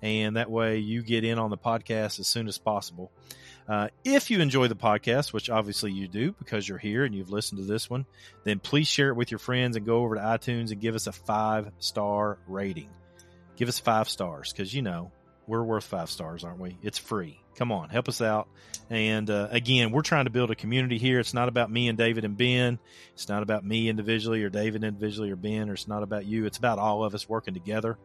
And 0.01 0.35
that 0.35 0.49
way 0.49 0.79
you 0.79 1.03
get 1.03 1.23
in 1.23 1.37
on 1.37 1.51
the 1.51 1.57
podcast 1.57 2.19
as 2.19 2.27
soon 2.27 2.47
as 2.47 2.57
possible. 2.57 3.11
Uh, 3.67 3.89
if 4.03 4.31
you 4.31 4.39
enjoy 4.41 4.67
the 4.67 4.75
podcast, 4.75 5.31
which 5.31 5.49
obviously 5.49 5.91
you 5.91 6.07
do 6.07 6.33
because 6.39 6.67
you're 6.67 6.77
here 6.77 7.05
and 7.05 7.13
you've 7.13 7.29
listened 7.29 7.61
to 7.61 7.67
this 7.67 7.89
one, 7.89 8.05
then 8.43 8.59
please 8.59 8.87
share 8.87 9.09
it 9.09 9.15
with 9.15 9.31
your 9.31 9.39
friends 9.39 9.77
and 9.77 9.85
go 9.85 9.97
over 9.97 10.15
to 10.15 10.21
iTunes 10.21 10.71
and 10.71 10.81
give 10.81 10.95
us 10.95 11.07
a 11.07 11.11
five 11.11 11.71
star 11.79 12.39
rating. 12.47 12.89
Give 13.55 13.69
us 13.69 13.79
five 13.79 14.09
stars 14.09 14.51
because 14.51 14.73
you 14.73 14.81
know 14.81 15.11
we're 15.47 15.63
worth 15.63 15.83
five 15.83 16.09
stars, 16.09 16.43
aren't 16.43 16.59
we? 16.59 16.77
It's 16.81 16.97
free. 16.97 17.40
Come 17.55 17.71
on, 17.71 17.89
help 17.89 18.07
us 18.07 18.21
out. 18.21 18.47
And 18.89 19.29
uh, 19.29 19.47
again, 19.51 19.91
we're 19.91 20.01
trying 20.01 20.25
to 20.25 20.31
build 20.31 20.51
a 20.51 20.55
community 20.55 20.97
here. 20.97 21.19
It's 21.19 21.33
not 21.33 21.47
about 21.47 21.71
me 21.71 21.87
and 21.87 21.97
David 21.97 22.25
and 22.25 22.37
Ben. 22.37 22.79
It's 23.13 23.29
not 23.29 23.43
about 23.43 23.65
me 23.65 23.89
individually 23.89 24.43
or 24.43 24.49
David 24.49 24.83
individually 24.83 25.31
or 25.31 25.35
Ben, 25.35 25.69
or 25.69 25.73
it's 25.73 25.87
not 25.87 26.03
about 26.03 26.25
you. 26.25 26.45
It's 26.45 26.57
about 26.57 26.79
all 26.79 27.03
of 27.03 27.13
us 27.13 27.27
working 27.27 27.53
together 27.53 27.97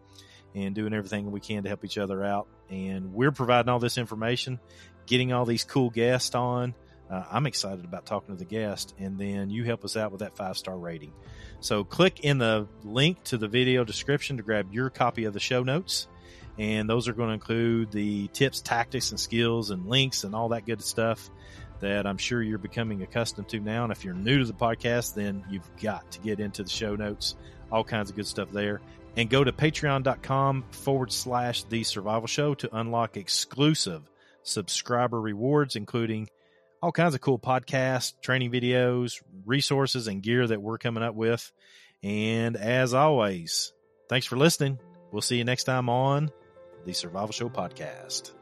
and 0.54 0.74
doing 0.74 0.94
everything 0.94 1.30
we 1.30 1.40
can 1.40 1.62
to 1.62 1.68
help 1.68 1.84
each 1.84 1.98
other 1.98 2.24
out. 2.24 2.48
And 2.70 3.12
we're 3.12 3.32
providing 3.32 3.68
all 3.68 3.78
this 3.78 3.98
information 3.98 4.58
getting 5.06 5.32
all 5.32 5.44
these 5.44 5.64
cool 5.64 5.90
guests 5.90 6.34
on. 6.34 6.74
Uh, 7.08 7.22
I'm 7.30 7.46
excited 7.46 7.84
about 7.84 8.04
talking 8.04 8.34
to 8.34 8.38
the 8.38 8.48
guest, 8.48 8.94
and 8.98 9.16
then 9.16 9.48
you 9.48 9.62
help 9.62 9.84
us 9.84 9.96
out 9.96 10.10
with 10.10 10.20
that 10.20 10.36
five 10.36 10.56
star 10.56 10.76
rating. 10.76 11.12
So 11.60 11.84
click 11.84 12.20
in 12.20 12.38
the 12.38 12.66
link 12.82 13.22
to 13.24 13.38
the 13.38 13.48
video 13.48 13.84
description 13.84 14.36
to 14.38 14.42
grab 14.42 14.72
your 14.72 14.90
copy 14.90 15.24
of 15.24 15.32
the 15.32 15.40
show 15.40 15.62
notes. 15.62 16.08
And 16.58 16.88
those 16.88 17.06
are 17.08 17.12
going 17.12 17.28
to 17.28 17.34
include 17.34 17.90
the 17.90 18.28
tips, 18.28 18.60
tactics, 18.60 19.10
and 19.10 19.20
skills, 19.20 19.70
and 19.70 19.86
links, 19.86 20.24
and 20.24 20.34
all 20.34 20.50
that 20.50 20.64
good 20.64 20.82
stuff 20.82 21.30
that 21.80 22.06
I'm 22.06 22.16
sure 22.16 22.42
you're 22.42 22.58
becoming 22.58 23.02
accustomed 23.02 23.48
to 23.50 23.60
now. 23.60 23.84
And 23.84 23.92
if 23.92 24.04
you're 24.04 24.14
new 24.14 24.38
to 24.38 24.44
the 24.44 24.54
podcast, 24.54 25.14
then 25.14 25.44
you've 25.50 25.68
got 25.82 26.10
to 26.12 26.20
get 26.20 26.40
into 26.40 26.62
the 26.62 26.70
show 26.70 26.96
notes, 26.96 27.36
all 27.70 27.84
kinds 27.84 28.10
of 28.10 28.16
good 28.16 28.26
stuff 28.26 28.50
there. 28.50 28.80
And 29.16 29.30
go 29.30 29.44
to 29.44 29.52
patreon.com 29.52 30.64
forward 30.70 31.12
slash 31.12 31.64
the 31.64 31.84
survival 31.84 32.26
show 32.26 32.54
to 32.54 32.76
unlock 32.76 33.16
exclusive 33.16 34.02
subscriber 34.42 35.20
rewards, 35.20 35.76
including 35.76 36.28
all 36.82 36.92
kinds 36.92 37.14
of 37.14 37.20
cool 37.20 37.38
podcasts, 37.38 38.12
training 38.20 38.52
videos, 38.52 39.22
resources, 39.44 40.06
and 40.06 40.22
gear 40.22 40.46
that 40.46 40.60
we're 40.60 40.78
coming 40.78 41.02
up 41.02 41.14
with. 41.14 41.50
And 42.02 42.56
as 42.56 42.94
always, 42.94 43.72
thanks 44.08 44.26
for 44.26 44.36
listening. 44.36 44.78
We'll 45.12 45.22
see 45.22 45.38
you 45.38 45.44
next 45.44 45.64
time 45.64 45.88
on 45.88 46.30
the 46.86 46.92
Survival 46.92 47.32
Show 47.32 47.48
Podcast. 47.48 48.35